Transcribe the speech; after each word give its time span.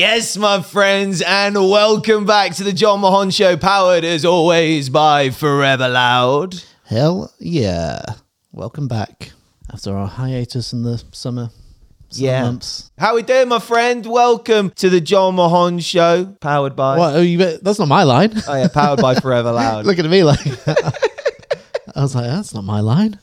Yes, 0.00 0.38
my 0.38 0.62
friends, 0.62 1.20
and 1.20 1.54
welcome 1.56 2.24
back 2.24 2.54
to 2.54 2.64
the 2.64 2.72
Jon 2.72 3.00
Mahon 3.00 3.28
Show, 3.28 3.58
powered 3.58 4.02
as 4.02 4.24
always 4.24 4.88
by 4.88 5.28
Forever 5.28 5.90
Loud. 5.90 6.54
Hell 6.86 7.30
yeah. 7.38 8.00
Welcome 8.50 8.88
back 8.88 9.32
after 9.70 9.94
our 9.94 10.06
hiatus 10.08 10.72
in 10.72 10.84
the 10.84 10.96
summer. 11.12 11.50
summer 11.50 11.50
Yeah. 12.12 12.44
months. 12.44 12.90
How 12.96 13.14
we 13.14 13.20
doing, 13.20 13.48
my 13.48 13.58
friend? 13.58 14.06
Welcome 14.06 14.70
to 14.76 14.88
the 14.88 15.02
Jon 15.02 15.34
Mahon 15.34 15.80
Show, 15.80 16.34
powered 16.40 16.74
by. 16.74 16.96
What? 16.96 17.16
Oh, 17.16 17.20
you, 17.20 17.36
that's 17.36 17.78
not 17.78 17.88
my 17.88 18.04
line. 18.04 18.32
Oh 18.48 18.54
yeah, 18.56 18.68
powered 18.68 19.02
by 19.02 19.16
Forever 19.16 19.52
Loud. 19.62 19.84
Looking 19.84 20.06
at 20.06 20.10
me 20.10 20.24
like. 20.24 20.40
I 21.94 22.00
was 22.00 22.14
like, 22.14 22.24
that's 22.24 22.54
not 22.54 22.64
my 22.64 22.80
line. 22.80 23.18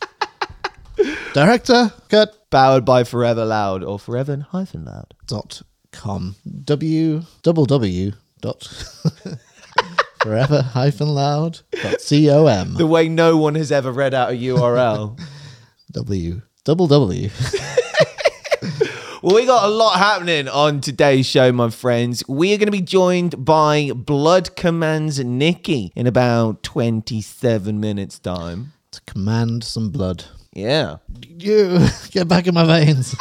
Director, 1.34 1.92
cut. 2.10 2.52
powered 2.52 2.86
by 2.86 3.04
Forever 3.04 3.46
Loud 3.46 3.84
or 3.84 3.98
Forever 3.98 4.46
hyphen 4.52 4.86
Loud. 4.86 5.16
Dot 5.26 5.64
com. 5.98 6.36
W 6.64 7.24
double 7.44 7.66
W 7.66 8.12
dot 8.42 8.64
forever 10.22 10.62
hyphen 10.62 11.10
loud 11.10 11.60
dot 11.82 12.02
C 12.02 12.30
O 12.30 12.48
M. 12.48 12.76
The 12.76 12.88
way 12.88 13.10
no 13.10 13.38
one 13.38 13.56
has 13.56 13.72
ever 13.72 13.92
read 13.92 14.14
out 14.14 14.30
a 14.32 14.34
URL. 14.34 15.20
W 15.92 16.42
double 16.64 16.88
W. 16.88 17.30
Well, 19.24 19.36
we 19.36 19.46
got 19.48 19.66
a 19.66 19.68
lot 19.68 19.98
happening 19.98 20.48
on 20.48 20.80
today's 20.80 21.26
show, 21.26 21.52
my 21.52 21.70
friends. 21.72 22.24
We 22.30 22.54
are 22.54 22.58
going 22.58 22.68
to 22.68 22.72
be 22.72 22.82
joined 22.82 23.44
by 23.44 23.92
Blood 23.94 24.56
Commands 24.56 25.20
Nikki 25.20 25.92
in 25.96 26.06
about 26.08 26.62
27 26.64 27.80
minutes' 27.80 28.20
time. 28.20 28.74
to 28.92 29.02
command 29.02 29.64
some 29.64 29.90
blood. 29.90 30.26
Yeah. 30.54 30.98
You 31.28 31.88
get 32.12 32.28
back 32.28 32.46
in 32.48 32.54
my 32.54 32.64
veins. 32.64 33.16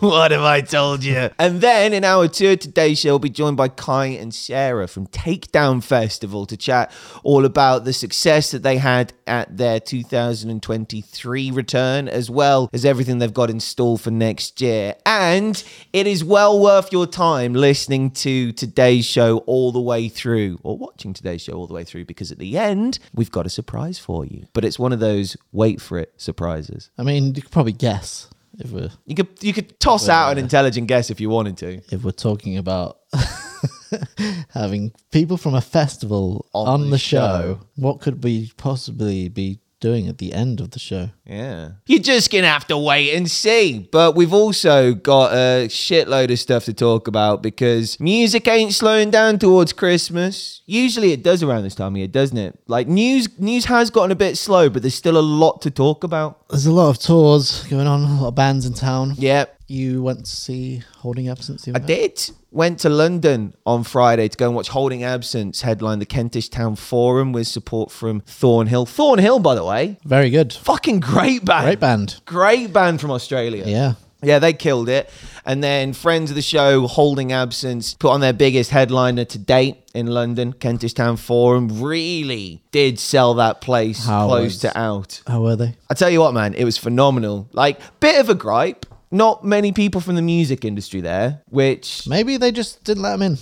what 0.10 0.30
have 0.30 0.42
I 0.42 0.62
told 0.62 1.04
you? 1.04 1.28
And 1.38 1.60
then 1.60 1.92
in 1.92 2.04
our 2.04 2.26
tour 2.26 2.56
today, 2.56 2.94
show, 2.94 3.10
we'll 3.10 3.18
be 3.18 3.28
joined 3.28 3.58
by 3.58 3.68
Kai 3.68 4.06
and 4.06 4.32
Sarah 4.32 4.88
from 4.88 5.06
Takedown 5.08 5.84
Festival 5.84 6.46
to 6.46 6.56
chat 6.56 6.90
all 7.22 7.44
about 7.44 7.84
the 7.84 7.92
success 7.92 8.50
that 8.52 8.62
they 8.62 8.78
had 8.78 9.12
at 9.26 9.54
their 9.58 9.78
2023 9.78 11.50
return, 11.50 12.08
as 12.08 12.30
well 12.30 12.70
as 12.72 12.86
everything 12.86 13.18
they've 13.18 13.34
got 13.34 13.50
in 13.50 13.60
store 13.60 13.98
for 13.98 14.10
next 14.10 14.62
year. 14.62 14.94
And 15.04 15.62
it 15.92 16.06
is 16.06 16.24
well 16.24 16.58
worth 16.58 16.90
your 16.92 17.06
time 17.06 17.52
listening 17.52 18.10
to 18.12 18.52
today's 18.52 19.04
show 19.04 19.38
all 19.40 19.70
the 19.70 19.82
way 19.82 20.08
through, 20.08 20.60
or 20.62 20.78
watching 20.78 21.12
today's 21.12 21.42
show 21.42 21.52
all 21.52 21.66
the 21.66 21.74
way 21.74 21.84
through, 21.84 22.06
because 22.06 22.32
at 22.32 22.38
the 22.38 22.56
end, 22.56 22.98
we've 23.12 23.30
got 23.30 23.44
a 23.44 23.50
surprise 23.50 23.98
for 23.98 24.24
you. 24.24 24.46
But 24.54 24.64
it's 24.64 24.78
one 24.78 24.94
of 24.94 25.00
those 25.00 25.36
wait 25.52 25.78
for 25.82 25.98
it 25.98 26.14
surprises. 26.16 26.90
I 26.96 27.02
mean, 27.02 27.34
you 27.34 27.42
could 27.42 27.52
probably 27.52 27.72
guess 27.72 28.29
if 28.58 28.70
we're 28.70 28.90
You 29.06 29.14
could 29.14 29.28
you 29.40 29.52
could 29.52 29.78
toss 29.80 30.08
out 30.08 30.32
an 30.32 30.38
intelligent 30.38 30.88
guess 30.88 31.10
if 31.10 31.20
you 31.20 31.30
wanted 31.30 31.56
to. 31.58 31.80
if 31.90 32.04
we're 32.04 32.10
talking 32.10 32.56
about 32.58 32.98
having 34.50 34.92
people 35.10 35.36
from 35.36 35.54
a 35.54 35.60
festival 35.60 36.46
On 36.52 36.68
on, 36.82 36.90
the 36.90 36.98
show. 36.98 37.60
What 37.76 38.00
could 38.00 38.24
we 38.24 38.50
possibly 38.56 39.28
be 39.28 39.59
doing 39.80 40.08
at 40.08 40.18
the 40.18 40.32
end 40.32 40.60
of 40.60 40.70
the 40.70 40.78
show? 40.78 41.10
Yeah. 41.24 41.72
You're 41.86 42.00
just 42.00 42.30
going 42.30 42.44
to 42.44 42.50
have 42.50 42.66
to 42.68 42.78
wait 42.78 43.14
and 43.14 43.30
see. 43.30 43.88
But 43.90 44.14
we've 44.14 44.32
also 44.32 44.94
got 44.94 45.32
a 45.32 45.68
shitload 45.68 46.30
of 46.30 46.38
stuff 46.38 46.64
to 46.66 46.72
talk 46.72 47.08
about 47.08 47.42
because 47.42 47.98
music 47.98 48.46
ain't 48.46 48.74
slowing 48.74 49.10
down 49.10 49.38
towards 49.38 49.72
Christmas. 49.72 50.62
Usually 50.66 51.12
it 51.12 51.22
does 51.22 51.42
around 51.42 51.64
this 51.64 51.74
time 51.74 51.94
of 51.94 51.98
year, 51.98 52.08
doesn't 52.08 52.38
it? 52.38 52.58
Like 52.66 52.86
news 52.86 53.28
news 53.38 53.64
has 53.66 53.90
gotten 53.90 54.10
a 54.10 54.16
bit 54.16 54.36
slow, 54.36 54.68
but 54.68 54.82
there's 54.82 54.94
still 54.94 55.16
a 55.16 55.20
lot 55.20 55.62
to 55.62 55.70
talk 55.70 56.04
about. 56.04 56.48
There's 56.48 56.66
a 56.66 56.72
lot 56.72 56.90
of 56.90 56.98
tours 56.98 57.64
going 57.64 57.86
on, 57.86 58.02
a 58.02 58.20
lot 58.20 58.28
of 58.28 58.34
bands 58.34 58.66
in 58.66 58.74
town. 58.74 59.14
Yep. 59.16 59.59
You 59.70 60.02
went 60.02 60.24
to 60.26 60.30
see 60.36 60.82
Holding 60.96 61.28
Absence 61.28 61.68
I 61.72 61.78
did. 61.78 62.28
Went 62.50 62.80
to 62.80 62.88
London 62.88 63.54
on 63.64 63.84
Friday 63.84 64.26
to 64.26 64.36
go 64.36 64.46
and 64.46 64.56
watch 64.56 64.68
Holding 64.68 65.04
Absence 65.04 65.60
headline 65.60 66.00
the 66.00 66.06
Kentish 66.06 66.48
Town 66.48 66.74
Forum 66.74 67.30
with 67.32 67.46
support 67.46 67.92
from 67.92 68.18
Thornhill. 68.26 68.84
Thornhill, 68.84 69.38
by 69.38 69.54
the 69.54 69.64
way, 69.64 69.96
Very 70.04 70.28
good. 70.28 70.52
fucking 70.52 70.98
great 70.98 71.44
band. 71.44 71.66
Great 71.66 71.78
band. 71.78 72.20
Great 72.26 72.72
band 72.72 73.00
from 73.00 73.12
Australia. 73.12 73.62
Yeah. 73.64 73.92
Yeah, 74.24 74.40
they 74.40 74.52
killed 74.54 74.88
it. 74.88 75.08
And 75.46 75.62
then 75.62 75.92
friends 75.92 76.30
of 76.30 76.34
the 76.34 76.42
show, 76.42 76.88
Holding 76.88 77.30
Absence, 77.32 77.94
put 77.94 78.10
on 78.10 78.20
their 78.20 78.32
biggest 78.32 78.70
headliner 78.72 79.24
to 79.24 79.38
date 79.38 79.76
in 79.94 80.08
London, 80.08 80.52
Kentish 80.52 80.94
Town 80.94 81.16
Forum. 81.16 81.80
Really 81.80 82.64
did 82.72 82.98
sell 82.98 83.34
that 83.34 83.60
place 83.60 84.04
How 84.04 84.26
close 84.26 84.42
was- 84.46 84.58
to 84.62 84.76
out. 84.76 85.22
How 85.28 85.40
were 85.42 85.54
they? 85.54 85.76
I 85.88 85.94
tell 85.94 86.10
you 86.10 86.18
what, 86.18 86.34
man, 86.34 86.54
it 86.54 86.64
was 86.64 86.76
phenomenal. 86.76 87.48
Like, 87.52 87.78
bit 88.00 88.18
of 88.20 88.28
a 88.28 88.34
gripe. 88.34 88.84
Not 89.10 89.44
many 89.44 89.72
people 89.72 90.00
from 90.00 90.14
the 90.14 90.22
music 90.22 90.64
industry 90.64 91.00
there, 91.00 91.42
which 91.48 92.06
Maybe 92.06 92.36
they 92.36 92.52
just 92.52 92.84
didn't 92.84 93.02
let 93.02 93.18
them 93.18 93.22
in. 93.22 93.38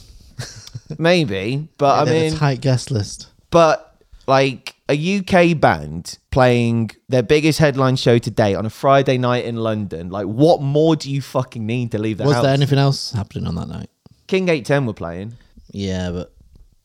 maybe, 0.99 1.69
but 1.79 2.09
I 2.09 2.11
mean, 2.11 2.34
tight 2.34 2.61
guest 2.61 2.91
list. 2.91 3.29
but 3.51 3.84
like 4.27 4.75
a 4.89 5.19
UK 5.19 5.59
band 5.59 6.19
playing 6.31 6.91
their 7.09 7.23
biggest 7.23 7.59
headline 7.59 7.97
show 7.97 8.19
to 8.19 8.31
date 8.31 8.55
on 8.55 8.65
a 8.67 8.71
Friday 8.71 9.19
night 9.19 9.45
in 9.45 9.56
London, 9.56 10.11
like, 10.11 10.27
what 10.27 10.61
more 10.62 10.97
do 10.97 11.11
you 11.11 11.21
fucking 11.21 11.65
need 11.67 11.93
to 11.93 11.99
leave 11.99 12.19
the 12.19 12.25
Was 12.25 12.35
house? 12.35 12.45
there 12.45 12.55
anything 12.55 12.79
else 12.79 13.12
happening 13.12 13.47
on 13.47 13.55
that 13.56 13.69
night? 13.69 13.91
King 14.27 14.45
810 14.45 14.87
were 14.87 14.93
playing. 14.95 15.35
Yeah, 15.71 16.11
but 16.11 16.33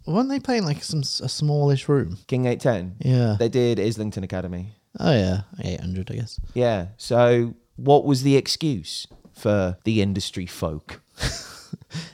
weren't 0.06 0.30
they 0.30 0.40
playing 0.40 0.66
like 0.66 0.84
some 0.84 1.00
a 1.02 1.30
smallish 1.30 1.88
room? 1.88 2.18
King 2.28 2.46
810. 2.46 2.96
Yeah. 3.10 3.36
They 3.40 3.50
did 3.50 3.80
Islington 3.80 4.24
Academy. 4.24 4.74
oh 5.00 5.12
yeah, 5.14 5.42
eight 5.64 5.80
hundred, 5.80 6.12
I 6.12 6.16
guess. 6.16 6.40
Yeah. 6.54 6.88
So 6.98 7.54
what 7.75 8.06
was 8.06 8.23
the 8.23 8.35
excuse 8.35 9.07
for 9.34 9.78
the 9.84 10.01
industry 10.01 10.45
folk? 10.45 11.01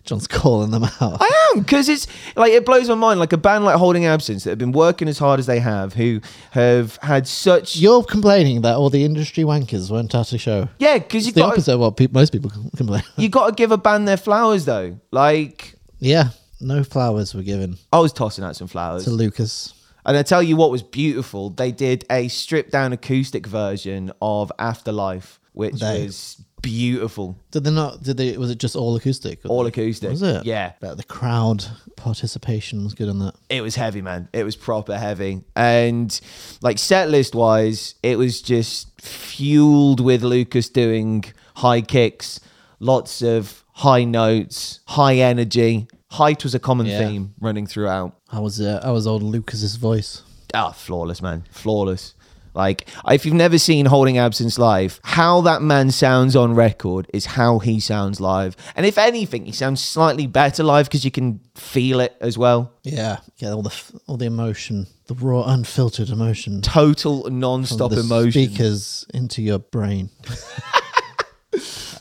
Jon's 0.04 0.28
calling 0.28 0.72
them 0.72 0.84
out. 0.84 1.18
I 1.22 1.52
am 1.56 1.62
because 1.62 1.88
it's 1.88 2.06
like 2.36 2.52
it 2.52 2.66
blows 2.66 2.90
my 2.90 2.96
mind. 2.96 3.20
Like 3.20 3.32
a 3.32 3.38
band 3.38 3.64
like 3.64 3.76
Holding 3.78 4.06
Absence 4.06 4.44
that 4.44 4.50
have 4.52 4.60
been 4.60 4.74
working 4.74 5.08
as 5.08 5.18
hard 5.18 5.40
as 5.40 5.46
they 5.46 5.60
have, 5.60 5.94
who 5.94 6.20
have 6.52 6.98
had 7.02 7.28
such 7.28 7.78
You're 7.78 8.04
complaining 8.04 8.62
that 8.62 8.76
all 8.76 8.90
the 8.90 9.06
industry 9.06 9.44
wankers 9.44 9.90
weren't 9.90 10.14
at 10.14 10.34
a 10.34 10.38
show. 10.38 10.68
yeah. 10.80 10.98
Because 10.98 11.24
you 11.26 11.30
It's 11.30 11.36
the 11.36 11.42
got 11.42 11.52
opposite 11.54 11.74
of 11.76 11.80
what 11.80 11.96
pe- 11.98 12.08
most 12.12 12.32
people 12.34 12.52
complain. 12.76 13.04
you 13.18 13.30
got 13.30 13.48
to 13.48 13.54
give 13.54 13.72
a 13.72 13.78
band 13.78 14.08
their 14.08 14.18
flowers 14.18 14.66
though. 14.66 15.00
Like 15.12 15.76
yeah, 16.00 16.30
no 16.60 16.84
flowers 16.84 17.34
were 17.34 17.44
given 17.44 17.78
I 17.94 18.00
was 18.00 18.12
tossing 18.12 18.44
out 18.44 18.56
some 18.58 18.68
flowers. 18.68 19.06
to 19.06 19.12
Lucas. 19.12 19.74
And 20.06 20.18
I 20.18 20.24
tell 20.24 20.42
you 20.44 20.56
what 20.58 20.72
was 20.72 20.82
beautiful. 20.84 21.52
They 21.52 21.72
did 21.72 22.04
a 22.10 22.28
stripped 22.30 22.72
down 22.72 22.92
acoustic 22.94 23.46
version 23.46 24.12
of 24.22 24.52
Afterlife, 24.60 25.39
which 25.60 25.76
They- 25.80 26.06
was 26.06 26.38
beautiful. 26.62 27.38
Did 27.52 27.64
they 27.66 27.72
not? 27.72 28.02
Did 28.04 28.18
they? 28.18 28.38
Was 28.38 28.50
it 28.52 28.58
just 28.60 28.76
all 28.76 28.96
acoustic? 28.96 29.40
All 29.48 29.66
acoustic. 29.66 30.10
Was 30.10 30.22
it? 30.24 30.46
Yeah. 30.46 30.74
But 30.82 30.98
the 30.98 31.04
crowd 31.04 31.66
participation 31.96 32.84
was 32.84 32.94
good 32.94 33.10
on 33.10 33.20
that. 33.20 33.36
It 33.50 33.62
was 33.62 33.76
heavy, 33.76 34.02
man. 34.02 34.28
It 34.34 34.44
was 34.44 34.56
proper 34.56 34.98
heavy. 34.98 35.42
And 35.56 36.20
like 36.62 36.78
set 36.80 37.10
list 37.10 37.36
wise, 37.36 37.96
it 38.04 38.18
was 38.18 38.42
just 38.42 39.00
fueled 39.00 40.00
with 40.00 40.24
Lucas 40.24 40.70
doing 40.70 41.24
high 41.56 41.82
kicks, 41.82 42.40
lots 42.80 43.22
of 43.22 43.64
high 43.74 44.04
notes, 44.04 44.80
high 44.88 45.18
energy. 45.18 45.88
Height 46.12 46.44
was 46.44 46.56
a 46.56 46.60
common 46.60 46.88
Yeah. 46.88 47.00
theme 47.08 47.34
running 47.40 47.68
throughout. 47.68 48.16
How 48.30 48.42
was 48.42 48.60
uh, 48.60 48.82
how 48.84 48.94
was 48.94 49.06
old 49.06 49.22
Lucas's 49.24 49.76
voice? 49.76 50.24
Ah, 50.54 50.72
flawless, 50.72 51.22
man. 51.22 51.44
Flawless. 51.52 52.16
Like, 52.54 52.88
if 53.10 53.26
you've 53.26 53.36
never 53.36 53.58
seen 53.58 53.86
Holding 53.86 54.18
Absence 54.18 54.58
live, 54.58 55.00
how 55.04 55.42
that 55.42 55.62
man 55.62 55.92
sounds 55.92 56.36
on 56.36 56.54
record 56.56 57.08
is 57.14 57.26
how 57.28 57.60
he 57.60 57.80
sounds 57.80 58.20
live. 58.20 58.56
And 58.76 58.86
if 58.86 58.98
anything, 58.98 59.46
he 59.46 59.52
sounds 59.52 59.84
slightly 59.84 60.28
better 60.28 60.64
live 60.64 60.86
because 60.88 61.06
you 61.06 61.12
can 61.12 61.40
feel 61.56 62.00
it 62.00 62.16
as 62.22 62.38
well. 62.38 62.72
Yeah, 62.84 63.18
yeah, 63.38 63.52
all 63.52 63.62
the 63.62 63.74
all 64.08 64.18
the 64.18 64.26
emotion, 64.26 64.88
the 65.08 65.14
raw, 65.16 65.44
unfiltered 65.44 66.10
emotion, 66.10 66.62
Total 66.62 67.30
non-stop 67.30 67.92
emotion. 67.94 68.32
speakers 68.48 69.06
into 69.14 69.42
your 69.42 69.60
brain. 69.60 70.10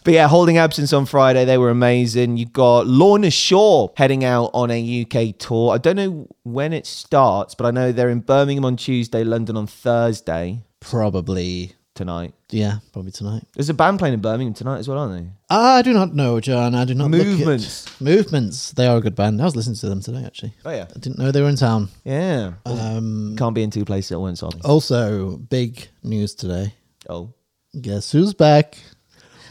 But 0.08 0.14
yeah, 0.14 0.26
Holding 0.26 0.56
Absence 0.56 0.94
on 0.94 1.04
Friday, 1.04 1.44
they 1.44 1.58
were 1.58 1.68
amazing. 1.68 2.38
You've 2.38 2.54
got 2.54 2.86
Lorna 2.86 3.30
Shore 3.30 3.92
heading 3.94 4.24
out 4.24 4.50
on 4.54 4.70
a 4.70 5.02
UK 5.02 5.36
tour. 5.36 5.74
I 5.74 5.76
don't 5.76 5.96
know 5.96 6.26
when 6.44 6.72
it 6.72 6.86
starts, 6.86 7.54
but 7.54 7.66
I 7.66 7.72
know 7.72 7.92
they're 7.92 8.08
in 8.08 8.20
Birmingham 8.20 8.64
on 8.64 8.78
Tuesday, 8.78 9.22
London 9.22 9.58
on 9.58 9.66
Thursday 9.66 10.62
Probably, 10.80 11.74
tonight. 11.94 12.32
yeah, 12.48 12.78
probably 12.94 13.12
tonight. 13.12 13.42
There's 13.52 13.68
a 13.68 13.74
band 13.74 13.98
playing 13.98 14.14
in 14.14 14.22
Birmingham 14.22 14.54
tonight 14.54 14.78
as 14.78 14.88
well, 14.88 14.96
aren't 14.96 15.26
they? 15.26 15.30
I 15.50 15.82
do 15.82 15.92
not 15.92 16.14
know, 16.14 16.40
Jon. 16.40 16.74
I 16.74 16.86
do 16.86 16.94
not 16.94 17.10
look 17.10 17.20
at- 17.20 17.26
Movements. 17.26 18.00
Movements. 18.00 18.70
They 18.72 18.86
are 18.86 18.96
a 18.96 19.00
good 19.02 19.14
band. 19.14 19.42
I 19.42 19.44
was 19.44 19.56
listening 19.56 19.76
to 19.76 19.90
them 19.90 20.00
today, 20.00 20.24
actually. 20.24 20.54
Oh 20.64 20.70
yeah. 20.70 20.86
I 20.88 20.98
didn't 20.98 21.18
know 21.18 21.30
they 21.32 21.42
were 21.42 21.50
in 21.50 21.56
town. 21.56 21.90
Yeah. 22.06 22.52
Um, 22.64 23.36
Can't 23.36 23.54
be 23.54 23.62
in 23.62 23.70
two 23.70 23.84
places 23.84 24.12
at 24.12 24.20
once, 24.20 24.42
Ollie. 24.42 24.62
also, 24.64 25.36
big 25.36 25.86
news 26.02 26.34
today. 26.34 26.72
Oh. 27.10 27.34
Guess 27.78 28.10
who's 28.12 28.32
back? 28.32 28.78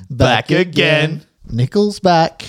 Back 0.10 0.52
again. 0.52 1.24
Nickel's 1.50 2.00
back. 2.00 2.46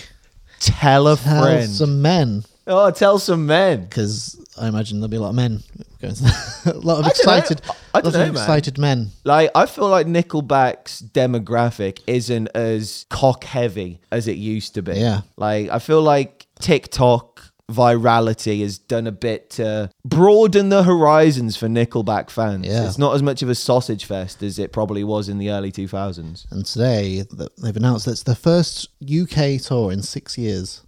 Tell 0.61 1.09
a 1.09 1.17
Tell 1.17 1.43
friend. 1.43 1.71
some 1.71 2.03
men. 2.03 2.45
Oh, 2.67 2.91
tell 2.91 3.19
some 3.19 3.47
men. 3.47 3.85
Because 3.85 4.39
I 4.61 4.69
imagine 4.69 4.99
there'll 5.01 5.09
be 5.09 5.17
a 5.17 5.21
lot 5.21 5.31
of 5.31 5.35
men 5.37 5.63
going 6.01 6.15
to 6.15 6.25
a 6.67 6.79
lot 6.79 7.01
of 7.01 7.07
I 7.07 7.09
excited, 7.11 7.61
I 7.95 8.01
lot 8.01 8.15
of 8.15 8.29
excited 8.31 8.79
men. 8.79 9.11
Like, 9.25 9.51
I 9.55 9.67
feel 9.67 9.89
like 9.89 10.07
Nickelback's 10.07 11.03
demographic 11.03 12.01
isn't 12.07 12.49
as 12.55 13.07
cock 13.11 13.45
heavy 13.45 14.01
as 14.11 14.29
it 14.29 14.37
used 14.37 14.75
to 14.75 14.83
be. 14.83 14.95
Yeah. 14.95 15.23
Like, 15.37 15.71
I 15.71 15.79
feel 15.79 16.03
like 16.03 16.47
TikTok 16.61 17.48
virality 17.71 18.63
has 18.63 18.79
done 18.79 19.07
a 19.07 19.13
bit 19.13 19.51
to 19.51 19.91
broaden 20.05 20.71
the 20.71 20.83
horizons 20.85 21.57
for 21.57 21.67
Nickelback 21.67 22.31
fans. 22.31 22.67
Yeah. 22.67 22.87
It's 22.87 22.99
not 22.99 23.15
as 23.15 23.23
much 23.23 23.43
of 23.43 23.49
a 23.49 23.55
sausage 23.55 24.05
fest 24.07 24.43
as 24.43 24.59
it 24.59 24.73
probably 24.73 25.05
was 25.05 25.29
in 25.29 25.39
the 25.39 25.51
early 25.51 25.71
2000s. 25.71 26.51
And 26.51 26.65
today 26.65 27.25
they've 27.63 27.77
announced 27.77 28.07
that 28.07 28.13
it's 28.13 28.23
their 28.23 28.35
first 28.35 28.89
UK 29.03 29.61
tour 29.61 29.93
in 29.93 30.03
six 30.03 30.39
years, 30.39 30.83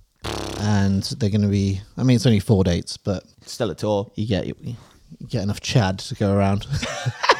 and 0.61 1.03
they're 1.19 1.31
going 1.31 1.43
to 1.43 1.49
be. 1.49 1.81
I 1.97 2.03
mean, 2.03 2.17
it's 2.17 2.27
only 2.27 2.41
four 2.41 2.65
dates, 2.65 2.97
but 2.97 3.25
Still 3.45 3.71
a 3.71 3.75
tour. 3.75 4.11
you 4.15 4.27
get 4.27 4.47
you, 4.47 4.77
get 5.29 5.43
enough 5.43 5.61
Chad 5.61 5.99
to 6.01 6.15
go 6.15 6.33
around. 6.35 6.67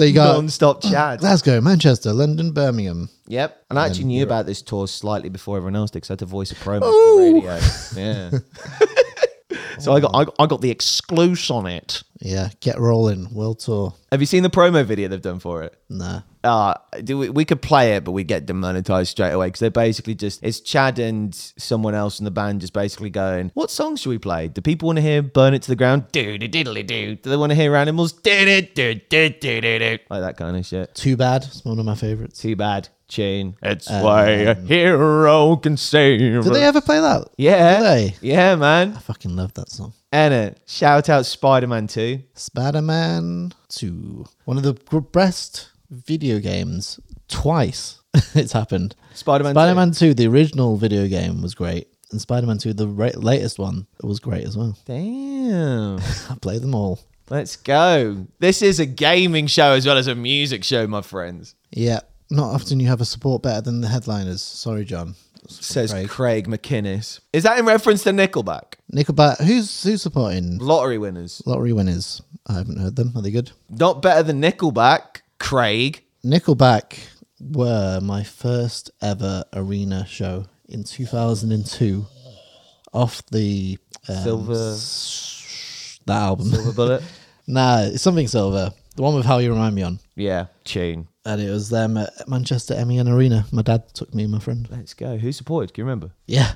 so 0.00 0.04
you 0.06 0.14
got 0.14 0.32
Non-stop 0.32 0.82
Chad. 0.82 1.20
Glasgow, 1.20 1.60
Manchester, 1.60 2.14
London, 2.14 2.52
Birmingham. 2.52 3.10
Yep. 3.26 3.66
And 3.68 3.78
I 3.78 3.86
actually 3.86 4.04
knew 4.04 4.22
about 4.22 4.46
this 4.46 4.62
tour 4.62 4.88
slightly 4.88 5.28
before 5.28 5.58
everyone 5.58 5.76
else 5.76 5.90
did 5.90 5.98
because 5.98 6.10
I 6.10 6.12
had 6.14 6.18
to 6.20 6.26
voice 6.26 6.50
a 6.52 6.54
promo 6.54 6.80
for 6.80 7.20
the 7.20 7.32
radio. 7.34 7.58
Yeah. 7.96 8.90
so 9.80 9.92
I 9.92 10.00
got, 10.00 10.10
I 10.14 10.24
got 10.24 10.34
I 10.38 10.46
got 10.46 10.60
the 10.60 10.70
exclusive 10.70 11.50
on 11.56 11.66
it. 11.66 12.02
Yeah, 12.20 12.50
get 12.60 12.78
rolling, 12.78 13.32
world 13.32 13.60
tour. 13.60 13.94
Have 14.12 14.20
you 14.20 14.26
seen 14.26 14.42
the 14.42 14.50
promo 14.50 14.84
video 14.84 15.08
they've 15.08 15.22
done 15.22 15.38
for 15.38 15.62
it? 15.62 15.74
Nah, 15.88 16.20
Uh, 16.44 16.74
do 17.02 17.16
we, 17.16 17.30
we 17.30 17.44
could 17.46 17.62
play 17.62 17.94
it, 17.96 18.04
but 18.04 18.12
we 18.12 18.24
get 18.24 18.44
demonetized 18.46 19.10
straight 19.10 19.30
away 19.32 19.46
because 19.46 19.60
they're 19.60 19.70
basically 19.70 20.14
just 20.14 20.42
it's 20.42 20.60
Chad 20.60 20.98
and 20.98 21.34
someone 21.34 21.94
else 21.94 22.18
in 22.18 22.24
the 22.26 22.30
band 22.30 22.60
just 22.60 22.72
basically 22.74 23.08
going, 23.10 23.50
"What 23.54 23.70
song 23.70 23.96
should 23.96 24.10
we 24.10 24.18
play? 24.18 24.48
Do 24.48 24.60
people 24.60 24.86
want 24.86 24.96
to 24.98 25.02
hear 25.02 25.22
"Burn 25.22 25.54
It 25.54 25.62
to 25.62 25.68
the 25.68 25.76
Ground"? 25.76 26.04
Do 26.12 26.36
do 26.36 26.48
diddly 26.48 26.86
do. 26.86 27.16
Do 27.16 27.30
they 27.30 27.36
want 27.36 27.50
to 27.50 27.56
hear 27.56 27.74
"Animals"? 27.74 28.12
Do 28.12 28.44
do 28.44 28.60
do 28.74 28.94
do 29.08 29.28
do 29.30 29.60
do 29.60 29.78
do. 29.78 29.98
Like 30.10 30.20
that 30.20 30.36
kind 30.36 30.56
of 30.56 30.66
shit. 30.66 30.94
too 30.94 31.16
bad. 31.16 31.44
It's 31.44 31.64
one 31.64 31.78
of 31.78 31.86
my 31.86 31.94
favorites. 31.94 32.38
Too 32.40 32.54
bad. 32.56 32.88
Tune. 33.10 33.56
It's 33.62 33.90
um, 33.90 34.02
why 34.02 34.28
a 34.28 34.54
hero 34.54 35.56
can 35.56 35.76
save. 35.76 36.44
Did 36.44 36.54
they 36.54 36.62
ever 36.64 36.80
play 36.80 37.00
that? 37.00 37.28
Yeah. 37.36 37.78
Did 37.78 37.84
they? 37.84 38.16
Yeah, 38.22 38.56
man. 38.56 38.94
I 38.96 39.00
fucking 39.00 39.36
love 39.36 39.52
that 39.54 39.68
song. 39.70 39.92
Anna, 40.12 40.54
shout 40.66 41.08
out 41.08 41.26
Spider 41.26 41.66
Man 41.66 41.86
2. 41.86 42.22
Spider 42.34 42.82
Man 42.82 43.52
2. 43.68 44.24
One 44.44 44.56
of 44.56 44.62
the 44.62 44.74
best 45.12 45.70
video 45.90 46.38
games 46.38 46.98
twice 47.28 48.00
it's 48.34 48.52
happened. 48.52 48.94
Spider 49.14 49.44
Man 49.44 49.54
Spider 49.54 49.74
Man 49.74 49.92
2, 49.92 50.14
the 50.14 50.26
original 50.26 50.76
video 50.76 51.06
game, 51.06 51.42
was 51.42 51.54
great. 51.54 51.88
And 52.10 52.20
Spider 52.20 52.46
Man 52.46 52.58
2, 52.58 52.72
the 52.72 52.88
ra- 52.88 53.10
latest 53.14 53.58
one, 53.58 53.86
was 54.02 54.18
great 54.18 54.44
as 54.44 54.56
well. 54.56 54.76
Damn. 54.84 55.98
I 56.30 56.34
played 56.40 56.62
them 56.62 56.74
all. 56.74 57.00
Let's 57.28 57.54
go. 57.56 58.26
This 58.40 58.62
is 58.62 58.80
a 58.80 58.86
gaming 58.86 59.46
show 59.46 59.72
as 59.72 59.86
well 59.86 59.96
as 59.96 60.08
a 60.08 60.16
music 60.16 60.64
show, 60.64 60.88
my 60.88 61.02
friends. 61.02 61.54
Yeah. 61.70 62.00
Not 62.30 62.54
often 62.54 62.78
you 62.80 62.86
have 62.88 63.00
a 63.00 63.04
support 63.04 63.42
better 63.42 63.60
than 63.60 63.80
the 63.80 63.88
headliners. 63.88 64.40
Sorry, 64.42 64.84
Jon. 64.84 65.14
Says 65.48 65.90
Craig. 65.92 66.08
Craig. 66.08 66.46
McInnes. 66.46 67.20
Is 67.32 67.42
that 67.44 67.58
in 67.58 67.64
reference 67.64 68.02
to 68.04 68.10
Nickelback? 68.10 68.74
Nickelback. 68.92 69.38
Who's 69.42 69.82
who's 69.82 70.02
supporting? 70.02 70.58
Lottery 70.58 70.98
winners. 70.98 71.42
Lottery 71.46 71.72
winners. 71.72 72.22
I 72.46 72.52
haven't 72.54 72.78
heard 72.78 72.96
them. 72.96 73.12
Are 73.16 73.22
they 73.22 73.30
good? 73.30 73.50
Not 73.70 74.02
better 74.02 74.22
than 74.22 74.40
Nickelback, 74.40 75.22
Craig. 75.38 76.02
Nickelback 76.24 76.98
were 77.40 78.00
my 78.02 78.22
first 78.22 78.90
ever 79.00 79.44
arena 79.54 80.04
show 80.06 80.44
in 80.68 80.84
2002 80.84 82.06
off 82.92 83.24
the 83.30 83.78
um, 84.08 84.16
Silver- 84.22 84.52
s- 84.74 86.00
that 86.06 86.20
album. 86.20 86.46
Silver 86.48 86.72
Bullet. 86.72 87.02
nah, 87.46 87.80
it's 87.82 88.02
something 88.02 88.28
silver. 88.28 88.72
The 88.96 89.02
one 89.02 89.14
with 89.14 89.24
How 89.24 89.38
You 89.38 89.50
Remind 89.52 89.74
Me 89.74 89.82
on. 89.82 89.98
yeah, 90.16 90.46
tune. 90.64 91.08
And 91.24 91.40
it 91.40 91.50
was 91.50 91.68
them 91.68 91.96
at 91.98 92.10
Manchester 92.28 92.74
MEN 92.86 93.08
Arena. 93.08 93.44
My 93.52 93.62
dad 93.62 93.92
took 93.94 94.14
me 94.14 94.22
and 94.24 94.32
my 94.32 94.38
friend. 94.38 94.66
Let's 94.70 94.94
go. 94.94 95.18
Who 95.18 95.32
supported? 95.32 95.74
Can 95.74 95.82
you 95.82 95.84
remember? 95.86 96.12
Yeah. 96.26 96.52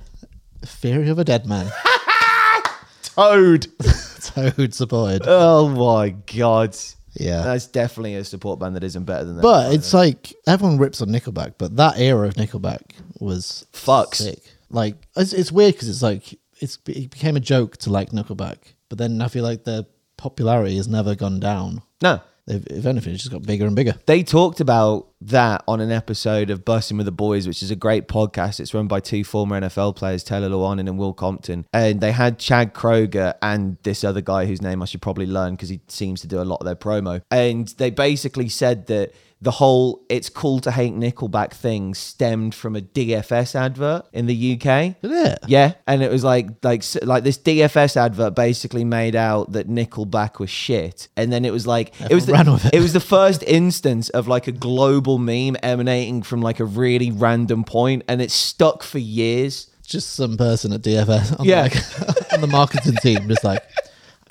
Theory 0.63 1.11
of 1.11 1.19
a 1.19 1.25
Dead 1.25 1.47
Man. 1.47 1.71
Toad. 3.03 3.67
Toad 4.21 4.75
supported. 4.75 5.23
oh 5.27 5.69
my 5.69 6.11
God. 6.35 6.77
Yeah. 7.15 7.43
That's 7.43 7.67
definitely 7.67 8.17
a 8.17 8.25
support 8.25 8.59
band 8.59 8.75
that 8.77 8.83
isn't 8.85 9.05
better 9.05 9.25
than 9.25 9.37
that. 9.37 9.43
But 9.43 9.75
it's 9.75 9.95
like 9.95 10.33
everyone 10.47 10.79
rips 10.79 11.01
on 11.01 11.09
Nickelback, 11.09 11.55
but 11.59 11.77
that 11.77 11.99
era 11.99 12.27
of 12.27 12.35
Nickelback 12.35 12.81
was 13.21 13.67
Fucks. 13.73 14.17
sick. 14.17 14.41
Like 14.71 14.97
it's, 15.17 15.33
it's 15.33 15.53
weird 15.53 15.75
because 15.75 15.89
it's 15.89 16.03
like 16.03 16.39
it's 16.61 16.79
it 16.89 17.11
became 17.11 17.37
a 17.37 17.41
joke 17.41 17.77
to 17.79 17.91
like 17.91 18.11
Nickelback, 18.11 18.57
but 18.89 18.99
then 18.99 19.21
I 19.23 19.29
feel 19.29 19.45
like 19.45 19.65
their 19.65 19.85
popularity 20.17 20.77
has 20.77 20.89
never 20.89 21.15
gone 21.15 21.39
down. 21.39 21.83
no. 22.03 22.21
They've, 22.47 22.67
if 22.71 22.85
anything, 22.85 23.15
it's 23.15 23.23
just 23.23 23.33
got 23.33 23.43
bigger 23.43 23.67
and 23.67 23.75
bigger. 23.75 23.95
They 24.05 24.23
talked 24.23 24.61
about 24.61 25.09
that 25.23 25.65
on 25.67 25.81
an 25.81 25.91
episode 25.91 26.51
of 26.51 26.65
Bussin' 26.65 26.99
with 26.99 27.07
the 27.07 27.13
Boys, 27.13 27.47
which 27.47 27.63
is 27.63 27.71
a 27.71 27.77
great 27.77 28.07
podcast. 28.07 28.61
It's 28.61 28.75
run 28.75 28.87
by 28.87 29.01
two 29.01 29.25
former 29.25 29.59
NFL 29.59 29.97
players, 29.97 30.23
Taylor 30.23 30.51
Lewan 30.51 30.79
and 30.79 30.99
Will 30.99 31.15
Compton. 31.15 31.65
And 31.73 32.03
they 32.03 32.13
had 32.13 32.39
Chad 32.39 32.75
Kroeger 32.75 33.35
and 33.41 33.79
this 33.83 34.05
other 34.05 34.21
guy 34.21 34.45
whose 34.45 34.61
name 34.61 34.83
I 34.83 34.85
should 34.85 35.01
probably 35.01 35.27
learn 35.27 35.55
because 35.55 35.71
he 35.71 35.81
seems 35.89 36.21
to 36.21 36.27
do 36.27 36.41
a 36.41 36.45
lot 36.45 36.57
of 36.57 36.67
their 36.67 36.77
promo. 36.77 37.23
And 37.31 37.69
they 37.79 37.91
basically 37.91 38.51
said 38.51 38.89
that 38.89 39.15
the 39.45 39.51
whole 39.53 40.05
it's 40.09 40.29
cool 40.29 40.59
to 40.61 40.71
hate 40.71 40.93
Nickelback 40.95 41.53
thing 41.53 41.95
stemmed 41.95 42.55
from 42.55 42.75
a 42.75 42.81
DFS 42.81 43.55
advert 43.55 44.07
in 44.13 44.27
the 44.27 44.55
UK. 44.55 45.01
Did 45.01 45.13
it? 45.13 45.39
Yeah, 45.47 45.75
and 45.87 46.03
it 46.03 46.11
was 46.11 46.25
like 46.25 46.49
like 46.63 46.83
like 47.03 47.23
this 47.25 47.39
DFS 47.39 47.97
advert 47.97 48.35
basically 48.35 48.85
made 48.85 49.15
out 49.15 49.53
that 49.53 49.69
Nickelback 49.69 50.39
was 50.39 50.51
shit, 50.51 51.09
and 51.17 51.33
then 51.33 51.45
it 51.45 51.53
was 51.53 51.67
like 51.67 51.93
it 52.11 52.15
was 52.15 52.27
the, 52.27 52.33
Everyone 52.35 52.55
with 52.55 52.75
it. 52.75 52.81
was 52.81 52.93
the 52.93 53.01
first 53.01 53.43
instance 53.45 54.09
of 54.11 54.27
like 54.27 54.47
a 54.49 54.53
global 54.53 55.19
meme 55.19 55.57
emanating 55.63 56.23
from 56.23 56.41
like 56.43 56.59
a 56.59 56.65
really 56.65 57.11
random 57.11 57.63
point, 57.65 58.03
and 58.09 58.21
it 58.21 58.31
stuck 58.31 58.83
for 58.83 58.99
years. 58.99 59.71
Just 59.87 60.15
some 60.15 60.39
person 60.39 60.73
at 60.73 60.81
DFS 60.81 61.39
on, 61.39 61.45
Yeah. 61.45 61.69
the, 61.69 62.27
on 62.33 62.41
the 62.41 62.47
marketing 62.47 62.95
team, 63.03 63.29
just 63.29 63.45
like, 63.45 63.63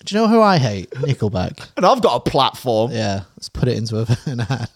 do 0.03 0.15
you 0.15 0.19
know 0.21 0.27
who 0.27 0.41
I 0.41 0.57
hate? 0.57 0.89
Nickelback. 0.91 1.69
And 1.77 1.85
I've 1.85 2.01
got 2.01 2.15
a 2.25 2.29
platform. 2.29 2.91
Yeah, 2.91 3.21
let's 3.37 3.49
put 3.49 3.67
it 3.69 3.77
into 3.77 3.99
a, 3.99 4.07
an 4.29 4.39
ad. 4.41 4.67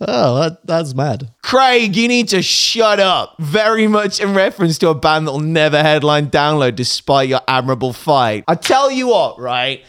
Oh, 0.00 0.40
that, 0.40 0.58
that's 0.64 0.94
mad. 0.94 1.30
Craig, 1.42 1.96
you 1.96 2.08
need 2.08 2.28
to 2.28 2.42
shut 2.42 3.00
up. 3.00 3.36
Very 3.38 3.86
much 3.86 4.20
in 4.20 4.34
reference 4.34 4.78
to 4.78 4.88
a 4.88 4.94
band 4.94 5.26
that'll 5.26 5.40
never 5.40 5.82
headline 5.82 6.28
download 6.30 6.76
despite 6.76 7.28
your 7.28 7.40
admirable 7.48 7.92
fight. 7.92 8.44
I 8.48 8.54
tell 8.54 8.90
you 8.90 9.08
what, 9.08 9.38
right? 9.38 9.84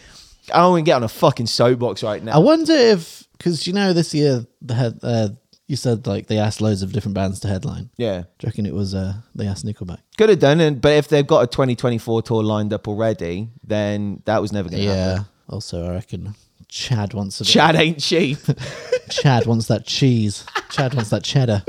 I 0.54 0.58
don't 0.58 0.72
want 0.72 0.86
to 0.86 0.86
get 0.86 0.96
on 0.96 1.04
a 1.04 1.10
fucking 1.10 1.48
soapbox 1.48 2.04
right 2.04 2.22
now. 2.24 2.34
I 2.34 2.40
wonder 2.40 2.74
if 2.74 3.28
because 3.38 3.66
you 3.68 3.74
know 3.74 3.94
this 3.94 4.14
year 4.14 4.46
the 4.62 4.74
head 4.74 5.00
uh, 5.02 5.30
you 5.68 5.76
said 5.76 6.06
like 6.06 6.28
they 6.28 6.38
asked 6.38 6.62
loads 6.62 6.82
of 6.82 6.92
different 6.92 7.16
bands 7.16 7.40
to 7.42 7.48
headline. 7.48 7.90
yeah. 7.98 8.22
Do 8.22 8.28
you 8.42 8.48
reckon 8.48 8.66
it 8.66 8.74
was 8.74 8.94
uh, 8.94 9.14
they 9.36 9.48
asked 9.48 9.66
Nickelback? 9.66 10.00
Could 10.18 10.30
have 10.30 10.40
done 10.40 10.60
it, 10.60 10.82
but 10.82 10.94
if 10.94 11.08
they've 11.08 11.26
got 11.26 11.44
a 11.44 11.48
2024 11.48 12.22
tour 12.24 12.44
lined 12.44 12.74
up 12.74 12.88
already, 12.88 13.50
then 13.64 14.22
that 14.26 14.42
was 14.42 14.52
never 14.52 14.70
going 14.70 14.84
to 14.84 14.90
happen. 14.90 15.24
Yeah. 15.24 15.24
Also, 15.50 15.86
I 15.86 15.92
reckon 15.92 16.36
Chad 16.74 17.14
wants 17.14 17.40
a 17.40 17.44
bit- 17.44 17.50
Chad 17.50 17.76
ain't 17.76 18.00
cheap. 18.00 18.40
Chad 19.10 19.46
wants 19.46 19.68
that 19.68 19.86
cheese. 19.86 20.44
Chad 20.72 20.96
wants 20.96 21.12
that 21.12 21.24
cheddar. 21.24 21.64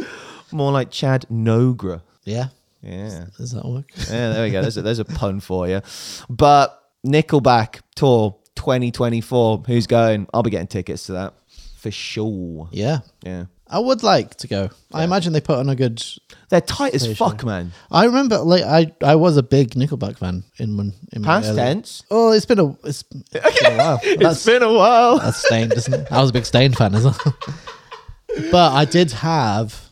More 0.50 0.72
like 0.72 0.90
Chad 0.90 1.26
Nogra. 1.30 2.00
Yeah. 2.24 2.48
Yeah. 2.80 3.26
Does 3.36 3.50
that 3.52 3.66
work? 3.66 3.84
Yeah, 4.08 4.30
there 4.32 4.44
we 4.44 4.50
go. 4.50 4.62
There's 4.62 4.78
a, 4.78 4.82
there's 4.82 4.98
a 5.00 5.04
pun 5.04 5.40
for 5.40 5.68
you. 5.68 5.82
But 6.30 6.82
Nickelback 7.06 7.80
tour 7.94 8.36
2024. 8.54 9.64
Who's 9.66 9.86
going? 9.86 10.26
I'll 10.32 10.42
be 10.42 10.48
getting 10.48 10.68
tickets 10.68 11.04
to 11.06 11.12
that 11.12 11.34
for 11.76 11.90
sure. 11.90 12.70
Yeah. 12.72 13.00
Yeah. 13.22 13.44
I 13.74 13.78
would 13.80 14.02
like 14.04 14.36
to 14.36 14.46
go. 14.46 14.70
I 14.92 15.02
imagine 15.02 15.32
they 15.32 15.40
put 15.40 15.58
on 15.58 15.68
a 15.68 15.74
good. 15.74 16.00
They're 16.48 16.60
tight 16.60 16.94
as 16.94 17.16
fuck, 17.18 17.44
man. 17.44 17.72
I 17.90 18.04
remember, 18.04 18.38
like, 18.38 18.62
I 18.62 18.92
I 19.02 19.16
was 19.16 19.36
a 19.36 19.42
big 19.42 19.70
Nickelback 19.70 20.16
fan 20.18 20.44
in 20.58 20.76
when 20.76 20.92
in 21.12 21.22
my 21.22 21.26
Past 21.26 21.48
early- 21.48 21.56
tense. 21.56 22.04
Oh, 22.10 22.30
it's 22.32 22.46
been 22.46 22.60
a 22.60 22.68
it's, 22.84 23.02
it's 23.32 23.60
been 23.60 23.72
a 23.72 23.76
while. 23.82 24.00
That's, 24.18 24.46
been 24.46 24.62
a 24.62 24.72
while. 24.72 25.18
that's 25.18 25.38
Staind, 25.44 25.72
isn't 25.72 25.92
it? 25.92 26.12
I 26.12 26.20
was 26.20 26.30
a 26.30 26.32
big 26.32 26.46
Staind 26.46 26.76
fan 26.76 26.94
as 26.94 27.04
well. 27.04 27.18
but 28.52 28.72
I 28.72 28.84
did 28.84 29.10
have 29.12 29.90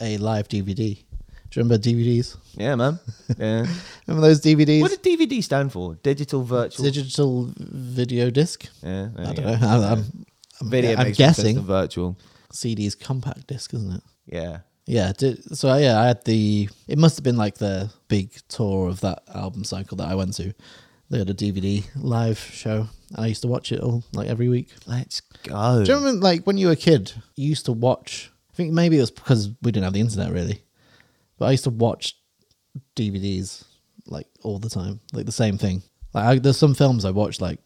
a 0.00 0.18
live 0.18 0.48
DVD. 0.48 0.76
Do 0.96 1.60
you 1.60 1.62
remember 1.62 1.78
DVDs? 1.78 2.36
Yeah, 2.56 2.74
man. 2.74 2.98
Yeah. 3.38 3.66
Remember 4.06 4.26
those 4.28 4.40
DVDs? 4.40 4.80
what 4.80 4.90
did 4.90 5.02
DVD 5.02 5.42
stand 5.42 5.70
for? 5.72 5.94
Digital 6.02 6.42
virtual. 6.42 6.84
Digital 6.84 7.52
video 7.58 8.30
disc. 8.30 8.66
yeah, 8.82 9.08
there 9.14 9.26
I 9.26 9.30
you 9.30 9.34
don't 9.36 9.44
go. 9.60 9.66
know. 9.66 9.82
I'm, 9.86 10.04
I'm, 10.60 10.70
Video 10.70 10.92
I'm 10.96 11.04
makes 11.06 11.18
more 11.18 11.26
sense 11.26 11.36
guessing 11.38 11.60
virtual. 11.62 12.16
CD's 12.54 12.94
compact 12.94 13.46
disc, 13.46 13.74
isn't 13.74 13.92
it? 13.92 14.02
Yeah. 14.26 14.58
Yeah. 14.86 15.12
Did, 15.16 15.56
so 15.56 15.74
yeah, 15.76 16.00
I 16.00 16.06
had 16.06 16.24
the. 16.24 16.68
It 16.88 16.98
must 16.98 17.16
have 17.16 17.24
been 17.24 17.36
like 17.36 17.56
the 17.56 17.90
big 18.08 18.32
tour 18.48 18.88
of 18.88 19.00
that 19.00 19.22
album 19.34 19.64
cycle 19.64 19.96
that 19.98 20.08
I 20.08 20.14
went 20.14 20.34
to. 20.34 20.54
They 21.10 21.18
had 21.18 21.30
a 21.30 21.34
DVD 21.34 21.84
live 21.96 22.38
show, 22.38 22.88
and 23.14 23.24
I 23.24 23.26
used 23.26 23.42
to 23.42 23.48
watch 23.48 23.72
it 23.72 23.80
all 23.80 24.02
like 24.12 24.28
every 24.28 24.48
week. 24.48 24.70
Let's 24.86 25.20
go. 25.20 25.84
Do 25.84 25.92
you 25.92 25.98
remember 25.98 26.22
like 26.24 26.44
when 26.44 26.56
you 26.56 26.68
were 26.68 26.72
a 26.72 26.76
kid, 26.76 27.12
you 27.36 27.48
used 27.48 27.66
to 27.66 27.72
watch? 27.72 28.30
I 28.52 28.56
think 28.56 28.72
maybe 28.72 28.96
it 28.96 29.00
was 29.00 29.10
because 29.10 29.50
we 29.62 29.72
didn't 29.72 29.84
have 29.84 29.92
the 29.92 30.00
internet 30.00 30.32
really, 30.32 30.62
but 31.38 31.46
I 31.46 31.50
used 31.50 31.64
to 31.64 31.70
watch 31.70 32.16
DVDs 32.96 33.64
like 34.06 34.28
all 34.42 34.58
the 34.58 34.70
time, 34.70 35.00
like 35.12 35.26
the 35.26 35.32
same 35.32 35.58
thing. 35.58 35.82
Like 36.12 36.24
I, 36.24 36.38
there's 36.38 36.56
some 36.56 36.74
films 36.74 37.04
I 37.04 37.10
watched 37.10 37.40
like 37.40 37.58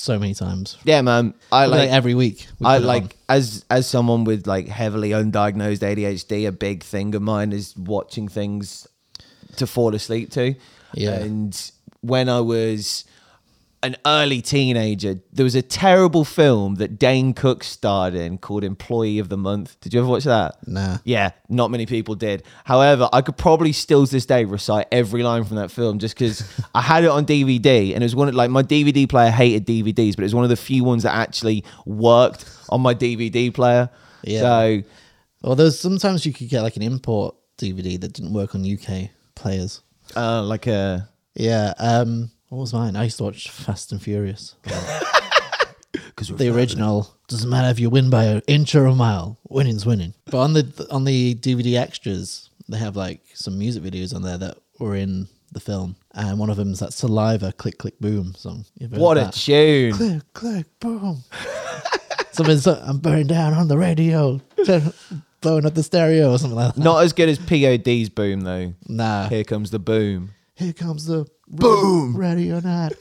so 0.00 0.18
many 0.18 0.34
times, 0.34 0.76
Yeah, 0.84 1.02
man. 1.02 1.34
I 1.52 1.66
like, 1.66 1.80
like. 1.80 1.90
every 1.90 2.14
week. 2.14 2.46
we 2.58 2.66
I 2.66 2.78
put 2.78 2.84
it 2.84 2.86
like 2.86 3.02
on. 3.04 3.10
as 3.28 3.64
as 3.70 3.86
someone 3.86 4.24
with 4.24 4.46
like 4.46 4.68
heavily 4.68 5.10
undiagnosed 5.10 5.80
ADHD. 5.80 6.46
A 6.48 6.52
big 6.52 6.82
thing 6.82 7.14
of 7.14 7.22
mine 7.22 7.52
is 7.52 7.76
watching 7.76 8.28
things 8.28 8.86
to 9.56 9.66
fall 9.66 9.94
asleep 9.94 10.30
to. 10.32 10.54
Yeah. 10.94 11.14
And 11.14 11.70
when 12.00 12.28
I 12.28 12.40
was 12.40 13.04
an 13.82 13.96
early 14.04 14.42
teenager, 14.42 15.20
there 15.32 15.44
was 15.44 15.54
a 15.54 15.62
terrible 15.62 16.24
film 16.24 16.74
that 16.74 16.98
Dane 16.98 17.32
Cook 17.32 17.64
starred 17.64 18.14
in 18.14 18.36
called 18.36 18.62
Employee 18.62 19.18
of 19.18 19.30
the 19.30 19.38
Month. 19.38 19.80
Did 19.80 19.94
you 19.94 20.00
ever 20.00 20.08
watch 20.08 20.24
that? 20.24 20.56
Nah. 20.68 20.98
Yeah, 21.04 21.30
not 21.48 21.70
many 21.70 21.86
people 21.86 22.14
did. 22.14 22.42
However, 22.64 23.08
I 23.10 23.22
could 23.22 23.38
probably 23.38 23.72
still 23.72 24.04
to 24.06 24.12
this 24.12 24.26
day 24.26 24.44
recite 24.44 24.86
every 24.92 25.22
line 25.22 25.44
from 25.44 25.56
that 25.56 25.70
film 25.70 25.98
just 25.98 26.14
because 26.14 26.42
I 26.74 26.82
had 26.82 27.04
it 27.04 27.10
on 27.10 27.24
DVD 27.24 27.94
and 27.94 28.02
it 28.02 28.06
was 28.06 28.14
one 28.14 28.28
of 28.28 28.34
like 28.34 28.50
my 28.50 28.62
DVD 28.62 29.08
player 29.08 29.30
hated 29.30 29.66
DVDs, 29.66 30.14
but 30.14 30.20
it 30.20 30.24
was 30.24 30.34
one 30.34 30.44
of 30.44 30.50
the 30.50 30.56
few 30.56 30.84
ones 30.84 31.04
that 31.04 31.14
actually 31.14 31.64
worked 31.86 32.44
on 32.68 32.82
my 32.82 32.94
DVD 32.94 33.52
player. 33.52 33.88
Yeah. 34.22 34.40
So 34.40 34.82
Or 35.42 35.56
there's 35.56 35.80
sometimes 35.80 36.26
you 36.26 36.34
could 36.34 36.50
get 36.50 36.60
like 36.60 36.76
an 36.76 36.82
import 36.82 37.34
DVD 37.56 37.98
that 38.00 38.12
didn't 38.12 38.34
work 38.34 38.54
on 38.54 38.62
UK 38.62 39.08
players. 39.34 39.80
uh, 40.16 40.42
like 40.42 40.66
a 40.66 41.08
Yeah. 41.34 41.72
Um. 41.78 42.30
What 42.50 42.58
was 42.58 42.72
mine? 42.72 42.96
I 42.96 43.04
used 43.04 43.18
to 43.18 43.24
watch 43.24 43.48
Fast 43.48 43.92
and 43.92 44.02
Furious. 44.02 44.56
because 45.92 46.28
the 46.28 46.48
original 46.48 47.14
doesn't 47.28 47.48
matter 47.48 47.68
if 47.68 47.78
you 47.78 47.88
win 47.90 48.10
by 48.10 48.24
an 48.24 48.42
inch 48.48 48.74
or 48.74 48.86
a 48.86 48.94
mile. 48.94 49.38
Winning's 49.48 49.86
winning. 49.86 50.14
But 50.26 50.38
on 50.40 50.52
the 50.54 50.86
on 50.90 51.04
the 51.04 51.36
DVD 51.36 51.78
extras, 51.78 52.50
they 52.68 52.76
have 52.78 52.96
like 52.96 53.20
some 53.34 53.56
music 53.56 53.84
videos 53.84 54.12
on 54.14 54.22
there 54.22 54.36
that 54.38 54.58
were 54.80 54.96
in 54.96 55.28
the 55.52 55.60
film, 55.60 55.94
and 56.12 56.38
one 56.40 56.50
of 56.50 56.56
them 56.56 56.72
is 56.72 56.80
that 56.80 56.92
Saliva 56.92 57.52
"Click 57.52 57.78
Click 57.78 57.98
Boom" 58.00 58.34
song. 58.36 58.64
You 58.78 58.86
ever 58.86 58.96
heard 58.96 59.02
what 59.02 59.16
a 59.16 59.20
that? 59.20 59.32
tune! 59.34 59.92
click 59.92 60.22
click 60.32 60.66
boom. 60.80 61.22
something 62.32 62.58
so, 62.58 62.80
I'm 62.84 62.98
burning 62.98 63.28
down 63.28 63.54
on 63.54 63.68
the 63.68 63.78
radio, 63.78 64.40
blowing 65.40 65.66
up 65.66 65.74
the 65.74 65.82
stereo 65.84 66.32
or 66.32 66.38
something 66.38 66.56
like 66.56 66.74
that. 66.74 66.82
Not 66.82 67.04
as 67.04 67.12
good 67.12 67.28
as 67.28 67.38
POD's 67.38 68.08
boom 68.08 68.40
though. 68.40 68.74
Nah, 68.88 69.28
Here 69.28 69.44
comes 69.44 69.70
the 69.70 69.78
boom. 69.78 70.30
here 70.56 70.72
comes 70.72 71.06
the 71.06 71.26
Boom. 71.50 72.16
ready 72.16 72.50
or 72.52 72.60
not. 72.60 72.92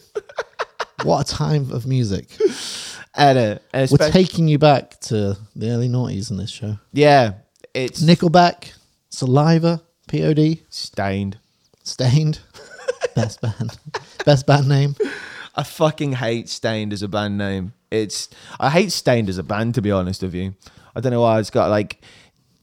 what 1.03 1.29
a 1.31 1.35
time 1.35 1.71
of 1.71 1.85
music. 1.85 2.27
And, 3.15 3.37
uh, 3.37 3.59
and 3.73 3.89
We're 3.91 4.11
taking 4.11 4.47
you 4.47 4.57
back 4.57 4.99
to 5.01 5.37
the 5.55 5.69
early 5.71 5.89
noughties 5.89 6.31
in 6.31 6.37
this 6.37 6.49
show. 6.49 6.77
yeah, 6.91 7.33
it's 7.73 8.01
Nickelback, 8.01 8.73
Saliva, 9.09 9.81
POD, 10.07 10.59
Staind. 10.69 11.37
Staind, 11.83 12.39
best 13.15 13.41
band, 13.41 13.77
best 14.25 14.45
band 14.45 14.67
name. 14.69 14.95
I 15.55 15.63
fucking 15.63 16.13
hate 16.13 16.49
Staind 16.49 16.93
as 16.93 17.01
a 17.01 17.07
band 17.07 17.37
name. 17.37 17.73
It's 17.91 18.29
I 18.59 18.69
hate 18.69 18.91
Staind 18.91 19.27
as 19.29 19.37
a 19.37 19.43
band 19.43 19.75
to 19.75 19.81
be 19.81 19.91
honest 19.91 20.21
with 20.21 20.33
you. 20.35 20.53
I 20.95 20.99
don't 21.01 21.11
know 21.11 21.21
why 21.21 21.39
it's 21.39 21.49
got 21.49 21.69
like 21.69 22.01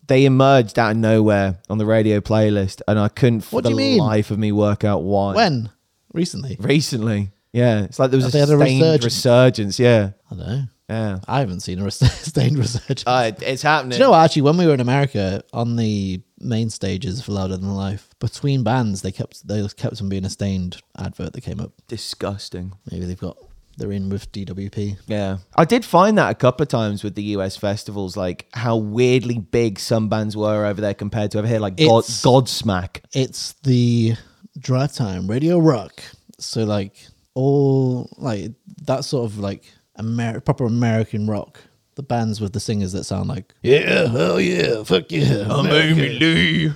they 0.06 0.24
emerged 0.24 0.78
out 0.78 0.92
of 0.92 0.96
nowhere 0.98 1.58
on 1.68 1.78
the 1.78 1.86
radio 1.86 2.20
playlist, 2.20 2.82
and 2.86 2.98
I 2.98 3.08
couldn't 3.08 3.40
for 3.40 3.56
What 3.56 3.64
do 3.64 3.70
the 3.70 3.74
you 3.74 3.76
mean? 3.76 3.98
life 3.98 4.30
of 4.30 4.38
me 4.38 4.52
work 4.52 4.84
out 4.84 5.02
why. 5.02 5.34
When? 5.34 5.70
Recently? 6.12 6.56
recently, 6.60 7.30
yeah, 7.52 7.84
it's 7.84 7.98
like 7.98 8.10
there 8.10 8.18
was 8.18 8.26
Have 8.32 8.34
a 8.34 8.38
had 8.38 8.48
a 8.48 8.56
Staind 8.56 8.80
resurgence? 8.82 9.04
resurgence. 9.04 9.78
Yeah, 9.78 10.10
I 10.30 10.34
don't 10.34 10.46
know. 10.46 10.62
yeah, 10.88 11.18
I 11.26 11.40
haven't 11.40 11.60
seen 11.60 11.78
a 11.80 11.84
res- 11.84 11.96
Staind 12.26 12.56
resurgence. 12.58 13.04
uh, 13.06 13.32
it's 13.40 13.62
happening. 13.62 13.90
Do 13.90 13.96
you 13.96 14.02
know 14.04 14.10
what? 14.10 14.24
Actually, 14.24 14.42
when 14.42 14.56
we 14.56 14.66
were 14.66 14.74
in 14.74 14.80
America 14.80 15.42
on 15.52 15.76
the 15.76 16.20
main 16.38 16.70
stages 16.70 17.22
for 17.22 17.32
Louder 17.32 17.56
Than 17.56 17.74
Life, 17.74 18.08
between 18.18 18.62
bands, 18.62 19.02
they 19.02 19.12
kept 19.12 19.46
they 19.46 19.66
kept 19.76 20.00
on 20.00 20.08
being 20.08 20.24
a 20.24 20.30
Staind 20.30 20.80
advert 20.98 21.32
that 21.34 21.40
came 21.42 21.60
up. 21.60 21.72
Disgusting. 21.88 22.74
Maybe 22.90 23.04
they've 23.06 23.18
got 23.18 23.36
they're 23.78 23.92
in 23.92 24.08
with 24.08 24.32
DWP. 24.32 24.96
Yeah. 25.06 25.36
I 25.54 25.66
did 25.66 25.84
find 25.84 26.16
that 26.16 26.30
a 26.30 26.34
couple 26.34 26.62
of 26.62 26.68
times 26.70 27.04
with 27.04 27.14
the 27.14 27.22
US 27.36 27.58
festivals, 27.58 28.16
like 28.16 28.46
how 28.54 28.76
weirdly 28.78 29.38
big 29.38 29.78
some 29.78 30.08
bands 30.08 30.34
were 30.34 30.64
over 30.64 30.80
there 30.80 30.94
compared 30.94 31.32
to 31.32 31.38
over 31.40 31.46
here, 31.46 31.58
like 31.58 31.76
God, 31.76 32.04
It's- 32.04 32.22
Godsmack. 32.22 33.00
It's 33.12 33.52
the 33.64 34.14
drive 34.58 34.92
time 34.92 35.26
radio 35.26 35.58
rock. 35.58 36.02
So 36.38 36.64
like 36.64 36.94
all 37.34 38.08
like 38.16 38.52
that 38.82 39.04
sort 39.04 39.30
of 39.30 39.38
like 39.38 39.64
Amer- 39.98 40.40
proper 40.40 40.64
American 40.64 41.26
rock. 41.26 41.60
The 41.94 42.02
bands 42.02 42.42
with 42.42 42.52
the 42.52 42.60
singers 42.60 42.92
that 42.92 43.04
sound 43.04 43.30
like 43.30 43.54
yeah, 43.62 44.06
hell 44.08 44.38
yeah, 44.38 44.82
fuck 44.84 45.10
yeah, 45.10 45.46
America. 45.48 46.00
Lee. 46.00 46.72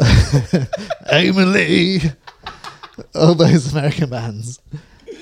Amy 1.12 1.44
Lee. 1.44 2.00
All 3.14 3.36
those 3.36 3.72
American 3.72 4.10
bands. 4.10 4.60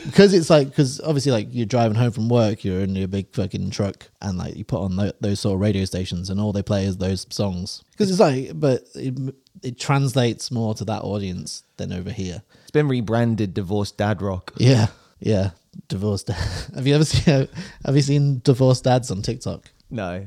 Because 0.07 0.35
it's 0.35 0.51
like, 0.51 0.69
because 0.69 1.01
obviously, 1.01 1.33
like 1.33 1.49
you're 1.51 1.67
driving 1.67 1.97
home 1.97 2.11
from 2.11 2.29
work, 2.29 2.65
you're 2.65 2.81
in 2.81 2.97
your 2.97 3.09
big 3.09 3.33
fucking 3.35 3.71
truck, 3.71 4.09
and 4.21 4.37
like 4.37 4.57
you 4.57 4.65
put 4.65 4.81
on 4.81 4.97
tho- 4.97 5.13
those 5.21 5.41
sort 5.41 5.55
of 5.55 5.61
radio 5.61 5.85
stations, 5.85 6.29
and 6.29 6.41
all 6.41 6.53
they 6.53 6.63
play 6.63 6.87
is 6.87 6.97
those 6.97 7.27
songs. 7.31 7.83
Because 7.93 8.11
it's 8.11 8.19
like, 8.21 8.51
but 8.55 8.83
it, 8.95 9.35
it 9.63 9.79
translates 9.79 10.51
more 10.51 10.75
to 10.75 10.85
that 10.87 11.03
audience 11.03 11.63
than 11.83 11.93
over 11.99 12.11
here. 12.11 12.43
It's 12.63 12.71
been 12.71 12.89
rebranded 12.89 13.55
Divorced 13.55 13.97
Dad 13.99 14.23
Rock. 14.23 14.53
Yeah, 14.57 14.87
yeah. 15.21 15.51
Divorced. 15.89 16.29
dad. 16.29 16.37
have 16.75 16.87
you 16.87 16.95
ever 16.95 17.05
seen? 17.05 17.49
Have 17.85 17.97
you 17.97 18.03
seen 18.03 18.41
divorced 18.45 18.85
dads 18.85 19.11
on 19.11 19.23
TikTok? 19.23 19.71
No. 19.91 20.27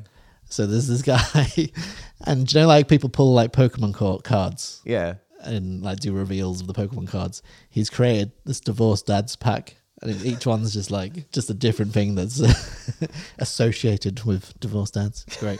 So 0.49 0.65
there's 0.67 0.87
this 0.87 1.01
guy, 1.01 1.69
and 2.25 2.51
you 2.53 2.59
know, 2.61 2.67
like 2.67 2.87
people 2.87 3.09
pull 3.09 3.33
like 3.33 3.51
Pokemon 3.51 3.93
cards 4.23 4.81
Yeah. 4.85 5.15
and 5.41 5.81
like 5.81 5.99
do 5.99 6.13
reveals 6.13 6.61
of 6.61 6.67
the 6.67 6.73
Pokemon 6.73 7.07
cards. 7.07 7.41
He's 7.69 7.89
created 7.89 8.31
this 8.45 8.59
divorced 8.59 9.07
dads 9.07 9.35
pack, 9.35 9.75
and 10.03 10.21
each 10.23 10.45
one's 10.45 10.73
just 10.73 10.91
like 10.91 11.31
just 11.31 11.49
a 11.49 11.53
different 11.55 11.93
thing 11.93 12.13
that's 12.15 12.41
associated 13.39 14.23
with 14.23 14.57
divorced 14.59 14.93
dads. 14.93 15.25
It's 15.27 15.37
great. 15.37 15.59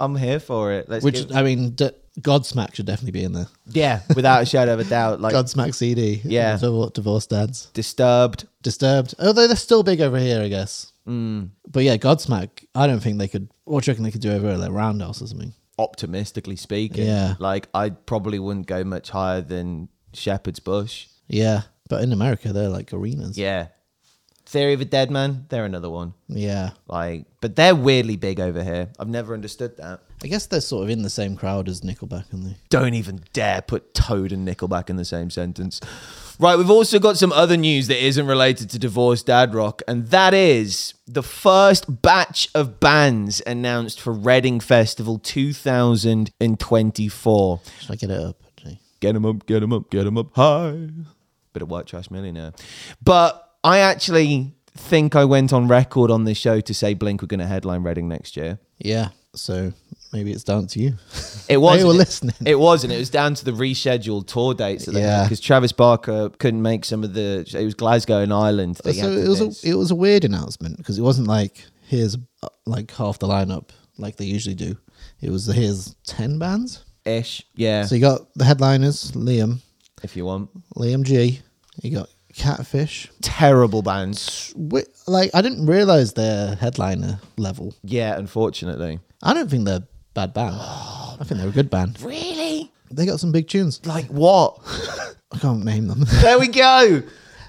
I'm 0.00 0.16
here 0.16 0.40
for 0.40 0.72
it. 0.72 0.88
Let's 0.88 1.04
Which 1.04 1.28
give- 1.28 1.36
I 1.36 1.42
mean, 1.42 1.70
D- 1.70 1.90
Godsmack 2.20 2.74
should 2.74 2.86
definitely 2.86 3.12
be 3.20 3.24
in 3.24 3.32
there. 3.32 3.46
yeah, 3.66 4.00
without 4.16 4.42
a 4.42 4.46
shadow 4.46 4.74
of 4.74 4.80
a 4.80 4.84
doubt. 4.84 5.20
Like 5.20 5.34
Godsmack 5.34 5.74
CD. 5.74 6.20
Yeah. 6.24 6.56
Divor- 6.56 6.92
divorced 6.92 7.30
dads. 7.30 7.66
Disturbed. 7.74 8.46
Disturbed. 8.62 9.14
Although 9.18 9.46
they're 9.46 9.56
still 9.56 9.82
big 9.82 10.00
over 10.00 10.18
here, 10.18 10.42
I 10.42 10.48
guess. 10.48 10.92
Mm. 11.06 11.50
But 11.68 11.84
yeah, 11.84 11.96
Godsmack. 11.96 12.64
I 12.74 12.86
don't 12.86 13.00
think 13.00 13.18
they 13.18 13.28
could. 13.28 13.48
What 13.64 13.84
do 13.84 13.90
you 13.90 13.92
reckon 13.92 14.04
they 14.04 14.10
could 14.10 14.20
do 14.20 14.32
over 14.32 14.48
at 14.48 14.58
like 14.58 14.70
Roundhouse 14.72 15.22
or 15.22 15.26
something? 15.26 15.54
Optimistically 15.78 16.56
speaking. 16.56 17.06
Yeah. 17.06 17.34
Like 17.38 17.68
I 17.72 17.90
probably 17.90 18.38
wouldn't 18.38 18.66
go 18.66 18.84
much 18.84 19.10
higher 19.10 19.40
than 19.40 19.88
Shepherd's 20.12 20.60
Bush. 20.60 21.06
Yeah, 21.28 21.62
but 21.88 22.02
in 22.02 22.12
America 22.12 22.52
they're 22.52 22.68
like 22.68 22.92
arenas. 22.92 23.38
Yeah. 23.38 23.68
Theory 24.50 24.72
of 24.72 24.80
a 24.80 24.84
Dead 24.84 25.12
Man, 25.12 25.46
they're 25.48 25.64
another 25.64 25.88
one. 25.88 26.14
Yeah. 26.26 26.70
Like, 26.88 27.26
but 27.40 27.54
they're 27.54 27.76
weirdly 27.76 28.16
big 28.16 28.40
over 28.40 28.64
here. 28.64 28.88
I've 28.98 29.06
never 29.06 29.32
understood 29.32 29.76
that. 29.76 30.00
I 30.24 30.26
guess 30.26 30.46
they're 30.46 30.60
sort 30.60 30.82
of 30.82 30.90
in 30.90 31.02
the 31.02 31.10
same 31.10 31.36
crowd 31.36 31.68
as 31.68 31.82
Nickelback, 31.82 32.24
aren't 32.32 32.46
they? 32.46 32.56
Don't 32.68 32.94
even 32.94 33.20
dare 33.32 33.62
put 33.62 33.94
Toad 33.94 34.32
and 34.32 34.48
Nickelback 34.48 34.90
in 34.90 34.96
the 34.96 35.04
same 35.04 35.30
sentence. 35.30 35.80
Right, 36.40 36.58
we've 36.58 36.68
also 36.68 36.98
got 36.98 37.16
some 37.16 37.30
other 37.30 37.56
news 37.56 37.86
that 37.86 38.04
isn't 38.04 38.26
related 38.26 38.70
to 38.70 38.78
Divorced 38.80 39.26
Dad 39.26 39.54
Rock, 39.54 39.82
and 39.86 40.08
that 40.08 40.34
is 40.34 40.94
the 41.06 41.22
first 41.22 42.02
batch 42.02 42.48
of 42.52 42.80
bands 42.80 43.40
announced 43.46 44.00
for 44.00 44.12
Reading 44.12 44.58
Festival 44.58 45.20
2024. 45.20 47.60
Should 47.78 47.90
I 47.92 47.94
get 47.94 48.10
it 48.10 48.20
up? 48.20 48.42
Actually? 48.48 48.80
Get 48.98 49.14
'em 49.14 49.26
up, 49.26 49.46
get 49.46 49.62
'em 49.62 49.72
up, 49.72 49.90
get 49.90 50.08
'em 50.08 50.18
up 50.18 50.34
high. 50.34 50.88
Bit 51.52 51.62
of 51.62 51.70
White 51.70 51.86
Trash 51.86 52.10
Millionaire. 52.10 52.52
But 53.00 53.46
I 53.64 53.78
actually 53.78 54.52
think 54.76 55.14
I 55.14 55.24
went 55.24 55.52
on 55.52 55.68
record 55.68 56.10
on 56.10 56.24
this 56.24 56.38
show 56.38 56.60
to 56.60 56.74
say 56.74 56.94
Blink 56.94 57.20
were 57.20 57.26
going 57.26 57.40
to 57.40 57.46
headline 57.46 57.82
Reading 57.82 58.08
next 58.08 58.36
year. 58.36 58.58
Yeah. 58.78 59.08
So 59.34 59.72
maybe 60.12 60.32
it's 60.32 60.42
down 60.44 60.66
to 60.68 60.80
you. 60.80 60.94
It 61.48 61.58
was. 61.58 61.78
They 61.80 61.84
were 61.84 61.92
listening. 61.92 62.34
It 62.44 62.58
wasn't. 62.58 62.92
It 62.92 62.98
was 62.98 63.10
down 63.10 63.34
to 63.34 63.44
the 63.44 63.52
rescheduled 63.52 64.26
tour 64.26 64.54
dates 64.54 64.86
that 64.86 64.94
Yeah. 64.94 65.22
because 65.24 65.40
Travis 65.40 65.72
Barker 65.72 66.30
couldn't 66.30 66.62
make 66.62 66.84
some 66.84 67.04
of 67.04 67.14
the. 67.14 67.46
It 67.56 67.64
was 67.64 67.74
Glasgow 67.74 68.20
and 68.22 68.32
Ireland. 68.32 68.76
That 68.84 68.94
so 68.94 69.10
it 69.10 69.28
was 69.28 69.40
miss. 69.40 69.64
a, 69.64 69.68
it 69.70 69.74
was 69.74 69.90
a 69.90 69.94
weird 69.94 70.24
announcement 70.24 70.78
because 70.78 70.98
it 70.98 71.02
wasn't 71.02 71.28
like 71.28 71.64
here's 71.86 72.16
like 72.66 72.90
half 72.92 73.18
the 73.18 73.28
lineup 73.28 73.68
like 73.98 74.16
they 74.16 74.24
usually 74.24 74.54
do. 74.56 74.76
It 75.20 75.30
was 75.30 75.46
here's 75.46 75.94
ten 76.04 76.38
bands. 76.38 76.84
ish. 77.04 77.42
Yeah, 77.54 77.84
So 77.84 77.94
you 77.94 78.00
got 78.00 78.32
the 78.34 78.44
headliners 78.44 79.12
Liam, 79.12 79.58
if 80.02 80.16
you 80.16 80.24
want. 80.24 80.50
Liam 80.74 81.02
G. 81.04 81.40
You 81.82 81.90
got 81.98 82.08
Catfish. 82.34 83.10
Terrible 83.22 83.82
bands. 83.82 84.54
Like 85.06 85.30
I 85.34 85.42
didn't 85.42 85.66
realize 85.66 86.12
their 86.14 86.54
headliner 86.56 87.20
level. 87.36 87.74
Yeah, 87.82 88.16
unfortunately. 88.16 89.00
I 89.22 89.34
don't 89.34 89.50
think 89.50 89.64
they're 89.66 89.82
bad 90.14 90.32
band. 90.34 90.56
I 90.58 91.16
think 91.24 91.40
they're 91.40 91.48
a 91.50 91.52
good 91.52 91.70
band. 91.70 92.00
Really? 92.02 92.72
They 92.90 93.06
got 93.06 93.20
some 93.20 93.32
big 93.32 93.48
tunes. 93.48 93.84
Like 93.86 94.06
what? 94.06 94.58
I 95.32 95.38
can't 95.38 95.64
name 95.64 95.86
them. 95.88 96.04
there 96.22 96.38
we 96.38 96.48
go. 96.48 97.02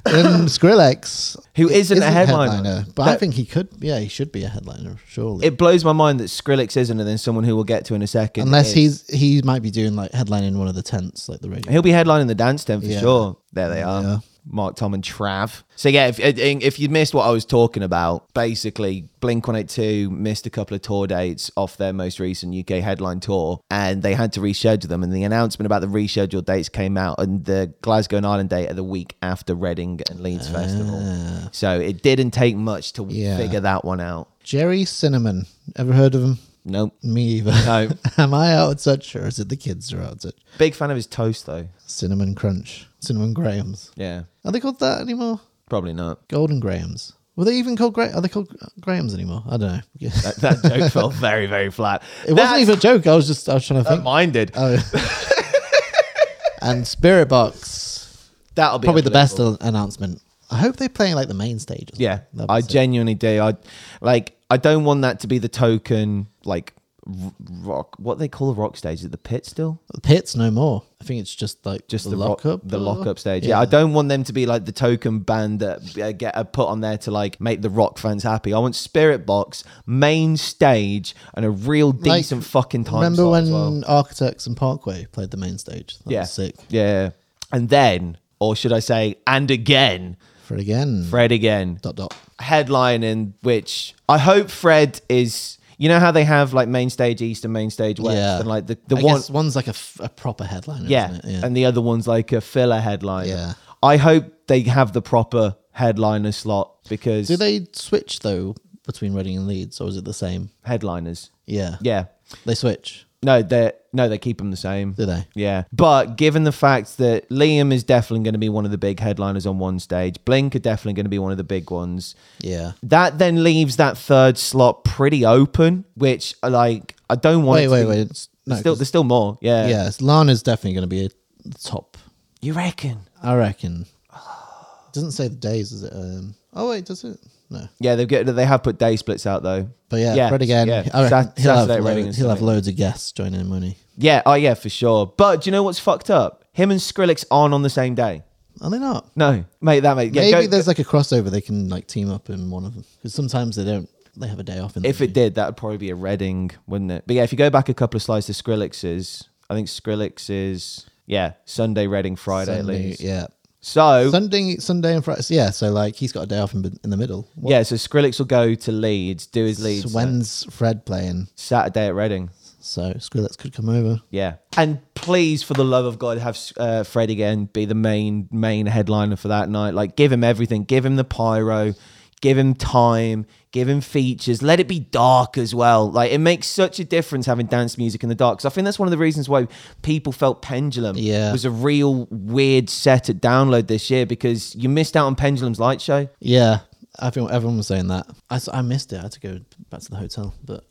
then 0.03 0.45
Skrillex, 0.47 1.39
Who 1.55 1.69
isn't 1.69 2.01
a 2.01 2.05
headliner. 2.11 2.85
but 2.95 3.03
I 3.03 3.11
That- 3.11 3.19
think 3.19 3.35
he 3.35 3.45
could. 3.45 3.69
Yeah, 3.79 3.99
he 3.99 4.07
should 4.07 4.31
be 4.31 4.43
a 4.43 4.49
headliner, 4.49 4.97
surely. 5.07 5.45
It 5.45 5.57
blows 5.57 5.85
my 5.85 5.93
mind 5.93 6.19
that 6.19 6.25
Skrillex 6.25 6.75
isn't, 6.75 6.99
and 6.99 7.07
then 7.07 7.17
someone 7.19 7.43
who 7.43 7.55
we'll 7.55 7.63
get 7.65 7.85
to 7.85 7.93
in 7.95 8.01
a 8.01 8.07
second. 8.07 8.43
Unless 8.47 8.69
is. 8.69 8.73
he's 9.07 9.19
he 9.19 9.41
might 9.43 9.61
be 9.61 9.69
doing 9.71 9.95
like 9.95 10.11
headlining 10.11 10.55
one 10.57 10.67
of 10.67 10.73
the 10.75 10.81
tents, 10.83 11.29
like 11.29 11.39
the 11.41 11.49
radio. 11.49 11.71
He'll 11.71 11.81
be 11.83 11.91
headlining 11.91 12.27
the 12.27 12.35
dance 12.35 12.63
tent 12.65 12.83
for 12.83 12.89
Yeah. 12.89 12.99
sure. 12.99 13.37
There 13.53 13.69
they 13.69 13.83
are. 13.83 14.21
Mark, 14.45 14.75
Tom, 14.75 14.93
and 14.93 15.03
Trav. 15.03 15.63
So 15.75 15.87
yeah, 15.89 16.07
if 16.07 16.19
if 16.19 16.79
you 16.79 16.89
missed 16.89 17.13
what 17.13 17.23
I 17.27 17.31
was 17.31 17.45
talking 17.45 17.83
about, 17.83 18.33
basically 18.33 19.07
Blink 19.19 19.47
One 19.47 19.55
Eight 19.55 19.69
Two 19.69 20.09
missed 20.09 20.45
a 20.45 20.49
couple 20.49 20.75
of 20.75 20.81
tour 20.81 21.07
dates 21.07 21.51
off 21.55 21.77
their 21.77 21.93
most 21.93 22.19
recent 22.19 22.55
UK 22.55 22.81
headline 22.83 23.19
tour, 23.19 23.59
and 23.69 24.01
they 24.03 24.13
had 24.13 24.33
to 24.33 24.39
reschedule 24.39 24.87
them. 24.87 25.03
And 25.03 25.13
the 25.13 25.23
announcement 25.23 25.65
about 25.67 25.81
the 25.81 25.87
rescheduled 25.87 26.45
dates 26.45 26.69
came 26.69 26.97
out, 26.97 27.19
and 27.19 27.45
the 27.45 27.73
Glasgow 27.81 28.17
and 28.17 28.25
Ireland 28.25 28.49
date 28.49 28.69
are 28.69 28.73
the 28.75 28.83
week 28.83 29.15
after 29.21 29.53
Reading 29.55 30.01
and 30.09 30.19
Leeds 30.21 30.49
Festival. 30.49 31.49
So 31.51 31.79
it 31.79 32.01
didn't 32.01 32.31
take 32.31 32.55
much 32.55 32.93
to 32.93 33.03
Ah. 33.03 33.09
Yeah. 33.09 33.37
figure 33.37 33.59
that 33.61 33.85
one 33.85 33.99
out. 34.01 34.27
Gerry 34.43 34.85
Cinnamon. 34.85 35.45
Ever 35.75 35.93
heard 35.93 36.15
of 36.15 36.23
him? 36.23 36.39
Nope. 36.65 36.93
Me 37.03 37.23
either. 37.37 37.51
No. 37.65 37.89
Am 38.17 38.33
I 38.33 38.53
out 38.53 38.71
of 38.73 38.83
touch 38.83 39.15
or 39.15 39.27
is 39.27 39.39
it 39.39 39.49
the 39.49 39.55
kids 39.55 39.91
are 39.93 40.01
out 40.01 40.13
of 40.13 40.19
touch? 40.21 40.35
Big 40.59 40.75
fan 40.75 40.91
of 40.91 40.95
his 40.95 41.07
toast 41.07 41.45
though. 41.47 41.67
Cinnamon 41.87 42.35
Crunch. 42.35 42.87
Cinnamon 43.01 43.33
Grahams. 43.33 43.91
Yeah, 43.95 44.23
Are 44.45 44.51
they 44.51 44.59
called 44.59 44.79
that 44.79 45.01
anymore? 45.01 45.39
probably 45.69 45.93
not. 45.93 46.27
Golden 46.27 46.59
Grahams. 46.59 47.13
Were 47.37 47.45
they 47.45 47.55
even 47.55 47.77
called 47.77 47.93
Gra- 47.93 48.13
Are 48.13 48.21
they 48.21 48.27
called 48.27 48.49
Grahams 48.81 49.13
anymore? 49.13 49.41
I 49.47 49.51
don't 49.57 49.61
know. 49.73 49.81
That, 50.23 50.35
that 50.41 50.63
joke 50.79 50.91
fell 50.91 51.09
very, 51.09 51.45
very 51.47 51.71
flat. 51.71 52.03
It 52.27 52.33
wasn't 52.33 52.59
even 52.61 52.77
a 52.77 52.79
joke. 52.81 53.07
I 53.07 53.15
was 53.15 53.25
just 53.27 53.47
I 53.47 53.53
was 53.55 53.65
trying 53.65 53.83
to 53.83 53.89
uh, 53.89 53.93
think. 53.93 54.03
minded. 54.03 54.51
Oh. 54.55 54.73
and 56.61 56.83
Spiritbox. 56.83 58.27
That'll 58.55 58.79
be 58.79 58.85
Probably 58.85 59.01
the 59.01 59.11
best 59.11 59.39
unbelievable. 59.39 59.67
announcement. 59.67 60.21
I 60.49 60.57
hope 60.57 60.75
they're 60.75 60.89
playing 60.89 61.15
like 61.15 61.29
the 61.29 61.33
main 61.33 61.57
stage. 61.59 61.89
or 61.93 61.95
Yeah. 61.97 62.19
That'd 62.33 62.49
be 62.49 62.53
I 62.53 62.59
sick. 62.61 62.69
genuinely 62.69 63.15
do. 63.15 63.41
I 63.41 63.53
like. 64.01 64.37
I 64.49 64.57
don't 64.57 64.83
want 64.83 65.01
that 65.03 65.21
to 65.21 65.27
be 65.27 65.37
the 65.37 65.47
token 65.47 66.27
like 66.43 66.73
rock. 67.05 67.95
What 67.99 68.19
they 68.19 68.27
call 68.27 68.53
the 68.53 68.61
rock 68.61 68.77
stage? 68.77 68.99
Is 68.99 69.05
it 69.05 69.11
the 69.11 69.17
pit 69.17 69.45
still? 69.45 69.79
The 69.93 70.01
pits 70.01 70.35
no 70.35 70.51
more. 70.51 70.83
I 70.99 71.03
think 71.03 71.19
it's 71.21 71.33
just 71.33 71.65
like 71.65 71.87
Just 71.87 72.03
the, 72.05 72.11
the 72.11 72.15
lock 72.17 72.45
rock, 72.45 72.53
up. 72.53 72.61
the 72.63 72.77
or- 72.77 72.81
lock 72.81 73.07
up 73.07 73.17
stage. 73.17 73.45
Yeah. 73.45 73.59
I 73.59 73.65
don't 73.65 73.93
want 73.93 74.09
them 74.09 74.23
to 74.25 74.33
be 74.33 74.45
like 74.45 74.65
the 74.65 74.71
token 74.71 75.19
band 75.19 75.59
that 75.61 75.97
uh, 75.97 76.11
get 76.11 76.33
a 76.37 76.45
put 76.45 76.67
on 76.67 76.81
there 76.81 76.97
to 76.99 77.11
like 77.11 77.41
make 77.41 77.61
the 77.61 77.69
rock 77.69 77.97
fans 77.97 78.23
happy. 78.23 78.53
I 78.53 78.59
want 78.59 78.75
Spiritbox 78.75 79.63
main 79.87 80.37
stage 80.37 81.15
and 81.33 81.43
a 81.45 81.49
real 81.49 81.91
Like, 81.91 82.19
decent 82.21 82.43
fucking 82.45 82.83
time. 82.83 83.01
Remember 83.01 83.29
when 83.29 83.51
well. 83.51 83.83
Architects 83.87 84.45
and 84.45 84.55
Parkway 84.55 85.05
played 85.11 85.31
the 85.31 85.37
main 85.37 85.57
stage? 85.57 85.97
That 86.05 86.11
Yeah, 86.11 86.23
sick. 86.23 86.55
Yeah, 86.69 87.11
and 87.51 87.69
then, 87.69 88.17
or 88.39 88.55
should 88.55 88.71
I 88.73 88.79
say, 88.79 89.15
and 89.25 89.49
again, 89.49 90.17
Fred 90.43 90.59
again. 90.59 91.05
Fred 91.09 91.31
again. 91.31 91.79
Dot 91.81 91.95
dot. 91.95 92.13
headline 92.39 93.03
in 93.03 93.33
which 93.41 93.95
I 94.07 94.17
hope 94.19 94.49
Fred 94.51 95.01
is. 95.09 95.57
You 95.81 95.89
know 95.89 95.99
how 95.99 96.11
they 96.11 96.23
have 96.23 96.53
like 96.53 96.67
main 96.69 96.89
stage 96.89 97.21
east 97.21 97.43
and 97.45 97.51
main 97.53 97.69
stage 97.71 97.99
west, 97.99 98.15
Yeah. 98.17 98.39
and 98.39 98.47
like 98.47 98.67
the 98.67 98.77
the 98.87 98.97
I 98.97 99.01
one, 99.01 99.15
guess 99.15 99.29
one's 99.29 99.55
like 99.55 99.67
a, 99.67 99.75
f- 99.89 99.97
a 99.99 100.09
proper 100.09 100.43
headliner. 100.45 100.87
yeah, 100.87 101.09
Isn't 101.11 101.25
it? 101.25 101.31
yeah. 101.31 101.45
and 101.45 101.57
the 101.57 101.65
other 101.65 101.81
one's 101.81 102.07
like 102.07 102.31
a 102.31 102.41
filler 102.41 102.79
headline. 102.79 103.27
Yeah. 103.29 103.53
I 103.81 103.97
hope 103.97 104.25
they 104.47 104.61
have 104.61 104.93
the 104.93 105.01
proper 105.01 105.55
headliner 105.71 106.31
slot 106.33 106.67
because 106.89 107.27
Do 107.27 107.35
they 107.37 107.65
switch 107.73 108.19
though 108.19 108.53
between 108.85 109.13
Reading 109.15 109.37
and 109.37 109.47
Leeds, 109.47 109.81
or 109.81 109.87
is 109.89 109.97
it 109.97 110.05
the 110.05 110.13
same? 110.13 110.49
headliners. 110.63 111.31
Yeah. 111.47 111.77
Yeah, 111.81 112.05
They 112.45 112.53
switch. 112.55 113.07
no, 113.23 113.41
they 113.41 113.71
no, 113.93 114.07
they 114.09 114.17
keep 114.17 114.37
them 114.37 114.51
the 114.51 114.57
same. 114.57 114.93
Do 114.93 115.05
they? 115.05 115.25
Yeah, 115.35 115.63
but 115.73 116.15
given 116.17 116.43
the 116.43 116.51
fact 116.51 116.97
that 116.97 117.29
Liam 117.29 117.73
is 117.73 117.83
definitely 117.83 118.23
going 118.23 118.33
to 118.33 118.39
be 118.39 118.49
one 118.49 118.65
of 118.65 118.71
the 118.71 118.77
big 118.77 118.99
headliners 118.99 119.45
on 119.45 119.59
one 119.59 119.79
stage, 119.79 120.17
Blink 120.25 120.55
are 120.55 120.59
definitely 120.59 120.93
going 120.93 121.05
to 121.05 121.09
be 121.09 121.19
one 121.19 121.31
of 121.31 121.37
the 121.37 121.43
big 121.43 121.69
ones. 121.71 122.15
Yeah. 122.39 122.71
That 122.83 123.17
then 123.19 123.43
leaves 123.43 123.77
that 123.77 123.97
third 123.97 124.37
slot 124.37 124.83
pretty 124.83 125.25
open, 125.25 125.85
which 125.95 126.35
like 126.43 126.95
I 127.09 127.15
don't 127.15 127.43
want. 127.43 127.57
Wait, 127.61 127.67
wait, 127.67 127.83
be- 127.83 127.89
wait. 127.89 127.99
It's, 128.11 128.29
no, 128.45 128.55
There's 128.55 128.59
still, 128.61 128.75
there's 128.75 128.87
still 128.87 129.03
more. 129.03 129.37
Yeah. 129.41 129.67
yeah. 129.67 129.89
Lana's 129.99 130.41
definitely 130.41 130.73
going 130.73 130.83
to 130.83 130.87
be 130.87 131.05
a 131.05 131.09
the 131.45 131.57
top. 131.57 131.97
You 132.41 132.53
reckon? 132.53 132.99
I 133.21 133.35
reckon. 133.35 133.85
It 134.13 134.93
doesn't 134.93 135.11
say 135.11 135.27
the 135.27 135.35
days, 135.35 135.71
is 135.71 135.83
it? 135.83 135.93
Um, 135.93 136.35
oh 136.53 136.69
wait, 136.69 136.85
does 136.85 137.03
it? 137.03 137.17
No. 137.49 137.67
Yeah, 137.79 137.95
they've 137.95 138.07
got 138.07 138.25
they 138.25 138.45
have 138.45 138.63
put 138.63 138.77
day 138.79 138.95
splits 138.95 139.25
out 139.25 139.43
though. 139.43 139.69
But 139.89 139.97
yeah, 139.99 140.15
Yeah, 140.15 140.29
Fred 140.29 140.41
again. 140.41 140.67
yeah. 140.67 140.83
Sat- 140.83 141.37
he'll, 141.37 141.55
have, 141.55 141.67
Saturday, 141.67 141.79
lo- 141.81 141.95
Reading 141.95 142.13
he'll 142.13 142.29
have 142.29 142.41
loads 142.41 142.67
of 142.67 142.75
guests 142.75 143.11
joining 143.11 143.41
in, 143.41 143.49
won't 143.49 143.63
he? 143.65 143.77
Yeah. 144.01 144.21
Oh 144.25 144.33
yeah, 144.33 144.53
for 144.55 144.69
sure. 144.69 145.05
But 145.17 145.41
do 145.41 145.49
you 145.49 145.51
know 145.51 145.63
what's 145.63 145.79
fucked 145.79 146.09
up? 146.09 146.43
Him 146.53 146.71
and 146.71 146.79
Skrillex 146.79 147.25
aren't 147.31 147.53
on 147.53 147.61
the 147.61 147.69
same 147.69 147.95
day. 147.95 148.23
Are 148.61 148.69
they 148.69 148.79
not? 148.79 149.09
No, 149.15 149.43
mate. 149.61 149.79
That 149.81 149.95
mate. 149.97 150.13
Yeah, 150.13 150.21
Maybe 150.23 150.45
go- 150.45 150.51
there's 150.51 150.67
like 150.67 150.79
a 150.79 150.83
crossover 150.83 151.29
they 151.31 151.41
can 151.41 151.69
like 151.69 151.87
team 151.87 152.11
up 152.11 152.29
in 152.29 152.49
one 152.51 152.65
of 152.65 152.73
them 152.75 152.83
because 152.97 153.13
sometimes 153.13 153.55
they 153.55 153.63
don't. 153.65 153.89
They 154.17 154.27
have 154.27 154.39
a 154.39 154.43
day 154.43 154.59
off. 154.59 154.75
In 154.75 154.83
if 154.85 154.99
it 154.99 155.13
did, 155.13 155.35
that 155.35 155.45
would 155.47 155.57
probably 155.57 155.77
be 155.77 155.89
a 155.89 155.95
Reading, 155.95 156.51
wouldn't 156.67 156.91
it? 156.91 157.03
But 157.07 157.15
yeah, 157.15 157.23
if 157.23 157.31
you 157.31 157.37
go 157.37 157.49
back 157.49 157.69
a 157.69 157.73
couple 157.73 157.97
of 157.97 158.03
slides 158.03 158.25
to 158.25 158.33
Skrillex's, 158.33 159.29
I 159.49 159.53
think 159.55 159.67
Skrillex 159.67 160.29
is 160.29 160.85
yeah 161.05 161.33
Sunday, 161.45 161.87
Reading, 161.87 162.15
Friday 162.17 162.59
at 162.59 162.65
least. 162.65 162.99
yeah. 162.99 163.27
So 163.61 164.09
Sunday, 164.11 164.57
Sunday 164.57 164.95
and 164.95 165.05
Friday. 165.05 165.21
Yeah, 165.29 165.51
so 165.51 165.71
like 165.71 165.95
he's 165.95 166.11
got 166.11 166.23
a 166.23 166.25
day 166.27 166.39
off 166.39 166.53
in, 166.53 166.77
in 166.83 166.89
the 166.89 166.97
middle. 166.97 167.29
What- 167.35 167.51
yeah, 167.51 167.63
so 167.63 167.75
Skrillex 167.75 168.19
will 168.19 168.25
go 168.25 168.53
to 168.53 168.71
Leeds, 168.71 169.27
do 169.27 169.45
his 169.45 169.63
Leeds 169.63 169.89
So 169.91 169.95
when's 169.97 170.43
Fred 170.53 170.85
playing? 170.85 171.27
Saturday 171.35 171.87
at 171.87 171.95
Reading. 171.95 172.31
So 172.61 172.93
Skrillex 172.93 173.37
could 173.37 173.53
come 173.53 173.69
over. 173.69 173.99
Yeah, 174.09 174.35
and 174.55 174.79
please, 174.93 175.43
for 175.43 175.53
the 175.53 175.65
love 175.65 175.85
of 175.85 175.99
God, 175.99 176.17
have 176.19 176.37
uh, 176.57 176.83
Fred 176.83 177.09
again 177.09 177.45
be 177.45 177.65
the 177.65 177.75
main 177.75 178.27
main 178.31 178.65
headliner 178.67 179.15
for 179.15 179.27
that 179.29 179.49
night. 179.49 179.73
Like, 179.73 179.95
give 179.95 180.11
him 180.11 180.23
everything. 180.23 180.63
Give 180.63 180.85
him 180.85 180.95
the 180.95 181.03
pyro. 181.03 181.73
Give 182.21 182.37
him 182.37 182.53
time. 182.53 183.25
Give 183.51 183.67
him 183.67 183.81
features. 183.81 184.43
Let 184.43 184.59
it 184.59 184.67
be 184.67 184.79
dark 184.79 185.39
as 185.39 185.55
well. 185.55 185.89
Like, 185.91 186.11
it 186.11 186.19
makes 186.19 186.45
such 186.45 186.79
a 186.79 186.83
difference 186.85 187.25
having 187.25 187.47
dance 187.47 187.79
music 187.79 188.03
in 188.03 188.09
the 188.09 188.15
dark. 188.15 188.37
Because 188.37 188.45
I 188.45 188.53
think 188.53 188.65
that's 188.65 188.77
one 188.77 188.87
of 188.87 188.91
the 188.91 188.99
reasons 188.99 189.27
why 189.27 189.47
people 189.81 190.13
felt 190.13 190.43
Pendulum 190.43 190.97
Yeah. 190.99 191.31
was 191.31 191.45
a 191.45 191.49
real 191.51 192.05
weird 192.11 192.69
set 192.69 193.09
at 193.09 193.21
download 193.21 193.65
this 193.65 193.89
year 193.89 194.05
because 194.05 194.55
you 194.55 194.69
missed 194.69 194.95
out 194.95 195.07
on 195.07 195.15
Pendulum's 195.15 195.59
light 195.59 195.81
show. 195.81 196.09
Yeah, 196.19 196.59
I 196.99 197.09
think 197.09 197.31
everyone 197.31 197.57
was 197.57 197.67
saying 197.67 197.87
that. 197.87 198.05
I, 198.29 198.39
I 198.51 198.61
missed 198.61 198.91
it. 198.91 198.99
I 198.99 199.03
had 199.03 199.11
to 199.13 199.19
go 199.19 199.39
back 199.69 199.79
to 199.81 199.89
the 199.89 199.95
hotel, 199.95 200.33
but 200.43 200.65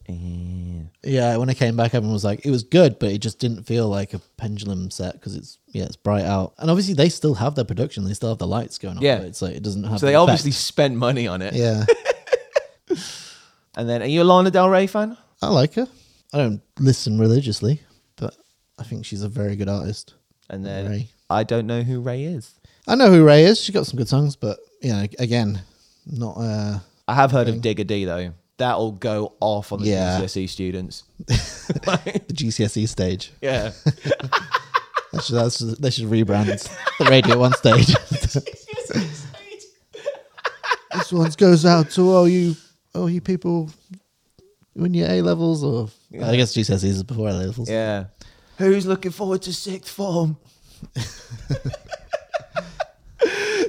yeah, 1.02 1.37
when 1.37 1.48
I 1.48 1.54
came 1.54 1.76
back, 1.76 1.94
everyone 1.94 2.12
was 2.12 2.24
like, 2.24 2.44
it 2.44 2.50
was 2.50 2.62
good, 2.62 2.98
but 2.98 3.11
it 3.11 3.18
just 3.18 3.38
didn't 3.38 3.64
feel 3.64 3.88
like 3.88 4.12
a 4.12 4.18
pendulum 4.37 4.90
set 4.90 5.14
because 5.14 5.35
it's 5.35 5.59
yeah, 5.68 5.85
it's 5.85 5.96
bright 5.96 6.24
out, 6.24 6.52
and 6.59 6.70
obviously 6.70 6.94
they 6.94 7.09
still 7.09 7.35
have 7.35 7.54
their 7.54 7.64
production. 7.64 8.04
They 8.04 8.12
still 8.14 8.28
have 8.28 8.38
the 8.38 8.46
lights 8.46 8.76
going 8.78 8.98
on. 8.98 9.02
Yeah. 9.02 9.18
but 9.18 9.26
it's 9.28 9.40
like 9.40 9.54
it 9.54 9.62
doesn't 9.62 9.85
have. 9.85 9.98
So 10.00 10.06
the 10.06 10.12
they 10.12 10.16
obviously 10.16 10.50
effect. 10.50 10.62
spent 10.62 10.96
money 10.96 11.26
on 11.26 11.42
it. 11.42 11.54
yeah. 11.54 11.85
And 13.76 13.88
then, 13.88 14.02
are 14.02 14.06
you 14.06 14.22
a 14.22 14.24
Lana 14.24 14.50
Del 14.50 14.68
Rey 14.68 14.88
fan? 14.88 15.16
I 15.40 15.48
like 15.48 15.74
her. 15.74 15.87
I 16.35 16.38
don't 16.38 16.61
listen 16.80 17.18
religiously, 17.20 17.80
but 18.16 18.37
I 18.78 18.83
think 18.83 19.04
she's 19.06 19.22
a 19.22 19.28
very 19.28 19.54
good 19.56 19.68
artist. 19.68 20.14
And 20.50 20.66
then, 20.66 20.90
Ray. 20.90 21.09
I 21.30 21.44
don't 21.44 21.66
know 21.68 21.83
who 21.83 22.00
Ray 22.00 22.24
is. 22.24 22.52
I 22.88 22.96
know 22.96 23.11
who 23.11 23.24
Ray 23.24 23.44
is. 23.44 23.61
She's 23.61 23.74
got 23.74 23.87
some 23.87 23.96
good 23.96 24.09
songs, 24.09 24.35
but 24.35 24.59
you 24.83 24.90
know, 24.92 25.06
again, 25.20 25.62
not. 26.07 26.37
uh 26.37 26.79
I 27.09 27.15
have 27.15 27.33
heard 27.33 27.49
of 27.49 27.57
Digga 27.57 27.87
D 27.87 28.05
though. 28.05 28.33
That'll 28.59 28.93
go 28.93 29.35
off 29.41 29.73
on 29.73 29.81
the 29.81 29.87
Yeah. 29.89 30.21
GCSE 30.21 30.43
E 30.43 30.47
students. 30.47 31.05
the 31.27 32.23
GCSE 32.35 32.89
stage. 32.89 33.33
yeah. 33.41 33.73
That's, 35.13 35.27
that's, 35.27 35.59
they 35.59 35.91
should 35.91 36.05
rebrand 36.07 36.47
the 36.99 37.05
radio 37.11 37.37
one 37.37 37.53
stage. 37.55 37.89
this 40.95 41.13
one 41.13 41.31
goes 41.37 41.65
out 41.67 41.91
to 41.91 42.03
all 42.11 42.29
you, 42.29 42.55
all 42.95 43.11
you 43.11 43.21
people 43.21 43.71
in 44.77 44.95
your 44.95 45.09
A 45.11 45.21
levels, 45.23 45.65
or 45.65 45.89
yeah. 46.11 46.29
I 46.31 46.37
guess 46.37 46.55
GCSEs 46.55 46.85
is 46.85 47.03
before 47.03 47.29
A 47.29 47.33
levels. 47.33 47.69
yeah. 47.69 48.05
Who's 48.59 48.87
looking 48.87 49.11
forward 49.11 49.43
to 49.43 49.53
sixth 49.53 49.93
form? 49.93 50.37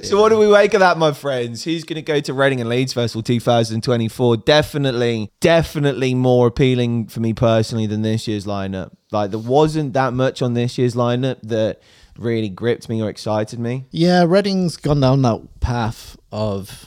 So 0.02 0.20
what 0.20 0.28
do 0.30 0.38
we 0.38 0.46
make 0.50 0.74
of 0.74 0.80
that, 0.80 0.98
my 0.98 1.12
friends? 1.12 1.64
Who's 1.64 1.84
going 1.84 1.96
to 1.96 2.02
go 2.02 2.20
to 2.20 2.34
Reading 2.34 2.60
and 2.60 2.68
Leeds 2.68 2.92
Festival 2.92 3.22
2024? 3.22 4.38
Definitely, 4.38 5.30
definitely 5.40 6.14
more 6.14 6.46
appealing 6.48 7.06
for 7.06 7.20
me 7.20 7.32
personally 7.34 7.86
than 7.86 8.02
this 8.02 8.26
year's 8.28 8.44
lineup. 8.46 8.92
Like 9.10 9.30
there 9.30 9.38
wasn't 9.40 9.92
that 9.94 10.12
much 10.12 10.42
on 10.42 10.54
this 10.54 10.78
year's 10.78 10.94
lineup 10.94 11.40
that 11.42 11.80
really 12.18 12.48
gripped 12.48 12.88
me 12.88 13.02
or 13.02 13.08
excited 13.08 13.58
me. 13.58 13.86
Yeah, 13.90 14.24
Reading's 14.26 14.76
gone 14.76 15.00
down 15.00 15.22
that 15.22 15.60
path 15.60 16.16
of 16.30 16.86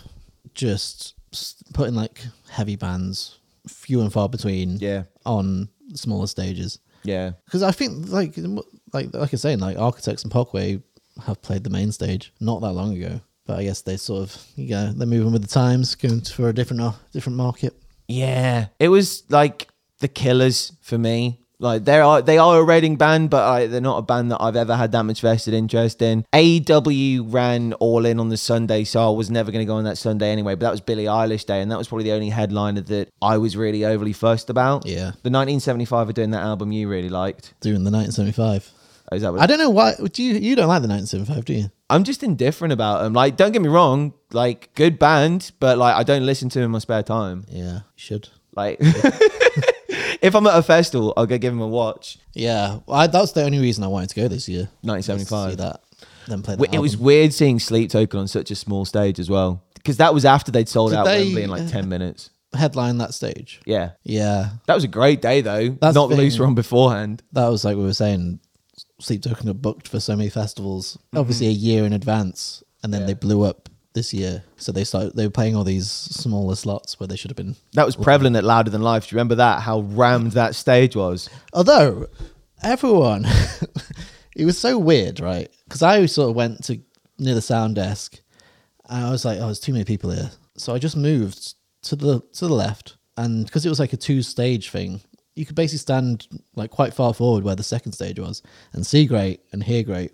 just 0.54 1.14
putting 1.74 1.96
like 1.96 2.22
heavy 2.50 2.76
bands, 2.76 3.40
few 3.68 4.02
and 4.02 4.12
far 4.12 4.30
between, 4.30 4.78
Yeah. 4.80 5.04
on 5.26 5.70
smaller 5.94 6.28
stages. 6.28 6.80
Yeah. 7.04 7.32
Because 7.46 7.62
I 7.64 7.72
think 7.72 8.10
like 8.10 8.34
like 8.94 9.14
like 9.14 9.34
I 9.34 9.38
saying 9.38 9.60
like 9.60 9.78
Architects 9.78 10.24
and 10.24 10.32
Parkway 10.32 10.82
have 11.26 11.42
played 11.42 11.64
the 11.64 11.70
main 11.70 11.92
stage 11.92 12.34
not 12.40 12.62
that 12.62 12.74
long 12.74 12.96
ago, 12.96 13.22
but 13.46 13.60
I 13.60 13.64
guess 13.64 13.82
they 13.82 13.98
sort 13.98 14.24
of 14.24 14.44
you 14.56 14.70
know 14.70 14.92
they're 14.94 15.08
moving 15.08 15.32
with 15.34 15.42
the 15.42 15.48
times, 15.48 15.96
going 15.96 16.22
for 16.22 16.50
a 16.50 16.54
different 16.54 16.82
uh, 16.82 16.94
different 17.12 17.38
market. 17.38 17.74
Yeah, 18.08 18.68
it 18.80 18.90
was 18.90 19.24
like 19.30 19.68
the 20.00 20.08
Killers 20.08 20.74
for 20.82 20.98
me. 20.98 21.40
Like 21.58 21.86
they 21.86 22.00
are 22.00 22.22
they 22.22 22.38
are 22.38 22.60
a 22.60 22.64
rating 22.64 22.98
band, 22.98 23.30
but 23.30 23.44
I, 23.44 23.68
they're 23.68 23.80
not 23.80 23.98
a 23.98 24.02
band 24.02 24.30
that 24.32 24.42
I've 24.42 24.58
ever 24.58 24.76
had 24.76 24.92
that 24.92 25.04
much 25.04 25.22
vested 25.22 25.54
interest 25.54 26.02
in. 26.02 26.26
AEW 26.34 27.34
ran 27.34 27.72
All 27.74 28.06
In 28.06 28.20
on 28.20 28.28
the 28.28 28.36
Sunday, 28.38 28.84
so 28.84 29.08
I 29.08 29.16
was 29.16 29.32
never 29.32 29.52
going 29.52 29.66
to 29.66 29.66
go 29.66 29.76
on 29.76 29.86
that 29.86 29.98
Sunday 29.98 30.32
anyway. 30.32 30.56
But 30.56 30.62
that 30.62 30.72
was 30.72 30.82
Billie 30.82 31.06
Eilish 31.06 31.46
Day, 31.46 31.62
and 31.62 31.72
that 31.72 31.78
was 31.78 31.88
probably 31.88 32.04
the 32.04 32.12
only 32.12 32.30
headliner 32.30 32.82
that 32.82 33.10
I 33.22 33.38
was 33.38 33.56
really 33.56 33.86
overly 33.86 34.12
fussed 34.12 34.50
about. 34.50 34.86
Yeah. 34.86 35.12
the 35.24 35.32
1975 35.32 36.10
are 36.10 36.14
doing 36.14 36.32
that 36.32 36.44
album 36.44 36.74
you 36.74 36.90
really 36.90 37.10
liked. 37.10 37.54
Doing 37.62 37.86
the 37.86 37.92
1975. 37.92 38.72
Is 39.12 39.22
that 39.22 39.32
what 39.34 39.42
I 39.42 39.46
don't 39.46 39.60
know 39.60 39.70
why. 39.70 39.94
Do 40.12 40.24
you? 40.24 40.34
You 40.34 40.56
don't 40.56 40.68
like 40.68 40.82
the 40.82 40.88
1975, 40.88 41.46
do 41.46 41.54
you? 41.54 41.72
I'm 41.90 42.04
just 42.04 42.24
indifferent 42.24 42.74
about 42.74 43.04
them. 43.04 43.14
Like, 43.14 43.38
don't 43.38 43.52
get 43.52 43.62
me 43.62 43.70
wrong, 43.70 44.14
like 44.32 44.74
good 44.74 44.98
band, 44.98 45.52
but 45.60 45.78
like 45.78 45.96
I 45.96 46.04
don't 46.04 46.26
listen 46.26 46.50
to 46.50 46.60
them 46.60 46.66
in 46.66 46.72
my 46.72 46.80
spare 46.80 47.04
time. 47.04 47.46
Yeah, 47.50 47.74
you 47.76 47.82
should. 47.96 48.30
Like, 48.56 48.78
if 50.22 50.36
I'm 50.36 50.48
at 50.48 50.58
a 50.58 50.64
festival, 50.64 51.14
I'll 51.18 51.26
go 51.26 51.38
give 51.38 51.54
them 51.54 51.62
a 51.62 51.68
watch. 51.68 52.18
Yeah, 52.34 52.80
well, 52.86 52.98
I, 53.00 53.08
that's 53.08 53.34
the 53.34 53.44
only 53.44 53.60
reason 53.60 53.84
I 53.84 53.88
wanted 53.88 54.10
to 54.10 54.16
go 54.16 54.28
this 54.28 54.48
year. 54.50 54.70
1975. 54.82 55.52
See 55.52 55.56
that. 55.58 55.82
Then 56.28 56.42
play. 56.42 56.56
It 56.72 56.80
was 56.80 56.98
weird 56.98 57.34
seeing 57.34 57.60
Sleep 57.60 57.90
Token 57.92 58.20
on 58.22 58.28
such 58.28 58.50
a 58.52 58.56
small 58.56 58.86
stage 58.86 59.20
as 59.20 59.30
well, 59.30 59.64
because 59.76 59.98
that 59.98 60.14
was 60.14 60.26
after 60.26 60.52
they'd 60.52 60.70
sold 60.70 60.92
Did 60.92 61.00
out 61.00 61.06
they- 61.06 61.26
Wembley 61.26 61.44
in 61.44 61.50
like 61.50 61.62
uh, 61.64 61.68
ten 61.70 61.88
minutes. 61.90 62.32
headline 62.54 62.98
that 62.98 63.14
stage. 63.14 63.60
Yeah, 63.66 63.92
Yeah, 64.04 64.50
that 64.66 64.74
was 64.74 64.84
a 64.84 64.88
great 64.90 65.22
day 65.22 65.42
though. 65.42 65.70
That's 65.70 65.94
Not 65.96 66.10
loose 66.10 66.36
from 66.38 66.56
beforehand. 66.56 67.22
that 67.34 67.48
was 67.50 67.64
like 67.64 67.78
we 67.78 67.84
were 67.84 67.94
saying. 67.94 68.40
Sleep 69.06 69.22
Token 69.22 69.46
got 69.48 69.62
booked 69.62 69.88
for 69.88 70.00
so 70.00 70.16
many 70.16 70.30
festivals, 70.30 70.98
Mm-hmm. 70.98 71.18
obviously 71.20 71.48
a 71.48 71.52
year 71.52 71.86
in 71.86 71.94
advance, 71.94 72.64
and 72.84 72.94
then 72.94 73.06
they 73.06 73.14
blew 73.14 73.44
up 73.44 73.70
this 73.94 74.14
year. 74.14 74.44
So 74.58 74.72
they 74.72 74.84
started. 74.84 75.16
They 75.16 75.26
were 75.28 75.32
playing 75.32 75.56
all 75.56 75.64
these 75.64 75.90
smaller 75.90 76.56
slots 76.56 77.00
where 77.00 77.08
they 77.08 77.16
should 77.16 77.30
have 77.32 77.38
been. 77.38 77.56
That 77.74 77.86
was 77.86 77.96
prevalent 77.96 78.36
at 78.36 78.44
Louder 78.44 78.72
Than 78.72 78.82
Life. 78.82 79.08
Do 79.08 79.14
you 79.14 79.18
remember 79.18 79.36
that? 79.36 79.62
How 79.62 79.82
rammed 79.82 80.32
that 80.34 80.56
stage 80.56 80.96
was. 80.96 81.30
Although 81.54 82.08
everyone, 82.64 83.26
it 84.36 84.46
was 84.46 84.58
so 84.58 84.78
weird, 84.78 85.20
right? 85.20 85.50
Because 85.66 85.82
I 85.84 86.06
sort 86.08 86.30
of 86.32 86.36
went 86.36 86.64
to 86.66 86.80
near 87.20 87.36
the 87.36 87.42
sound 87.42 87.76
desk, 87.76 88.20
and 88.90 89.06
I 89.06 89.12
was 89.12 89.24
like, 89.24 89.38
"Oh, 89.40 89.46
there's 89.46 89.60
too 89.60 89.72
many 89.74 89.86
people 89.86 90.10
here," 90.12 90.32
so 90.58 90.74
I 90.74 90.80
just 90.80 90.98
moved 90.98 91.54
to 91.84 91.96
the 91.96 92.22
to 92.34 92.48
the 92.48 92.54
left, 92.54 92.98
and 93.18 93.46
because 93.46 93.66
it 93.66 93.70
was 93.70 93.80
like 93.80 93.94
a 93.94 93.98
two 93.98 94.22
stage 94.22 94.70
thing, 94.72 95.02
you 95.36 95.46
could 95.46 95.56
basically 95.56 95.80
stand 95.80 96.28
like 96.56 96.72
quite 96.72 96.94
far 96.94 97.14
forward 97.14 97.44
where 97.44 97.56
the 97.56 97.64
second 97.64 97.92
stage 97.92 98.20
was 98.20 98.42
and 98.74 98.86
see 98.86 99.06
great 99.06 99.42
and 99.52 99.64
hear 99.64 99.84
great, 99.84 100.12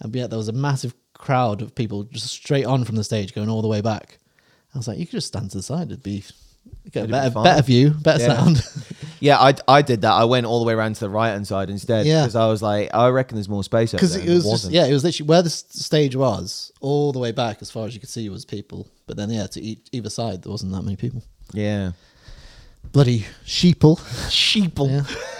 and 0.00 0.14
yet 0.14 0.30
there 0.30 0.38
was 0.38 0.48
a 0.48 0.52
massive 0.52 0.94
crowd 1.14 1.62
of 1.62 1.74
people 1.74 2.04
just 2.04 2.26
straight 2.28 2.64
on 2.66 2.84
from 2.84 2.96
the 2.96 3.04
stage 3.04 3.34
going 3.34 3.48
all 3.48 3.62
the 3.62 3.68
way 3.68 3.80
back. 3.80 4.18
I 4.74 4.78
was 4.78 4.86
like, 4.86 4.98
you 4.98 5.06
could 5.06 5.12
just 5.12 5.28
stand 5.28 5.50
to 5.52 5.56
the 5.58 5.62
side; 5.62 5.88
it'd 5.88 6.02
be. 6.02 6.24
Get 6.92 7.00
a 7.00 7.04
It'd 7.04 7.10
better, 7.10 7.30
better 7.42 7.62
view, 7.62 7.90
better 7.90 8.22
Yeah. 8.22 8.34
sound. 8.36 8.62
Yeah, 9.20 9.38
I, 9.38 9.54
I 9.66 9.82
did 9.82 10.02
that. 10.02 10.12
I 10.12 10.24
went 10.24 10.46
all 10.46 10.60
the 10.60 10.66
way 10.66 10.74
around 10.74 10.94
to 10.94 11.00
the 11.00 11.08
right 11.10 11.30
hand 11.30 11.44
side 11.46 11.70
instead. 11.70 12.06
Yeah. 12.06 12.22
Because 12.22 12.36
I 12.36 12.46
was 12.46 12.62
like, 12.62 12.90
I 12.94 13.08
reckon 13.08 13.34
there's 13.36 13.48
more 13.48 13.64
space 13.64 13.90
because 13.90 14.14
there. 14.14 14.22
it 14.22 14.28
was 14.28 14.44
just 14.44 14.46
wasn't. 14.52 14.74
yeah, 14.74 14.86
it 14.86 14.92
was 14.92 15.02
literally 15.02 15.28
where 15.28 15.42
the 15.42 15.50
stage 15.50 16.14
was, 16.14 16.70
all 16.80 17.10
the 17.12 17.18
way 17.18 17.32
back 17.32 17.58
as 17.60 17.68
far 17.70 17.86
as 17.86 17.94
you 17.94 18.00
could 18.00 18.08
see 18.10 18.28
was 18.28 18.44
people. 18.44 18.86
But 19.08 19.16
then 19.16 19.30
yeah, 19.30 19.46
to 19.48 19.60
each, 19.60 19.88
either 19.90 20.08
side 20.10 20.42
there 20.42 20.52
wasn't 20.52 20.72
that 20.72 20.82
many 20.82 20.96
people. 20.96 21.22
Yeah. 21.52 21.92
Bloody 22.82 23.26
sheeple. 23.44 23.98
Sheeple. 24.28 24.90
Yeah. 24.90 25.24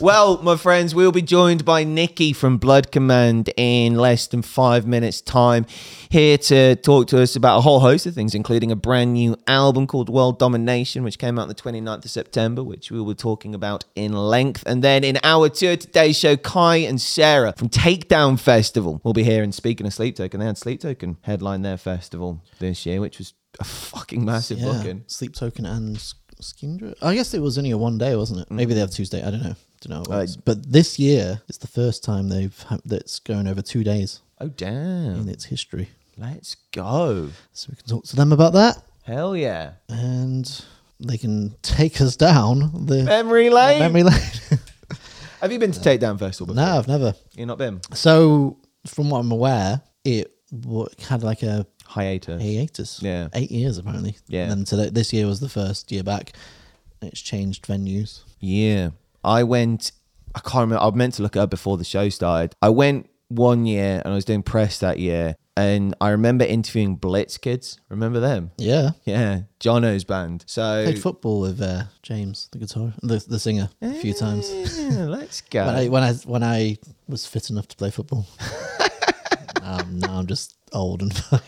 Well, 0.00 0.42
my 0.42 0.56
friends, 0.56 0.92
we'll 0.92 1.12
be 1.12 1.22
joined 1.22 1.64
by 1.64 1.84
Nikki 1.84 2.32
from 2.32 2.58
Blood 2.58 2.90
Command 2.90 3.50
in 3.56 3.94
less 3.94 4.26
than 4.26 4.42
five 4.42 4.88
minutes' 4.88 5.20
time, 5.20 5.66
here 6.10 6.36
to 6.36 6.74
talk 6.74 7.06
to 7.08 7.22
us 7.22 7.36
about 7.36 7.58
a 7.58 7.60
whole 7.60 7.78
host 7.78 8.04
of 8.04 8.12
things, 8.14 8.34
including 8.34 8.72
a 8.72 8.76
brand 8.76 9.12
new 9.12 9.36
album 9.46 9.86
called 9.86 10.08
World 10.08 10.40
Domination, 10.40 11.04
which 11.04 11.18
came 11.18 11.38
out 11.38 11.46
the 11.46 11.54
29th 11.54 12.04
of 12.04 12.10
September, 12.10 12.64
which 12.64 12.90
we 12.90 12.98
will 12.98 13.06
be 13.06 13.14
talking 13.14 13.54
about 13.54 13.84
in 13.94 14.12
length. 14.12 14.64
And 14.66 14.82
then 14.82 15.04
in 15.04 15.16
our 15.22 15.48
tour 15.48 15.76
today's 15.76 16.18
show, 16.18 16.36
Kai 16.36 16.78
and 16.78 17.00
Sarah 17.00 17.54
from 17.56 17.68
Takedown 17.68 18.38
Festival 18.38 19.00
will 19.04 19.12
be 19.12 19.22
here. 19.22 19.44
And 19.44 19.54
speaking 19.54 19.86
of 19.86 19.94
Sleep 19.94 20.16
Token, 20.16 20.40
they 20.40 20.46
had 20.46 20.58
Sleep 20.58 20.80
Token 20.80 21.18
headline 21.22 21.62
their 21.62 21.78
festival 21.78 22.42
this 22.58 22.84
year, 22.84 23.00
which 23.00 23.18
was 23.18 23.32
a 23.60 23.64
fucking 23.64 24.24
massive 24.24 24.58
yeah. 24.58 24.72
booking. 24.72 25.04
Sleep 25.06 25.34
Token 25.34 25.64
and 25.64 26.14
S- 26.44 26.54
Skindred. 26.60 26.94
I 27.02 27.14
guess 27.14 27.34
it 27.34 27.40
was 27.40 27.56
only 27.58 27.70
a 27.70 27.78
one 27.78 27.98
day, 27.98 28.14
wasn't 28.16 28.40
it? 28.40 28.50
Maybe 28.50 28.72
mm. 28.72 28.74
they 28.74 28.80
have 28.80 28.90
Tuesday. 28.90 29.22
I 29.22 29.30
don't 29.30 29.42
know. 29.42 29.54
Don't 29.80 29.90
know. 29.90 29.98
What 30.10 30.18
it 30.18 30.22
was. 30.22 30.36
but 30.36 30.70
this 30.72 30.98
year 30.98 31.40
it's 31.48 31.58
the 31.58 31.66
first 31.66 32.04
time 32.04 32.28
they've 32.28 32.58
ha- 32.68 32.78
that's 32.84 33.18
going 33.18 33.46
over 33.46 33.62
two 33.62 33.84
days 33.84 34.20
Oh, 34.40 34.48
damn. 34.48 35.20
in 35.20 35.28
its 35.28 35.44
history. 35.44 35.88
Let's 36.16 36.56
go. 36.72 37.30
So 37.52 37.68
we 37.70 37.76
can 37.76 37.86
talk 37.86 38.04
to 38.06 38.16
them 38.16 38.32
about 38.32 38.52
that, 38.54 38.82
Hell 39.02 39.36
yeah. 39.36 39.72
and 39.88 40.48
they 41.00 41.18
can 41.18 41.54
take 41.62 42.00
us 42.00 42.16
down 42.16 42.86
the 42.86 43.02
Memory 43.04 43.50
lane. 43.50 43.80
memory 43.80 44.02
lane. 44.04 44.20
Have 45.40 45.52
you 45.52 45.58
been 45.58 45.72
to 45.72 45.80
Takedown 45.80 46.18
Festival 46.18 46.54
before? 46.54 46.64
no, 46.66 46.78
I've 46.78 46.88
never. 46.88 47.14
You're 47.34 47.46
not 47.46 47.58
been? 47.58 47.80
So, 47.92 48.58
from 48.86 49.10
what 49.10 49.18
I'm 49.18 49.30
aware, 49.32 49.82
it 50.04 50.32
w- 50.58 50.86
had 51.08 51.22
like 51.22 51.42
a 51.42 51.66
Hiatus. 51.94 52.42
hiatus. 52.42 53.02
Yeah. 53.02 53.28
eight 53.34 53.50
years 53.50 53.78
apparently. 53.78 54.16
Yeah. 54.26 54.50
and 54.52 54.66
so 54.66 54.76
this 54.90 55.12
year 55.12 55.26
was 55.26 55.40
the 55.40 55.48
first 55.48 55.90
year 55.92 56.02
back. 56.02 56.32
It's 57.02 57.20
changed 57.20 57.66
venues. 57.66 58.20
Yeah. 58.40 58.90
I 59.22 59.42
went, 59.44 59.92
I 60.34 60.40
can't 60.40 60.62
remember, 60.62 60.82
I 60.84 60.90
meant 60.90 61.14
to 61.14 61.22
look 61.22 61.36
it 61.36 61.38
up 61.38 61.50
before 61.50 61.76
the 61.76 61.84
show 61.84 62.08
started. 62.08 62.54
I 62.62 62.70
went 62.70 63.08
one 63.28 63.66
year 63.66 64.00
and 64.04 64.12
I 64.12 64.16
was 64.16 64.24
doing 64.24 64.42
press 64.42 64.78
that 64.80 64.98
year. 64.98 65.36
And 65.56 65.94
I 66.00 66.08
remember 66.10 66.44
interviewing 66.44 66.96
Blitz 66.96 67.38
Kids. 67.38 67.78
Remember 67.88 68.18
them? 68.18 68.50
Yeah, 68.58 68.90
Yeah. 69.04 69.42
Jono's 69.60 70.02
band. 70.02 70.44
So. 70.48 70.82
played 70.84 71.00
football 71.00 71.40
with 71.42 71.62
uh, 71.62 71.84
James, 72.02 72.48
the 72.50 72.58
guitar, 72.58 72.92
the 73.02 73.24
the 73.28 73.38
singer, 73.38 73.68
a 73.80 73.94
few 73.94 74.14
times. 74.14 74.50
Yeah, 74.76 75.04
let's 75.04 75.42
go. 75.42 75.64
When 75.66 75.74
I 75.76 75.88
when 75.88 76.02
I 76.02 76.12
when 76.26 76.42
I 76.42 76.78
was 77.06 77.24
fit 77.26 77.50
enough 77.50 77.68
to 77.68 77.76
play 77.76 77.90
football. 77.92 78.26
um, 79.64 79.98
now 79.98 80.18
I'm 80.18 80.26
just 80.26 80.54
old 80.72 81.02
and 81.02 81.16
fine. 81.16 81.40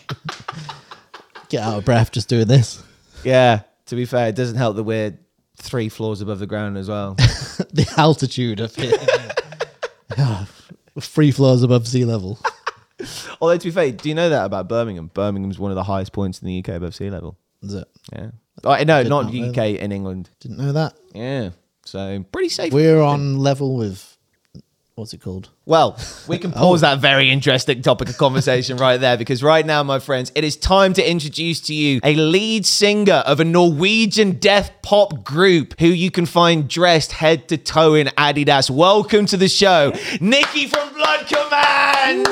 get 1.49 1.63
out 1.63 1.77
of 1.77 1.85
breath 1.85 2.11
just 2.11 2.27
doing 2.29 2.47
this. 2.47 2.83
yeah. 3.23 3.61
To 3.87 3.95
be 3.95 4.03
fair, 4.05 4.27
it 4.27 4.35
doesn't 4.35 4.57
help 4.57 4.75
that 4.75 4.83
we're 4.83 5.17
three 5.55 5.87
floors 5.87 6.19
above 6.19 6.39
the 6.39 6.47
ground 6.47 6.77
as 6.77 6.89
well. 6.89 7.13
the 7.15 7.87
altitude 7.97 8.59
of 8.59 8.73
it. 8.77 9.33
Yeah. 10.17 10.45
Three 10.99 11.31
floors 11.31 11.61
above 11.61 11.87
sea 11.87 12.05
level. 12.05 12.39
Although, 13.39 13.57
to 13.57 13.63
be 13.63 13.71
fair, 13.71 13.91
do 13.91 14.09
you 14.09 14.15
know 14.15 14.29
that 14.29 14.45
about 14.45 14.67
Birmingham? 14.67 15.11
Birmingham's 15.13 15.59
one 15.59 15.69
of 15.71 15.75
the 15.75 15.83
highest 15.83 16.11
points 16.11 16.41
in 16.41 16.47
the 16.47 16.59
UK 16.59 16.69
above 16.69 16.95
sea 16.95 17.11
level. 17.11 17.37
Is 17.61 17.75
it? 17.75 17.87
Yeah. 18.11 18.31
Oh, 18.63 18.71
no, 18.83 19.03
Did 19.03 19.09
not 19.09 19.31
not 19.31 19.49
UK, 19.49 19.79
in 19.79 19.91
England. 19.91 20.31
Didn't 20.39 20.57
know 20.57 20.71
that. 20.73 20.95
Yeah. 21.13 21.51
So 21.85 22.25
pretty 22.31 22.49
safe. 22.49 22.73
We're 22.73 22.99
on 23.01 23.37
level 23.37 23.77
with 23.77 24.16
what's 24.97 25.13
it 25.13 25.21
called? 25.21 25.49
Well, 25.65 25.97
we 26.27 26.39
can 26.39 26.51
pause 26.53 26.83
oh. 26.83 26.87
that 26.87 26.99
very 26.99 27.29
interesting 27.29 27.83
topic 27.83 28.09
of 28.09 28.17
conversation 28.17 28.77
right 28.77 28.97
there 28.97 29.15
because 29.15 29.43
right 29.43 29.65
now, 29.65 29.83
my 29.83 29.99
friends, 29.99 30.31
it 30.33 30.43
is 30.43 30.57
time 30.57 30.93
to 30.93 31.07
introduce 31.07 31.61
to 31.61 31.73
you 31.73 31.99
a 32.03 32.15
lead 32.15 32.65
singer 32.65 33.23
of 33.25 33.39
a 33.39 33.45
Norwegian 33.45 34.31
death 34.39 34.71
pop 34.81 35.23
group 35.23 35.79
who 35.79 35.87
you 35.87 36.09
can 36.09 36.25
find 36.25 36.67
dressed 36.67 37.11
head 37.11 37.47
to 37.49 37.57
toe 37.57 37.93
in 37.93 38.07
Adidas. 38.17 38.71
Welcome 38.71 39.27
to 39.27 39.37
the 39.37 39.47
show, 39.47 39.93
Nikki 40.19 40.65
from 40.65 40.91
Blood 40.93 41.27
Command. 41.27 42.27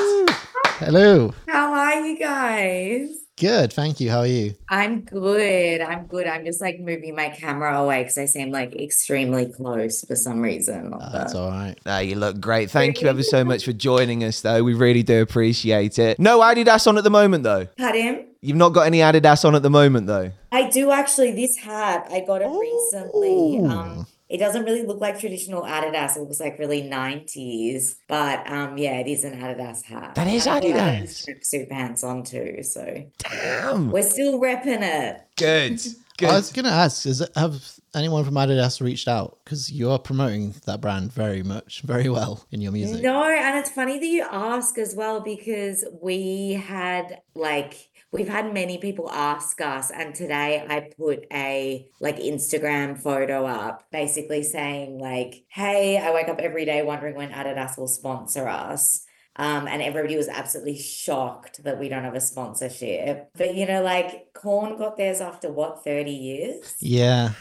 Hello. 0.78 1.32
How 1.46 1.72
are 1.72 2.00
you 2.00 2.18
guys? 2.18 3.25
Good, 3.38 3.70
thank 3.70 4.00
you. 4.00 4.10
How 4.10 4.20
are 4.20 4.26
you? 4.26 4.54
I'm 4.70 5.02
good. 5.02 5.82
I'm 5.82 6.06
good. 6.06 6.26
I'm 6.26 6.46
just 6.46 6.62
like 6.62 6.80
moving 6.80 7.14
my 7.14 7.28
camera 7.28 7.78
away 7.78 8.02
because 8.02 8.16
I 8.16 8.24
seem 8.24 8.50
like 8.50 8.74
extremely 8.74 9.44
close 9.44 10.02
for 10.04 10.16
some 10.16 10.40
reason. 10.40 10.94
on 10.94 11.12
That's 11.12 11.34
all 11.34 11.50
right. 11.50 11.74
Ah, 11.84 11.98
you 11.98 12.14
look 12.14 12.40
great. 12.40 12.70
Thank 12.70 13.02
you 13.02 13.08
ever 13.08 13.22
so 13.22 13.44
much 13.44 13.66
for 13.66 13.72
joining 13.74 14.24
us, 14.24 14.40
though. 14.40 14.64
We 14.64 14.72
really 14.72 15.02
do 15.02 15.20
appreciate 15.20 15.98
it. 15.98 16.18
No 16.18 16.40
Adidas 16.40 16.86
on 16.86 16.96
at 16.96 17.04
the 17.04 17.10
moment, 17.10 17.44
though. 17.44 17.66
Pardon? 17.76 18.26
You've 18.40 18.56
not 18.56 18.70
got 18.70 18.86
any 18.86 19.00
Adidas 19.00 19.44
on 19.44 19.54
at 19.54 19.62
the 19.62 19.68
moment, 19.68 20.06
though. 20.06 20.32
I 20.50 20.70
do 20.70 20.90
actually. 20.90 21.32
This 21.32 21.58
hat, 21.58 22.08
I 22.10 22.20
got 22.20 22.40
it 22.40 22.48
recently. 22.48 23.58
Um, 23.68 24.06
it 24.28 24.38
doesn't 24.38 24.64
really 24.64 24.82
look 24.82 25.00
like 25.00 25.18
traditional 25.20 25.62
Adidas. 25.62 26.16
It 26.16 26.20
looks 26.20 26.40
like 26.40 26.58
really 26.58 26.82
90s. 26.82 27.96
But 28.08 28.50
um, 28.50 28.76
yeah, 28.78 28.98
it 28.98 29.06
is 29.06 29.24
an 29.24 29.40
Adidas 29.40 29.84
hat. 29.84 30.14
That 30.14 30.26
is 30.28 30.46
And 30.46 30.56
I've 30.56 30.62
Adidas. 30.62 31.26
Tracksuit 31.26 31.68
pants 31.68 32.02
on 32.02 32.22
too. 32.24 32.62
So 32.62 33.04
Damn. 33.18 33.90
we're 33.90 34.02
still 34.02 34.40
repping 34.40 34.82
it. 34.82 35.20
Good. 35.36 35.80
Good. 36.18 36.30
I 36.30 36.36
was 36.36 36.50
gonna 36.50 36.70
ask: 36.70 37.04
Is 37.04 37.20
it, 37.20 37.28
have 37.36 37.62
anyone 37.94 38.24
from 38.24 38.36
Adidas 38.36 38.80
reached 38.80 39.06
out? 39.06 39.38
Because 39.44 39.70
you 39.70 39.90
are 39.90 39.98
promoting 39.98 40.54
that 40.64 40.80
brand 40.80 41.12
very 41.12 41.42
much, 41.42 41.82
very 41.82 42.08
well 42.08 42.46
in 42.50 42.62
your 42.62 42.72
music. 42.72 43.02
No, 43.02 43.22
and 43.22 43.58
it's 43.58 43.68
funny 43.68 43.98
that 43.98 44.06
you 44.06 44.22
ask 44.30 44.78
as 44.78 44.94
well 44.94 45.20
because 45.20 45.84
we 46.00 46.52
had 46.52 47.20
like 47.34 47.90
we've 48.16 48.28
had 48.28 48.52
many 48.52 48.78
people 48.78 49.10
ask 49.10 49.60
us 49.60 49.90
and 49.90 50.14
today 50.14 50.64
I 50.68 50.90
put 50.96 51.26
a 51.32 51.86
like 52.00 52.16
Instagram 52.16 52.98
photo 52.98 53.46
up 53.46 53.84
basically 53.92 54.42
saying 54.42 54.98
like, 54.98 55.44
"Hey, 55.48 55.98
I 55.98 56.12
wake 56.12 56.28
up 56.28 56.38
every 56.38 56.64
day 56.64 56.82
wondering 56.82 57.14
when 57.14 57.30
Adidas 57.30 57.76
will 57.76 57.88
sponsor 57.88 58.48
us." 58.48 59.04
Um, 59.38 59.68
and 59.68 59.82
everybody 59.82 60.16
was 60.16 60.28
absolutely 60.28 60.78
shocked 60.78 61.62
that 61.64 61.78
we 61.78 61.90
don't 61.90 62.04
have 62.04 62.14
a 62.14 62.20
sponsorship. 62.20 63.28
But 63.36 63.54
you 63.54 63.66
know, 63.66 63.82
like 63.82 64.32
Korn 64.32 64.78
got 64.78 64.96
theirs 64.96 65.20
after 65.20 65.52
what, 65.52 65.84
30 65.84 66.10
years? 66.10 66.74
Yeah, 66.80 67.32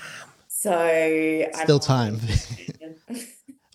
So 0.49 0.73
I'm 0.73 1.63
still 1.63 1.79
time. 1.79 2.19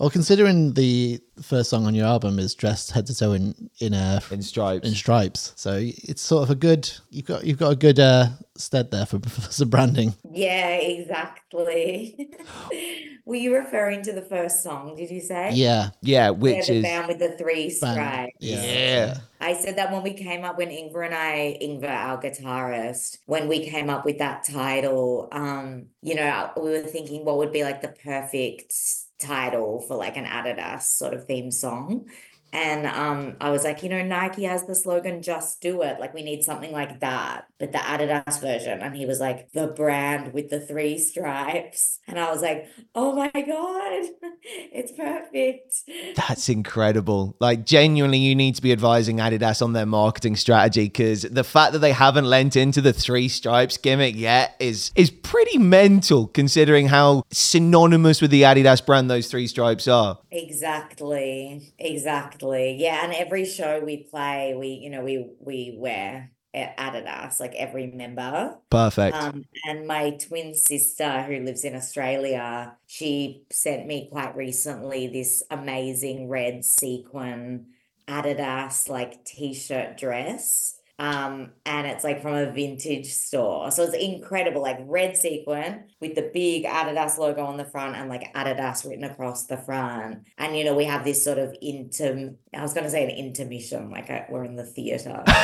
Well, 0.00 0.08
considering 0.08 0.72
the 0.72 1.20
first 1.42 1.68
song 1.68 1.84
on 1.84 1.94
your 1.94 2.06
album 2.06 2.38
is 2.38 2.54
dressed 2.54 2.90
head 2.92 3.04
to 3.08 3.14
toe 3.14 3.32
in 3.34 3.68
in 3.80 3.92
uh, 3.92 4.20
In 4.30 4.40
stripes. 4.40 4.88
in 4.88 4.94
stripes, 4.94 5.52
so 5.56 5.78
it's 5.78 6.22
sort 6.22 6.42
of 6.44 6.48
a 6.50 6.54
good. 6.54 6.90
You've 7.10 7.26
got 7.26 7.44
you've 7.44 7.58
got 7.58 7.72
a 7.72 7.76
good 7.76 8.00
uh, 8.00 8.28
stead 8.56 8.90
there 8.92 9.04
for, 9.04 9.18
for 9.28 9.42
some 9.52 9.68
branding. 9.68 10.14
Yeah, 10.32 10.70
exactly. 10.76 12.30
Were 13.26 13.36
you 13.36 13.54
referring 13.54 14.00
to 14.04 14.12
the 14.12 14.22
first 14.22 14.62
song, 14.62 14.96
did 14.96 15.10
you 15.10 15.20
say? 15.20 15.50
Yeah, 15.52 15.90
yeah, 16.00 16.24
Yeah, 16.24 16.30
which 16.30 16.68
the 16.68 16.76
is 16.76 16.82
band 16.82 17.06
with 17.06 17.18
the 17.18 17.36
three 17.36 17.64
band. 17.68 17.74
stripes. 17.94 18.36
Yeah. 18.40 18.64
Yeah. 18.64 19.18
I 19.38 19.52
said 19.52 19.76
that 19.76 19.92
when 19.92 20.02
we 20.02 20.14
came 20.14 20.44
up, 20.46 20.56
when 20.56 20.70
Ingvar 20.70 21.04
and 21.04 21.14
I, 21.14 21.58
Ingvar, 21.62 21.90
our 21.90 22.20
guitarist, 22.20 23.18
when 23.26 23.48
we 23.48 23.68
came 23.68 23.90
up 23.90 24.06
with 24.06 24.16
that 24.18 24.44
title, 24.44 25.28
um, 25.30 25.88
you 26.02 26.14
know, 26.14 26.50
we 26.56 26.70
were 26.70 26.80
thinking 26.80 27.26
what 27.26 27.36
would 27.36 27.52
be 27.52 27.62
like 27.64 27.82
the 27.82 27.88
perfect 28.02 28.72
title 29.20 29.80
for 29.80 29.96
like 29.96 30.16
an 30.16 30.24
Adidas 30.24 30.82
sort 30.82 31.14
of 31.14 31.26
theme 31.26 31.50
song. 31.50 32.08
And 32.52 32.86
um, 32.86 33.36
I 33.40 33.50
was 33.50 33.64
like, 33.64 33.82
you 33.82 33.88
know, 33.88 34.02
Nike 34.02 34.44
has 34.44 34.66
the 34.66 34.74
slogan, 34.74 35.22
just 35.22 35.60
do 35.60 35.82
it. 35.82 36.00
Like, 36.00 36.14
we 36.14 36.22
need 36.22 36.42
something 36.42 36.72
like 36.72 37.00
that, 37.00 37.46
but 37.58 37.72
the 37.72 37.78
Adidas 37.78 38.40
version. 38.40 38.80
And 38.80 38.96
he 38.96 39.06
was 39.06 39.20
like, 39.20 39.52
the 39.52 39.68
brand 39.68 40.32
with 40.32 40.50
the 40.50 40.60
three 40.60 40.98
stripes. 40.98 42.00
And 42.08 42.18
I 42.18 42.30
was 42.30 42.42
like, 42.42 42.68
oh 42.94 43.12
my 43.12 43.30
God, 43.30 44.10
it's 44.42 44.92
perfect. 44.92 45.76
That's 46.16 46.48
incredible. 46.48 47.36
Like, 47.40 47.64
genuinely, 47.64 48.18
you 48.18 48.34
need 48.34 48.56
to 48.56 48.62
be 48.62 48.72
advising 48.72 49.18
Adidas 49.18 49.62
on 49.62 49.72
their 49.72 49.86
marketing 49.86 50.36
strategy 50.36 50.84
because 50.84 51.22
the 51.22 51.44
fact 51.44 51.72
that 51.72 51.78
they 51.78 51.92
haven't 51.92 52.24
lent 52.24 52.56
into 52.56 52.80
the 52.80 52.92
three 52.92 53.28
stripes 53.28 53.76
gimmick 53.76 54.16
yet 54.16 54.56
is 54.58 54.90
is 54.96 55.10
pretty 55.10 55.58
mental, 55.58 56.26
considering 56.26 56.88
how 56.88 57.22
synonymous 57.30 58.20
with 58.20 58.30
the 58.30 58.42
Adidas 58.42 58.84
brand 58.84 59.10
those 59.10 59.28
three 59.28 59.46
stripes 59.46 59.86
are. 59.86 60.18
Exactly, 60.30 61.74
exactly. 61.78 62.76
Yeah, 62.78 63.04
and 63.04 63.12
every 63.12 63.44
show 63.44 63.80
we 63.80 64.04
play, 64.04 64.54
we, 64.56 64.68
you 64.68 64.90
know, 64.90 65.02
we 65.02 65.28
we 65.40 65.74
wear 65.76 66.30
Adidas, 66.54 67.40
like 67.40 67.54
every 67.54 67.86
member. 67.88 68.56
Perfect. 68.70 69.16
Um, 69.16 69.44
and 69.64 69.86
my 69.86 70.10
twin 70.10 70.54
sister 70.54 71.22
who 71.22 71.40
lives 71.40 71.64
in 71.64 71.76
Australia, 71.76 72.76
she 72.86 73.44
sent 73.52 73.86
me 73.86 74.08
quite 74.10 74.36
recently 74.36 75.06
this 75.08 75.42
amazing 75.50 76.28
red 76.28 76.64
sequin 76.64 77.66
Adidas 78.08 78.88
like 78.88 79.24
t-shirt 79.24 79.96
dress. 79.96 80.79
Um, 81.00 81.52
and 81.64 81.86
it's 81.86 82.04
like 82.04 82.20
from 82.20 82.34
a 82.34 82.52
vintage 82.52 83.10
store. 83.10 83.70
So 83.70 83.84
it's 83.84 83.94
incredible, 83.94 84.60
like 84.60 84.76
red 84.82 85.16
sequin 85.16 85.84
with 85.98 86.14
the 86.14 86.30
big 86.34 86.64
Adidas 86.64 87.16
logo 87.16 87.42
on 87.42 87.56
the 87.56 87.64
front 87.64 87.96
and 87.96 88.10
like 88.10 88.34
Adidas 88.34 88.86
written 88.86 89.04
across 89.04 89.46
the 89.46 89.56
front. 89.56 90.26
And 90.36 90.54
you 90.54 90.62
know, 90.62 90.76
we 90.76 90.84
have 90.84 91.02
this 91.02 91.24
sort 91.24 91.38
of 91.38 91.56
inter 91.62 92.34
I 92.54 92.60
was 92.60 92.74
gonna 92.74 92.90
say 92.90 93.04
an 93.04 93.10
intermission, 93.10 93.90
like 93.90 94.10
a, 94.10 94.26
we're 94.28 94.44
in 94.44 94.56
the 94.56 94.66
theater. 94.66 95.24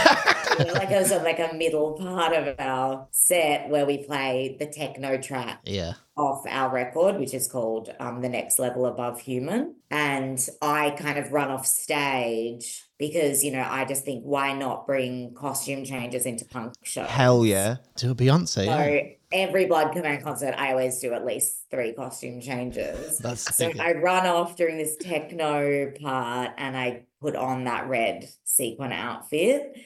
You 0.59 0.65
know, 0.65 0.73
like 0.73 0.91
a 0.91 1.05
sort 1.05 1.21
of 1.21 1.25
like 1.25 1.39
a 1.39 1.55
middle 1.55 1.93
part 1.99 2.33
of 2.33 2.59
our 2.59 3.09
set 3.11 3.69
where 3.69 3.85
we 3.85 3.99
play 3.99 4.57
the 4.59 4.65
techno 4.65 5.19
track 5.19 5.61
yeah. 5.65 5.95
Off 6.17 6.45
our 6.49 6.73
record, 6.73 7.19
which 7.19 7.35
is 7.35 7.47
called 7.47 7.95
um, 8.01 8.23
The 8.23 8.29
Next 8.29 8.59
Level 8.59 8.87
Above 8.87 9.21
Human. 9.21 9.75
And 9.91 10.45
I 10.63 10.91
kind 10.91 11.19
of 11.19 11.33
run 11.33 11.51
off 11.51 11.67
stage 11.67 12.85
because, 12.99 13.45
you 13.45 13.53
know, 13.53 13.67
I 13.69 13.85
just 13.85 14.05
think 14.05 14.23
why 14.25 14.55
not 14.55 14.87
bring 14.87 15.35
costume 15.35 15.85
changes 15.85 16.25
into 16.25 16.45
punk 16.47 16.73
shows? 16.83 17.09
Hell 17.09 17.45
yeah. 17.45 17.77
To 17.97 18.13
a 18.13 18.15
Beyonce. 18.15 18.49
So 18.49 18.63
Yeah. 18.65 19.01
every 19.31 19.67
Blood 19.67 19.93
Command 19.93 20.25
concert, 20.25 20.55
I 20.57 20.71
always 20.71 20.99
do 21.01 21.13
at 21.13 21.27
least 21.27 21.67
three 21.71 21.93
costume 21.93 22.41
changes. 22.41 23.19
That's 23.19 23.55
So 23.55 23.69
big. 23.69 23.79
I 23.81 23.93
run 23.93 24.27
off 24.27 24.57
during 24.57 24.79
this 24.79 24.97
techno 24.97 25.91
part 26.01 26.53
and 26.57 26.77
I 26.77 27.03
put 27.21 27.37
on 27.37 27.65
that 27.65 27.89
red 27.89 28.27
sequin 28.45 28.93
outfit. 28.93 29.77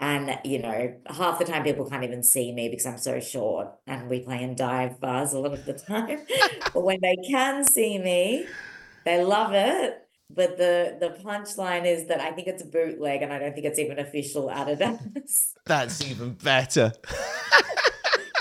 And, 0.00 0.38
you 0.44 0.60
know, 0.60 0.94
half 1.06 1.40
the 1.40 1.44
time 1.44 1.64
people 1.64 1.88
can't 1.88 2.04
even 2.04 2.22
see 2.22 2.52
me 2.52 2.68
because 2.68 2.86
I'm 2.86 2.98
so 2.98 3.18
short 3.18 3.68
and 3.86 4.08
we 4.08 4.20
play 4.20 4.42
in 4.42 4.54
dive 4.54 5.00
bars 5.00 5.32
a 5.32 5.40
lot 5.40 5.52
of 5.52 5.64
the 5.64 5.72
time. 5.72 6.20
but 6.74 6.84
when 6.84 7.00
they 7.02 7.16
can 7.28 7.64
see 7.64 7.98
me, 7.98 8.46
they 9.04 9.24
love 9.24 9.52
it. 9.54 10.04
But 10.30 10.58
the 10.58 10.96
the 11.00 11.18
punchline 11.24 11.86
is 11.86 12.06
that 12.08 12.20
I 12.20 12.32
think 12.32 12.48
it's 12.48 12.62
a 12.62 12.66
bootleg 12.66 13.22
and 13.22 13.32
I 13.32 13.38
don't 13.38 13.54
think 13.54 13.64
it's 13.64 13.78
even 13.78 13.98
official 13.98 14.48
Adidas. 14.48 15.54
That's 15.64 16.06
even 16.06 16.34
better. 16.34 16.92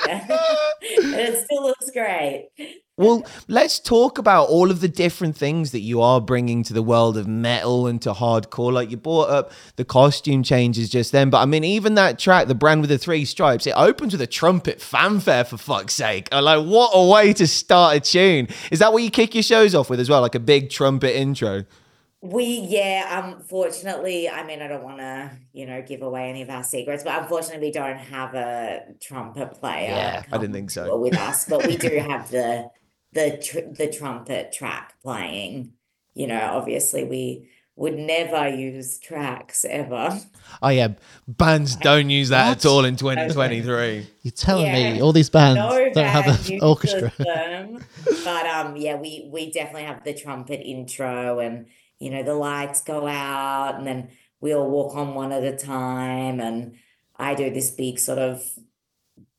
It 0.81 1.43
still 1.43 1.63
looks 1.63 1.89
great. 1.91 2.49
Well, 2.97 3.25
let's 3.47 3.79
talk 3.79 4.17
about 4.17 4.49
all 4.49 4.71
of 4.71 4.81
the 4.81 4.87
different 4.87 5.37
things 5.37 5.71
that 5.71 5.81
you 5.81 6.01
are 6.01 6.19
bringing 6.19 6.63
to 6.63 6.73
the 6.73 6.81
world 6.81 7.17
of 7.17 7.27
metal 7.27 7.85
and 7.85 8.01
to 8.01 8.13
hardcore. 8.13 8.71
Like 8.73 8.89
you 8.89 8.97
brought 8.97 9.29
up 9.29 9.51
the 9.75 9.85
costume 9.85 10.41
changes 10.43 10.89
just 10.89 11.11
then, 11.11 11.29
but 11.29 11.39
I 11.39 11.45
mean, 11.45 11.63
even 11.63 11.95
that 11.95 12.17
track, 12.17 12.47
the 12.47 12.55
brand 12.55 12.81
with 12.81 12.89
the 12.89 12.97
three 12.97 13.25
stripes, 13.25 13.67
it 13.67 13.73
opens 13.75 14.13
with 14.13 14.21
a 14.21 14.27
trumpet 14.27 14.81
fanfare 14.81 15.43
for 15.43 15.57
fuck's 15.57 15.93
sake. 15.93 16.27
I'm 16.31 16.43
like, 16.43 16.65
what 16.65 16.91
a 16.93 17.07
way 17.07 17.33
to 17.33 17.45
start 17.45 17.97
a 17.97 17.99
tune! 17.99 18.47
Is 18.71 18.79
that 18.79 18.93
what 18.93 19.03
you 19.03 19.11
kick 19.11 19.35
your 19.35 19.43
shows 19.43 19.75
off 19.75 19.89
with 19.89 19.99
as 19.99 20.09
well, 20.09 20.21
like 20.21 20.35
a 20.35 20.39
big 20.39 20.71
trumpet 20.71 21.15
intro? 21.15 21.65
We, 22.21 22.45
yeah, 22.67 23.29
unfortunately, 23.31 24.27
I 24.27 24.43
mean, 24.43 24.61
I 24.61 24.67
don't 24.67 24.83
want 24.83 24.97
to, 24.97 25.31
you 25.53 25.67
know, 25.67 25.83
give 25.83 26.01
away 26.01 26.29
any 26.29 26.41
of 26.41 26.49
our 26.49 26.63
secrets, 26.63 27.03
but 27.03 27.21
unfortunately, 27.21 27.67
we 27.67 27.71
don't 27.71 27.97
have 27.99 28.33
a 28.33 28.81
trumpet 28.99 29.53
player 29.53 29.89
Yeah, 29.91 30.23
I 30.31 30.37
didn't 30.39 30.53
think 30.53 30.71
so. 30.71 30.97
with 30.97 31.15
us, 31.15 31.45
but 31.45 31.65
we 31.67 31.77
do 31.77 31.95
have 32.09 32.31
the 32.31 32.69
the 33.13 33.37
tr- 33.37 33.71
the 33.71 33.87
trumpet 33.91 34.51
track 34.51 34.93
playing. 35.03 35.73
You 36.15 36.25
know, 36.27 36.41
obviously, 36.53 37.03
we 37.03 37.49
would 37.75 37.95
never 37.95 38.49
use 38.49 38.97
tracks 38.97 39.63
ever. 39.69 40.19
Oh 40.63 40.69
yeah, 40.69 40.89
bands 41.27 41.75
don't 41.81 42.09
use 42.09 42.29
that 42.29 42.47
What? 42.49 42.57
at 42.57 42.65
all 42.65 42.83
in 42.83 42.95
2023. 42.95 44.07
You're 44.23 44.31
telling 44.31 44.71
me 44.71 44.99
all 45.01 45.13
these 45.13 45.29
bands 45.29 45.59
No 45.59 45.69
don't 45.93 46.03
have 46.05 46.49
an 46.49 46.59
orchestra. 46.63 47.13
them. 47.19 47.85
But 48.23 48.47
um, 48.47 48.75
yeah, 48.75 48.95
we 48.95 49.29
we 49.31 49.51
definitely 49.51 49.83
have 49.83 50.03
the 50.03 50.15
trumpet 50.15 50.61
intro, 50.67 51.39
and 51.39 51.67
you 51.99 52.09
know 52.09 52.23
the 52.23 52.33
lights 52.35 52.81
go 52.81 53.07
out, 53.07 53.75
and 53.77 53.85
then 53.87 54.09
we 54.39 54.53
all 54.53 54.69
walk 54.69 54.95
on 54.95 55.15
one 55.15 55.31
at 55.31 55.43
a 55.43 55.55
time, 55.55 56.39
and 56.39 56.75
I 57.15 57.33
do 57.35 57.49
this 57.49 57.71
big 57.71 57.99
sort 57.99 58.19
of, 58.19 58.43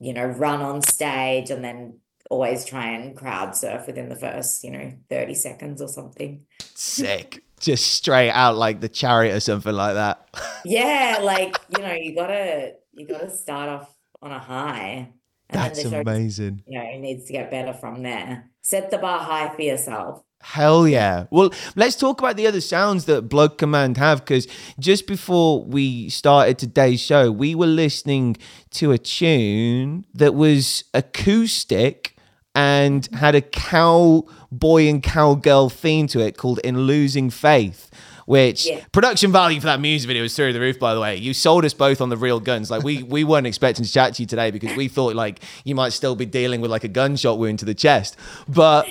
you 0.00 0.12
know, 0.12 0.24
run 0.26 0.60
on 0.60 0.82
stage, 0.82 1.50
and 1.50 1.64
then 1.64 2.00
always 2.30 2.64
try 2.64 2.88
and 2.90 3.16
crowd 3.16 3.56
surf 3.56 3.86
within 3.86 4.08
the 4.08 4.16
first, 4.16 4.64
you 4.64 4.70
know, 4.70 4.92
thirty 5.08 5.34
seconds 5.34 5.80
or 5.80 5.88
something. 5.88 6.44
Sick. 6.74 7.42
Just 7.60 7.88
straight 7.92 8.30
out 8.30 8.56
like 8.56 8.80
the 8.80 8.88
chariot 8.88 9.34
or 9.34 9.40
something 9.40 9.74
like 9.74 9.94
that. 9.94 10.28
Yeah, 10.64 11.18
like 11.22 11.56
you 11.76 11.82
know, 11.82 11.92
you 11.92 12.14
gotta 12.14 12.74
you 12.92 13.06
gotta 13.06 13.30
start 13.30 13.68
off 13.68 13.94
on 14.20 14.32
a 14.32 14.38
high, 14.38 15.12
and 15.48 15.60
That's 15.62 15.82
the 15.82 15.90
show, 15.90 16.00
amazing. 16.00 16.62
you 16.66 16.78
know, 16.78 16.84
it 16.84 16.98
needs 16.98 17.24
to 17.26 17.32
get 17.32 17.50
better 17.50 17.72
from 17.72 18.02
there. 18.02 18.50
Set 18.62 18.90
the 18.90 18.98
bar 18.98 19.20
high 19.20 19.54
for 19.54 19.62
yourself. 19.62 20.22
Hell 20.40 20.87
yeah. 20.88 21.27
Well, 21.31 21.53
let's 21.77 21.96
talk 21.96 22.20
about 22.20 22.37
the 22.37 22.46
other 22.46 22.61
sounds 22.61 23.05
that 23.07 23.22
Blood 23.22 23.59
Command 23.59 23.96
have 23.96 24.20
because 24.20 24.46
just 24.79 25.07
before 25.07 25.64
we 25.64 26.09
started 26.09 26.59
today's 26.59 27.01
show, 27.01 27.31
we 27.31 27.55
were 27.55 27.66
listening 27.66 28.37
to 28.70 28.92
a 28.92 28.98
tune 28.98 30.07
that 30.14 30.35
was 30.35 30.85
acoustic 30.94 32.16
and 32.55 33.09
had 33.14 33.35
a 33.35 33.40
cowboy 33.40 34.88
and 34.88 35.03
cowgirl 35.03 35.68
theme 35.70 36.07
to 36.09 36.20
it 36.20 36.37
called 36.37 36.61
In 36.61 36.83
Losing 36.83 37.31
Faith. 37.31 37.90
Which 38.28 38.66
Yeah. 38.66 38.84
production 38.92 39.32
value 39.32 39.58
for 39.58 39.68
that 39.68 39.80
music 39.80 40.06
video 40.06 40.22
is 40.24 40.36
through 40.36 40.52
the 40.52 40.60
roof, 40.60 40.78
by 40.78 40.92
the 40.92 41.00
way. 41.00 41.16
You 41.16 41.32
sold 41.32 41.64
us 41.64 41.72
both 41.72 42.02
on 42.02 42.10
the 42.10 42.16
real 42.18 42.40
guns. 42.40 42.70
Like 42.70 42.82
we 42.82 43.02
we 43.02 43.24
weren't 43.24 43.46
expecting 43.46 43.86
to 43.86 43.90
chat 43.90 44.14
to 44.16 44.22
you 44.22 44.26
today 44.26 44.50
because 44.50 44.76
we 44.76 44.86
thought 44.86 45.16
like 45.16 45.40
you 45.64 45.74
might 45.74 45.94
still 45.94 46.14
be 46.14 46.26
dealing 46.26 46.60
with 46.60 46.70
like 46.70 46.84
a 46.84 46.88
gunshot 46.88 47.38
wound 47.38 47.58
to 47.60 47.64
the 47.64 47.74
chest. 47.74 48.18
But 48.46 48.86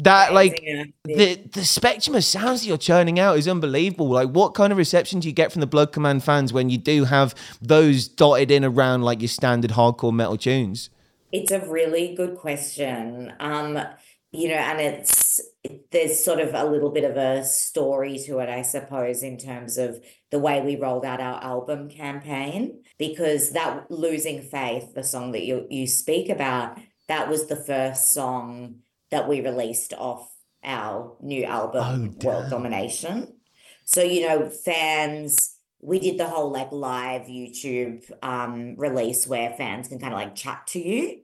that 0.00 0.34
like 0.34 0.60
the 1.04 1.40
the 1.52 1.64
spectrum 1.64 2.14
of 2.16 2.22
sounds 2.24 2.60
that 2.60 2.66
you're 2.66 2.76
churning 2.76 3.18
out 3.18 3.38
is 3.38 3.48
unbelievable. 3.48 4.10
Like, 4.10 4.28
what 4.28 4.52
kind 4.52 4.72
of 4.72 4.76
reception 4.76 5.20
do 5.20 5.28
you 5.28 5.32
get 5.34 5.52
from 5.52 5.60
the 5.60 5.66
Blood 5.66 5.92
Command 5.92 6.22
fans 6.22 6.52
when 6.52 6.68
you 6.68 6.76
do 6.76 7.04
have 7.04 7.34
those 7.62 8.08
dotted 8.08 8.50
in 8.50 8.62
around 8.62 9.04
like 9.04 9.22
your 9.22 9.28
standard 9.28 9.70
hardcore 9.70 10.12
metal 10.12 10.36
tunes? 10.36 10.90
It's 11.32 11.50
a 11.50 11.60
really 11.60 12.14
good 12.14 12.36
question. 12.36 13.32
Um, 13.40 13.78
you 14.32 14.48
know, 14.48 14.54
and 14.54 14.80
it's 14.80 15.38
it, 15.38 15.46
there's 15.92 16.24
sort 16.24 16.40
of 16.40 16.54
a 16.54 16.64
little 16.64 16.90
bit 16.90 17.04
of 17.04 17.16
a 17.16 17.44
story 17.44 18.18
to 18.26 18.38
it, 18.40 18.48
I 18.48 18.62
suppose, 18.62 19.22
in 19.22 19.38
terms 19.38 19.78
of 19.78 20.02
the 20.30 20.38
way 20.38 20.60
we 20.60 20.76
rolled 20.76 21.04
out 21.04 21.20
our 21.20 21.42
album 21.42 21.88
campaign, 21.88 22.82
because 22.98 23.50
that 23.50 23.90
Losing 23.90 24.42
Faith, 24.42 24.94
the 24.94 25.04
song 25.04 25.32
that 25.32 25.44
you 25.44 25.66
you 25.70 25.86
speak 25.86 26.28
about, 26.28 26.78
that 27.08 27.28
was 27.28 27.46
the 27.46 27.56
first 27.56 28.12
song 28.12 28.76
that 29.10 29.28
we 29.28 29.40
released 29.40 29.92
off 29.94 30.28
our 30.64 31.16
new 31.20 31.44
album, 31.44 32.16
World. 32.22 32.50
Domination. 32.50 33.34
So, 33.84 34.02
you 34.02 34.26
know, 34.26 34.48
fans, 34.48 35.56
we 35.80 35.98
did 35.98 36.18
the 36.18 36.28
whole 36.28 36.50
like 36.50 36.72
live 36.72 37.22
YouTube 37.22 38.10
um 38.22 38.76
release 38.76 39.26
where 39.26 39.52
fans 39.52 39.88
can 39.88 39.98
kind 39.98 40.12
of 40.12 40.18
like 40.18 40.34
chat 40.34 40.66
to 40.68 40.80
you. 40.80 41.21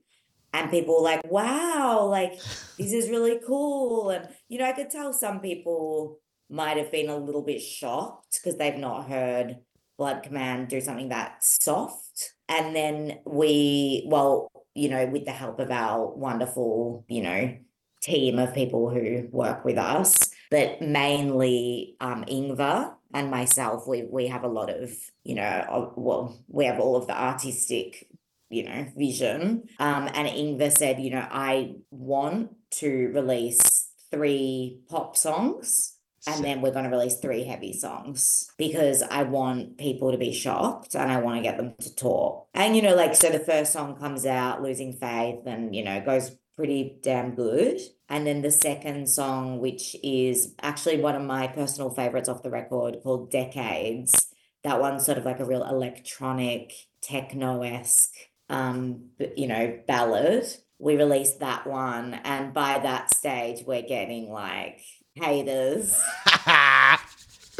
And 0.52 0.70
people 0.70 1.02
like, 1.02 1.30
wow, 1.30 2.06
like 2.06 2.34
this 2.78 2.92
is 2.92 3.10
really 3.10 3.40
cool. 3.46 4.10
And, 4.10 4.28
you 4.48 4.58
know, 4.58 4.64
I 4.64 4.72
could 4.72 4.90
tell 4.90 5.12
some 5.12 5.40
people 5.40 6.18
might 6.50 6.76
have 6.76 6.90
been 6.90 7.10
a 7.10 7.16
little 7.16 7.42
bit 7.42 7.60
shocked 7.60 8.40
because 8.42 8.58
they've 8.58 8.78
not 8.78 9.08
heard 9.08 9.58
Blood 9.98 10.22
Command 10.22 10.68
do 10.68 10.80
something 10.80 11.10
that 11.10 11.44
soft. 11.44 12.34
And 12.48 12.74
then 12.74 13.18
we, 13.26 14.04
well, 14.06 14.50
you 14.74 14.88
know, 14.88 15.06
with 15.06 15.24
the 15.24 15.32
help 15.32 15.58
of 15.58 15.70
our 15.70 16.14
wonderful, 16.14 17.04
you 17.08 17.22
know, 17.22 17.56
team 18.00 18.38
of 18.38 18.54
people 18.54 18.88
who 18.88 19.28
work 19.32 19.64
with 19.64 19.76
us, 19.76 20.30
but 20.50 20.80
mainly 20.80 21.96
um, 22.00 22.24
Ingvar 22.24 22.94
and 23.12 23.30
myself, 23.30 23.86
we 23.86 24.02
we 24.10 24.28
have 24.28 24.44
a 24.44 24.48
lot 24.48 24.70
of, 24.70 24.92
you 25.24 25.34
know, 25.34 25.92
well, 25.96 26.38
we 26.48 26.66
have 26.66 26.78
all 26.78 26.96
of 26.96 27.06
the 27.06 27.20
artistic, 27.20 28.07
you 28.50 28.64
know, 28.64 28.86
vision. 28.96 29.64
Um, 29.78 30.08
and 30.14 30.28
Ingvar 30.28 30.76
said, 30.76 31.00
you 31.00 31.10
know, 31.10 31.26
I 31.30 31.74
want 31.90 32.54
to 32.72 33.08
release 33.14 33.88
three 34.10 34.80
pop 34.88 35.16
songs. 35.16 35.94
And 36.26 36.44
then 36.44 36.60
we're 36.60 36.72
going 36.72 36.84
to 36.84 36.90
release 36.90 37.18
three 37.20 37.44
heavy 37.44 37.72
songs 37.72 38.50
because 38.58 39.02
I 39.02 39.22
want 39.22 39.78
people 39.78 40.12
to 40.12 40.18
be 40.18 40.32
shocked 40.32 40.94
and 40.94 41.10
I 41.10 41.20
want 41.20 41.38
to 41.38 41.42
get 41.42 41.56
them 41.56 41.74
to 41.80 41.94
talk. 41.94 42.48
And, 42.52 42.76
you 42.76 42.82
know, 42.82 42.94
like, 42.94 43.14
so 43.14 43.30
the 43.30 43.38
first 43.38 43.72
song 43.72 43.96
comes 43.96 44.26
out, 44.26 44.60
Losing 44.60 44.92
Faith, 44.92 45.46
and, 45.46 45.74
you 45.74 45.82
know, 45.82 46.02
goes 46.04 46.32
pretty 46.54 46.98
damn 47.02 47.34
good. 47.34 47.80
And 48.10 48.26
then 48.26 48.42
the 48.42 48.50
second 48.50 49.08
song, 49.08 49.60
which 49.60 49.96
is 50.02 50.54
actually 50.60 51.00
one 51.00 51.14
of 51.14 51.22
my 51.22 51.46
personal 51.46 51.88
favorites 51.88 52.28
off 52.28 52.42
the 52.42 52.50
record 52.50 52.98
called 53.02 53.30
Decades. 53.30 54.26
That 54.64 54.80
one's 54.80 55.06
sort 55.06 55.18
of 55.18 55.24
like 55.24 55.40
a 55.40 55.46
real 55.46 55.64
electronic, 55.64 56.72
techno 57.00 57.62
esque, 57.62 58.12
um, 58.48 59.10
you 59.36 59.46
know, 59.46 59.78
ballad. 59.86 60.44
We 60.78 60.96
released 60.96 61.40
that 61.40 61.66
one. 61.66 62.14
And 62.24 62.54
by 62.54 62.78
that 62.78 63.14
stage, 63.14 63.64
we're 63.66 63.82
getting 63.82 64.30
like 64.30 64.80
haters. 65.14 65.94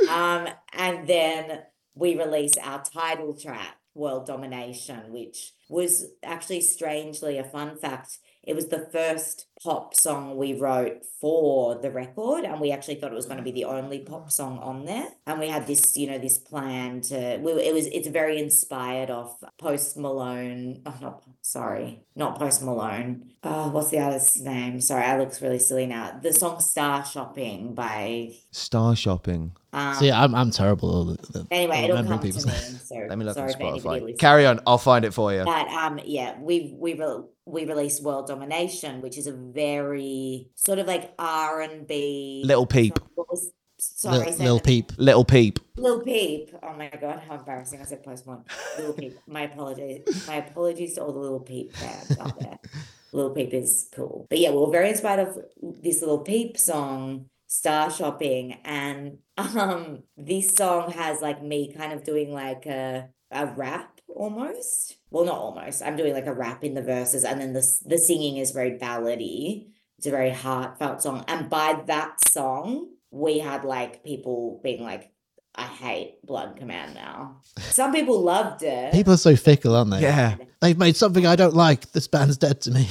um, 0.09 0.48
and 0.72 1.07
then 1.07 1.62
we 1.94 2.16
release 2.16 2.57
our 2.62 2.83
title 2.83 3.37
track, 3.37 3.77
World 3.94 4.27
Domination, 4.27 5.12
which 5.12 5.53
was 5.68 6.07
actually 6.22 6.61
strangely 6.61 7.38
a 7.38 7.44
fun 7.44 7.77
fact 7.77 8.18
it 8.49 8.57
was 8.57 8.69
the 8.69 8.89
first 8.93 9.47
pop 9.63 9.95
song 9.95 10.37
we 10.37 10.55
wrote 10.55 11.05
for 11.21 11.75
the 11.83 11.91
record 11.91 12.45
and 12.45 12.61
we 12.61 12.71
actually 12.71 12.95
thought 12.95 13.13
it 13.13 13.15
was 13.23 13.27
going 13.27 13.37
to 13.37 13.43
be 13.43 13.51
the 13.51 13.65
only 13.65 13.99
pop 13.99 14.31
song 14.31 14.59
on 14.61 14.85
there 14.85 15.09
and 15.27 15.39
we 15.41 15.49
had 15.49 15.67
this 15.67 15.97
you 15.97 16.07
know 16.09 16.17
this 16.19 16.39
plan 16.39 17.01
to 17.01 17.39
we, 17.43 17.51
it 17.53 17.75
was 17.75 17.87
it's 17.89 18.09
very 18.09 18.39
inspired 18.39 19.11
off 19.11 19.37
post 19.59 19.97
malone 19.97 20.81
oh 20.87 20.95
not 21.01 21.23
sorry 21.43 22.03
not 22.15 22.39
post 22.39 22.63
malone 22.63 23.31
oh 23.43 23.69
what's 23.71 23.91
the 23.91 23.99
other's 23.99 24.41
name 24.41 24.81
sorry 24.81 25.05
i 25.05 25.19
look 25.19 25.33
really 25.41 25.59
silly 25.59 25.87
now 25.87 26.19
the 26.23 26.33
song 26.33 26.61
star 26.61 27.05
shopping 27.05 27.75
by 27.75 28.31
Star 28.51 28.97
shopping. 28.97 29.53
um 29.73 29.95
See, 29.95 30.11
I'm 30.11 30.35
I'm 30.35 30.51
terrible. 30.51 31.13
at 31.13 31.23
the- 31.23 31.47
anyway 31.51 31.85
it'll 31.85 31.97
remembering 31.99 32.33
come 32.33 32.41
to 32.41 32.47
me 32.47 32.53
so 32.89 32.95
Let 33.09 33.19
me 33.19 33.25
look 33.25 33.37
on 33.37 33.49
Spotify. 33.49 34.19
Carry 34.19 34.47
on. 34.47 34.61
I'll 34.67 34.79
find 34.79 35.05
it 35.05 35.13
for 35.13 35.33
you. 35.33 35.45
But 35.45 35.69
um, 35.69 36.01
yeah, 36.05 36.39
we 36.41 36.75
we 36.79 36.95
re- 36.95 37.25
we 37.49 37.65
released 37.65 38.03
World 38.03 38.27
Domination, 38.29 39.01
which 39.01 39.17
is 39.19 39.27
a 39.27 39.33
very 39.33 40.49
sort 40.55 40.79
of 40.79 40.87
like 40.87 41.13
R 41.19 41.61
and 41.61 41.87
B. 41.87 42.43
Little 42.45 42.67
Peep. 42.67 42.99
What 43.15 43.29
was 43.31 43.51
sorry, 43.79 44.19
Lil, 44.27 44.33
say 44.33 44.45
Lil 44.45 44.57
that- 44.57 44.65
Peep. 44.65 44.93
Little 44.99 45.25
Peep. 45.25 45.59
Lil 45.77 46.01
Peep. 46.03 46.55
Oh 46.63 46.75
my 46.75 46.89
god, 47.01 47.23
how 47.29 47.37
embarrassing! 47.37 47.81
I 47.81 47.85
said 47.85 48.03
Post 48.03 48.27
Malone. 48.27 48.45
Lil 48.79 48.93
Peep. 48.93 49.19
My 49.27 49.43
apologies. 49.43 50.27
My 50.27 50.37
apologies 50.37 50.95
to 50.95 51.03
all 51.05 51.13
the 51.13 51.19
little 51.19 51.41
Peep 51.41 51.75
fans 51.75 52.19
out 52.19 52.39
there. 52.39 52.59
little 53.13 53.31
Peep 53.35 53.53
is 53.55 53.89
cool, 53.95 54.27
but 54.29 54.39
yeah, 54.39 54.51
we 54.51 54.59
were 54.59 54.71
very 54.71 54.91
inspired 54.91 55.29
of 55.29 55.39
this 55.83 56.01
little 56.01 56.19
Peep 56.21 56.59
song. 56.59 57.27
Star 57.51 57.91
shopping 57.91 58.59
and 58.63 59.21
um 59.39 60.03
this 60.19 60.55
song 60.55 60.91
has 60.93 61.23
like 61.23 61.43
me 61.43 61.73
kind 61.73 61.95
of 61.95 62.05
doing 62.05 62.31
like 62.31 62.67
a 62.67 63.09
a 63.31 63.47
rap 63.47 63.98
almost 64.14 64.97
well 65.11 65.25
not 65.25 65.38
almost 65.38 65.83
i'm 65.83 65.97
doing 65.97 66.12
like 66.14 66.27
a 66.27 66.33
rap 66.35 66.64
in 66.64 66.75
the 66.75 66.83
verses 66.83 67.25
and 67.25 67.40
then 67.40 67.53
the 67.53 67.64
the 67.85 67.99
singing 67.99 68.37
is 68.37 68.51
very 68.51 68.73
ballady 68.79 69.68
it's 69.99 70.07
a 70.07 70.11
very 70.11 70.31
heartfelt 70.31 71.03
song 71.03 71.25
and 71.29 71.49
by 71.51 71.81
that 71.87 72.16
song 72.29 72.88
we 73.11 73.38
had 73.38 73.64
like 73.64 74.03
people 74.05 74.61
being 74.62 74.83
like 74.83 75.11
i 75.55 75.62
hate 75.64 76.25
blood 76.25 76.57
command 76.57 76.94
now 76.94 77.40
some 77.59 77.92
people 77.92 78.21
loved 78.23 78.62
it 78.62 78.92
People 78.92 79.12
are 79.14 79.16
so 79.18 79.35
fickle, 79.37 79.75
aren't 79.77 79.90
they? 79.90 80.01
Yeah. 80.03 80.37
They've 80.61 80.79
made 80.79 80.97
something 80.97 81.27
I 81.27 81.37
don't 81.37 81.55
like. 81.55 81.92
This 81.92 82.09
band's 82.09 82.37
dead 82.37 82.61
to 82.62 82.71
me. 82.71 82.88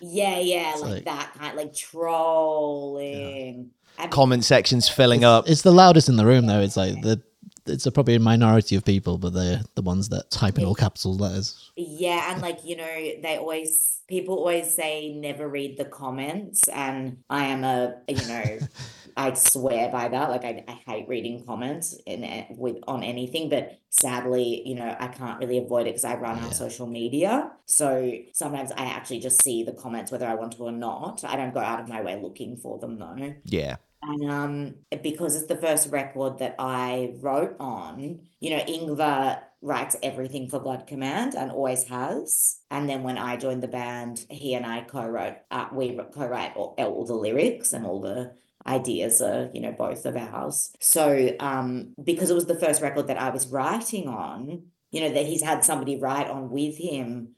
yeah 0.00 0.38
yeah 0.38 0.74
like, 0.80 0.90
like- 0.90 1.04
that 1.06 1.32
kind 1.38 1.56
like 1.56 1.72
trolling 1.74 3.70
And- 3.98 4.10
Comment 4.10 4.44
sections 4.44 4.88
filling 4.88 5.24
up. 5.24 5.48
it's 5.48 5.62
the 5.62 5.72
loudest 5.72 6.08
in 6.08 6.16
the 6.16 6.24
room, 6.26 6.46
though. 6.46 6.60
It's 6.60 6.76
like 6.76 7.00
the 7.02 7.20
it's 7.68 7.86
a, 7.86 7.92
probably 7.92 8.14
a 8.14 8.20
minority 8.20 8.76
of 8.76 8.84
people, 8.84 9.18
but 9.18 9.32
they're 9.34 9.62
the 9.74 9.82
ones 9.82 10.08
that 10.10 10.30
type 10.30 10.58
in 10.58 10.64
all 10.64 10.74
capital 10.74 11.16
letters. 11.16 11.70
Yeah, 11.76 12.32
and 12.32 12.42
like, 12.42 12.64
you 12.64 12.76
know, 12.76 12.84
they 13.22 13.36
always 13.38 14.00
people 14.08 14.36
always 14.36 14.74
say 14.74 15.12
never 15.14 15.48
read 15.48 15.76
the 15.78 15.84
comments, 15.84 16.66
and 16.68 17.18
I 17.28 17.46
am 17.46 17.64
a, 17.64 17.96
you 18.08 18.26
know, 18.26 18.58
I 19.16 19.34
swear 19.34 19.90
by 19.90 20.08
that. 20.08 20.30
Like 20.30 20.44
I, 20.44 20.64
I 20.68 20.72
hate 20.90 21.08
reading 21.08 21.44
comments 21.44 21.96
in 22.06 22.46
with 22.50 22.76
on 22.86 23.02
anything, 23.02 23.48
but 23.48 23.78
sadly, 23.90 24.62
you 24.64 24.76
know, 24.76 24.96
I 24.98 25.08
can't 25.08 25.40
really 25.40 25.58
avoid 25.58 25.82
it 25.86 25.90
because 25.90 26.04
I 26.04 26.14
run 26.14 26.38
our 26.38 26.44
Yeah. 26.46 26.50
social 26.52 26.86
media. 26.86 27.50
So 27.66 28.12
sometimes 28.32 28.70
I 28.72 28.84
actually 28.84 29.18
just 29.20 29.42
see 29.42 29.64
the 29.64 29.72
comments 29.72 30.12
whether 30.12 30.26
I 30.26 30.34
want 30.36 30.52
to 30.52 30.62
or 30.62 30.72
not. 30.72 31.24
I 31.24 31.36
don't 31.36 31.52
go 31.52 31.60
out 31.60 31.80
of 31.80 31.88
my 31.88 32.00
way 32.00 32.20
looking 32.22 32.56
for 32.56 32.78
them 32.78 32.98
though. 32.98 33.34
Yeah. 33.44 33.76
Um, 34.08 34.76
because 35.02 35.36
it's 35.36 35.48
the 35.48 35.56
first 35.56 35.90
record 35.92 36.38
that 36.38 36.54
I 36.58 37.12
wrote 37.20 37.56
on, 37.60 38.20
you 38.40 38.50
know, 38.50 38.64
Ingvar 38.64 39.40
writes 39.60 39.96
everything 40.02 40.48
for 40.48 40.60
Blood 40.60 40.86
Command 40.86 41.34
and 41.34 41.50
always 41.50 41.84
has. 41.84 42.60
And 42.70 42.88
then 42.88 43.02
when 43.02 43.18
I 43.18 43.36
joined 43.36 43.62
the 43.62 43.68
band, 43.68 44.24
he 44.30 44.54
and 44.54 44.64
I 44.64 44.80
co-wrote, 44.82 45.36
uh, 45.50 45.66
we 45.72 45.98
co-write 46.14 46.56
all, 46.56 46.74
all 46.78 47.04
the 47.04 47.14
lyrics 47.14 47.74
and 47.74 47.84
all 47.84 48.00
the 48.00 48.32
ideas 48.66 49.20
are, 49.20 49.50
you 49.52 49.60
know, 49.60 49.72
both 49.72 50.06
of 50.06 50.16
ours. 50.16 50.72
So 50.80 51.36
um, 51.38 51.94
because 52.02 52.30
it 52.30 52.34
was 52.34 52.46
the 52.46 52.58
first 52.58 52.80
record 52.80 53.08
that 53.08 53.20
I 53.20 53.28
was 53.30 53.48
writing 53.48 54.08
on, 54.08 54.68
you 54.90 55.00
know, 55.02 55.12
that 55.12 55.26
he's 55.26 55.42
had 55.42 55.64
somebody 55.64 55.98
write 55.98 56.28
on 56.28 56.48
with 56.48 56.78
him. 56.78 57.34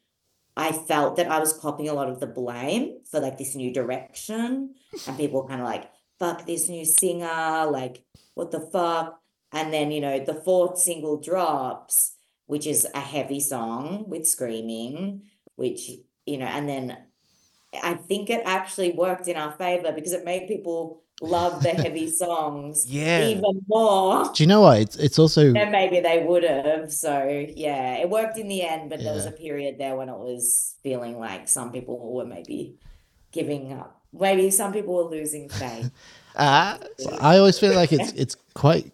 I 0.57 0.73
felt 0.73 1.17
that 1.17 1.31
I 1.31 1.41
was 1.41 1.53
copying 1.53 1.89
a 1.89 1.95
lot 1.95 2.11
of 2.11 2.21
the 2.21 2.27
blame 2.27 2.99
for 3.11 3.19
like 3.19 3.39
this 3.39 3.57
new 3.57 3.73
direction, 3.73 4.75
and 5.07 5.17
people 5.17 5.49
kind 5.49 5.61
of 5.61 5.67
like, 5.67 5.91
fuck 6.21 6.47
this 6.47 6.69
new 6.69 6.85
singer, 6.85 7.67
like, 7.67 8.05
what 8.35 8.53
the 8.53 8.61
fuck? 8.61 9.19
And 9.53 9.73
then, 9.73 9.91
you 9.91 10.01
know, 10.01 10.21
the 10.21 10.35
fourth 10.35 10.79
single 10.79 11.17
drops, 11.17 12.13
which 12.47 12.67
is 12.67 12.87
a 12.95 13.01
heavy 13.01 13.41
song 13.41 14.05
with 14.07 14.29
screaming, 14.29 15.23
which, 15.57 15.91
you 16.27 16.39
know, 16.39 16.47
and 16.47 16.69
then 16.69 16.97
I 17.83 17.95
think 17.95 18.31
it 18.31 18.43
actually 18.45 18.93
worked 18.93 19.27
in 19.27 19.37
our 19.37 19.53
favor 19.53 19.91
because 19.93 20.13
it 20.13 20.25
made 20.25 20.47
people 20.47 21.03
love 21.23 21.63
the 21.63 21.71
heavy 21.71 22.11
songs 22.23 22.87
Yeah. 22.87 23.29
even 23.29 23.63
more 23.69 24.31
Do 24.33 24.43
you 24.43 24.47
know 24.47 24.63
what? 24.63 24.81
It's 24.81 24.97
it's 24.97 25.19
also 25.19 25.53
maybe 25.53 26.01
they 26.01 26.25
would 26.27 26.45
have. 26.45 26.93
So, 26.93 27.13
yeah, 27.57 27.97
it 27.97 28.09
worked 28.09 28.39
in 28.39 28.49
the 28.49 28.63
end, 28.63 28.91
but 28.91 29.01
there 29.01 29.15
was 29.15 29.27
a 29.27 29.33
period 29.33 29.79
there 29.79 29.97
when 29.97 30.09
it 30.09 30.19
was 30.19 30.77
feeling 30.83 31.19
like 31.19 31.49
some 31.49 31.73
people 31.73 32.13
were 32.13 32.25
maybe 32.25 32.77
giving 33.33 33.73
up. 33.73 34.00
Maybe 34.13 34.51
some 34.51 34.73
people 34.73 34.99
are 34.99 35.11
losing 35.11 35.49
faith. 35.49 35.91
Ah. 36.37 36.79
I 37.21 37.39
always 37.39 37.59
feel 37.59 37.75
like 37.75 37.93
it's 37.93 38.13
it's 38.13 38.37
quite 38.55 38.93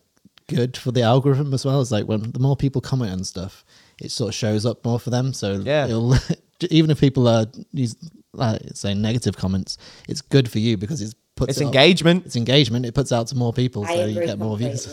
good 0.48 0.76
for 0.76 0.92
the 0.92 1.02
algorithm 1.02 1.52
as 1.54 1.64
well. 1.64 1.80
It's 1.80 1.90
like 1.90 2.06
when 2.06 2.30
the 2.32 2.38
more 2.38 2.56
people 2.56 2.80
comment 2.80 3.12
and 3.12 3.26
stuff, 3.26 3.64
it 4.00 4.10
sort 4.10 4.28
of 4.28 4.34
shows 4.34 4.64
up 4.66 4.84
more 4.84 5.00
for 5.00 5.10
them. 5.10 5.32
So 5.32 5.60
Yeah. 5.64 5.86
it'll, 5.86 6.14
even 6.70 6.90
if 6.90 7.00
people 7.00 7.26
are 7.28 7.46
use 7.72 7.96
like 8.32 8.60
saying 8.74 9.00
negative 9.00 9.36
comments, 9.36 9.78
it's 10.08 10.20
good 10.20 10.50
for 10.50 10.58
you 10.58 10.76
because 10.76 11.00
it's 11.00 11.14
puts 11.36 11.50
It's 11.50 11.60
it 11.60 11.64
up- 11.64 11.74
engagement. 11.74 12.26
it's 12.26 12.36
engagement. 12.36 12.86
It 12.86 12.94
puts 12.94 13.12
out 13.12 13.26
to 13.28 13.34
more 13.36 13.52
people, 13.52 13.84
I 13.84 13.88
so 13.88 14.04
you 14.06 14.12
agree 14.16 14.26
get 14.26 14.38
more 14.38 14.56
views. 14.56 14.86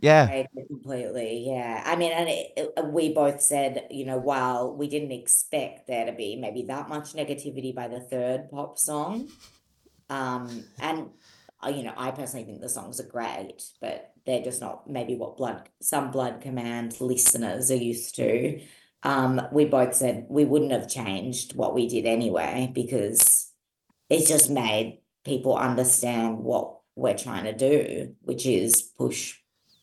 Yeah. 0.00 0.28
Agree 0.30 0.66
completely. 0.66 1.44
Yeah. 1.46 1.82
I 1.84 1.96
mean, 1.96 2.12
and 2.12 2.28
it, 2.28 2.52
it- 2.56 2.84
we 2.86 3.12
both 3.12 3.40
said, 3.40 3.86
you 3.90 4.04
know, 4.04 4.18
while 4.18 4.74
we 4.76 4.88
didn't 4.88 5.12
expect 5.12 5.86
there 5.86 6.06
to 6.06 6.12
be 6.12 6.36
maybe 6.36 6.62
that 6.62 6.88
much 6.88 7.14
negativity 7.14 7.74
by 7.74 7.88
the 7.88 8.00
third 8.00 8.50
pop 8.50 8.78
song, 8.78 9.28
um, 10.10 10.64
and 10.80 11.10
uh, 11.64 11.68
you 11.70 11.82
know, 11.82 11.94
I 11.96 12.10
personally 12.10 12.44
think 12.46 12.60
the 12.60 12.68
songs 12.68 13.00
are 13.00 13.08
great, 13.08 13.62
but 13.80 14.12
they're 14.26 14.42
just 14.42 14.60
not 14.60 14.88
maybe 14.88 15.16
what 15.16 15.36
blood 15.36 15.68
some 15.80 16.10
blood 16.10 16.40
command 16.40 17.00
listeners 17.00 17.70
are 17.70 17.76
used 17.76 18.14
to. 18.16 18.60
Um, 19.02 19.40
we 19.52 19.64
both 19.66 19.94
said 19.94 20.26
we 20.28 20.44
wouldn't 20.44 20.72
have 20.72 20.88
changed 20.88 21.56
what 21.56 21.74
we 21.74 21.88
did 21.88 22.06
anyway 22.06 22.70
because 22.74 23.50
it 24.10 24.26
just 24.26 24.50
made 24.50 25.00
people 25.24 25.56
understand 25.56 26.38
what 26.38 26.78
we're 26.96 27.16
trying 27.16 27.44
to 27.44 27.52
do, 27.52 28.14
which 28.22 28.46
is 28.46 28.82
push, 28.82 29.36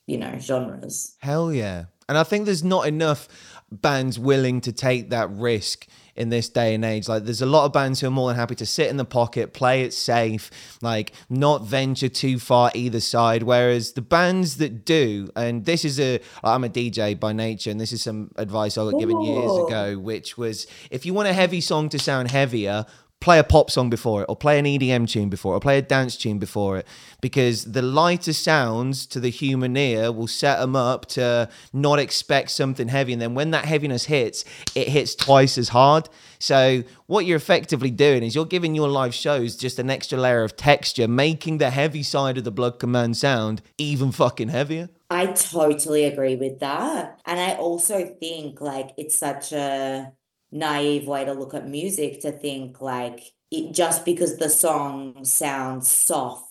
you 0.08 0.18
know, 0.18 0.38
genres. 0.40 1.16
Hell 1.20 1.54
yeah. 1.54 1.86
And 2.10 2.18
I 2.18 2.24
think 2.24 2.46
there's 2.46 2.64
not 2.64 2.88
enough 2.88 3.28
bands 3.72 4.20
willing 4.20 4.62
to 4.62 4.72
take 4.72 5.10
that 5.10 5.30
risk 5.32 5.88
in 6.16 6.30
this 6.30 6.48
day 6.48 6.76
and 6.76 6.86
age. 6.86 7.08
Like, 7.08 7.24
there's 7.24 7.42
a 7.42 7.48
lot 7.48 7.66
of 7.66 7.74
bands 7.74 8.00
who 8.00 8.08
are 8.08 8.12
more 8.12 8.30
than 8.30 8.36
happy 8.36 8.56
to 8.56 8.66
sit 8.66 8.90
in 8.90 8.98
the 8.98 9.06
pocket, 9.06 9.54
play 9.54 9.82
it 9.82 9.94
safe, 9.94 10.52
like, 10.82 11.12
not 11.30 11.64
venture 11.64 12.10
too 12.10 12.38
far 12.38 12.72
either 12.76 13.00
side. 13.00 13.44
Whereas 13.44 13.94
the 13.94 14.02
bands 14.02 14.58
that 14.58 14.86
do, 14.86 15.30
and 15.36 15.66
this 15.66 15.84
is 15.84 16.00
a, 16.00 16.20
I'm 16.44 16.64
a 16.64 16.70
DJ 16.70 17.20
by 17.20 17.34
nature, 17.34 17.72
and 17.72 17.82
this 17.82 17.92
is 17.92 18.04
some 18.04 18.32
advice 18.36 18.78
I 18.78 18.90
got 18.92 19.00
given 19.00 19.22
years 19.22 19.52
ago, 19.58 19.98
which 19.98 20.38
was 20.38 20.68
if 20.92 21.06
you 21.06 21.14
want 21.14 21.30
a 21.30 21.34
heavy 21.34 21.62
song 21.62 21.90
to 21.90 22.00
sound 22.00 22.30
heavier, 22.30 22.86
play 23.24 23.40
a 23.40 23.44
pop 23.44 23.72
song 23.72 23.90
before 23.90 24.22
it 24.22 24.26
or 24.28 24.36
play 24.36 24.60
an 24.60 24.66
EDM 24.66 25.08
tune 25.08 25.30
before 25.30 25.54
it 25.54 25.58
or 25.58 25.60
play 25.62 25.78
a 25.78 25.82
dance 25.82 26.18
tune 26.18 26.40
before 26.40 26.78
it 26.78 26.86
because 27.22 27.72
the 27.72 27.82
lighter 27.82 28.34
sounds 28.34 29.06
to 29.06 29.18
the 29.18 29.30
human 29.30 29.78
ear 29.78 30.12
will 30.12 30.28
set 30.28 30.60
them 30.60 30.76
up 30.76 31.06
to 31.06 31.48
not 31.72 32.00
expect 32.00 32.52
something 32.52 32.90
heavy 32.90 33.14
and 33.14 33.22
then 33.22 33.34
when 33.34 33.52
that 33.52 33.64
heaviness 33.64 34.06
hits 34.06 34.44
it 34.76 34.90
hits 34.90 35.16
twice 35.16 35.58
as 35.58 35.70
hard 35.70 36.10
so 36.38 36.84
what 37.08 37.26
you're 37.26 37.38
effectively 37.38 37.90
doing 37.90 38.24
is 38.24 38.36
you're 38.36 38.44
giving 38.44 38.76
your 38.76 38.90
live 38.90 39.14
shows 39.14 39.56
just 39.56 39.80
an 39.80 39.90
extra 39.90 40.18
layer 40.18 40.44
of 40.44 40.58
texture 40.58 41.08
making 41.08 41.60
the 41.60 41.70
heavy 41.70 42.04
side 42.04 42.38
of 42.38 42.44
the 42.44 42.52
blood 42.52 42.78
command 42.78 43.16
sound 43.16 43.62
even 43.78 44.12
fucking 44.12 44.50
heavier 44.50 44.90
I 45.10 45.28
totally 45.28 46.06
agree 46.06 46.36
with 46.38 46.60
that. 46.62 47.20
And 47.24 47.40
I 47.40 47.54
also 47.54 48.04
think 48.20 48.62
like 48.62 48.94
it's 48.98 49.16
such 49.16 49.52
a 49.52 50.12
naive 50.54 51.08
way 51.08 51.26
to 51.26 51.34
look 51.34 51.54
at 51.54 51.68
music 51.68 52.22
to 52.22 52.32
think 52.32 52.80
like 52.80 53.20
it 53.52 53.74
just 53.74 54.06
because 54.06 54.38
the 54.38 54.50
song 54.50 55.26
sounds 55.26 55.92
soft 55.92 56.46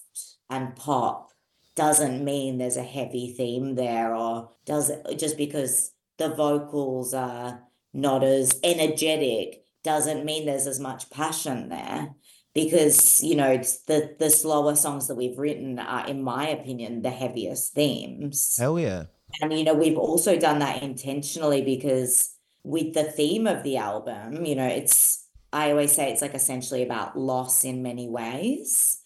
and 0.50 0.76
pop 0.76 1.30
doesn't 1.74 2.24
mean 2.24 2.58
there's 2.58 2.76
a 2.76 2.82
heavy 2.82 3.32
theme 3.32 3.74
there 3.76 4.14
or 4.14 4.50
does 4.66 4.90
it 4.90 5.18
just 5.18 5.38
because 5.38 5.92
the 6.18 6.28
vocals 6.28 7.14
are 7.14 7.62
not 7.94 8.22
as 8.22 8.58
energetic 8.62 9.62
doesn't 9.82 10.24
mean 10.24 10.46
there's 10.46 10.66
as 10.66 10.80
much 10.80 11.10
passion 11.10 11.68
there. 11.68 12.14
Because 12.54 13.22
you 13.22 13.34
know 13.34 13.56
the 13.56 14.14
the 14.18 14.28
slower 14.28 14.76
songs 14.76 15.08
that 15.08 15.14
we've 15.14 15.38
written 15.38 15.78
are 15.78 16.06
in 16.06 16.22
my 16.22 16.48
opinion 16.48 17.00
the 17.00 17.10
heaviest 17.10 17.72
themes. 17.72 18.56
Hell 18.58 18.78
yeah. 18.78 19.04
And 19.40 19.58
you 19.58 19.64
know 19.64 19.72
we've 19.72 19.96
also 19.96 20.38
done 20.38 20.58
that 20.58 20.82
intentionally 20.82 21.62
because 21.62 22.31
with 22.64 22.94
the 22.94 23.04
theme 23.04 23.46
of 23.46 23.62
the 23.62 23.76
album 23.76 24.44
you 24.44 24.54
know 24.54 24.66
it's 24.66 25.22
i 25.52 25.70
always 25.70 25.92
say 25.92 26.10
it's 26.10 26.22
like 26.22 26.34
essentially 26.34 26.82
about 26.82 27.18
loss 27.18 27.64
in 27.64 27.82
many 27.82 28.08
ways. 28.08 28.98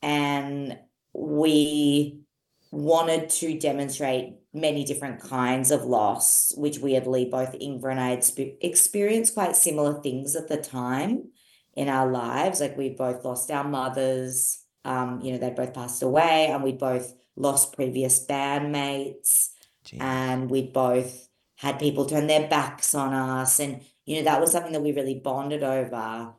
And 0.00 0.78
we 1.12 2.20
wanted 2.70 3.30
to 3.30 3.58
demonstrate 3.58 4.34
many 4.52 4.84
different 4.84 5.20
kinds 5.20 5.70
of 5.70 5.84
loss 5.84 6.52
which 6.56 6.78
weirdly 6.78 7.24
both 7.24 7.52
ingvar 7.58 7.90
and 7.90 8.00
i 8.00 8.10
had 8.10 8.22
spe- 8.22 8.58
experienced 8.60 9.34
quite 9.34 9.56
similar 9.56 10.00
things 10.02 10.36
at 10.36 10.48
the 10.48 10.56
time 10.56 11.24
in 11.74 11.88
our 11.88 12.10
lives. 12.10 12.60
Like 12.60 12.76
we 12.76 12.90
both 12.90 13.24
lost 13.24 13.50
our 13.50 13.64
mothers 13.64 14.64
um 14.84 15.20
you 15.20 15.32
know 15.32 15.38
they 15.38 15.50
both 15.50 15.74
passed 15.74 16.02
away 16.02 16.46
and 16.46 16.62
we 16.62 16.72
both 16.72 17.12
lost 17.36 17.74
previous 17.74 18.24
bandmates. 18.24 19.50
Gee. 19.84 19.98
and 20.00 20.50
we 20.50 20.62
both 20.62 21.27
had 21.58 21.78
people 21.78 22.06
turn 22.06 22.26
their 22.26 22.48
backs 22.48 22.94
on 22.94 23.12
us 23.12 23.60
and 23.60 23.82
you 24.06 24.16
know 24.16 24.22
that 24.22 24.40
was 24.40 24.52
something 24.52 24.72
that 24.72 24.82
we 24.82 24.92
really 24.92 25.18
bonded 25.18 25.62
over. 25.62 26.32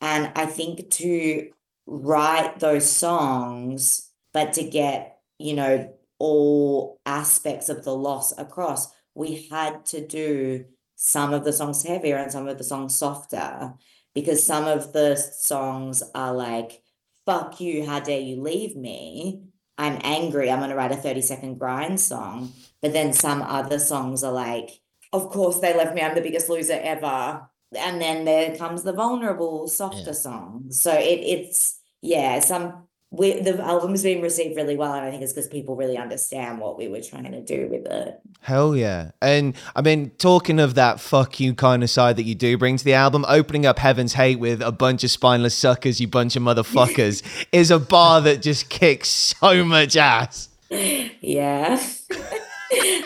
And 0.00 0.32
i 0.34 0.46
think 0.46 0.90
to 0.90 1.50
write 1.86 2.58
those 2.58 2.90
songs 2.90 4.10
but 4.32 4.52
to 4.54 4.64
get 4.64 5.18
you 5.38 5.54
know 5.54 5.92
all 6.18 7.00
aspects 7.04 7.68
of 7.68 7.84
the 7.84 7.94
loss 7.94 8.36
across 8.38 8.92
we 9.14 9.48
had 9.50 9.84
to 9.86 10.06
do 10.06 10.64
some 10.96 11.32
of 11.32 11.44
the 11.44 11.52
songs 11.52 11.82
heavier 11.82 12.16
and 12.16 12.30
some 12.30 12.48
of 12.48 12.58
the 12.58 12.64
songs 12.64 12.96
softer 12.96 13.74
because 14.14 14.46
some 14.46 14.66
of 14.66 14.92
the 14.92 15.16
songs 15.16 16.02
are 16.14 16.32
like 16.32 16.82
fuck 17.26 17.60
you 17.60 17.84
how 17.84 18.00
dare 18.00 18.20
you 18.20 18.40
leave 18.40 18.76
me 18.76 19.42
i'm 19.78 19.98
angry 20.02 20.50
i'm 20.50 20.58
going 20.58 20.70
to 20.70 20.76
write 20.76 20.92
a 20.92 20.96
30 20.96 21.22
second 21.22 21.58
grind 21.58 21.98
song 22.00 22.52
but 22.82 22.92
then 22.92 23.12
some 23.12 23.42
other 23.42 23.78
songs 23.78 24.24
are 24.24 24.32
like, 24.32 24.70
of 25.12 25.30
course 25.30 25.60
they 25.60 25.72
left 25.72 25.94
me, 25.94 26.02
I'm 26.02 26.16
the 26.16 26.20
biggest 26.20 26.48
loser 26.48 26.78
ever. 26.82 27.48
And 27.78 28.00
then 28.02 28.24
there 28.24 28.56
comes 28.56 28.82
the 28.82 28.92
vulnerable, 28.92 29.68
softer 29.68 29.98
Yeah. 30.06 30.12
songs. 30.12 30.82
So 30.82 30.92
it 30.92 31.20
it's 31.20 31.78
yeah, 32.02 32.40
some 32.40 32.88
we 33.12 33.38
the 33.40 33.62
album's 33.62 34.02
been 34.02 34.22
received 34.22 34.56
really 34.56 34.74
well, 34.74 34.94
and 34.94 35.04
I 35.04 35.10
think 35.10 35.22
it's 35.22 35.34
because 35.34 35.46
people 35.46 35.76
really 35.76 35.98
understand 35.98 36.58
what 36.58 36.78
we 36.78 36.88
were 36.88 37.02
trying 37.02 37.30
to 37.30 37.42
do 37.42 37.68
with 37.68 37.86
it. 37.86 38.18
Hell 38.40 38.74
yeah. 38.74 39.10
And 39.20 39.54
I 39.76 39.82
mean, 39.82 40.12
talking 40.16 40.58
of 40.58 40.74
that 40.76 40.98
fuck 40.98 41.38
you 41.38 41.54
kind 41.54 41.82
of 41.82 41.90
side 41.90 42.16
that 42.16 42.22
you 42.22 42.34
do 42.34 42.56
bring 42.56 42.78
to 42.78 42.84
the 42.84 42.94
album, 42.94 43.26
opening 43.28 43.66
up 43.66 43.78
Heaven's 43.78 44.14
Hate 44.14 44.40
with 44.40 44.62
a 44.62 44.72
bunch 44.72 45.04
of 45.04 45.10
spineless 45.10 45.54
suckers, 45.54 46.00
you 46.00 46.08
bunch 46.08 46.36
of 46.36 46.42
motherfuckers, 46.42 47.22
is 47.52 47.70
a 47.70 47.78
bar 47.78 48.22
that 48.22 48.40
just 48.40 48.70
kicks 48.70 49.10
so 49.10 49.62
much 49.62 49.94
ass. 49.94 50.48
Yeah. 50.70 51.82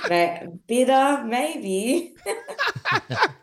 Bitter, 0.68 1.24
maybe. 1.26 2.14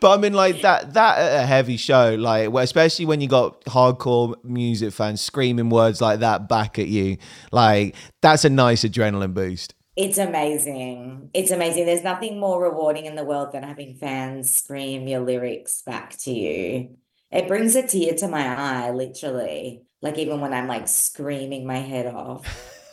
But 0.00 0.16
I 0.16 0.20
mean, 0.20 0.32
like 0.32 0.60
that, 0.62 0.94
that 0.94 1.42
a 1.42 1.46
heavy 1.46 1.76
show, 1.76 2.14
like, 2.14 2.50
especially 2.52 3.04
when 3.06 3.20
you 3.20 3.28
got 3.28 3.64
hardcore 3.64 4.34
music 4.44 4.92
fans 4.92 5.20
screaming 5.20 5.70
words 5.70 6.00
like 6.00 6.20
that 6.20 6.48
back 6.48 6.78
at 6.78 6.88
you, 6.88 7.16
like, 7.50 7.96
that's 8.22 8.44
a 8.44 8.50
nice 8.50 8.84
adrenaline 8.84 9.34
boost. 9.34 9.74
It's 9.96 10.18
amazing. 10.18 11.30
It's 11.34 11.50
amazing. 11.50 11.86
There's 11.86 12.04
nothing 12.04 12.38
more 12.38 12.62
rewarding 12.62 13.06
in 13.06 13.16
the 13.16 13.24
world 13.24 13.50
than 13.52 13.64
having 13.64 13.96
fans 13.96 14.54
scream 14.54 15.08
your 15.08 15.18
lyrics 15.18 15.82
back 15.82 16.16
to 16.18 16.32
you. 16.32 16.96
It 17.32 17.48
brings 17.48 17.74
a 17.74 17.84
tear 17.84 18.14
to 18.14 18.28
my 18.28 18.46
eye, 18.46 18.92
literally. 18.92 19.82
Like 20.00 20.16
even 20.18 20.40
when 20.40 20.54
I'm 20.54 20.68
like 20.68 20.86
screaming 20.86 21.66
my 21.66 21.78
head 21.78 22.06
off 22.06 22.46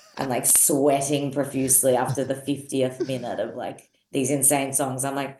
and 0.18 0.32
like 0.32 0.48
sweating 0.48 1.32
profusely 1.32 1.96
after 1.96 2.24
the 2.24 2.34
50th 2.34 3.06
minute 3.06 3.40
of 3.40 3.56
like 3.56 3.88
these 4.12 4.32
insane 4.32 4.74
songs, 4.74 5.06
I'm 5.06 5.14
like, 5.14 5.40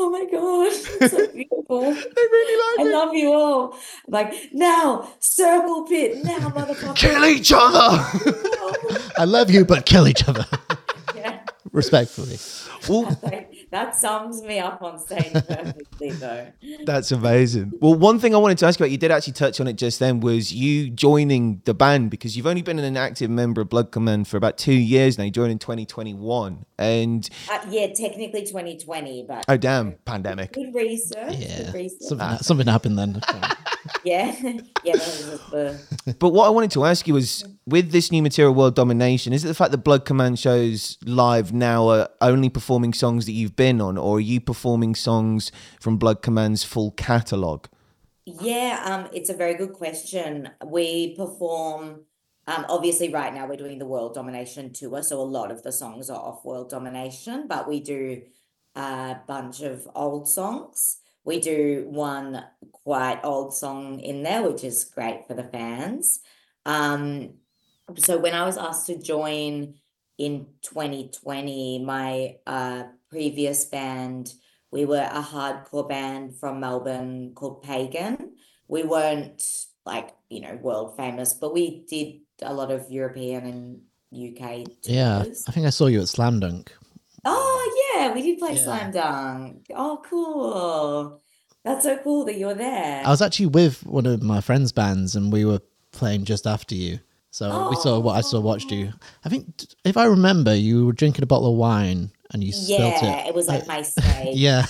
oh 0.00 0.10
my 0.10 0.24
God, 0.30 0.72
so 1.10 1.26
beautiful. 1.34 1.94
They 1.94 2.22
really 2.32 2.62
I 2.78 2.82
like 2.82 2.86
it. 2.86 2.94
I 2.94 2.98
love 3.04 3.14
you 3.14 3.32
all. 3.34 3.72
I'm 3.72 4.12
like, 4.12 4.34
now, 4.52 5.08
circle 5.20 5.84
pit, 5.84 6.24
now, 6.24 6.50
motherfucker. 6.56 6.96
Kill 6.96 7.24
each 7.26 7.52
other. 7.54 8.04
I 9.18 9.24
love 9.24 9.50
you, 9.50 9.64
but 9.64 9.86
kill 9.86 10.08
each 10.08 10.26
other 10.28 10.46
Yeah. 11.14 11.40
respectfully. 11.72 12.38
well, 12.88 13.18
Like, 13.22 13.59
that 13.70 13.94
sums 13.96 14.42
me 14.42 14.58
up 14.58 14.82
on 14.82 14.98
stage 14.98 15.32
perfectly, 15.32 16.10
though. 16.10 16.48
That's 16.84 17.12
amazing. 17.12 17.72
Well, 17.80 17.94
one 17.94 18.18
thing 18.18 18.34
I 18.34 18.38
wanted 18.38 18.58
to 18.58 18.66
ask 18.66 18.78
you 18.80 18.84
about, 18.84 18.90
you 18.90 18.98
did 18.98 19.10
actually 19.10 19.34
touch 19.34 19.60
on 19.60 19.66
it 19.68 19.74
just 19.74 19.98
then, 19.98 20.20
was 20.20 20.52
you 20.52 20.90
joining 20.90 21.62
the 21.64 21.74
band 21.74 22.10
because 22.10 22.36
you've 22.36 22.46
only 22.46 22.62
been 22.62 22.78
an 22.78 22.96
active 22.96 23.30
member 23.30 23.60
of 23.60 23.68
Blood 23.68 23.90
Command 23.92 24.26
for 24.28 24.36
about 24.36 24.58
two 24.58 24.72
years 24.74 25.18
now. 25.18 25.24
You 25.24 25.30
joined 25.30 25.52
in 25.52 25.58
2021. 25.58 26.64
And 26.78 27.28
Uh, 27.50 27.58
yeah, 27.68 27.86
technically 27.88 28.42
2020, 28.46 29.24
but 29.28 29.44
oh, 29.48 29.56
damn, 29.56 29.92
pandemic. 30.04 30.52
good 30.52 30.74
research. 30.74 31.34
Yeah, 31.36 31.64
Good 31.64 31.74
research. 31.74 32.00
something, 32.02 32.38
something 32.38 32.66
happened 32.66 32.98
then. 32.98 33.20
Yeah, 34.04 34.34
yeah, 34.42 34.96
that 34.96 35.06
was 35.06 35.28
just 35.30 35.50
the. 35.50 36.14
But 36.18 36.30
what 36.30 36.46
I 36.46 36.50
wanted 36.50 36.70
to 36.72 36.84
ask 36.84 37.06
you 37.06 37.14
was 37.14 37.44
with 37.66 37.92
this 37.92 38.10
new 38.10 38.22
material, 38.22 38.54
World 38.54 38.74
Domination, 38.74 39.32
is 39.32 39.44
it 39.44 39.48
the 39.48 39.54
fact 39.54 39.72
that 39.72 39.78
Blood 39.78 40.04
Command 40.04 40.38
shows 40.38 40.98
live 41.04 41.52
now 41.52 41.88
are 41.88 42.08
only 42.20 42.48
performing 42.48 42.94
songs 42.94 43.26
that 43.26 43.32
you've 43.32 43.56
been 43.56 43.80
on, 43.80 43.98
or 43.98 44.16
are 44.16 44.20
you 44.20 44.40
performing 44.40 44.94
songs 44.94 45.52
from 45.80 45.96
Blood 45.96 46.22
Command's 46.22 46.64
full 46.64 46.92
catalogue? 46.92 47.68
Yeah, 48.26 48.82
um, 48.84 49.10
it's 49.12 49.30
a 49.30 49.34
very 49.34 49.54
good 49.54 49.72
question. 49.72 50.50
We 50.64 51.14
perform, 51.16 52.02
um, 52.46 52.66
obviously 52.68 53.12
right 53.12 53.34
now 53.34 53.46
we're 53.46 53.56
doing 53.56 53.78
the 53.78 53.86
World 53.86 54.14
Domination 54.14 54.72
tour, 54.72 55.02
so 55.02 55.20
a 55.20 55.22
lot 55.22 55.50
of 55.50 55.62
the 55.62 55.72
songs 55.72 56.08
are 56.10 56.20
off 56.20 56.44
World 56.44 56.70
Domination, 56.70 57.46
but 57.48 57.68
we 57.68 57.80
do 57.80 58.22
a 58.74 59.16
bunch 59.26 59.62
of 59.62 59.88
old 59.94 60.28
songs. 60.28 60.99
We 61.24 61.40
do 61.40 61.86
one 61.88 62.44
quite 62.72 63.20
old 63.24 63.54
song 63.54 64.00
in 64.00 64.22
there, 64.22 64.42
which 64.42 64.64
is 64.64 64.84
great 64.84 65.26
for 65.26 65.34
the 65.34 65.44
fans. 65.44 66.20
Um, 66.64 67.34
so 67.96 68.18
when 68.18 68.34
I 68.34 68.44
was 68.44 68.56
asked 68.56 68.86
to 68.86 68.98
join 68.98 69.74
in 70.18 70.46
2020, 70.62 71.84
my 71.84 72.36
uh 72.46 72.84
previous 73.10 73.64
band 73.64 74.32
we 74.70 74.84
were 74.84 75.08
a 75.12 75.22
hardcore 75.22 75.88
band 75.88 76.36
from 76.36 76.60
Melbourne 76.60 77.32
called 77.34 77.62
Pagan. 77.62 78.36
We 78.68 78.84
weren't 78.84 79.42
like, 79.84 80.10
you 80.28 80.40
know, 80.40 80.58
world 80.62 80.96
famous, 80.96 81.34
but 81.34 81.52
we 81.52 81.84
did 81.88 82.20
a 82.42 82.54
lot 82.54 82.70
of 82.70 82.90
European 82.90 83.46
and 83.46 83.80
UK 84.12 84.66
yeah. 84.82 85.24
I 85.46 85.52
think 85.52 85.66
I 85.66 85.70
saw 85.70 85.86
you 85.86 86.00
at 86.00 86.08
Slam 86.08 86.40
Dunk. 86.40 86.72
Oh, 87.24 87.92
yeah, 87.94 88.12
we 88.14 88.22
did 88.22 88.38
play 88.38 88.54
Yeah. 88.54 88.62
Slam 88.64 88.90
Dunk. 88.92 89.66
Oh, 89.74 90.02
cool. 90.08 91.20
That's 91.64 91.84
so 91.84 91.98
cool 91.98 92.24
that 92.24 92.36
you're 92.38 92.54
there. 92.54 93.02
I 93.04 93.10
was 93.10 93.20
actually 93.20 93.46
with 93.46 93.84
one 93.84 94.06
of 94.06 94.22
my 94.22 94.40
friends' 94.40 94.72
bands, 94.72 95.14
and 95.16 95.32
we 95.32 95.44
were 95.44 95.60
playing 95.92 96.24
just 96.24 96.46
after 96.46 96.74
you. 96.74 97.00
So 97.32 97.68
we 97.68 97.76
saw 97.76 97.98
what 98.00 98.16
I 98.16 98.22
saw 98.22 98.38
oh. 98.38 98.40
watched 98.40 98.72
you. 98.72 98.92
I 99.24 99.28
think 99.28 99.46
if 99.84 99.96
I 99.96 100.06
remember, 100.06 100.54
you 100.54 100.86
were 100.86 100.92
drinking 100.92 101.22
a 101.22 101.26
bottle 101.26 101.52
of 101.52 101.56
wine, 101.58 102.10
and 102.32 102.42
you 102.42 102.52
spelt 102.52 103.02
Yeah, 103.02 103.24
it. 103.24 103.28
it 103.28 103.34
was 103.34 103.46
like 103.48 103.66
my 103.66 103.82
stage. 103.82 104.36
Yeah. 104.36 104.64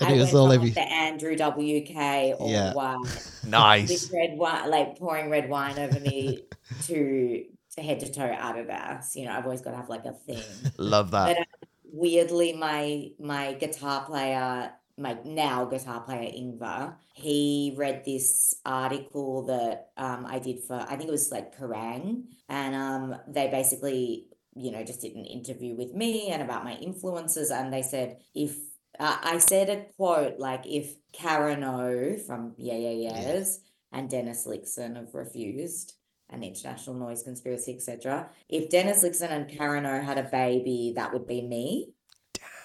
And 0.00 0.08
I 0.10 0.14
it 0.14 0.18
was 0.18 0.32
went 0.32 0.36
all 0.36 0.52
over. 0.52 0.64
like 0.64 0.74
the 0.74 0.80
Andrew 0.80 1.36
WK 1.36 2.34
all 2.40 2.50
Yeah. 2.50 2.72
white 2.74 2.98
Nice. 3.46 3.88
with 3.88 4.12
red 4.12 4.36
wine, 4.36 4.68
like 4.68 4.98
pouring 4.98 5.30
red 5.30 5.48
wine 5.48 5.78
over 5.78 6.00
me 6.00 6.40
to 6.86 7.44
to 7.76 7.82
head 7.82 8.00
to 8.00 8.12
toe 8.12 8.34
Adidas. 8.34 9.16
You 9.16 9.26
know, 9.26 9.32
I've 9.32 9.44
always 9.44 9.62
got 9.62 9.70
to 9.72 9.76
have 9.76 9.88
like 9.88 10.04
a 10.04 10.12
thing. 10.12 10.42
Love 10.78 11.10
that. 11.12 11.26
But 11.26 11.38
uh, 11.38 11.66
weirdly, 11.84 12.52
my 12.52 13.10
my 13.18 13.54
guitar 13.54 14.04
player, 14.04 14.72
my 14.98 15.16
now 15.24 15.64
guitar 15.64 16.00
player 16.00 16.30
Ingvar, 16.30 16.96
he 17.14 17.74
read 17.76 18.04
this 18.04 18.54
article 18.64 19.46
that 19.46 19.90
um 19.96 20.26
I 20.26 20.38
did 20.38 20.64
for 20.64 20.74
I 20.76 20.96
think 20.96 21.08
it 21.08 21.12
was 21.12 21.30
like 21.30 21.56
Kerrang, 21.56 22.24
and 22.48 22.74
um 22.74 23.16
they 23.28 23.48
basically 23.48 24.28
you 24.54 24.70
know 24.70 24.84
just 24.84 25.00
did 25.00 25.14
an 25.14 25.24
interview 25.24 25.74
with 25.74 25.94
me 25.94 26.28
and 26.28 26.42
about 26.42 26.64
my 26.64 26.74
influences, 26.74 27.50
and 27.50 27.72
they 27.72 27.82
said 27.82 28.18
if 28.34 28.56
uh, 28.98 29.16
I 29.22 29.38
said 29.38 29.70
a 29.70 29.84
quote 29.96 30.38
like 30.38 30.66
if 30.66 30.96
Karen 31.12 31.64
O 31.64 32.18
from 32.26 32.54
Yeah 32.58 32.76
Yeah 32.76 33.10
Yeahs 33.10 33.60
and 33.90 34.10
Dennis 34.10 34.46
Lyxzén 34.46 34.96
have 34.96 35.14
refused 35.14 35.94
and 36.32 36.42
International 36.44 36.96
Noise 36.96 37.22
Conspiracy, 37.22 37.74
etc. 37.74 38.28
If 38.48 38.70
Dennis 38.70 39.04
Lyxzén 39.04 39.30
and 39.30 39.48
Karen 39.48 39.86
O 39.86 40.00
had 40.02 40.18
a 40.18 40.22
baby, 40.24 40.92
that 40.96 41.12
would 41.12 41.26
be 41.26 41.42
me. 41.42 41.90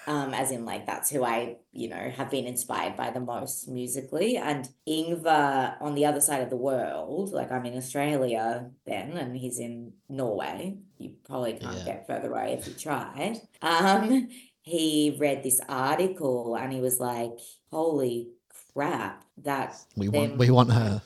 Um, 0.07 0.34
as 0.34 0.51
in 0.51 0.63
like 0.63 0.86
that's 0.86 1.09
who 1.09 1.26
I, 1.26 1.57
you 1.74 1.89
know, 1.89 2.09
have 2.15 2.32
been 2.32 2.45
inspired 2.45 2.95
by 2.95 3.09
the 3.09 3.20
most 3.20 3.68
musically. 3.68 4.38
And 4.38 4.70
Ingvar 4.88 5.76
on 5.82 5.95
the 5.95 6.05
other 6.05 6.22
side 6.22 6.41
of 6.41 6.49
the 6.49 6.55
world, 6.55 7.34
like 7.34 7.51
I'm 7.51 7.65
in 7.65 7.76
Australia 7.76 8.70
then, 8.86 9.18
and 9.18 9.36
he's 9.36 9.59
in 9.59 9.91
Norway. 10.07 10.78
You 10.97 11.15
probably 11.26 11.53
can't 11.55 11.80
Yeah. 11.80 11.84
get 11.84 12.07
further 12.07 12.32
away 12.32 12.53
if 12.57 12.68
you 12.68 12.74
tried. 12.74 13.41
Um, 13.61 14.30
he 14.61 15.18
read 15.20 15.43
this 15.43 15.59
article 15.68 16.55
and 16.55 16.72
he 16.72 16.80
was 16.80 17.01
like, 17.01 17.34
"Holy 17.70 18.30
crap, 18.74 19.26
that 19.43 19.76
We 19.97 20.07
want 20.07 20.38
we 20.38 20.49
want 20.51 20.72
her. 20.72 21.01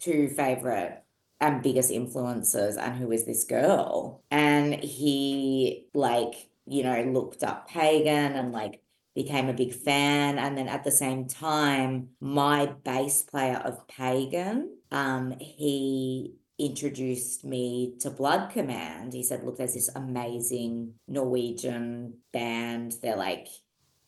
two 0.00 0.28
favorite 0.28 1.02
and 1.40 1.62
biggest 1.62 1.90
influences 1.90 2.76
and 2.76 2.96
who 2.96 3.12
is 3.12 3.24
this 3.26 3.44
girl? 3.44 4.22
And 4.30 4.74
he 4.74 5.86
like 5.94 6.48
you 6.66 6.82
know 6.82 7.00
looked 7.02 7.42
up 7.42 7.68
pagan 7.68 8.32
and 8.32 8.52
like 8.52 8.80
became 9.14 9.48
a 9.48 9.54
big 9.54 9.74
fan. 9.74 10.38
And 10.38 10.56
then 10.56 10.68
at 10.68 10.84
the 10.84 10.90
same 10.90 11.26
time 11.28 12.10
my 12.20 12.66
bass 12.84 13.22
player 13.22 13.56
of 13.56 13.86
pagan 13.88 14.76
um 14.90 15.34
he 15.40 16.34
introduced 16.58 17.44
me 17.44 17.94
to 18.00 18.10
blood 18.10 18.50
command. 18.50 19.12
He 19.12 19.22
said 19.22 19.44
look 19.44 19.58
there's 19.58 19.74
this 19.74 19.90
amazing 19.94 20.94
norwegian 21.06 22.14
band. 22.32 22.96
They're 23.02 23.16
like 23.16 23.48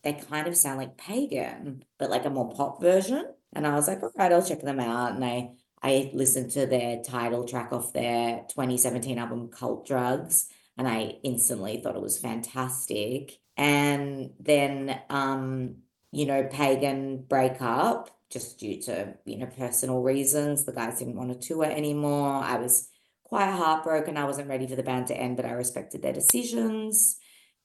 they 0.03 0.13
kind 0.13 0.47
of 0.47 0.55
sound 0.55 0.79
like 0.79 0.97
pagan 0.97 1.83
but 1.97 2.09
like 2.09 2.25
a 2.25 2.29
more 2.29 2.49
pop 2.53 2.81
version. 2.81 3.25
And 3.53 3.65
i 3.65 3.73
was 3.73 3.87
like 3.87 4.01
all 4.03 4.11
right 4.17 4.31
i'll 4.31 4.45
check 4.45 4.61
them 4.61 4.79
out. 4.79 5.13
And 5.13 5.23
i 5.25 5.51
I 5.81 6.11
listened 6.13 6.51
to 6.51 6.65
their 6.65 7.01
title 7.01 7.45
track 7.45 7.71
off 7.71 7.93
their 7.93 8.45
2017 8.49 9.17
album 9.17 9.49
Cult 9.49 9.85
Drugs 9.85 10.47
and 10.77 10.87
I 10.87 11.17
instantly 11.23 11.81
thought 11.81 11.95
it 11.95 12.01
was 12.01 12.17
fantastic. 12.17 13.39
And 13.57 14.31
then 14.39 14.99
um, 15.09 15.77
you 16.11 16.25
know, 16.25 16.43
Pagan 16.43 17.23
breakup 17.27 18.09
just 18.31 18.59
due 18.59 18.81
to, 18.81 19.15
you 19.25 19.37
know, 19.37 19.47
personal 19.47 20.01
reasons. 20.01 20.65
The 20.65 20.73
guys 20.73 20.99
didn't 20.99 21.15
want 21.15 21.39
to 21.39 21.47
tour 21.47 21.65
anymore. 21.65 22.43
I 22.43 22.57
was 22.57 22.89
quite 23.23 23.51
heartbroken. 23.51 24.17
I 24.17 24.25
wasn't 24.25 24.49
ready 24.49 24.67
for 24.67 24.75
the 24.75 24.83
band 24.83 25.07
to 25.07 25.17
end, 25.17 25.35
but 25.35 25.45
I 25.45 25.51
respected 25.51 26.01
their 26.01 26.13
decisions. 26.13 27.17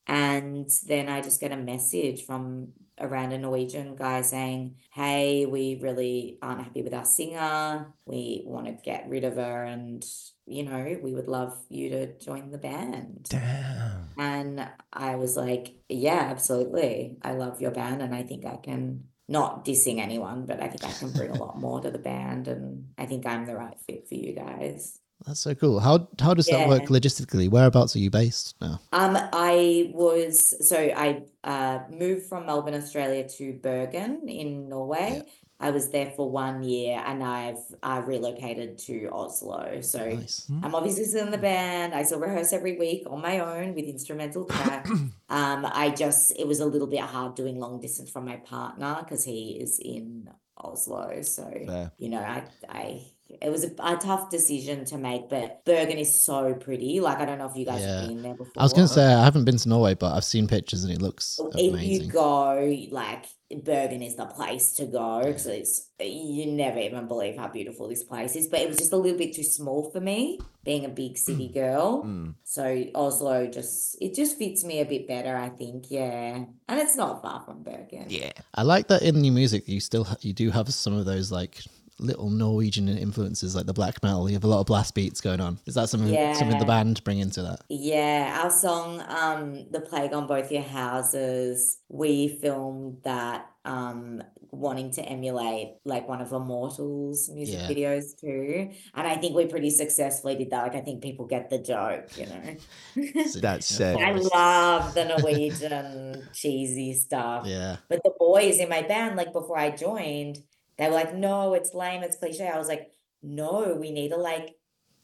And 0.06 0.70
then 0.86 1.08
I 1.08 1.20
just 1.22 1.40
get 1.40 1.52
a 1.52 1.56
message 1.56 2.24
from 2.24 2.72
a 2.98 3.08
random 3.08 3.42
Norwegian 3.42 3.96
guy 3.96 4.22
saying, 4.22 4.76
Hey, 4.92 5.46
we 5.46 5.78
really 5.82 6.38
aren't 6.42 6.62
happy 6.62 6.82
with 6.82 6.94
our 6.94 7.04
singer. 7.04 7.92
We 8.06 8.42
want 8.44 8.66
to 8.66 8.72
get 8.72 9.08
rid 9.08 9.24
of 9.24 9.36
her. 9.36 9.64
And, 9.64 10.04
you 10.46 10.64
know, 10.64 10.98
we 11.02 11.12
would 11.14 11.28
love 11.28 11.56
you 11.68 11.90
to 11.90 12.18
join 12.18 12.50
the 12.50 12.58
band. 12.58 13.26
Damn. 13.30 14.10
And 14.18 14.68
I 14.92 15.16
was 15.16 15.36
like, 15.36 15.74
Yeah, 15.88 16.28
absolutely. 16.30 17.16
I 17.22 17.32
love 17.32 17.60
your 17.60 17.72
band. 17.72 18.02
And 18.02 18.14
I 18.14 18.22
think 18.22 18.44
I 18.44 18.56
can, 18.56 19.04
not 19.26 19.64
dissing 19.64 20.00
anyone, 20.00 20.44
but 20.44 20.62
I 20.62 20.68
think 20.68 20.84
I 20.84 20.92
can 20.92 21.10
bring 21.10 21.30
a 21.30 21.42
lot 21.42 21.58
more 21.58 21.80
to 21.80 21.90
the 21.90 21.98
band. 21.98 22.46
And 22.46 22.88
I 22.98 23.06
think 23.06 23.26
I'm 23.26 23.46
the 23.46 23.56
right 23.56 23.78
fit 23.86 24.06
for 24.06 24.14
you 24.14 24.34
guys. 24.34 25.00
That's 25.26 25.40
so 25.40 25.54
cool. 25.54 25.80
How 25.80 26.08
how 26.20 26.34
does 26.34 26.46
that 26.46 26.68
work 26.68 26.84
logistically? 26.84 27.48
Whereabouts 27.48 27.96
are 27.96 27.98
you 27.98 28.10
based 28.10 28.56
now? 28.60 28.80
Um, 28.92 29.16
I 29.32 29.90
was 29.94 30.68
so 30.68 30.76
I 30.76 31.22
uh 31.42 31.80
moved 31.90 32.26
from 32.26 32.46
Melbourne, 32.46 32.74
Australia 32.74 33.26
to 33.38 33.54
Bergen 33.54 34.28
in 34.28 34.68
Norway. 34.68 35.22
I 35.60 35.70
was 35.70 35.88
there 35.90 36.10
for 36.10 36.28
one 36.28 36.62
year 36.62 37.00
and 37.06 37.22
I've 37.22 37.62
uh, 37.82 38.02
relocated 38.04 38.76
to 38.80 39.08
Oslo. 39.12 39.80
So 39.80 40.10
Nice. 40.10 40.50
I'm 40.62 40.74
obviously 40.74 41.04
still 41.04 41.24
in 41.24 41.30
the 41.30 41.38
band. 41.38 41.94
I 41.94 42.02
still 42.02 42.18
rehearse 42.20 42.52
every 42.52 42.76
week 42.76 43.04
on 43.08 43.22
my 43.22 43.38
own 43.38 43.74
with 43.74 43.84
instrumental 43.86 44.44
track. 44.50 44.86
um, 44.88 45.64
I 45.64 45.94
just 45.96 46.38
it 46.38 46.46
was 46.46 46.60
a 46.60 46.66
little 46.66 46.88
bit 46.88 47.00
hard 47.00 47.34
doing 47.34 47.58
long 47.58 47.80
distance 47.80 48.10
from 48.10 48.26
my 48.26 48.36
partner 48.36 48.96
because 49.00 49.24
he 49.24 49.52
is 49.52 49.78
in 49.78 50.28
Oslo. 50.58 51.22
So 51.22 51.50
Fair. 51.66 51.92
you 51.98 52.10
know, 52.10 52.20
I 52.20 52.44
I 52.68 53.00
it 53.42 53.50
was 53.50 53.64
a, 53.64 53.70
a 53.82 53.96
tough 53.96 54.30
decision 54.30 54.84
to 54.86 54.98
make, 54.98 55.28
but 55.28 55.64
Bergen 55.64 55.98
is 55.98 56.22
so 56.24 56.54
pretty. 56.54 57.00
Like 57.00 57.18
I 57.18 57.24
don't 57.24 57.38
know 57.38 57.46
if 57.48 57.56
you 57.56 57.64
guys 57.64 57.80
Yeah. 57.80 58.00
have 58.00 58.08
been 58.08 58.22
there 58.22 58.34
before. 58.34 58.52
I 58.56 58.62
was 58.62 58.72
gonna 58.72 58.88
say 58.88 59.04
I 59.04 59.24
haven't 59.24 59.44
been 59.44 59.56
to 59.58 59.68
Norway, 59.68 59.94
but 59.94 60.14
I've 60.14 60.24
seen 60.24 60.46
pictures 60.48 60.84
and 60.84 60.92
it 60.92 61.02
looks 61.02 61.38
If 61.54 61.82
you 61.82 62.06
go, 62.10 62.76
like 62.90 63.26
Bergen 63.62 64.02
is 64.02 64.16
the 64.16 64.26
place 64.26 64.72
to 64.72 64.86
go 64.86 65.22
because 65.24 65.46
it's 65.46 65.88
you 66.00 66.46
never 66.46 66.78
even 66.78 67.06
believe 67.06 67.36
how 67.36 67.48
beautiful 67.48 67.88
this 67.88 68.02
place 68.02 68.34
is. 68.36 68.48
But 68.48 68.60
it 68.60 68.68
was 68.68 68.78
just 68.78 68.92
a 68.92 68.96
little 68.96 69.18
bit 69.18 69.34
too 69.34 69.44
small 69.44 69.90
for 69.90 70.00
me, 70.00 70.40
being 70.64 70.84
a 70.84 70.88
big 70.88 71.16
city 71.18 71.48
girl. 71.48 72.04
Mm. 72.04 72.34
So 72.44 72.84
Oslo 72.94 73.46
just 73.46 73.96
it 74.00 74.14
just 74.14 74.38
fits 74.38 74.64
me 74.64 74.80
a 74.80 74.84
bit 74.84 75.06
better, 75.06 75.36
I 75.36 75.50
think. 75.50 75.90
Yeah, 75.90 76.44
and 76.68 76.80
it's 76.80 76.96
not 76.96 77.22
far 77.22 77.42
from 77.44 77.62
Bergen. 77.62 78.06
Yeah. 78.08 78.32
I 78.54 78.62
like 78.62 78.88
that 78.88 79.02
in 79.02 79.22
your 79.22 79.34
music 79.34 79.68
you 79.68 79.80
still 79.80 80.06
you 80.20 80.32
do 80.32 80.50
have 80.50 80.72
some 80.72 80.94
of 80.94 81.04
those 81.04 81.30
like 81.30 81.62
little 81.98 82.30
Norwegian 82.30 82.88
influences, 82.88 83.54
like 83.54 83.66
the 83.66 83.72
black 83.72 84.02
metal. 84.02 84.28
You 84.28 84.34
have 84.34 84.44
a 84.44 84.48
lot 84.48 84.60
of 84.60 84.66
blast 84.66 84.94
beats 84.94 85.20
going 85.20 85.40
on. 85.40 85.58
Is 85.66 85.74
that 85.74 85.88
something 85.88 86.12
something 86.34 86.58
the 86.58 86.64
band 86.64 87.02
bring 87.04 87.18
into 87.18 87.42
that? 87.42 87.60
Yeah, 87.68 88.40
our 88.42 88.50
song, 88.50 89.02
um, 89.08 89.66
The 89.70 89.80
Plague 89.80 90.12
on 90.12 90.26
Both 90.26 90.50
Your 90.50 90.62
Houses, 90.62 91.78
we 91.88 92.28
filmed 92.28 92.98
that 93.04 93.46
um 93.64 94.22
wanting 94.50 94.90
to 94.92 95.02
emulate 95.02 95.74
like 95.84 96.06
one 96.06 96.20
of 96.20 96.30
Immortals 96.32 97.28
music 97.30 97.56
Yeah. 97.58 97.66
videos 97.68 98.18
too. 98.20 98.70
And 98.94 99.06
I 99.06 99.16
think 99.16 99.34
we 99.34 99.46
pretty 99.46 99.70
successfully 99.70 100.36
did 100.36 100.50
that. 100.50 100.62
Like 100.62 100.76
I 100.76 100.80
think 100.80 101.02
people 101.02 101.26
get 101.26 101.50
the 101.50 101.58
joke, 101.58 102.16
you 102.16 102.26
know. 102.26 102.56
So, 103.26 103.40
That's 103.40 103.80
yeah. 103.80 103.96
I 103.98 104.12
love 104.12 104.94
the 104.94 105.06
Norwegian 105.06 106.28
cheesy 106.32 106.94
stuff. 106.94 107.46
Yeah. 107.46 107.76
But 107.88 108.02
the 108.04 108.12
boys 108.18 108.58
in 108.60 108.68
my 108.68 108.82
band, 108.82 109.16
like 109.16 109.32
before 109.32 109.58
I 109.58 109.70
joined, 109.70 110.38
they 110.78 110.88
were 110.88 110.94
like, 110.94 111.14
no, 111.14 111.54
it's 111.54 111.74
lame, 111.74 112.02
it's 112.02 112.16
cliche. 112.16 112.48
I 112.48 112.58
was 112.58 112.68
like, 112.68 112.90
no, 113.22 113.76
we 113.80 113.90
need 113.90 114.10
to 114.10 114.16
like 114.16 114.56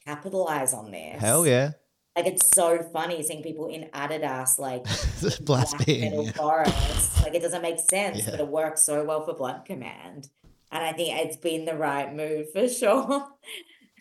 capitalize 0.05 0.75
on 0.75 0.91
this. 0.91 1.21
Hell 1.21 1.47
yeah. 1.47 1.73
Like 2.17 2.27
it's 2.27 2.49
so 2.49 2.83
funny 2.93 3.23
seeing 3.23 3.43
people 3.43 3.69
in 3.69 3.89
Adidas 3.95 4.59
like 4.59 4.83
blast 5.45 5.45
black 5.45 5.87
beat. 5.87 6.01
metal 6.03 6.25
yeah. 6.25 6.33
forests. 6.33 7.23
Like 7.23 7.35
it 7.35 7.43
doesn't 7.43 7.63
make 7.63 7.79
sense, 7.79 8.19
Yeah. 8.19 8.31
but 8.33 8.41
it 8.41 8.49
works 8.49 8.83
so 8.83 9.05
well 9.05 9.25
for 9.25 9.33
Blood 9.35 9.65
Command. 9.65 10.29
And 10.73 10.85
I 10.85 10.93
think 10.93 11.19
it's 11.19 11.37
been 11.37 11.65
the 11.65 11.75
right 11.77 12.13
move 12.15 12.53
for 12.53 12.69
sure. 12.81 13.27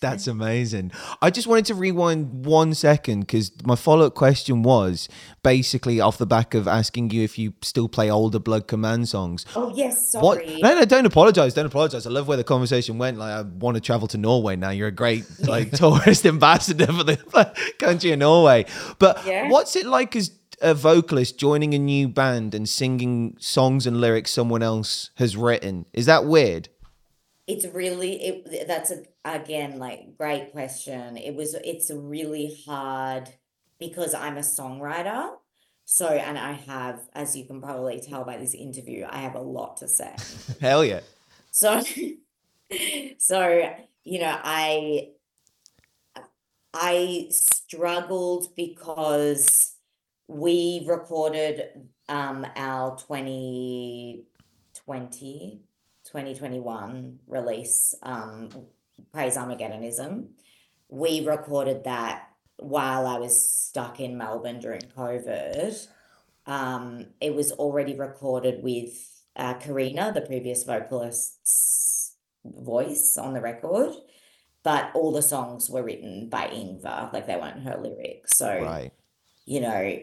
That's 0.02 0.28
amazing. 0.28 0.92
I 1.22 1.30
just 1.30 1.48
wanted 1.48 1.66
to 1.66 1.76
rewind 1.76 2.46
one 2.46 2.74
second 2.74 3.22
because 3.22 3.52
my 3.66 3.76
follow 3.76 4.06
up 4.08 4.16
question 4.16 4.64
was 4.64 5.10
basically 5.44 6.00
off 6.00 6.18
the 6.18 6.26
back 6.26 6.54
of 6.54 6.68
asking 6.68 7.12
you 7.12 7.24
if 7.24 7.38
you 7.38 7.54
still 7.62 7.90
play 7.90 8.10
older 8.10 8.40
Blood 8.40 8.68
Command 8.68 9.10
songs. 9.10 9.46
Oh 9.56 9.72
yes, 9.76 10.14
What? 10.20 10.38
sorry. 10.40 10.60
No, 10.62 10.76
no, 10.76 10.86
don't 10.86 11.06
apologize. 11.06 11.54
Don't 11.54 11.66
apologize. 11.66 12.08
I 12.08 12.10
love 12.12 12.28
where 12.28 12.38
the 12.38 12.44
conversation 12.44 12.98
went. 12.98 13.18
Like, 13.18 13.32
I 13.32 13.42
want 13.42 13.76
to 13.76 13.82
travel 13.82 14.08
to 14.10 14.18
Norway 14.18 14.56
now. 14.56 14.70
You're 14.70 14.88
a 14.88 14.92
great 14.92 15.26
like 15.48 15.72
tourist 15.72 16.26
ambassador 16.26 16.88
for 16.88 17.04
the 17.04 17.18
country 17.80 18.12
of 18.12 18.20
Norway. 18.20 18.66
But 19.00 19.26
Yeah. 19.26 19.50
what's 19.50 19.76
it 19.76 19.86
like 19.86 20.16
as 20.16 20.32
a 20.62 20.74
vocalist 20.74 21.38
joining 21.40 21.74
a 21.74 21.80
new 21.80 22.08
band 22.10 22.54
and 22.54 22.68
singing 22.68 23.36
songs 23.40 23.88
and 23.88 24.00
lyrics 24.02 24.32
someone 24.32 24.62
else 24.64 25.10
has 25.16 25.36
written? 25.38 25.86
Is 25.94 26.06
that 26.06 26.26
weird? 26.26 26.70
It's 27.50 27.66
really 27.66 28.24
it 28.24 28.68
that's 28.68 28.92
a 28.92 29.04
again 29.26 29.80
like 29.80 30.16
great 30.20 30.52
question. 30.52 31.18
It 31.18 31.34
was 31.34 31.56
it's 31.56 31.90
really 31.90 32.56
hard 32.68 33.28
because 33.80 34.14
I'm 34.14 34.38
a 34.38 34.42
songwriter. 34.42 35.32
So 35.86 36.06
and 36.06 36.38
I 36.38 36.52
have, 36.52 37.00
as 37.14 37.36
you 37.36 37.46
can 37.46 37.60
probably 37.60 38.00
tell 38.00 38.24
by 38.24 38.38
this 38.38 38.54
interview, 38.54 39.08
I 39.10 39.22
have 39.22 39.34
a 39.34 39.42
lot 39.42 39.78
to 39.78 39.88
say. 39.88 40.16
Hell 40.62 40.86
yeah. 40.86 41.00
So, 41.50 41.82
so 43.18 43.74
you 44.04 44.20
know, 44.20 44.38
I 44.44 45.10
I 46.76 47.30
struggled 47.32 48.56
because 48.56 49.74
we 50.28 50.86
recorded 50.88 51.88
um 52.08 52.46
our 52.56 52.96
2020 52.98 55.64
2021 56.12 57.20
release 57.28 57.96
um 58.04 58.50
Praise 59.14 59.38
Armageddonism. 59.38 60.28
We 60.90 61.26
recorded 61.26 61.86
that 61.86 62.30
while 62.58 63.08
I 63.08 63.18
was 63.18 63.40
stuck 63.40 64.00
in 64.00 64.18
Melbourne 64.18 64.60
during 64.60 64.82
COVID. 64.82 65.88
Um, 66.46 67.06
it 67.22 67.34
was 67.34 67.52
already 67.54 67.96
recorded 67.96 68.64
with 68.64 69.22
uh, 69.36 69.54
Karina, 69.54 70.12
the 70.12 70.22
previous 70.22 70.64
vocalist's 70.64 72.16
voice 72.44 73.18
on 73.18 73.34
the 73.34 73.42
record, 73.42 73.94
but 74.64 74.92
all 74.96 75.12
the 75.12 75.22
songs 75.22 75.70
were 75.70 75.84
written 75.84 76.28
by 76.30 76.48
Ingvar, 76.48 77.14
like 77.14 77.28
they 77.28 77.36
weren't 77.36 77.64
her 77.64 77.78
lyrics. 77.78 78.36
So, 78.38 78.48
Right. 78.48 78.92
you 79.46 79.62
know, 79.62 80.00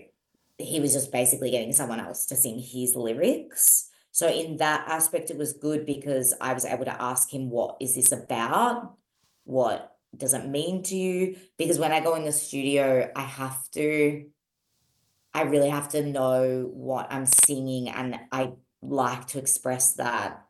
he 0.58 0.80
was 0.80 0.92
just 0.92 1.12
basically 1.12 1.50
getting 1.50 1.72
someone 1.72 2.00
else 2.00 2.26
to 2.26 2.36
sing 2.36 2.58
his 2.60 2.94
lyrics. 2.94 3.90
So 4.16 4.28
in 4.28 4.56
that 4.56 4.88
aspect, 4.88 5.28
it 5.28 5.36
was 5.36 5.52
good 5.52 5.84
because 5.84 6.32
I 6.40 6.54
was 6.54 6.64
able 6.64 6.86
to 6.86 7.02
ask 7.02 7.30
him, 7.30 7.50
what 7.50 7.76
is 7.82 7.96
this 7.96 8.12
about? 8.12 8.94
What 9.44 9.94
does 10.16 10.32
it 10.32 10.48
mean 10.48 10.82
to 10.84 10.96
you? 10.96 11.36
Because 11.58 11.78
when 11.78 11.92
I 11.92 12.00
go 12.00 12.14
in 12.14 12.24
the 12.24 12.32
studio, 12.32 13.10
I 13.14 13.20
have 13.20 13.70
to, 13.72 14.24
I 15.34 15.42
really 15.42 15.68
have 15.68 15.90
to 15.90 16.02
know 16.02 16.70
what 16.72 17.08
I'm 17.10 17.26
singing 17.26 17.90
and 17.90 18.18
I 18.32 18.52
like 18.80 19.26
to 19.26 19.38
express 19.38 19.92
that 19.96 20.46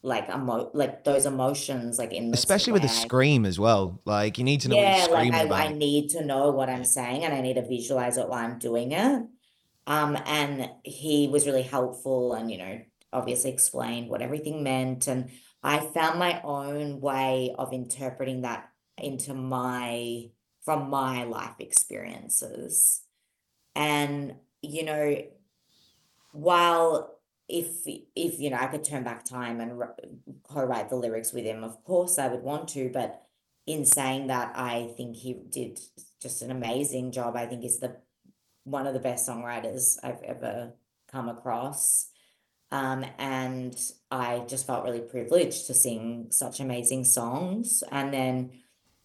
like 0.00 0.30
emo 0.30 0.70
like 0.72 1.04
those 1.04 1.26
emotions 1.26 1.98
like 1.98 2.14
in 2.14 2.32
Especially 2.32 2.72
with 2.72 2.84
I- 2.84 2.86
scream 2.86 3.44
as 3.44 3.60
well. 3.60 4.00
Like 4.06 4.38
you 4.38 4.44
need 4.44 4.62
to 4.62 4.70
know 4.70 4.76
what 4.76 4.82
yeah, 4.82 5.06
like 5.10 5.34
I. 5.34 5.66
I 5.66 5.72
need 5.74 6.08
to 6.10 6.24
know 6.24 6.52
what 6.52 6.70
I'm 6.70 6.84
saying 6.84 7.26
and 7.26 7.34
I 7.34 7.42
need 7.42 7.56
to 7.56 7.68
visualize 7.68 8.16
it 8.16 8.30
while 8.30 8.42
I'm 8.42 8.58
doing 8.58 8.92
it. 8.92 9.26
Um, 9.86 10.16
and 10.24 10.70
he 10.84 11.28
was 11.28 11.46
really 11.46 11.62
helpful 11.62 12.32
and, 12.32 12.50
you 12.50 12.56
know, 12.58 12.80
obviously 13.12 13.50
explained 13.50 14.08
what 14.08 14.22
everything 14.22 14.62
meant. 14.62 15.06
And 15.06 15.30
I 15.62 15.78
found 15.78 16.18
my 16.18 16.40
own 16.42 17.00
way 17.00 17.54
of 17.58 17.72
interpreting 17.72 18.42
that 18.42 18.70
into 18.96 19.34
my, 19.34 20.30
from 20.64 20.90
my 20.90 21.24
life 21.24 21.56
experiences. 21.58 23.02
And, 23.74 24.36
you 24.62 24.84
know, 24.84 25.22
while 26.32 27.20
if 27.50 27.84
if 28.14 28.38
you 28.38 28.50
know 28.50 28.56
I 28.56 28.66
could 28.66 28.84
turn 28.84 29.02
back 29.02 29.24
time 29.24 29.60
and 29.60 29.82
r- 29.82 29.96
co-write 30.44 30.88
the 30.88 30.96
lyrics 30.96 31.32
with 31.32 31.44
him, 31.44 31.64
of 31.64 31.82
course 31.84 32.18
I 32.18 32.28
would 32.28 32.42
want 32.42 32.68
to. 32.68 32.90
But 32.92 33.22
in 33.66 33.84
saying 33.84 34.28
that, 34.28 34.52
I 34.54 34.90
think 34.96 35.16
he 35.16 35.34
did 35.34 35.80
just 36.20 36.42
an 36.42 36.50
amazing 36.50 37.12
job. 37.12 37.36
I 37.36 37.46
think 37.46 37.62
he's 37.62 37.80
the 37.80 37.96
one 38.64 38.86
of 38.86 38.94
the 38.94 39.00
best 39.00 39.28
songwriters 39.28 39.98
I've 40.02 40.22
ever 40.22 40.74
come 41.10 41.28
across. 41.28 42.08
Um, 42.72 43.04
and 43.18 43.76
I 44.10 44.44
just 44.46 44.66
felt 44.66 44.84
really 44.84 45.00
privileged 45.00 45.66
to 45.66 45.74
sing 45.74 46.28
such 46.30 46.60
amazing 46.60 47.04
songs. 47.04 47.82
And 47.90 48.12
then, 48.12 48.50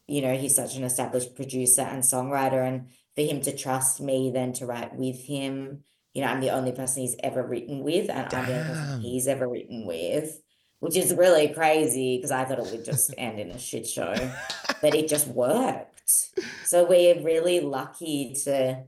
you 0.07 0.21
know, 0.21 0.35
he's 0.35 0.55
such 0.55 0.75
an 0.75 0.83
established 0.83 1.35
producer 1.35 1.81
and 1.81 2.03
songwriter, 2.03 2.65
and 2.65 2.89
for 3.15 3.21
him 3.21 3.41
to 3.41 3.55
trust 3.55 4.01
me 4.01 4.31
then 4.31 4.53
to 4.53 4.65
write 4.65 4.95
with 4.95 5.23
him, 5.25 5.83
you 6.13 6.21
know, 6.21 6.27
I'm 6.27 6.41
the 6.41 6.51
only 6.51 6.71
person 6.71 7.01
he's 7.01 7.17
ever 7.23 7.45
written 7.45 7.83
with, 7.83 8.09
and 8.09 8.33
I'm 8.33 8.45
the 8.45 8.53
only 8.53 8.73
person 8.73 9.01
he's 9.01 9.27
ever 9.27 9.47
written 9.47 9.85
with, 9.85 10.41
which 10.79 10.95
is 10.95 11.13
really 11.13 11.49
crazy 11.49 12.17
because 12.17 12.31
I 12.31 12.45
thought 12.45 12.59
it 12.59 12.71
would 12.71 12.85
just 12.85 13.13
end 13.17 13.39
in 13.39 13.51
a 13.51 13.59
shit 13.59 13.87
show, 13.87 14.13
but 14.81 14.95
it 14.95 15.09
just 15.09 15.27
worked. 15.27 15.91
So 16.65 16.85
we're 16.85 17.21
really 17.21 17.59
lucky 17.61 18.35
to, 18.43 18.83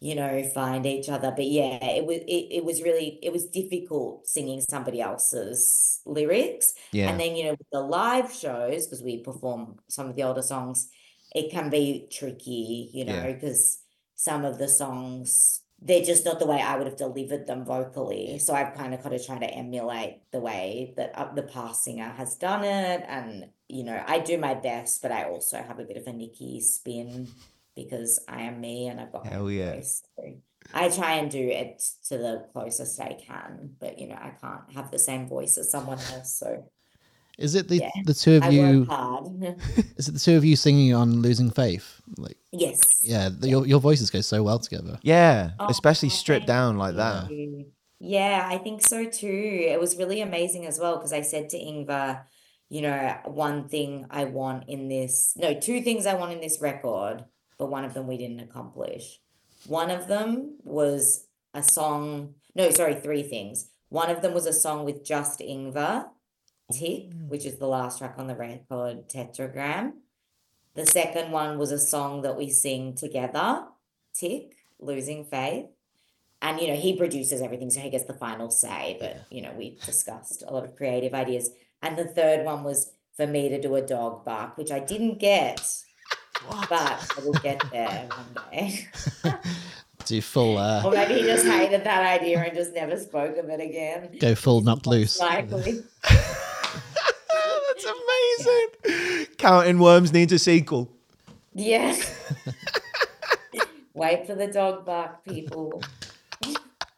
you 0.00 0.14
know, 0.14 0.42
find 0.54 0.84
each 0.86 1.08
other. 1.08 1.32
But 1.34 1.46
yeah, 1.46 1.84
it 1.84 2.04
was 2.04 2.18
it, 2.18 2.46
it 2.50 2.64
was 2.64 2.82
really 2.82 3.18
it 3.22 3.32
was 3.32 3.46
difficult 3.46 4.26
singing 4.26 4.60
somebody 4.60 5.00
else's 5.00 6.00
lyrics. 6.04 6.74
yeah. 6.92 7.10
And 7.10 7.20
then, 7.20 7.36
you 7.36 7.44
know, 7.44 7.50
with 7.50 7.70
the 7.72 7.80
live 7.80 8.32
shows, 8.32 8.86
because 8.86 9.02
we 9.02 9.18
perform 9.18 9.78
some 9.88 10.08
of 10.08 10.16
the 10.16 10.22
older 10.22 10.42
songs, 10.42 10.88
it 11.34 11.50
can 11.50 11.70
be 11.70 12.08
tricky, 12.10 12.90
you 12.92 13.04
know, 13.04 13.32
because 13.32 13.82
some 14.14 14.44
of 14.44 14.58
the 14.58 14.68
songs, 14.68 15.60
they're 15.80 16.04
just 16.04 16.24
not 16.24 16.38
the 16.38 16.46
way 16.46 16.60
I 16.60 16.76
would 16.76 16.86
have 16.86 16.96
delivered 16.96 17.46
them 17.46 17.64
vocally. 17.64 18.38
So 18.38 18.54
I've 18.54 18.74
kind 18.74 18.94
of 18.94 19.02
got 19.02 19.10
to 19.10 19.22
try 19.22 19.38
to 19.38 19.46
emulate 19.46 20.20
the 20.30 20.40
way 20.40 20.94
that 20.96 21.12
uh, 21.14 21.34
the 21.34 21.42
past 21.42 21.84
singer 21.84 22.08
has 22.16 22.36
done 22.36 22.64
it. 22.64 23.04
And, 23.06 23.48
you 23.68 23.84
know, 23.84 24.02
I 24.06 24.20
do 24.20 24.38
my 24.38 24.54
best, 24.54 25.02
but 25.02 25.12
I 25.12 25.24
also 25.24 25.58
have 25.58 25.78
a 25.78 25.84
bit 25.84 25.98
of 25.98 26.06
a 26.06 26.12
Nikki 26.12 26.60
spin 26.60 27.28
because 27.76 28.18
I 28.26 28.42
am 28.42 28.60
me 28.60 28.88
and 28.88 28.98
I've 28.98 29.12
got 29.12 29.24
my 29.24 29.30
Hell 29.30 29.44
own 29.44 29.52
yeah. 29.52 29.74
voice. 29.74 30.02
So 30.16 30.24
I 30.74 30.88
try 30.88 31.14
and 31.14 31.30
do 31.30 31.46
it 31.46 31.82
to 32.08 32.18
the 32.18 32.46
closest 32.52 33.00
I 33.00 33.12
can, 33.24 33.76
but, 33.78 33.98
you 33.98 34.08
know, 34.08 34.16
I 34.16 34.30
can't 34.40 34.72
have 34.74 34.90
the 34.90 34.98
same 34.98 35.28
voice 35.28 35.58
as 35.58 35.70
someone 35.70 35.98
else. 35.98 36.38
So. 36.38 36.68
Is 37.38 37.54
it 37.54 37.68
the 37.68 37.76
Yeah, 37.76 37.90
the 38.04 38.14
two 38.14 38.36
of 38.36 38.44
I 38.44 38.50
you? 38.50 38.80
work 38.80 38.88
hard. 38.88 39.26
Is 39.98 40.08
it 40.08 40.12
the 40.12 40.18
two 40.18 40.36
of 40.36 40.44
you 40.44 40.56
singing 40.56 40.94
on 40.94 41.20
"Losing 41.20 41.50
Faith"? 41.50 42.00
Like, 42.16 42.38
yes. 42.50 43.02
yeah, 43.04 43.28
the, 43.28 43.48
your 43.48 43.66
your 43.66 43.78
voices 43.78 44.10
go 44.10 44.22
so 44.22 44.42
well 44.42 44.58
together. 44.58 44.98
Yeah. 45.02 45.50
Oh, 45.60 45.68
Especially 45.68 46.08
stripped 46.08 46.46
down 46.46 46.78
like 46.78 46.96
that. 46.96 47.30
you. 47.30 47.66
Yeah, 47.98 48.46
I 48.50 48.58
think 48.58 48.82
so 48.82 49.04
too. 49.04 49.66
It 49.68 49.80
was 49.80 49.96
really 49.96 50.20
amazing 50.20 50.66
as 50.66 50.78
well 50.78 50.96
because 50.96 51.12
I 51.12 51.22
said 51.22 51.50
to 51.50 51.58
Ingvar, 51.58 52.24
you 52.68 52.82
know, 52.82 53.16
one 53.24 53.68
thing 53.68 54.06
I 54.10 54.24
want 54.24 54.68
in 54.68 54.88
this, 54.88 55.32
no, 55.36 55.54
two 55.54 55.80
things 55.82 56.06
I 56.06 56.14
want 56.14 56.32
in 56.32 56.40
this 56.40 56.60
record, 56.60 57.24
but 57.58 57.70
one 57.70 57.84
of 57.84 57.94
them 57.94 58.06
we 58.06 58.18
didn't 58.18 58.40
accomplish. 58.40 59.20
One 59.66 59.90
of 59.90 60.08
them 60.08 60.58
was 60.64 61.26
a 61.54 61.62
song, 61.62 62.34
no, 62.54 62.70
sorry, 62.70 62.94
three 62.94 63.22
things. 63.22 63.70
One 63.88 64.10
of 64.10 64.22
them 64.22 64.34
was 64.34 64.46
a 64.46 64.52
song 64.52 64.84
with 64.84 65.04
just 65.04 65.40
Ingvar, 65.40 66.08
Tick, 66.72 67.10
mm. 67.10 67.28
which 67.28 67.46
is 67.46 67.58
the 67.58 67.66
last 67.66 67.98
track 67.98 68.14
on 68.18 68.26
the 68.26 68.34
record, 68.34 69.08
Tetragram. 69.08 69.92
The 70.74 70.86
second 70.86 71.30
one 71.30 71.58
was 71.58 71.72
a 71.72 71.78
song 71.78 72.22
that 72.22 72.36
we 72.36 72.50
sing 72.50 72.94
together, 72.94 73.64
Tick, 74.12 74.56
Losing 74.78 75.24
Faith. 75.24 75.66
And, 76.42 76.60
you 76.60 76.68
know, 76.68 76.76
he 76.76 76.96
produces 76.96 77.40
everything, 77.40 77.70
so 77.70 77.80
he 77.80 77.88
gets 77.88 78.04
the 78.04 78.12
final 78.12 78.50
say. 78.50 78.98
But, 79.00 79.24
you 79.30 79.40
know, 79.40 79.54
we 79.56 79.78
discussed 79.86 80.44
a 80.46 80.52
lot 80.52 80.64
of 80.64 80.76
creative 80.76 81.14
ideas. 81.14 81.50
And 81.80 81.96
the 81.96 82.04
third 82.04 82.44
one 82.44 82.62
was 82.62 82.92
for 83.16 83.26
me 83.26 83.48
to 83.48 83.60
do 83.60 83.74
a 83.74 83.80
dog 83.80 84.24
bark, 84.24 84.58
which 84.58 84.70
I 84.70 84.80
didn't 84.80 85.18
get, 85.18 85.66
but 86.68 86.72
I 86.72 87.24
will 87.24 87.32
get 87.34 87.62
there 87.70 88.08
one 88.08 88.44
day. 88.52 88.88
Do 90.04 90.20
full 90.22 90.56
uh, 90.56 90.84
or 90.84 90.92
maybe 90.92 91.14
he 91.14 91.22
just 91.22 91.44
hated 91.44 91.82
that 91.82 92.20
idea 92.20 92.38
and 92.40 92.54
just 92.54 92.72
never 92.74 92.96
spoke 92.96 93.36
of 93.38 93.48
it 93.48 93.60
again. 93.60 94.16
go 94.20 94.36
full 94.36 94.60
knocked 94.60 94.86
loose. 94.86 95.18
Likely. 95.18 95.82
That's 96.02 97.86
amazing. 98.86 99.26
Counting 99.36 99.78
Worms 99.80 100.12
needs 100.12 100.32
a 100.32 100.38
sequel. 100.38 100.90
Yes. 101.54 102.14
Wait 103.94 104.26
for 104.26 104.34
the 104.34 104.46
dog 104.46 104.84
bark, 104.84 105.24
people. 105.24 105.82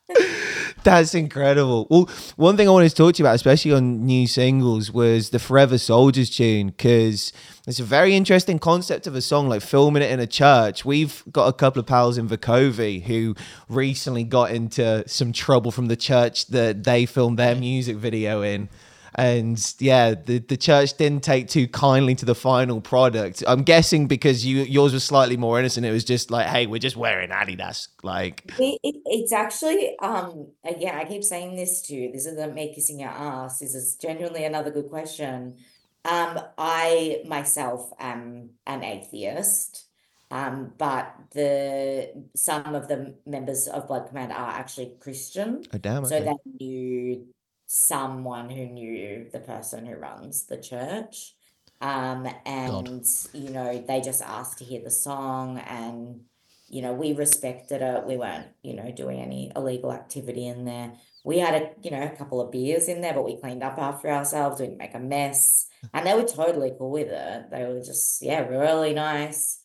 That's 0.85 1.15
incredible. 1.15 1.87
Well, 1.91 2.09
one 2.37 2.57
thing 2.57 2.69
I 2.69 2.73
wanted 2.73 2.89
to 2.91 2.95
talk 2.95 3.15
to 3.15 3.19
you 3.19 3.27
about, 3.27 3.35
especially 3.35 3.73
on 3.73 4.07
new 4.07 4.27
singles, 4.27 4.91
was 4.91 5.31
the 5.31 5.39
Forever 5.39 5.77
Soldiers 5.77 6.31
tune, 6.31 6.69
because 6.69 7.33
it's 7.67 7.81
a 7.81 7.85
very 7.85 8.15
interesting 8.15 8.59
concept 8.59 9.07
of 9.07 9.15
a 9.15 9.21
song, 9.21 9.49
like 9.49 9.63
filming 9.63 10.03
it 10.03 10.11
in 10.11 10.21
a 10.21 10.27
church. 10.27 10.85
We've 10.85 11.23
got 11.31 11.49
a 11.49 11.53
couple 11.53 11.81
of 11.81 11.87
pals 11.87 12.17
in 12.17 12.29
Vacovi 12.29 13.03
who 13.03 13.35
recently 13.69 14.25
got 14.25 14.51
into 14.51 15.07
some 15.07 15.33
trouble 15.33 15.71
from 15.71 15.87
the 15.87 15.97
church 15.97 16.47
that 16.47 16.85
they 16.85 17.05
filmed 17.07 17.39
their 17.39 17.55
music 17.55 17.97
video 17.97 18.43
in. 18.43 18.69
And 19.15 19.75
yeah, 19.79 20.15
the, 20.15 20.39
the 20.39 20.57
church 20.57 20.97
didn't 20.97 21.23
take 21.25 21.49
too 21.49 21.67
kindly 21.69 22.15
to 22.17 22.25
the 22.25 22.35
final 22.35 22.81
product. 22.81 23.43
I'm 23.47 23.63
guessing 23.63 24.07
because 24.07 24.45
you 24.45 24.63
yours 24.63 24.93
was 24.93 25.05
slightly 25.05 25.37
more 25.37 25.59
innocent. 25.59 25.87
It 25.87 25.93
was 25.93 26.05
just 26.05 26.31
like, 26.31 26.47
hey, 26.47 26.67
we're 26.67 26.79
just 26.79 26.97
wearing 26.97 27.31
Adidas. 27.31 27.89
Like, 28.03 28.45
It, 28.59 28.79
it, 28.83 28.97
it's 29.07 29.33
actually, 29.33 29.99
um, 29.99 30.49
again, 30.65 30.95
I 30.95 31.05
keep 31.05 31.25
saying 31.25 31.57
this 31.57 31.83
to 31.83 31.95
you. 31.95 32.13
This 32.13 32.27
isn't 32.27 32.55
me 32.55 32.73
kissing 32.75 33.01
your 33.01 33.11
ass. 33.11 33.59
This 33.59 33.75
is 33.75 33.97
genuinely 33.97 34.45
another 34.45 34.71
good 34.71 34.89
question. 34.89 35.57
Um, 36.05 36.41
I 36.57 37.23
myself 37.27 37.91
am 37.99 38.51
an 38.67 38.85
atheist, 38.85 39.87
um, 40.31 40.73
but 40.79 41.15
the 41.33 42.25
some 42.35 42.75
of 42.75 42.89
the 42.89 43.15
members 43.27 43.67
of 43.67 43.89
Blood 43.89 44.09
Command 44.09 44.33
are 44.33 44.51
actually 44.51 44.93
Christian. 45.01 45.63
oh 45.75 45.79
damn, 45.79 46.05
So 46.05 46.17
okay. 46.17 46.25
they 46.27 46.65
knew 46.65 47.27
someone 47.69 48.49
who 48.49 48.67
knew 48.67 49.29
the 49.31 49.39
person 49.39 49.85
who 49.87 49.95
runs 49.95 50.47
the 50.47 50.57
church. 50.57 51.35
Um, 51.81 52.27
and 52.45 53.07
you 53.33 53.51
know, 53.51 53.85
they 53.87 54.01
just 54.01 54.23
asked 54.23 54.59
to 54.59 54.65
hear 54.65 54.83
the 54.83 54.91
song 54.91 55.59
and 55.59 56.23
you 56.71 56.83
know, 56.83 56.93
we 56.93 57.15
respected 57.15 57.81
it. 57.81 58.05
We 58.05 58.17
weren't, 58.17 58.49
you 58.63 58.75
know, 58.75 58.91
doing 58.91 59.21
any 59.21 59.51
illegal 59.57 59.91
activity 59.91 60.47
in 60.47 60.67
there. 60.67 60.93
We 61.25 61.39
had 61.39 61.55
a, 61.55 61.71
you 61.83 61.91
know, 61.91 62.03
a 62.03 62.17
couple 62.17 62.41
of 62.41 62.53
beers 62.53 62.89
in 62.89 63.01
there, 63.01 63.15
but 63.15 63.25
we 63.25 63.41
cleaned 63.41 63.63
up 63.63 63.79
after 63.79 64.09
ourselves. 64.09 64.61
We 64.61 64.67
didn't 64.67 64.79
make 64.79 64.95
a 64.95 64.99
mess. 64.99 65.67
And 65.95 66.05
they 66.05 66.13
were 66.13 66.25
totally 66.25 66.73
cool 66.77 66.91
with 66.91 67.09
it. 67.09 67.51
They 67.51 67.65
were 67.65 67.81
just, 67.81 68.21
yeah, 68.21 68.41
really 68.49 68.93
nice. 68.95 69.63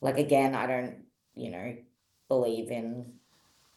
Like 0.00 0.16
again, 0.16 0.54
I 0.54 0.66
don't, 0.68 1.04
you 1.34 1.50
know, 1.50 1.76
believe 2.28 2.70
in 2.70 3.14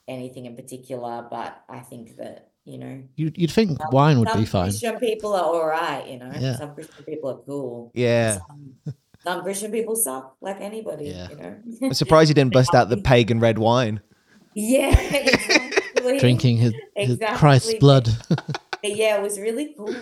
anything 0.08 0.46
in 0.46 0.56
particular, 0.56 1.28
but 1.30 1.64
I 1.68 1.80
think 1.80 2.18
that, 2.18 2.51
you 2.66 2.78
know, 2.78 3.04
You'd, 3.16 3.38
you'd 3.38 3.52
think 3.52 3.80
wine 3.92 4.20
would 4.20 4.30
be 4.36 4.46
fine. 4.46 4.66
Christian 4.70 5.00
people 5.00 5.34
are 5.34 5.44
all 5.44 5.66
right, 5.68 6.08
you 6.08 6.20
know. 6.20 6.32
Yeah. 6.40 6.58
Some 6.58 6.74
Christian 6.76 7.04
people 7.06 7.30
are 7.32 7.38
cool. 7.46 7.92
Yeah. 7.94 8.38
Some, 8.38 8.76
some 9.24 9.42
Christian 9.44 9.72
people 9.72 9.96
suck 9.96 10.36
like 10.42 10.62
anybody, 10.62 11.06
Yeah. 11.10 11.30
you 11.30 11.36
know. 11.38 11.56
I'm 11.84 11.94
surprised 11.94 12.30
you 12.30 12.36
didn't 12.36 12.54
bust 12.54 12.74
out 12.76 12.90
the 12.90 12.98
pagan 12.98 13.40
red 13.40 13.58
wine. 13.60 14.02
yeah, 14.54 14.98
exactly. 15.00 16.20
Drinking 16.20 16.58
his, 16.58 16.74
his 16.96 17.12
Exactly. 17.14 17.38
Christ's 17.38 17.74
blood. 17.76 18.10
Yeah, 18.84 19.18
it 19.18 19.22
was 19.22 19.40
really 19.40 19.76
cool 19.78 19.94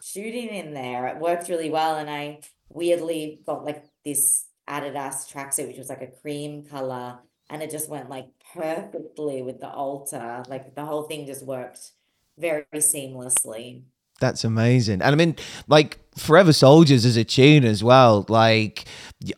shooting 0.00 0.46
in 0.50 0.72
there. 0.72 1.08
It 1.08 1.18
worked 1.18 1.48
really 1.48 1.70
well, 1.70 1.96
and 1.96 2.08
I 2.08 2.38
weirdly 2.68 3.40
got 3.44 3.64
like 3.64 3.84
this 4.04 4.44
Adidas 4.70 5.28
tracksuit, 5.28 5.66
which 5.66 5.76
was 5.76 5.88
like 5.88 6.02
a 6.02 6.06
cream 6.22 6.62
color, 6.64 7.18
and 7.50 7.62
it 7.64 7.70
just 7.72 7.88
went 7.88 8.08
like 8.08 8.26
perfectly 8.54 9.42
with 9.42 9.58
the 9.58 9.68
altar. 9.68 10.44
Like 10.48 10.76
the 10.76 10.84
whole 10.84 11.02
thing 11.02 11.26
just 11.26 11.44
worked 11.44 11.90
very 12.38 12.64
seamlessly. 12.74 13.82
That's 14.20 14.44
amazing. 14.44 15.02
And 15.02 15.04
I 15.04 15.14
mean, 15.14 15.36
like 15.68 15.98
Forever 16.16 16.52
Soldiers 16.52 17.04
is 17.04 17.16
a 17.16 17.24
tune 17.24 17.64
as 17.64 17.84
well. 17.84 18.26
Like 18.28 18.84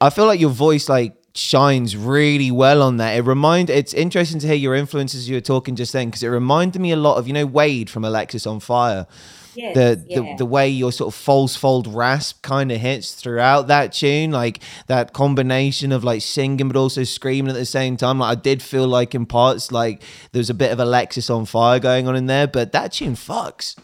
I 0.00 0.10
feel 0.10 0.26
like 0.26 0.40
your 0.40 0.50
voice 0.50 0.88
like 0.88 1.14
shines 1.34 1.96
really 1.96 2.50
well 2.50 2.82
on 2.82 2.96
that. 2.96 3.16
It 3.16 3.22
remind 3.22 3.70
it's 3.70 3.94
interesting 3.94 4.40
to 4.40 4.46
hear 4.46 4.56
your 4.56 4.74
influences 4.74 5.28
you 5.28 5.36
were 5.36 5.40
talking 5.40 5.76
just 5.76 5.92
then 5.92 6.08
because 6.08 6.22
it 6.22 6.28
reminded 6.28 6.80
me 6.80 6.92
a 6.92 6.96
lot 6.96 7.16
of, 7.18 7.26
you 7.26 7.34
know, 7.34 7.46
Wade 7.46 7.90
from 7.90 8.02
Alexisonfire. 8.02 9.06
Yes, 9.54 9.74
The, 9.74 10.04
yeah. 10.06 10.20
the 10.20 10.36
the 10.38 10.46
way 10.46 10.68
your 10.68 10.92
sort 10.92 11.12
of 11.12 11.18
false 11.18 11.56
fold 11.56 11.86
rasp 11.86 12.42
kind 12.42 12.70
of 12.70 12.80
hits 12.80 13.14
throughout 13.14 13.66
that 13.66 13.92
tune, 13.92 14.30
like 14.30 14.60
that 14.86 15.12
combination 15.12 15.92
of 15.92 16.04
like 16.04 16.22
singing 16.22 16.68
but 16.68 16.76
also 16.76 17.04
screaming 17.04 17.50
at 17.50 17.58
the 17.58 17.66
same 17.66 17.96
time. 17.96 18.18
Like 18.20 18.38
I 18.38 18.40
did 18.40 18.62
feel 18.62 18.86
like 18.86 19.14
in 19.14 19.26
parts 19.26 19.72
like 19.72 20.02
there 20.32 20.40
was 20.40 20.50
a 20.50 20.54
bit 20.54 20.70
of 20.72 20.78
Alexisonfire 20.78 21.80
going 21.80 22.06
on 22.06 22.16
in 22.16 22.26
there, 22.26 22.46
but 22.46 22.72
that 22.72 22.92
tune 22.92 23.14
fucks. 23.14 23.76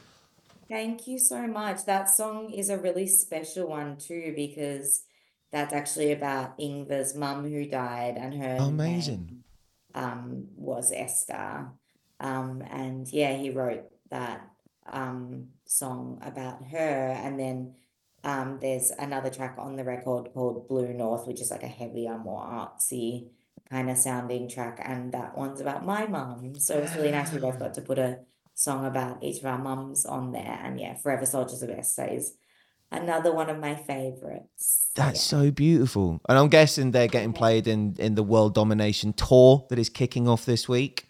Thank 0.68 1.06
you 1.06 1.18
so 1.18 1.46
much. 1.46 1.84
That 1.84 2.08
song 2.10 2.50
is 2.52 2.70
a 2.70 2.78
really 2.78 3.06
special 3.06 3.68
one 3.68 3.96
too, 3.96 4.32
because 4.34 5.02
that's 5.52 5.72
actually 5.72 6.12
about 6.12 6.58
Ingvar's 6.58 7.14
mum 7.14 7.48
who 7.48 7.64
died, 7.66 8.16
and 8.16 8.34
her 8.34 8.56
Amazing. 8.60 9.26
name, 9.26 9.44
um, 9.94 10.48
was 10.56 10.92
Esther. 10.92 11.68
Um, 12.18 12.62
and 12.68 13.06
yeah, 13.12 13.36
he 13.36 13.50
wrote 13.50 13.84
that 14.10 14.48
um 14.92 15.48
song 15.66 16.18
about 16.22 16.64
her, 16.70 17.20
and 17.22 17.38
then 17.38 17.74
um, 18.24 18.58
there's 18.60 18.90
another 18.90 19.30
track 19.30 19.56
on 19.58 19.76
the 19.76 19.84
record 19.84 20.32
called 20.34 20.68
Blue 20.68 20.92
North, 20.92 21.26
which 21.26 21.40
is 21.40 21.50
like 21.50 21.62
a 21.62 21.68
heavier, 21.68 22.18
more 22.18 22.42
artsy 22.42 23.28
kind 23.70 23.90
of 23.90 23.98
sounding 23.98 24.48
track, 24.48 24.80
and 24.82 25.12
that 25.12 25.36
one's 25.36 25.60
about 25.60 25.84
my 25.84 26.06
mum. 26.06 26.54
So 26.58 26.78
it's 26.78 26.94
really 26.94 27.10
nice 27.10 27.32
we 27.32 27.40
both 27.40 27.58
got 27.58 27.74
to 27.74 27.80
put 27.80 27.98
a 27.98 28.20
song 28.54 28.86
about 28.86 29.22
each 29.22 29.38
of 29.38 29.46
our 29.46 29.58
mums 29.58 30.06
on 30.06 30.32
there. 30.32 30.60
And 30.62 30.80
yeah, 30.80 30.94
Forever 30.94 31.26
Soldiers 31.26 31.62
of 31.62 31.70
is 31.70 32.34
another 32.90 33.32
one 33.32 33.50
of 33.50 33.58
my 33.58 33.74
favorites. 33.74 34.90
That's 34.94 35.20
so 35.20 35.50
beautiful. 35.50 36.20
And 36.28 36.38
I'm 36.38 36.48
guessing 36.48 36.90
they're 36.90 37.08
getting 37.08 37.32
played 37.32 37.66
in 37.66 37.96
in 37.98 38.14
the 38.14 38.22
World 38.22 38.54
Domination 38.54 39.12
tour 39.12 39.66
that 39.68 39.78
is 39.78 39.88
kicking 39.88 40.28
off 40.28 40.44
this 40.44 40.68
week. 40.68 41.08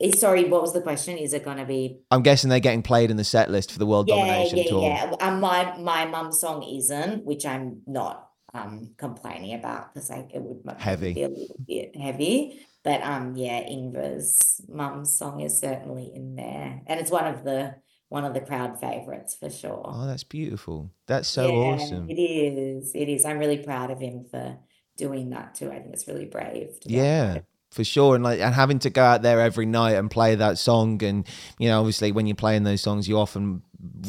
Eh, 0.00 0.12
Sorry, 0.16 0.44
what 0.44 0.62
was 0.62 0.72
the 0.72 0.80
question? 0.80 1.18
Is 1.18 1.32
it 1.32 1.44
gonna 1.44 1.66
be? 1.66 1.98
I'm 2.10 2.22
guessing 2.22 2.48
they're 2.50 2.60
getting 2.60 2.82
played 2.82 3.10
in 3.10 3.16
the 3.16 3.24
set 3.24 3.50
list 3.50 3.72
for 3.72 3.78
the 3.78 3.86
World 3.86 4.08
Yeah, 4.08 4.16
Domination 4.16 4.58
yeah, 4.58 4.64
tour. 4.68 4.82
yeah. 4.82 5.14
Um, 5.20 5.40
my 5.40 5.76
my 5.78 6.06
mum's 6.06 6.40
song 6.40 6.62
isn't, 6.62 7.24
which 7.24 7.44
I'm 7.46 7.82
not 7.86 8.24
um 8.54 8.94
complaining 8.96 9.54
about 9.54 9.92
because 9.92 10.08
like 10.10 10.30
it 10.34 10.40
would 10.42 10.62
Heavy. 10.80 11.14
feel 11.14 11.28
a 11.28 11.36
little 11.36 11.56
bit 11.66 11.96
heavy. 11.96 12.60
But 12.84 13.02
um, 13.02 13.34
yeah, 13.36 13.60
Ingvar's 13.68 14.62
mum's 14.68 15.16
song 15.18 15.40
is 15.40 15.58
certainly 15.60 16.10
in 16.14 16.36
there, 16.36 16.80
and 16.86 17.00
it's 17.00 17.10
one 17.10 17.26
of 17.26 17.44
the 17.44 17.74
one 18.08 18.24
of 18.24 18.32
the 18.32 18.40
crowd 18.40 18.80
favorites 18.80 19.36
for 19.38 19.50
sure. 19.50 19.82
Oh, 19.84 20.06
that's 20.06 20.24
beautiful. 20.24 20.90
That's 21.06 21.28
so 21.28 21.48
Yeah, 21.48 21.54
awesome. 21.74 22.08
It 22.08 22.14
is. 22.18 22.92
It 22.94 23.08
is. 23.10 23.26
I'm 23.26 23.38
really 23.38 23.58
proud 23.58 23.90
of 23.90 24.00
him 24.00 24.24
for 24.30 24.56
doing 24.96 25.28
that 25.30 25.56
too. 25.56 25.70
I 25.70 25.80
think 25.80 25.92
it's 25.92 26.08
really 26.08 26.24
brave. 26.24 26.80
to 26.80 26.88
Yeah. 26.90 27.40
For 27.70 27.84
sure, 27.84 28.14
and 28.14 28.24
like 28.24 28.40
and 28.40 28.54
having 28.54 28.78
to 28.80 28.90
go 28.90 29.02
out 29.02 29.22
there 29.22 29.40
every 29.40 29.66
night 29.66 29.92
and 29.92 30.10
play 30.10 30.34
that 30.34 30.56
song, 30.58 31.02
and 31.04 31.26
you 31.58 31.68
know, 31.68 31.78
obviously, 31.78 32.12
when 32.12 32.26
you're 32.26 32.34
playing 32.34 32.64
those 32.64 32.80
songs, 32.80 33.06
you 33.06 33.18
often 33.18 33.62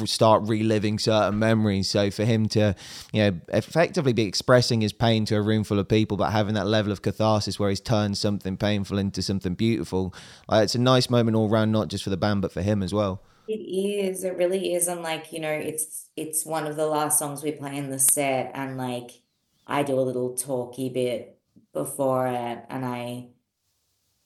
start 0.06 0.44
reliving 0.46 0.98
certain 0.98 1.38
memories. 1.38 1.90
So 1.90 2.10
for 2.10 2.24
him 2.24 2.48
to, 2.50 2.74
you 3.12 3.22
know, 3.22 3.40
effectively 3.50 4.14
be 4.14 4.24
expressing 4.24 4.82
his 4.82 4.94
pain 4.94 5.26
to 5.26 5.36
a 5.36 5.42
room 5.42 5.64
full 5.64 5.78
of 5.78 5.88
people, 5.88 6.18
but 6.18 6.32
having 6.32 6.56
that 6.56 6.68
level 6.68 6.92
of 6.92 7.02
catharsis 7.02 7.60
where 7.60 7.70
he's 7.70 7.82
turned 7.82 8.18
something 8.18 8.58
painful 8.58 8.98
into 8.98 9.22
something 9.22 9.54
beautiful, 9.54 10.14
like, 10.48 10.64
it's 10.64 10.76
a 10.76 10.80
nice 10.80 11.10
moment 11.10 11.36
all 11.36 11.50
round, 11.50 11.72
not 11.72 11.90
just 11.90 12.04
for 12.04 12.10
the 12.10 12.18
band 12.18 12.42
but 12.42 12.52
for 12.52 12.62
him 12.62 12.82
as 12.82 12.94
well. 12.94 13.22
It 13.48 13.60
is. 13.60 14.24
It 14.24 14.38
really 14.38 14.74
is. 14.74 14.88
And 14.88 15.02
like, 15.02 15.34
you 15.34 15.40
know, 15.40 15.52
it's 15.52 16.10
it's 16.16 16.46
one 16.46 16.66
of 16.66 16.76
the 16.76 16.88
last 16.88 17.20
songs 17.20 17.44
we 17.44 17.52
play 17.52 17.76
in 17.78 17.90
the 17.90 18.00
set, 18.00 18.52
and 18.54 18.78
like 18.78 19.22
I 19.68 19.84
do 19.84 20.00
a 20.00 20.02
little 20.02 20.36
talky 20.36 20.90
bit 20.90 21.40
before 21.74 22.26
it, 22.28 22.66
and 22.70 22.86
I, 22.86 23.28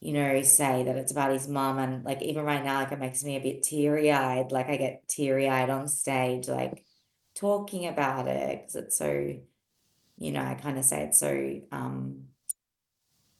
you 0.04 0.12
know, 0.12 0.42
say 0.42 0.84
that 0.84 0.98
it's 0.98 1.14
about 1.14 1.32
his 1.32 1.48
mom. 1.48 1.80
and 1.80 2.04
like 2.04 2.22
even 2.22 2.44
right 2.44 2.64
now, 2.64 2.80
like 2.80 2.92
it 2.92 3.00
makes 3.00 3.24
me 3.24 3.38
a 3.38 3.40
bit 3.40 3.64
teary-eyed. 3.64 4.52
Like 4.52 4.70
I 4.70 4.76
get 4.76 5.08
teary-eyed 5.08 5.70
on 5.70 5.88
stage, 5.88 6.50
like 6.50 6.84
talking 7.36 7.88
about 7.88 8.28
it, 8.28 8.60
because 8.60 8.76
it's 8.76 8.98
so, 8.98 9.36
you 10.18 10.32
know, 10.32 10.44
I 10.44 10.56
kind 10.56 10.78
of 10.78 10.84
say 10.84 11.04
it's 11.04 11.20
so 11.20 11.62
um 11.72 12.26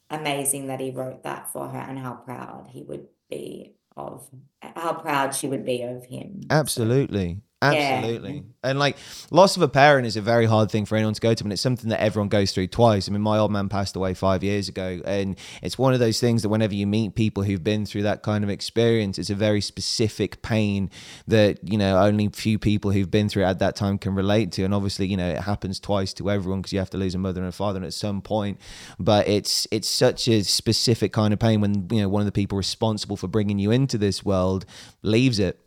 amazing 0.08 0.68
that 0.68 0.80
he 0.80 0.90
wrote 0.90 1.22
that 1.24 1.52
for 1.52 1.68
her 1.68 1.78
and 1.78 1.98
how 1.98 2.14
proud 2.14 2.68
he 2.72 2.82
would 2.82 3.08
be 3.28 3.74
of 3.96 4.26
how 4.62 4.94
proud 4.94 5.34
she 5.34 5.46
would 5.48 5.64
be 5.66 5.82
of 5.82 6.06
him. 6.06 6.40
So, 6.72 7.28
Absolutely. 7.62 8.34
Yeah. 8.34 8.40
And 8.62 8.78
like 8.78 8.96
loss 9.30 9.56
of 9.56 9.62
a 9.62 9.68
parent 9.68 10.06
is 10.06 10.16
a 10.16 10.20
very 10.20 10.44
hard 10.44 10.70
thing 10.70 10.84
for 10.84 10.96
anyone 10.96 11.14
to 11.14 11.20
go 11.20 11.32
to, 11.32 11.44
and 11.44 11.52
it's 11.52 11.62
something 11.62 11.88
that 11.90 12.00
everyone 12.00 12.28
goes 12.28 12.52
through 12.52 12.66
twice. 12.66 13.08
I 13.08 13.12
mean, 13.12 13.22
my 13.22 13.38
old 13.38 13.52
man 13.52 13.68
passed 13.70 13.96
away 13.96 14.12
five 14.14 14.44
years 14.44 14.68
ago, 14.68 15.00
and 15.04 15.38
it's 15.62 15.78
one 15.78 15.94
of 15.94 16.00
those 16.00 16.20
things 16.20 16.42
that 16.42 16.50
whenever 16.50 16.74
you 16.74 16.86
meet 16.86 17.14
people 17.14 17.42
who've 17.42 17.64
been 17.64 17.86
through 17.86 18.02
that 18.02 18.22
kind 18.22 18.44
of 18.44 18.50
experience, 18.50 19.18
it's 19.18 19.30
a 19.30 19.34
very 19.34 19.62
specific 19.62 20.42
pain 20.42 20.90
that, 21.26 21.58
you 21.66 21.78
know, 21.78 21.98
only 21.98 22.28
few 22.28 22.58
people 22.58 22.90
who've 22.90 23.10
been 23.10 23.28
through 23.28 23.44
it 23.44 23.46
at 23.46 23.58
that 23.60 23.76
time 23.76 23.96
can 23.96 24.14
relate 24.14 24.52
to. 24.52 24.64
And 24.64 24.74
obviously, 24.74 25.06
you 25.06 25.16
know, 25.16 25.28
it 25.30 25.40
happens 25.40 25.80
twice 25.80 26.12
to 26.14 26.30
everyone 26.30 26.60
because 26.60 26.72
you 26.72 26.78
have 26.80 26.90
to 26.90 26.98
lose 26.98 27.14
a 27.14 27.18
mother 27.18 27.40
and 27.40 27.48
a 27.48 27.52
father 27.52 27.82
at 27.82 27.94
some 27.94 28.20
point. 28.20 28.60
But 28.98 29.26
it's 29.26 29.66
it's 29.70 29.88
such 29.88 30.28
a 30.28 30.42
specific 30.42 31.12
kind 31.12 31.32
of 31.32 31.38
pain 31.40 31.62
when, 31.62 31.88
you 31.90 32.02
know, 32.02 32.08
one 32.10 32.20
of 32.20 32.26
the 32.26 32.32
people 32.32 32.58
responsible 32.58 33.16
for 33.16 33.28
bringing 33.28 33.58
you 33.58 33.70
into 33.70 33.96
this 33.96 34.22
world 34.22 34.66
leaves 35.02 35.38
it. 35.38 35.63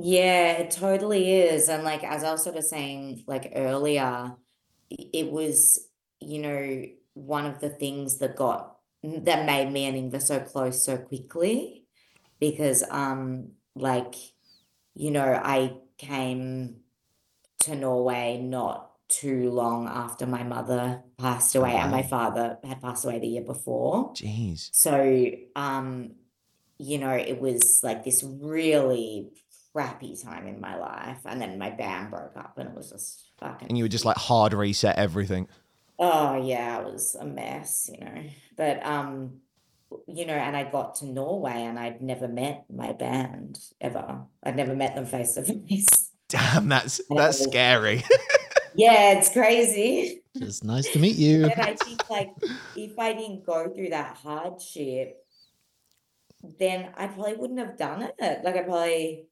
Yeah, 0.00 0.52
it 0.52 0.70
totally 0.70 1.32
is. 1.32 1.68
And 1.68 1.84
like 1.84 2.04
as 2.04 2.24
I 2.24 2.32
was 2.32 2.44
sort 2.44 2.56
of 2.56 2.64
saying 2.64 3.24
like 3.26 3.52
earlier, 3.54 4.34
it 4.90 5.30
was, 5.30 5.88
you 6.20 6.40
know, 6.40 6.84
one 7.14 7.46
of 7.46 7.60
the 7.60 7.70
things 7.70 8.18
that 8.18 8.36
got 8.36 8.76
that 9.02 9.46
made 9.46 9.72
me 9.72 9.86
and 9.86 9.96
Ingvar 10.12 10.20
so 10.20 10.40
close 10.40 10.84
so 10.84 10.98
quickly 10.98 11.84
because 12.40 12.84
um 12.90 13.52
like, 13.74 14.14
you 14.94 15.10
know, 15.10 15.40
I 15.42 15.76
came 15.98 16.76
to 17.60 17.74
Norway 17.74 18.38
not 18.42 18.90
too 19.08 19.50
long 19.50 19.86
after 19.86 20.26
my 20.26 20.42
mother 20.42 21.02
passed 21.16 21.54
away 21.54 21.72
and 21.72 21.90
my 21.90 22.02
father 22.02 22.58
had 22.64 22.80
passed 22.82 23.04
away 23.04 23.18
the 23.18 23.28
year 23.28 23.42
before. 23.42 24.12
Jeez. 24.14 24.68
So, 24.72 25.30
um, 25.54 26.16
you 26.78 26.98
know, 26.98 27.12
it 27.12 27.40
was 27.40 27.80
like 27.82 28.04
this 28.04 28.24
really 28.24 29.28
crappy 29.76 30.16
time 30.16 30.46
in 30.46 30.58
my 30.60 30.76
life. 30.78 31.18
And 31.26 31.40
then 31.40 31.58
my 31.58 31.68
band 31.70 32.10
broke 32.10 32.36
up 32.36 32.56
and 32.56 32.68
it 32.70 32.74
was 32.74 32.90
just 32.90 33.30
fucking, 33.38 33.68
And 33.68 33.76
you 33.76 33.84
were 33.84 33.88
just 33.88 34.06
like 34.06 34.16
hard 34.16 34.54
reset 34.54 34.96
everything. 34.96 35.48
oh 35.98 36.42
yeah, 36.42 36.80
it 36.80 36.84
was 36.86 37.14
a 37.14 37.24
mess, 37.26 37.90
you 37.92 38.02
know. 38.04 38.22
But 38.56 38.84
um, 38.86 39.40
you 40.08 40.24
know, 40.26 40.32
and 40.34 40.56
I 40.56 40.64
got 40.64 40.94
to 40.96 41.06
Norway 41.06 41.62
and 41.64 41.78
I'd 41.78 42.00
never 42.00 42.26
met 42.26 42.64
my 42.74 42.92
band 42.92 43.58
ever. 43.80 44.22
I'd 44.42 44.56
never 44.56 44.74
met 44.74 44.94
them 44.94 45.04
face 45.06 45.34
to 45.34 45.42
face. 45.42 46.10
Damn, 46.28 46.68
that's 46.68 47.00
that's 47.10 47.40
Oh. 47.42 47.50
scary. 47.50 48.02
Yeah, 48.78 49.12
it's 49.16 49.30
crazy. 49.32 50.20
It's 50.34 50.62
nice 50.62 50.86
to 50.92 50.98
meet 50.98 51.16
you. 51.16 51.44
And 51.46 51.58
I 51.62 51.76
think 51.76 52.10
like 52.10 52.28
if 52.76 52.98
I 52.98 53.14
didn't 53.14 53.46
go 53.46 53.70
through 53.74 53.88
that 53.88 54.18
hardship, 54.22 55.16
then 56.58 56.90
I 56.94 57.06
probably 57.06 57.36
wouldn't 57.36 57.58
have 57.58 57.78
done 57.78 58.02
it. 58.18 58.44
Like 58.44 58.54
I 58.54 58.62
probably 58.62 59.24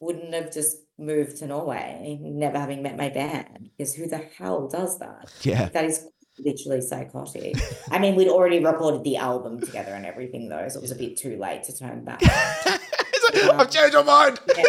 wouldn't 0.00 0.32
have 0.34 0.52
just 0.52 0.78
moved 0.98 1.38
to 1.38 1.46
Norway, 1.46 2.18
never 2.20 2.58
having 2.58 2.82
met 2.82 2.96
my 2.96 3.08
band. 3.08 3.70
Because 3.76 3.94
who 3.94 4.06
the 4.06 4.18
hell 4.18 4.68
does 4.68 4.98
that? 4.98 5.32
yeah. 5.42 5.68
That 5.70 5.84
is 5.84 6.06
literally 6.38 6.80
psychotic. 6.80 7.56
I 7.90 7.98
mean, 7.98 8.14
we'd 8.14 8.28
already 8.28 8.64
recorded 8.64 9.04
the 9.04 9.16
album 9.16 9.60
together 9.60 9.92
and 9.92 10.06
everything 10.06 10.48
though, 10.48 10.68
so 10.68 10.78
it 10.78 10.82
was 10.82 10.90
a 10.92 10.96
bit 10.96 11.16
too 11.16 11.36
late 11.36 11.64
to 11.64 11.76
turn 11.76 12.04
back. 12.04 12.22
It's 13.20 13.46
like, 13.46 13.60
I've 13.60 13.70
changed 13.70 13.94
my 13.94 14.02
mind. 14.02 14.40
Yeah. 14.56 14.64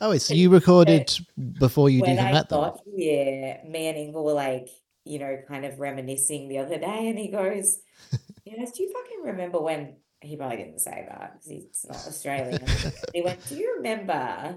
Oh, 0.00 0.10
wait, 0.10 0.22
so 0.22 0.34
you 0.34 0.50
recorded 0.50 1.10
before 1.58 1.88
you'd 1.88 2.02
when 2.02 2.12
even 2.12 2.24
I 2.26 2.32
met 2.32 2.48
them? 2.48 2.72
Yeah, 2.94 3.64
me 3.66 3.86
and 3.86 3.96
Ingle 3.96 4.24
were 4.24 4.32
like, 4.32 4.68
you 5.04 5.18
know, 5.18 5.38
kind 5.48 5.64
of 5.64 5.80
reminiscing 5.80 6.48
the 6.48 6.58
other 6.58 6.78
day, 6.78 7.08
and 7.08 7.18
he 7.18 7.28
goes, 7.28 7.78
"You 8.44 8.58
know, 8.58 8.66
do 8.66 8.82
you 8.82 8.92
fucking 8.92 9.22
remember 9.24 9.60
when 9.60 9.96
he 10.24 10.36
probably 10.36 10.58
didn't 10.58 10.80
say 10.80 11.06
that 11.08 11.34
because 11.34 11.48
he's 11.48 11.86
not 11.88 11.96
Australian. 11.96 12.64
he 13.12 13.22
went, 13.22 13.46
Do 13.48 13.56
you 13.56 13.74
remember 13.76 14.56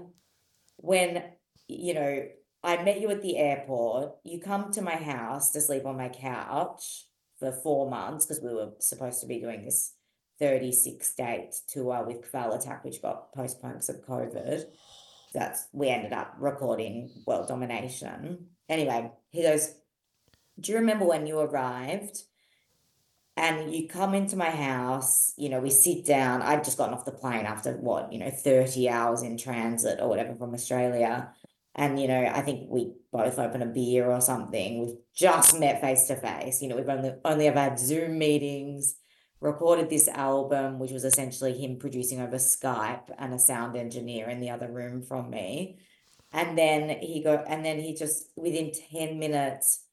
when, 0.76 1.22
you 1.66 1.94
know, 1.94 2.24
I 2.62 2.82
met 2.82 3.00
you 3.00 3.10
at 3.10 3.22
the 3.22 3.36
airport? 3.36 4.12
You 4.24 4.40
come 4.40 4.72
to 4.72 4.82
my 4.82 4.96
house 4.96 5.50
to 5.52 5.60
sleep 5.60 5.86
on 5.86 5.96
my 5.96 6.08
couch 6.08 7.06
for 7.38 7.52
four 7.52 7.88
months 7.88 8.26
because 8.26 8.42
we 8.42 8.52
were 8.52 8.72
supposed 8.80 9.20
to 9.20 9.26
be 9.26 9.40
doing 9.40 9.64
this 9.64 9.94
36 10.38 11.14
date 11.14 11.54
tour 11.68 12.04
with 12.06 12.34
Attack, 12.34 12.84
which 12.84 13.02
got 13.02 13.32
postponed 13.32 13.74
because 13.74 13.88
of 13.88 14.06
COVID. 14.06 14.64
That's 15.34 15.66
we 15.72 15.88
ended 15.88 16.12
up 16.12 16.34
recording 16.38 17.10
World 17.26 17.48
Domination. 17.48 18.46
Anyway, 18.68 19.10
he 19.30 19.42
goes, 19.42 19.74
Do 20.58 20.72
you 20.72 20.78
remember 20.78 21.04
when 21.04 21.26
you 21.26 21.38
arrived? 21.38 22.22
And 23.38 23.72
you 23.72 23.86
come 23.86 24.14
into 24.14 24.34
my 24.34 24.50
house, 24.50 25.32
you 25.36 25.48
know, 25.48 25.60
we 25.60 25.70
sit 25.70 26.04
down. 26.04 26.42
I'd 26.42 26.64
just 26.64 26.76
gotten 26.76 26.92
off 26.92 27.04
the 27.04 27.12
plane 27.12 27.46
after 27.46 27.72
what, 27.74 28.12
you 28.12 28.18
know, 28.18 28.30
30 28.30 28.88
hours 28.88 29.22
in 29.22 29.38
transit 29.38 30.00
or 30.00 30.08
whatever 30.08 30.34
from 30.34 30.54
Australia. 30.54 31.32
And, 31.76 32.00
you 32.00 32.08
know, 32.08 32.20
I 32.20 32.40
think 32.40 32.68
we 32.68 32.94
both 33.12 33.38
open 33.38 33.62
a 33.62 33.66
beer 33.66 34.10
or 34.10 34.20
something. 34.20 34.80
We've 34.80 34.96
just 35.14 35.56
met 35.60 35.80
face 35.80 36.08
to 36.08 36.16
face. 36.16 36.60
You 36.60 36.66
know, 36.66 36.74
we've 36.74 36.88
only 36.88 37.12
only 37.24 37.46
ever 37.46 37.60
had 37.60 37.78
Zoom 37.78 38.18
meetings, 38.18 38.96
recorded 39.40 39.88
this 39.88 40.08
album, 40.08 40.80
which 40.80 40.90
was 40.90 41.04
essentially 41.04 41.56
him 41.56 41.76
producing 41.76 42.20
over 42.20 42.38
Skype 42.38 43.08
and 43.18 43.32
a 43.32 43.38
sound 43.38 43.76
engineer 43.76 44.28
in 44.28 44.40
the 44.40 44.50
other 44.50 44.66
room 44.66 45.00
from 45.00 45.30
me. 45.30 45.78
And 46.32 46.58
then 46.58 46.88
he 47.00 47.22
go 47.22 47.44
and 47.46 47.64
then 47.64 47.78
he 47.78 47.94
just 47.94 48.30
within 48.34 48.72
10 48.90 49.20
minutes, 49.20 49.84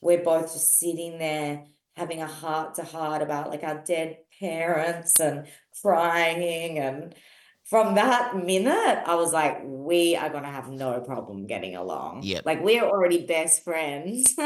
we're 0.00 0.24
both 0.24 0.54
just 0.54 0.78
sitting 0.78 1.18
there 1.18 1.66
having 1.96 2.22
a 2.22 2.26
heart 2.26 2.74
to 2.76 2.84
heart 2.84 3.22
about 3.22 3.50
like 3.50 3.64
our 3.64 3.82
dead 3.86 4.18
parents 4.38 5.18
and 5.20 5.46
crying 5.80 6.78
and 6.78 7.14
from 7.64 7.94
that 7.94 8.36
minute 8.36 9.02
I 9.06 9.14
was 9.14 9.32
like 9.32 9.60
we 9.64 10.14
are 10.14 10.28
going 10.28 10.44
to 10.44 10.50
have 10.50 10.68
no 10.68 11.00
problem 11.00 11.46
getting 11.46 11.74
along. 11.74 12.20
Yeah. 12.22 12.40
Like 12.44 12.62
we're 12.62 12.84
already 12.84 13.26
best 13.26 13.64
friends. 13.64 14.36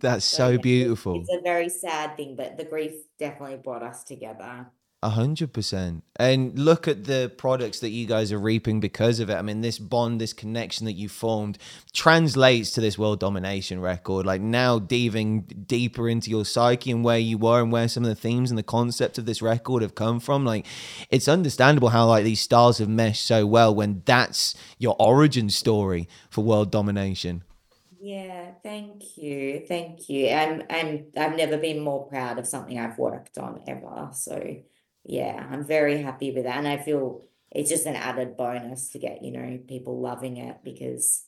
That's 0.00 0.24
So, 0.24 0.36
so 0.36 0.48
yeah, 0.50 0.58
beautiful. 0.58 1.20
It's 1.20 1.32
a 1.32 1.40
very 1.42 1.68
sad 1.68 2.16
thing, 2.16 2.36
but 2.36 2.56
the 2.56 2.64
grief 2.64 2.92
definitely 3.18 3.56
brought 3.56 3.82
us 3.82 4.04
together. 4.04 4.70
A 5.04 5.10
hundred 5.10 5.52
percent. 5.52 6.04
And 6.14 6.56
look 6.56 6.86
at 6.86 7.06
the 7.06 7.32
products 7.36 7.80
that 7.80 7.88
you 7.88 8.06
guys 8.06 8.30
are 8.30 8.38
reaping 8.38 8.78
because 8.78 9.18
of 9.18 9.30
it. 9.30 9.34
I 9.34 9.42
mean, 9.42 9.60
this 9.60 9.80
bond, 9.80 10.20
this 10.20 10.32
connection 10.32 10.86
that 10.86 10.92
you 10.92 11.08
formed 11.08 11.58
translates 11.92 12.70
to 12.72 12.80
this 12.80 12.96
world 12.96 13.18
domination 13.18 13.80
record. 13.80 14.26
Like 14.26 14.40
now 14.40 14.78
diving 14.78 15.40
deeper 15.66 16.08
into 16.08 16.30
your 16.30 16.44
psyche 16.44 16.92
and 16.92 17.02
where 17.02 17.18
you 17.18 17.36
were 17.36 17.60
and 17.60 17.72
where 17.72 17.88
some 17.88 18.04
of 18.04 18.10
the 18.10 18.14
themes 18.14 18.52
and 18.52 18.56
the 18.56 18.62
concept 18.62 19.18
of 19.18 19.26
this 19.26 19.42
record 19.42 19.82
have 19.82 19.96
come 19.96 20.20
from. 20.20 20.44
Like 20.44 20.66
it's 21.10 21.26
understandable 21.26 21.88
how 21.88 22.06
like 22.06 22.22
these 22.22 22.40
stars 22.40 22.78
have 22.78 22.88
meshed 22.88 23.26
so 23.26 23.44
well 23.44 23.74
when 23.74 24.02
that's 24.04 24.54
your 24.78 24.94
origin 25.00 25.50
story 25.50 26.08
for 26.30 26.44
world 26.44 26.70
domination. 26.70 27.42
Yeah, 28.00 28.52
thank 28.62 29.16
you. 29.16 29.64
Thank 29.66 30.08
you. 30.08 30.28
I'm 30.28 30.62
I'm 30.70 31.06
I've 31.16 31.36
never 31.36 31.56
been 31.56 31.80
more 31.80 32.06
proud 32.06 32.38
of 32.38 32.46
something 32.46 32.78
I've 32.78 32.98
worked 32.98 33.38
on 33.38 33.62
ever. 33.66 34.10
So 34.12 34.62
yeah, 35.04 35.46
I'm 35.50 35.64
very 35.64 36.02
happy 36.02 36.30
with 36.32 36.44
that. 36.44 36.58
And 36.58 36.68
I 36.68 36.78
feel 36.78 37.24
it's 37.50 37.70
just 37.70 37.86
an 37.86 37.96
added 37.96 38.36
bonus 38.36 38.90
to 38.90 38.98
get, 38.98 39.22
you 39.22 39.32
know, 39.32 39.58
people 39.68 40.00
loving 40.00 40.36
it 40.36 40.58
because 40.64 41.24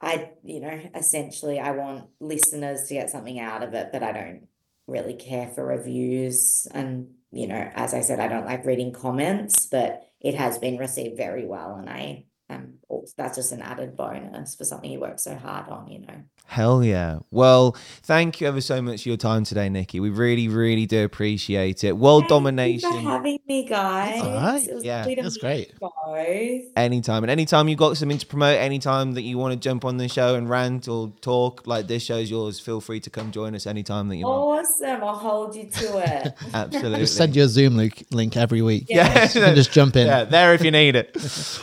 I, 0.00 0.32
you 0.42 0.60
know, 0.60 0.80
essentially 0.94 1.58
I 1.58 1.70
want 1.70 2.06
listeners 2.20 2.88
to 2.88 2.94
get 2.94 3.10
something 3.10 3.38
out 3.40 3.62
of 3.62 3.74
it, 3.74 3.90
but 3.92 4.02
I 4.02 4.12
don't 4.12 4.48
really 4.86 5.14
care 5.14 5.48
for 5.48 5.64
reviews. 5.64 6.66
And, 6.70 7.14
you 7.30 7.46
know, 7.46 7.70
as 7.74 7.94
I 7.94 8.00
said, 8.00 8.20
I 8.20 8.28
don't 8.28 8.44
like 8.44 8.66
reading 8.66 8.92
comments, 8.92 9.66
but 9.66 10.02
it 10.20 10.34
has 10.34 10.58
been 10.58 10.76
received 10.78 11.16
very 11.16 11.46
well. 11.46 11.76
And 11.76 11.88
I 11.88 12.26
um 12.50 12.74
also, 13.00 13.12
that's 13.16 13.36
just 13.36 13.52
an 13.52 13.62
added 13.62 13.96
bonus 13.96 14.54
for 14.54 14.64
something 14.64 14.90
you 14.90 15.00
work 15.00 15.18
so 15.18 15.34
hard 15.36 15.68
on, 15.68 15.88
you 15.88 16.00
know. 16.00 16.22
Hell 16.46 16.84
yeah. 16.84 17.20
Well, 17.30 17.74
thank 18.02 18.40
you 18.40 18.46
ever 18.46 18.60
so 18.60 18.82
much 18.82 19.02
for 19.04 19.08
your 19.08 19.16
time 19.16 19.44
today, 19.44 19.68
Nikki. 19.70 19.98
We 19.98 20.10
really, 20.10 20.46
really 20.48 20.84
do 20.84 21.02
appreciate 21.04 21.84
it. 21.84 21.96
World 21.96 22.22
Thank 22.24 22.30
you 22.30 22.36
domination. 22.36 22.90
for 22.92 22.98
having 22.98 23.38
me, 23.48 23.64
guys. 23.66 24.20
all 24.20 24.34
right. 24.34 24.68
It 24.68 24.74
was 24.74 24.84
Yeah, 24.84 24.98
lovely 24.98 25.16
to 25.16 25.22
that's 25.22 25.36
great. 25.38 25.72
you 25.80 25.88
Both. 26.04 26.72
anytime 26.76 27.24
and 27.24 27.30
anytime 27.30 27.68
you've 27.68 27.78
got 27.78 27.96
something 27.96 28.18
to 28.18 28.26
promote 28.26 28.58
anytime 28.58 29.12
that 29.14 29.22
you 29.22 29.38
want 29.38 29.52
to 29.54 29.58
jump 29.58 29.84
on 29.86 29.96
the 29.96 30.06
show 30.08 30.34
and 30.34 30.48
rant 30.50 30.86
or 30.86 31.12
talk 31.22 31.66
like 31.66 31.86
this 31.86 32.02
show's 32.02 32.30
yours 32.30 32.60
feel 32.60 32.80
free 32.80 33.00
to 33.00 33.10
come 33.10 33.30
join 33.32 33.54
us 33.54 33.66
anytime 33.66 34.08
that 34.08 34.16
you 34.16 34.26
want 34.26 34.60
Awesome. 34.66 35.02
I'll 35.02 35.16
hold 35.16 35.56
you 35.56 35.68
to 35.70 35.98
it. 36.26 36.34
absolutely 36.54 37.00
Just 37.00 37.16
send 37.16 37.34
you 37.34 37.44
a 37.44 37.48
Zoom 37.48 37.76
link, 37.76 38.04
link 38.10 38.36
every 38.36 38.60
week. 38.60 38.84
yeah, 38.88 39.24
You 39.24 39.28
can 39.40 39.54
just 39.54 39.72
jump 39.72 39.96
in. 39.96 40.06
yeah 40.06 40.24
there 40.24 40.52
if 40.54 40.62
you 40.62 40.70
need 40.70 40.94
it 40.94 41.16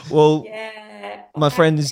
well 0.10 0.44
yeah. 0.46 0.72
My 1.36 1.50
friends, 1.50 1.92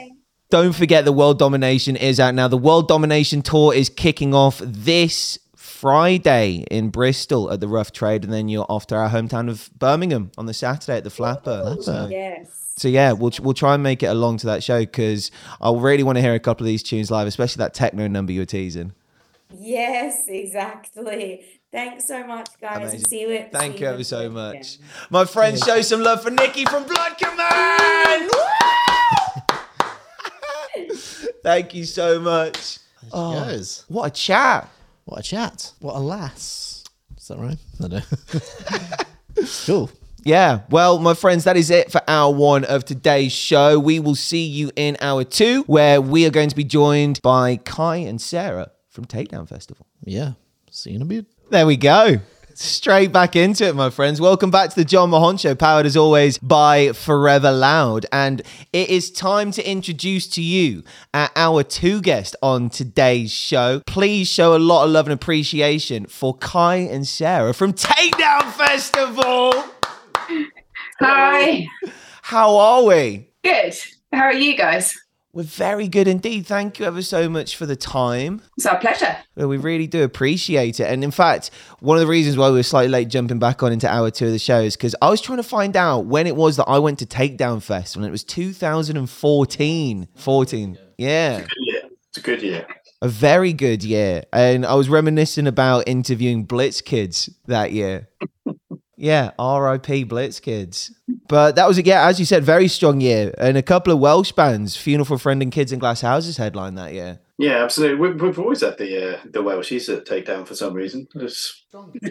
don't 0.49 0.73
forget 0.73 1.05
the 1.05 1.11
world 1.13 1.39
domination 1.39 1.95
is 1.95 2.19
out 2.19 2.33
now 2.35 2.47
the 2.47 2.57
world 2.57 2.87
domination 2.87 3.41
tour 3.41 3.73
is 3.73 3.89
kicking 3.89 4.33
off 4.33 4.59
this 4.63 5.37
Friday 5.55 6.65
in 6.69 6.89
Bristol 6.89 7.51
at 7.51 7.61
the 7.61 7.67
Rough 7.67 7.91
Trade, 7.93 8.23
and 8.25 8.33
then 8.33 8.49
you're 8.49 8.65
off 8.67 8.87
to 8.87 8.95
our 8.95 9.09
hometown 9.09 9.49
of 9.49 9.69
Birmingham 9.79 10.31
on 10.37 10.45
the 10.45 10.53
Saturday 10.53 10.97
at 10.97 11.03
the 11.05 11.09
Flapper. 11.09 11.77
So, 11.81 12.07
Yes. 12.11 12.73
so 12.75 12.87
yeah, 12.89 13.13
we'll 13.13 13.31
we'll 13.41 13.53
try 13.53 13.75
and 13.75 13.83
make 13.83 14.03
it 14.03 14.07
along 14.07 14.37
to 14.39 14.47
that 14.47 14.61
show 14.63 14.79
because 14.81 15.31
I 15.61 15.71
really 15.71 16.03
want 16.03 16.17
to 16.17 16.21
hear 16.21 16.33
a 16.33 16.39
couple 16.39 16.65
of 16.65 16.67
these 16.67 16.83
tunes 16.83 17.09
live, 17.09 17.27
especially 17.27 17.61
that 17.61 17.73
techno 17.73 18.07
number 18.07 18.33
you 18.33 18.41
were 18.41 18.45
teasing. 18.45 18.91
Yes, 19.57 20.25
exactly. 20.27 21.45
Thanks 21.71 22.05
so 22.07 22.25
much, 22.25 22.49
guys. 22.59 22.77
Amazing. 22.77 22.99
See 23.05 23.21
you 23.21 23.31
at 23.33 23.51
Thank 23.53 23.75
see 23.75 23.81
you 23.81 23.87
ever 23.87 24.03
so 24.03 24.23
the 24.23 24.29
much. 24.31 24.53
weekend. 24.55 24.77
My 25.11 25.23
friends, 25.25 25.61
show 25.63 25.79
some 25.81 26.01
love 26.01 26.23
for 26.23 26.31
Nikki 26.31 26.65
from 26.65 26.83
Blood 26.83 27.17
Command. 27.17 28.29
Thank 31.43 31.73
you 31.73 31.85
so 31.85 32.19
much. 32.19 32.79
Oh. 33.11 33.45
goes. 33.45 33.85
What 33.87 34.07
a 34.07 34.11
chat. 34.11 34.69
What 35.05 35.19
a 35.19 35.23
chat. 35.23 35.71
What 35.79 35.95
a 35.95 35.99
lass. 35.99 36.83
Is 37.17 37.27
that 37.27 37.37
right? 37.37 37.57
I 37.83 37.87
don't 37.87 37.91
know. 37.91 39.45
cool. 39.65 39.91
Yeah, 40.23 40.61
well, 40.69 40.99
my 40.99 41.13
friends, 41.13 41.45
that 41.45 41.55
is 41.55 41.69
it 41.69 41.91
for 41.91 42.01
hour 42.07 42.33
one 42.33 42.65
of 42.65 42.83
today's 42.83 43.31
show. 43.31 43.79
We 43.79 43.99
will 43.99 44.15
see 44.15 44.45
you 44.45 44.69
in 44.75 44.97
hour 44.99 45.23
two, 45.23 45.63
where 45.63 46.01
we 46.01 46.25
are 46.25 46.29
going 46.29 46.49
to 46.49 46.55
be 46.55 46.65
joined 46.65 47.21
by 47.21 47.55
Kai 47.57 47.97
and 47.97 48.21
Sarah 48.21 48.71
from 48.89 49.05
Takedown 49.05 49.47
Festival. 49.47 49.87
Yeah. 50.03 50.33
See 50.71 50.91
you 50.91 50.97
in 50.97 51.01
a 51.01 51.05
bit. 51.05 51.25
There 51.49 51.65
we 51.65 51.77
go. 51.77 52.17
Straight 52.61 53.13
back 53.13 53.37
into 53.37 53.65
it, 53.65 53.73
my 53.73 53.89
friends. 53.89 54.19
Welcome 54.19 54.51
back 54.51 54.69
to 54.71 54.75
the 54.75 54.83
Jon 54.83 55.11
Mahon 55.11 55.37
Show, 55.37 55.55
powered 55.55 55.85
as 55.85 55.95
always 55.95 56.37
by 56.39 56.91
Forever 56.91 57.53
Loud. 57.53 58.05
And 58.11 58.41
it 58.73 58.89
is 58.89 59.11
time 59.11 59.51
to 59.51 59.65
introduce 59.65 60.27
to 60.27 60.41
you 60.41 60.83
uh, 61.13 61.29
our 61.37 61.63
two 61.63 62.01
guests 62.01 62.35
on 62.43 62.69
today's 62.69 63.31
show. 63.31 63.81
Please 63.87 64.27
show 64.27 64.57
a 64.57 64.59
lot 64.59 64.83
of 64.83 64.91
love 64.91 65.07
and 65.07 65.13
appreciation 65.13 66.05
for 66.07 66.35
Kai 66.35 66.75
and 66.75 67.07
Sarah 67.07 67.53
from 67.53 67.71
Takedown 67.71 68.51
Festival. 68.51 69.53
Hi. 70.99 71.65
How 72.23 72.57
are 72.57 72.83
we? 72.83 73.29
Good. 73.41 73.73
How 74.11 74.23
are 74.23 74.33
you 74.33 74.57
guys? 74.57 74.99
We're 75.31 75.43
very 75.43 75.87
good 75.87 76.07
indeed. 76.07 76.47
Thank 76.47 76.79
you 76.79 76.85
ever 76.85 77.03
so 77.03 77.29
much 77.29 77.55
for 77.55 77.67
the 77.67 77.75
time. 77.75 78.41
It's 78.57 78.65
our 78.65 78.79
pleasure. 78.79 79.15
Well, 79.35 79.47
We 79.47 79.57
really 79.57 79.85
do 79.85 80.03
appreciate 80.03 80.79
it. 80.79 80.85
And 80.85 81.03
in 81.03 81.11
fact, 81.11 81.51
one 81.81 81.97
of 81.97 82.01
the 82.01 82.07
reasons 82.07 82.35
why 82.35 82.49
we 82.49 82.55
were 82.55 82.63
slightly 82.63 82.89
late 82.89 83.09
jumping 83.09 83.37
back 83.37 83.61
on 83.61 83.71
into 83.71 83.87
hour 83.87 84.09
two 84.09 84.25
of 84.25 84.31
the 84.31 84.39
show 84.39 84.59
is 84.61 84.75
because 84.75 84.95
I 85.03 85.09
was 85.09 85.21
trying 85.21 85.37
to 85.37 85.43
find 85.43 85.77
out 85.77 86.05
when 86.07 86.25
it 86.25 86.35
was 86.35 86.57
that 86.57 86.65
I 86.65 86.79
went 86.79 86.97
to 86.99 87.05
Takedown 87.05 87.61
Fest 87.61 87.95
and 87.95 88.03
it 88.05 88.11
was 88.11 88.23
2014. 88.23 90.07
14. 90.15 90.77
Yeah. 90.97 91.37
Yeah, 91.37 91.79
it's 92.09 92.17
a 92.17 92.21
good 92.21 92.41
year. 92.41 92.65
A 93.01 93.07
very 93.07 93.53
good 93.53 93.83
year. 93.83 94.23
And 94.33 94.65
I 94.65 94.73
was 94.73 94.89
reminiscing 94.89 95.47
about 95.47 95.87
interviewing 95.87 96.43
Blitz 96.43 96.81
Kids 96.81 97.29
that 97.45 97.71
year. 97.71 98.09
Yeah, 99.01 99.31
RIP 99.39 100.09
Blitz 100.09 100.41
Kids. 100.41 100.91
But 101.29 101.55
that 101.55 101.67
was, 101.67 101.77
a 101.77 101.83
yeah, 101.85 102.05
as 102.07 102.19
you 102.19 102.25
said, 102.25 102.43
very 102.43 102.67
strong 102.67 102.99
year. 102.99 103.33
And 103.37 103.55
a 103.57 103.61
couple 103.63 103.93
of 103.93 103.99
Welsh 103.99 104.33
bands, 104.33 104.75
Funeral 104.75 105.05
for 105.05 105.17
Friend 105.17 105.41
and 105.41 105.51
Kids 105.53 105.71
in 105.71 105.79
Glass 105.79 106.01
Houses 106.01 106.35
headline 106.35 106.75
that 106.75 106.93
year. 106.93 107.19
Yeah, 107.37 107.63
absolutely. 107.63 107.97
We've, 107.97 108.21
we've 108.21 108.37
always 108.39 108.59
had 108.59 108.77
the 108.77 109.15
uh, 109.15 109.19
the 109.23 109.41
Welshies 109.41 109.87
at 109.95 110.05
takedown 110.05 110.45
for 110.45 110.53
some 110.55 110.73
reason. 110.73 111.07
It's, 111.15 111.63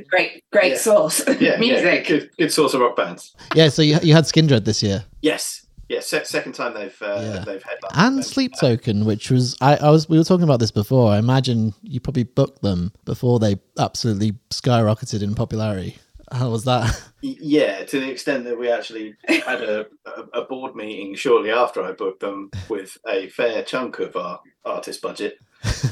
Great, 0.08 0.42
great 0.50 0.72
Yeah. 0.72 0.78
source. 0.78 1.22
yeah, 1.40 1.58
Music. 1.58 1.84
yeah, 1.84 2.00
good, 2.00 2.30
good 2.38 2.52
source 2.52 2.72
of 2.72 2.80
rock 2.80 2.96
bands. 2.96 3.34
Yeah, 3.54 3.68
so 3.68 3.82
you, 3.82 3.98
you 4.02 4.14
had 4.14 4.24
Skindred 4.24 4.64
this 4.64 4.82
year. 4.82 5.04
Yes, 5.20 5.66
yeah. 5.90 6.00
Se- 6.00 6.24
second 6.24 6.52
time 6.54 6.72
they've 6.72 6.96
uh, 7.02 7.20
Yeah. 7.20 7.38
they've 7.44 7.62
headlined 7.62 7.92
And 8.16 8.24
Sleep 8.24 8.52
Token, 8.58 9.04
which 9.04 9.30
was 9.30 9.54
I, 9.60 9.76
I 9.76 9.90
was 9.90 10.08
we 10.08 10.16
were 10.16 10.24
talking 10.24 10.44
about 10.44 10.60
this 10.60 10.70
before. 10.70 11.12
I 11.12 11.18
imagine 11.18 11.74
you 11.82 12.00
probably 12.00 12.22
booked 12.24 12.62
them 12.62 12.92
before 13.04 13.38
they 13.38 13.56
absolutely 13.78 14.32
skyrocketed 14.50 15.22
in 15.22 15.34
popularity. 15.34 15.98
How 16.32 16.50
was 16.50 16.64
that? 16.64 17.02
Yeah, 17.20 17.84
to 17.84 17.98
the 17.98 18.08
extent 18.08 18.44
that 18.44 18.56
we 18.56 18.70
actually 18.70 19.16
had 19.26 19.60
a, 19.60 19.86
a, 20.32 20.42
board 20.42 20.76
meeting 20.76 21.16
shortly 21.16 21.50
after 21.50 21.82
I 21.82 21.90
booked 21.90 22.20
them 22.20 22.52
with 22.68 22.96
a 23.08 23.28
fair 23.28 23.64
chunk 23.64 23.98
of 23.98 24.14
our 24.14 24.38
artist 24.64 25.02
budget. 25.02 25.40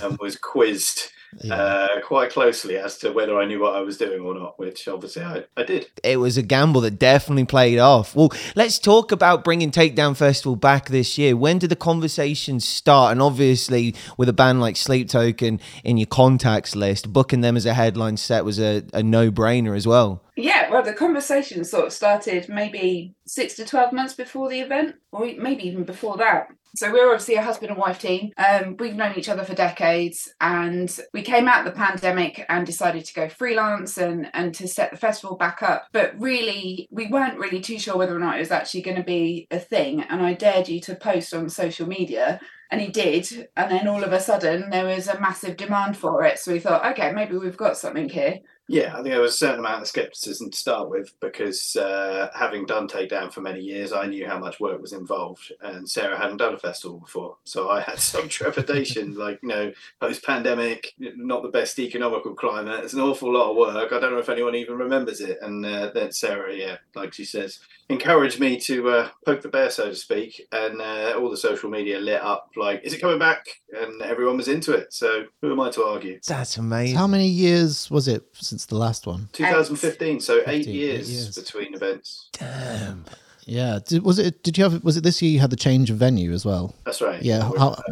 and 0.05 0.17
was 0.19 0.37
quizzed 0.37 1.11
uh, 1.51 2.01
quite 2.05 2.31
closely 2.31 2.77
as 2.77 2.99
to 2.99 3.13
whether 3.13 3.39
I 3.39 3.47
knew 3.47 3.61
what 3.61 3.75
I 3.75 3.81
was 3.81 3.99
doing 3.99 4.21
or 4.21 4.35
not, 4.35 4.59
which 4.59 4.89
obviously 4.89 5.23
I, 5.23 5.45
I 5.57 5.63
did. 5.65 5.89
it 6.03 6.19
was 6.19 6.37
a 6.37 6.43
gamble 6.43 6.81
that 6.83 6.99
definitely 6.99 7.45
played 7.45 7.79
off. 7.79 8.15
Well, 8.15 8.31
let's 8.55 8.79
talk 8.79 9.13
about 9.13 9.45
bringing 9.45 9.71
Takedown 9.71 10.17
Festival 10.17 10.57
back 10.57 10.89
this 10.89 11.19
year. 11.19 11.37
When 11.37 11.59
did 11.59 11.71
the 11.71 11.77
conversations 11.77 12.67
start? 12.67 13.13
And 13.13 13.23
obviously, 13.23 13.95
with 14.17 14.29
a 14.29 14.33
band 14.33 14.61
like 14.61 14.77
Sleep 14.77 15.09
Token 15.09 15.61
in 15.85 15.97
your 15.97 16.07
contacts 16.07 16.75
list, 16.77 17.13
booking 17.13 17.41
them 17.41 17.57
as 17.57 17.67
a 17.67 17.75
headline 17.75 18.17
set 18.17 18.45
was 18.45 18.59
a, 18.59 18.83
a 18.93 19.03
no 19.03 19.31
brainer 19.31 19.77
as 19.77 19.87
well. 19.87 20.23
Yeah, 20.37 20.71
well, 20.71 20.83
the 20.83 20.93
conversation 20.93 21.65
sort 21.65 21.87
of 21.87 21.93
started 21.93 22.49
maybe 22.49 23.15
six 23.27 23.55
to 23.55 23.65
12 23.65 23.93
months 23.93 24.15
before 24.15 24.51
the 24.51 24.61
event, 24.61 24.97
or 25.11 25.31
maybe 25.39 25.65
even 25.65 25.85
before 25.85 26.19
that. 26.19 26.49
So 26.77 26.93
we're 26.93 27.11
obviously 27.11 27.37
a 27.37 27.43
husband 27.43 27.71
and 27.71 27.79
wife 27.79 27.99
team. 27.99 28.33
Um, 28.37 28.77
we've 28.79 28.95
known 28.95 29.15
each 29.17 29.31
other 29.31 29.45
for 29.45 29.55
decades, 29.55 30.33
and 30.41 30.95
we 31.15 31.23
came 31.23 31.49
out 31.49 31.65
the 31.65 31.71
pandemic 31.71 32.45
and 32.49 32.67
decided 32.67 33.05
to 33.07 33.15
go 33.15 33.29
freelance 33.29 33.97
and 33.97 34.29
and 34.35 34.55
to 34.55 34.69
set 34.69 34.91
the 34.91 34.97
festival 34.97 35.37
back 35.37 35.63
up. 35.63 35.87
But 35.93 36.21
really, 36.21 36.87
we 36.91 37.07
weren't 37.07 37.39
really 37.39 37.61
too 37.61 37.79
sure 37.79 37.97
whether 37.97 38.15
or 38.15 38.19
not 38.21 38.37
it 38.37 38.41
was 38.41 38.51
actually 38.51 38.83
going 38.83 38.99
to 38.99 39.03
be 39.03 39.47
a 39.51 39.59
thing. 39.59 40.03
And 40.03 40.21
I 40.21 40.35
dared 40.35 40.69
you 40.69 40.81
to 40.83 40.95
post 40.95 41.33
on 41.35 41.49
social 41.49 41.89
media. 41.89 42.41
And 42.69 42.81
he 42.81 42.89
did. 42.89 43.49
And 43.57 43.71
then 43.71 43.87
all 43.87 44.03
of 44.03 44.13
a 44.13 44.19
sudden, 44.19 44.71
there 44.71 44.87
was 44.87 45.07
a 45.07 45.21
massive 45.21 45.57
demand 45.57 45.97
for 45.97 46.25
it. 46.25 46.41
So 46.41 46.53
we 46.53 46.59
thought, 46.59 46.85
okay, 46.85 47.13
maybe 47.13 47.37
we've 47.37 47.57
got 47.57 47.77
something 47.77 48.09
here. 48.09 48.41
Yeah, 48.69 48.93
I 48.93 48.97
think 48.97 49.09
there 49.09 49.21
was 49.21 49.35
a 49.35 49.39
certain 49.39 49.61
amount 49.61 49.83
of 49.83 49.89
skepticism 49.89 50.51
to 50.51 50.57
start 50.57 50.91
with 50.91 51.13
because 51.21 51.77
uh, 51.77 52.31
having 52.35 52.67
done 52.67 52.89
Takedown 52.89 53.33
for 53.33 53.41
many 53.41 53.61
years, 53.61 53.93
I 53.93 54.07
knew 54.07 54.27
how 54.27 54.39
much 54.39 54.59
work 54.59 54.81
was 54.81 54.93
involved, 54.93 55.53
and 55.61 55.89
Sarah 55.89 56.19
hadn't 56.19 56.39
done 56.39 56.55
a 56.55 56.59
festival 56.59 56.99
before, 56.99 57.37
so 57.45 57.71
I 57.71 57.81
had 57.81 58.01
some 58.01 58.29
trepidation. 58.29 59.15
like, 59.15 59.39
you 59.43 59.49
know, 59.49 59.73
post-pandemic, 60.01 60.95
not 60.99 61.43
the 61.43 61.49
best 61.49 61.79
economical 61.79 62.35
climate. 62.35 62.83
It's 62.83 62.95
an 62.95 63.01
awful 63.01 63.33
lot 63.33 63.51
of 63.51 63.57
work. 63.57 63.93
I 63.93 64.01
don't 64.01 64.13
know 64.13 64.19
if 64.19 64.29
anyone 64.29 64.57
even 64.57 64.79
remembers 64.79 65.21
it. 65.21 65.39
And 65.43 65.65
uh, 65.65 65.91
then 65.95 66.11
Sarah, 66.11 66.55
yeah, 66.55 66.77
like 66.95 67.15
she 67.15 67.25
says, 67.25 67.61
encouraged 67.89 68.41
me 68.41 68.59
to 68.59 68.89
uh, 68.89 69.09
poke 69.25 69.43
the 69.43 69.49
bear, 69.49 69.71
so 69.71 69.89
to 69.89 69.95
speak, 69.95 70.47
and 70.51 70.81
uh, 70.81 71.15
all 71.17 71.31
the 71.31 71.37
social 71.37 71.71
media 71.71 71.99
lit 71.99 72.21
up. 72.21 72.51
Like, 72.57 72.83
is 72.83 72.93
it 72.93 73.01
coming 73.01 73.19
back? 73.19 73.47
And 73.73 74.03
everyone 74.03 74.37
was 74.37 74.49
into 74.49 74.73
it. 74.73 74.93
So 74.93 75.25
who 75.41 75.53
am 75.53 75.61
I 75.61 75.71
to 75.71 75.85
argue? 75.85 76.19
That's 76.27 76.57
amazing. 76.57 76.97
How 76.97 77.07
many 77.07 77.29
years 77.29 77.91
was 77.91 78.09
it 78.09 78.33
since 78.57 78.65
the 78.65 78.77
last 78.77 79.07
one? 79.07 79.29
2015, 79.35 80.19
so 80.21 80.39
eight 80.39 80.45
15, 80.47 80.55
eight 80.57 80.67
years, 80.67 81.13
years. 81.13 81.37
between 81.37 81.75
events. 81.75 82.31
Damn. 82.33 83.05
Yeah. 83.45 83.81
Did, 83.87 84.03
was 84.03 84.19
it? 84.19 84.43
Did 84.43 84.57
you 84.57 84.65
have? 84.65 84.83
Was 84.83 84.97
it 84.97 85.05
this 85.05 85.21
year 85.21 85.31
you 85.31 85.41
had 85.41 85.51
the 85.51 85.57
change 85.57 85.91
of 85.91 85.99
venue 85.99 86.33
as 86.33 86.47
well? 86.47 86.75
That's 86.85 87.03
right. 87.03 87.23
Yeah. 87.23 87.43
How 87.43 87.69
uh, 87.73 87.83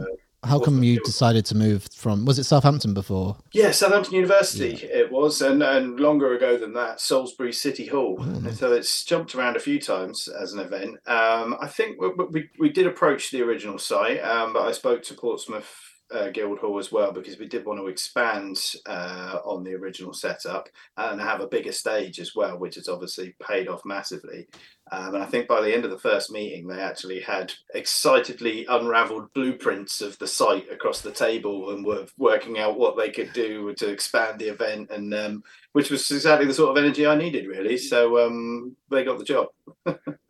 how 0.42 0.58
come 0.58 0.82
you 0.82 1.00
decided 1.04 1.44
to 1.46 1.54
move 1.54 1.86
from? 1.94 2.24
Was 2.24 2.38
it 2.38 2.44
Southampton 2.44 2.94
before? 2.94 3.36
Yeah, 3.52 3.72
Southampton 3.72 4.14
University 4.14 4.74
it 4.86 5.12
was, 5.12 5.42
and, 5.42 5.62
and 5.62 6.00
longer 6.00 6.34
ago 6.34 6.56
than 6.58 6.72
that, 6.74 7.00
Salisbury 7.00 7.52
City 7.52 7.86
Hall. 7.86 8.22
So 8.52 8.72
it's 8.72 9.04
jumped 9.04 9.34
around 9.34 9.56
a 9.56 9.60
few 9.60 9.80
times 9.80 10.28
as 10.28 10.52
an 10.52 10.60
event. 10.60 10.98
Um, 11.06 11.56
I 11.60 11.66
think 11.68 12.00
we, 12.00 12.10
we, 12.30 12.50
we 12.58 12.68
did 12.68 12.86
approach 12.86 13.30
the 13.30 13.42
original 13.42 13.78
site, 13.78 14.22
um, 14.22 14.52
but 14.52 14.62
I 14.62 14.72
spoke 14.72 15.02
to 15.04 15.14
Portsmouth 15.14 15.93
uh, 16.12 16.30
Guildhall 16.30 16.78
as 16.78 16.92
well 16.92 17.12
because 17.12 17.38
we 17.38 17.46
did 17.46 17.64
want 17.64 17.80
to 17.80 17.86
expand 17.86 18.58
uh, 18.86 19.38
on 19.44 19.64
the 19.64 19.74
original 19.74 20.12
setup 20.12 20.68
and 20.96 21.20
have 21.20 21.40
a 21.40 21.46
bigger 21.46 21.72
stage 21.72 22.20
as 22.20 22.34
well, 22.34 22.58
which 22.58 22.76
has 22.76 22.88
obviously 22.88 23.34
paid 23.46 23.68
off 23.68 23.84
massively. 23.84 24.46
Um, 24.92 25.14
and 25.14 25.24
I 25.24 25.26
think 25.26 25.48
by 25.48 25.62
the 25.62 25.74
end 25.74 25.86
of 25.86 25.90
the 25.90 25.98
first 25.98 26.30
meeting, 26.30 26.66
they 26.66 26.80
actually 26.80 27.20
had 27.20 27.54
excitedly 27.74 28.66
unraveled 28.68 29.32
blueprints 29.32 30.02
of 30.02 30.18
the 30.18 30.26
site 30.26 30.70
across 30.70 31.00
the 31.00 31.10
table 31.10 31.70
and 31.70 31.86
were 31.86 32.06
working 32.18 32.58
out 32.58 32.78
what 32.78 32.96
they 32.96 33.10
could 33.10 33.32
do 33.32 33.74
to 33.74 33.88
expand 33.88 34.38
the 34.38 34.48
event, 34.48 34.90
and 34.90 35.14
um, 35.14 35.42
which 35.72 35.90
was 35.90 36.10
exactly 36.10 36.46
the 36.46 36.54
sort 36.54 36.70
of 36.70 36.84
energy 36.84 37.06
I 37.06 37.16
needed, 37.16 37.46
really. 37.46 37.78
So 37.78 38.26
um, 38.26 38.76
they 38.90 39.04
got 39.04 39.18
the 39.18 39.24
job. 39.24 39.46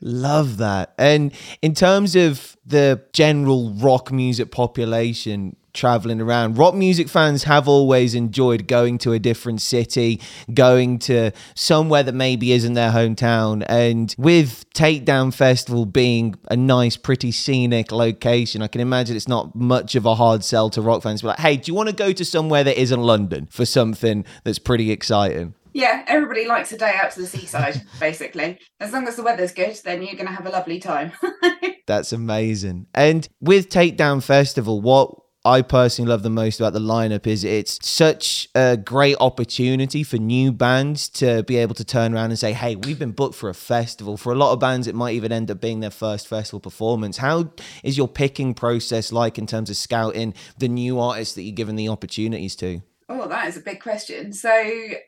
Love 0.01 0.59
that. 0.59 0.95
And 0.99 1.33
in 1.61 1.75
terms 1.75 2.15
of 2.15 2.57
the 2.65 3.03
general 3.13 3.73
rock 3.73 4.13
music 4.13 4.53
population 4.53 5.57
traveling 5.73 6.21
around, 6.21 6.57
rock 6.57 6.75
music 6.75 7.09
fans 7.09 7.43
have 7.45 7.67
always 7.67 8.15
enjoyed 8.15 8.69
going 8.69 8.97
to 8.97 9.13
a 9.13 9.19
different 9.19 9.61
city, 9.61 10.21
going 10.53 11.01
to 11.01 11.33
somewhere 11.57 12.05
that 12.05 12.15
maybe 12.15 12.53
isn't 12.53 12.75
their 12.75 12.93
hometown. 12.93 13.65
And 13.69 14.15
with 14.17 14.43
Takedown 14.74 15.32
Festival 15.32 15.86
being 15.86 16.34
a 16.51 16.57
nice, 16.57 16.97
pretty 16.97 17.30
scenic 17.30 17.92
location, 17.92 18.62
I 18.62 18.68
can 18.68 18.80
imagine 18.80 19.16
it's 19.16 19.28
not 19.28 19.55
much 19.55 19.95
of 19.95 20.07
a 20.07 20.14
hard 20.14 20.45
sell 20.45 20.70
to 20.70 20.82
rock 20.82 21.03
fans. 21.03 21.22
But 21.22 21.28
like, 21.28 21.38
hey, 21.40 21.57
do 21.57 21.70
you 21.70 21.74
want 21.74 21.88
to 21.88 21.95
go 21.95 22.12
to 22.12 22.24
somewhere 22.24 22.64
that 22.64 22.80
isn't 22.80 23.01
London 23.01 23.47
for 23.51 23.64
something 23.64 24.24
that's 24.45 24.59
pretty 24.59 24.90
exciting? 24.90 25.55
Yeah, 25.74 26.05
everybody 26.07 26.47
likes 26.47 26.70
a 26.70 26.78
day 26.78 26.95
out 26.95 27.11
to 27.12 27.20
the 27.20 27.26
seaside, 27.26 27.82
basically. 28.01 28.59
As 28.78 28.92
long 28.92 29.09
as 29.09 29.16
the 29.16 29.24
weather's 29.24 29.53
good, 29.53 29.76
then 29.84 30.03
you're 30.03 30.14
going 30.14 30.26
to 30.26 30.32
have 30.32 30.47
a 30.47 30.51
lovely 30.51 30.78
time. 30.78 31.12
That's 31.86 32.12
amazing. 32.12 32.86
And 32.95 33.28
with 33.40 33.68
Takedown 33.70 34.22
Festival, 34.22 34.80
what 34.80 35.18
I 35.47 35.61
personally 35.61 36.09
love 36.09 36.22
the 36.22 36.30
most 36.30 36.59
about 36.59 36.72
the 36.72 36.78
lineup 36.78 37.26
is 37.26 37.45
it's 37.45 37.78
such 37.86 38.49
a 38.55 38.78
great 38.78 39.16
opportunity 39.20 40.03
for 40.03 40.16
new 40.16 40.53
bands 40.53 41.07
to 41.11 41.42
be 41.42 41.59
able 41.59 41.74
to 41.74 41.84
turn 41.84 42.14
around 42.14 42.30
and 42.30 42.38
say, 42.38 42.55
hey, 42.55 42.76
we've 42.76 42.99
been 42.99 43.12
booked 43.12 43.34
for 43.34 43.51
a 43.51 43.55
festival. 43.55 44.16
For 44.16 44.32
a 44.32 44.36
lot 44.36 44.55
of 44.55 44.61
bands, 44.61 44.86
it 44.86 44.95
might 44.95 45.14
even 45.14 45.32
end 45.32 45.51
up 45.51 45.61
being 45.61 45.80
their 45.80 45.90
first 45.90 46.28
festival 46.28 46.61
performance. 46.61 47.18
How 47.18 47.51
is 47.82 47.99
your 47.99 48.09
picking 48.09 48.55
process 48.55 49.12
like 49.12 49.36
in 49.36 49.47
terms 49.47 49.68
of 49.68 49.76
scouting 49.76 50.32
the 50.57 50.68
new 50.68 50.99
artists 50.99 51.34
that 51.34 51.42
you're 51.42 51.55
given 51.55 51.76
the 51.76 51.90
opportunities 51.90 52.57
to? 52.57 52.80
Oh, 53.09 53.29
that 53.29 53.49
is 53.49 53.57
a 53.59 53.61
big 53.61 53.81
question. 53.81 54.33
So 54.33 54.51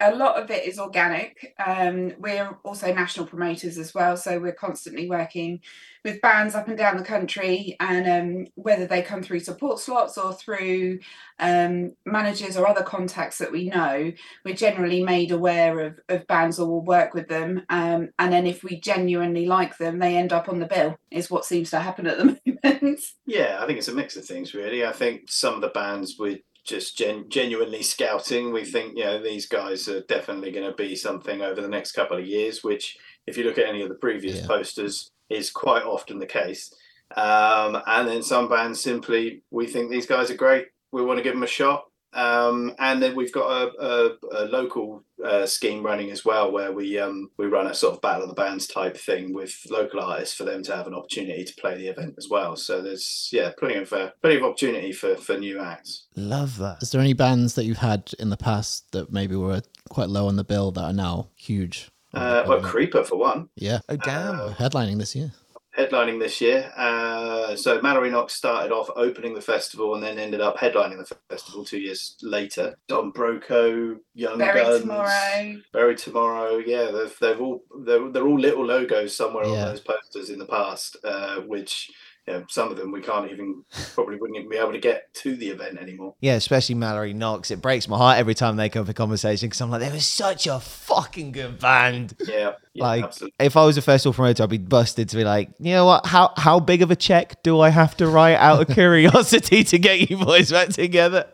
a 0.00 0.14
lot 0.14 0.36
of 0.36 0.50
it 0.50 0.66
is 0.66 0.78
organic. 0.78 1.54
Um, 1.64 2.12
we're 2.18 2.58
also 2.62 2.92
national 2.92 3.26
promoters 3.26 3.78
as 3.78 3.94
well, 3.94 4.18
so 4.18 4.38
we're 4.38 4.52
constantly 4.52 5.08
working 5.08 5.60
with 6.04 6.20
bands 6.20 6.54
up 6.54 6.68
and 6.68 6.76
down 6.76 6.98
the 6.98 7.02
country, 7.02 7.74
and 7.80 8.06
um, 8.06 8.46
whether 8.54 8.86
they 8.86 9.02
come 9.02 9.22
through 9.22 9.40
support 9.40 9.80
slots 9.80 10.18
or 10.18 10.34
through 10.34 11.00
um, 11.38 11.92
managers 12.04 12.56
or 12.56 12.68
other 12.68 12.82
contacts 12.82 13.38
that 13.38 13.50
we 13.50 13.68
know, 13.68 14.12
we're 14.44 14.54
generally 14.54 15.02
made 15.02 15.32
aware 15.32 15.80
of, 15.80 15.98
of 16.08 16.26
bands 16.26 16.60
or 16.60 16.68
will 16.68 16.84
work 16.84 17.14
with 17.14 17.28
them. 17.28 17.62
Um, 17.70 18.10
and 18.18 18.32
then 18.32 18.46
if 18.46 18.62
we 18.62 18.78
genuinely 18.78 19.46
like 19.46 19.78
them, 19.78 19.98
they 19.98 20.16
end 20.16 20.32
up 20.32 20.48
on 20.48 20.60
the 20.60 20.66
bill. 20.66 20.96
Is 21.10 21.30
what 21.30 21.46
seems 21.46 21.70
to 21.70 21.80
happen 21.80 22.06
at 22.06 22.18
the 22.18 22.38
moment. 22.62 23.00
Yeah, 23.24 23.58
I 23.60 23.66
think 23.66 23.78
it's 23.78 23.88
a 23.88 23.94
mix 23.94 24.16
of 24.16 24.26
things, 24.26 24.54
really. 24.54 24.84
I 24.84 24.92
think 24.92 25.30
some 25.30 25.54
of 25.54 25.60
the 25.62 25.68
bands 25.68 26.16
we're 26.18 26.38
just 26.66 26.98
gen- 26.98 27.28
genuinely 27.28 27.82
scouting. 27.82 28.52
We 28.52 28.64
think, 28.64 28.96
you 28.96 29.04
know, 29.04 29.22
these 29.22 29.46
guys 29.46 29.88
are 29.88 30.02
definitely 30.02 30.50
going 30.52 30.68
to 30.68 30.76
be 30.76 30.94
something 30.96 31.40
over 31.42 31.60
the 31.60 31.68
next 31.68 31.92
couple 31.92 32.18
of 32.18 32.26
years, 32.26 32.62
which, 32.64 32.96
if 33.26 33.36
you 33.38 33.44
look 33.44 33.58
at 33.58 33.66
any 33.66 33.82
of 33.82 33.88
the 33.88 33.94
previous 33.94 34.40
Yeah. 34.40 34.46
posters, 34.46 35.10
is 35.28 35.50
quite 35.50 35.82
often 35.82 36.18
the 36.18 36.26
case. 36.26 36.72
Um, 37.16 37.80
and 37.86 38.08
then 38.08 38.22
some 38.22 38.48
bands 38.48 38.80
simply, 38.80 39.42
we 39.50 39.66
think 39.66 39.90
these 39.90 40.06
guys 40.06 40.30
are 40.30 40.36
great. 40.36 40.66
We 40.92 41.02
want 41.02 41.18
to 41.18 41.22
give 41.22 41.34
them 41.34 41.42
a 41.42 41.48
shot. 41.48 41.84
Um, 42.12 42.74
and 42.78 43.02
then 43.02 43.14
we've 43.14 43.32
got 43.32 43.50
a, 43.50 43.84
a, 43.84 44.16
a 44.32 44.44
local 44.46 45.04
uh, 45.22 45.44
scheme 45.46 45.82
running 45.84 46.10
as 46.10 46.24
well, 46.24 46.50
where 46.50 46.72
we 46.72 46.98
um, 46.98 47.30
we 47.36 47.46
run 47.46 47.66
a 47.66 47.74
sort 47.74 47.94
of 47.94 48.00
battle 48.00 48.22
of 48.22 48.28
the 48.28 48.34
bands 48.34 48.66
type 48.66 48.96
thing 48.96 49.34
with 49.34 49.54
local 49.70 50.00
artists 50.00 50.34
for 50.34 50.44
them 50.44 50.62
to 50.62 50.74
have 50.76 50.86
an 50.86 50.94
opportunity 50.94 51.44
to 51.44 51.54
play 51.60 51.76
the 51.76 51.88
event 51.88 52.14
as 52.16 52.28
well. 52.30 52.56
So 52.56 52.80
there's 52.80 53.28
yeah, 53.32 53.52
plenty 53.58 53.74
of 53.76 53.92
uh, 53.92 54.10
plenty 54.22 54.36
of 54.36 54.44
opportunity 54.44 54.92
for 54.92 55.16
for 55.16 55.36
new 55.36 55.58
acts. 55.60 56.06
Love 56.16 56.56
that. 56.58 56.82
Is 56.82 56.90
there 56.90 57.00
any 57.00 57.12
bands 57.12 57.54
that 57.54 57.64
you've 57.64 57.78
had 57.78 58.12
in 58.18 58.30
the 58.30 58.36
past 58.36 58.92
that 58.92 59.12
maybe 59.12 59.36
were 59.36 59.62
quite 59.90 60.08
low 60.08 60.28
on 60.28 60.36
the 60.36 60.44
bill 60.44 60.70
that 60.72 60.84
are 60.84 60.92
now 60.92 61.28
huge? 61.36 61.90
Uh, 62.14 62.44
well, 62.48 62.62
Creeper 62.62 63.04
for 63.04 63.16
one, 63.16 63.50
yeah, 63.56 63.80
Oh, 63.90 63.96
damn. 63.96 64.40
Uh, 64.40 64.54
headlining 64.54 64.98
this 64.98 65.14
year. 65.14 65.32
Headlining 65.76 66.18
this 66.18 66.40
year. 66.40 66.72
Uh, 66.76 67.54
so 67.54 67.80
Mallory 67.82 68.10
Knox 68.10 68.34
started 68.34 68.72
off 68.72 68.88
opening 68.96 69.34
the 69.34 69.40
festival 69.40 69.94
and 69.94 70.02
then 70.02 70.18
ended 70.18 70.40
up 70.40 70.56
headlining 70.56 70.98
the 70.98 71.16
festival 71.28 71.64
two 71.64 71.78
years 71.78 72.16
later. 72.22 72.74
Don 72.88 73.12
Broco, 73.12 73.96
Young 74.14 74.38
Very 74.38 74.62
Guns, 74.62 74.80
tomorrow. 74.80 75.60
Bury 75.72 75.94
Tomorrow. 75.96 76.56
Yeah, 76.58 76.90
they've 76.90 77.16
they've 77.20 77.40
all 77.40 77.62
they're, 77.84 78.10
they're 78.10 78.26
all 78.26 78.38
little 78.38 78.64
logos 78.64 79.14
somewhere 79.14 79.44
on 79.44 79.54
those 79.54 79.80
posters 79.80 80.30
in 80.30 80.38
the 80.38 80.46
past, 80.46 80.96
uh, 81.04 81.40
which 81.40 81.90
you 82.26 82.34
know, 82.34 82.44
some 82.48 82.70
of 82.70 82.76
them 82.76 82.90
we 82.90 83.00
can't 83.00 83.30
even 83.30 83.64
probably 83.94 84.16
wouldn't 84.16 84.36
even 84.36 84.50
be 84.50 84.56
able 84.56 84.72
to 84.72 84.78
get 84.78 85.12
to 85.14 85.36
the 85.36 85.48
event 85.48 85.78
anymore. 85.78 86.14
Yeah, 86.20 86.34
especially 86.34 86.74
Mallory 86.74 87.14
Knox. 87.14 87.50
It 87.50 87.62
breaks 87.62 87.88
my 87.88 87.96
heart 87.96 88.18
every 88.18 88.34
time 88.34 88.56
they 88.56 88.68
come 88.68 88.84
for 88.84 88.92
conversation 88.92 89.48
because 89.48 89.60
I'm 89.60 89.70
like, 89.70 89.80
they 89.80 89.90
were 89.90 90.00
such 90.00 90.46
a 90.46 90.58
fucking 90.58 91.32
good 91.32 91.60
band. 91.60 92.14
Yeah, 92.26 92.52
yeah 92.74 92.84
like, 92.84 93.04
absolutely. 93.04 93.46
if 93.46 93.56
I 93.56 93.64
was 93.64 93.76
a 93.76 93.82
festival 93.82 94.14
promoter, 94.14 94.42
I'd 94.42 94.50
be 94.50 94.58
busted 94.58 95.08
to 95.10 95.16
be 95.16 95.24
like, 95.24 95.50
you 95.58 95.72
know 95.72 95.86
what? 95.86 96.06
How 96.06 96.32
how 96.36 96.58
big 96.58 96.82
of 96.82 96.90
a 96.90 96.96
check 96.96 97.42
do 97.42 97.60
I 97.60 97.70
have 97.70 97.96
to 97.98 98.08
write 98.08 98.36
out 98.36 98.60
of 98.60 98.68
curiosity 98.74 99.62
to 99.64 99.78
get 99.78 100.10
you 100.10 100.16
boys 100.16 100.50
back 100.50 100.70
together? 100.70 101.26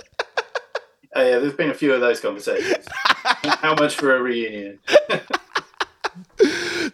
Uh, 1.14 1.20
yeah, 1.20 1.38
there's 1.38 1.52
been 1.52 1.70
a 1.70 1.74
few 1.74 1.92
of 1.92 2.00
those 2.00 2.20
conversations. 2.20 2.86
How 2.94 3.74
much 3.74 3.96
for 3.96 4.16
a 4.16 4.22
reunion? 4.22 4.78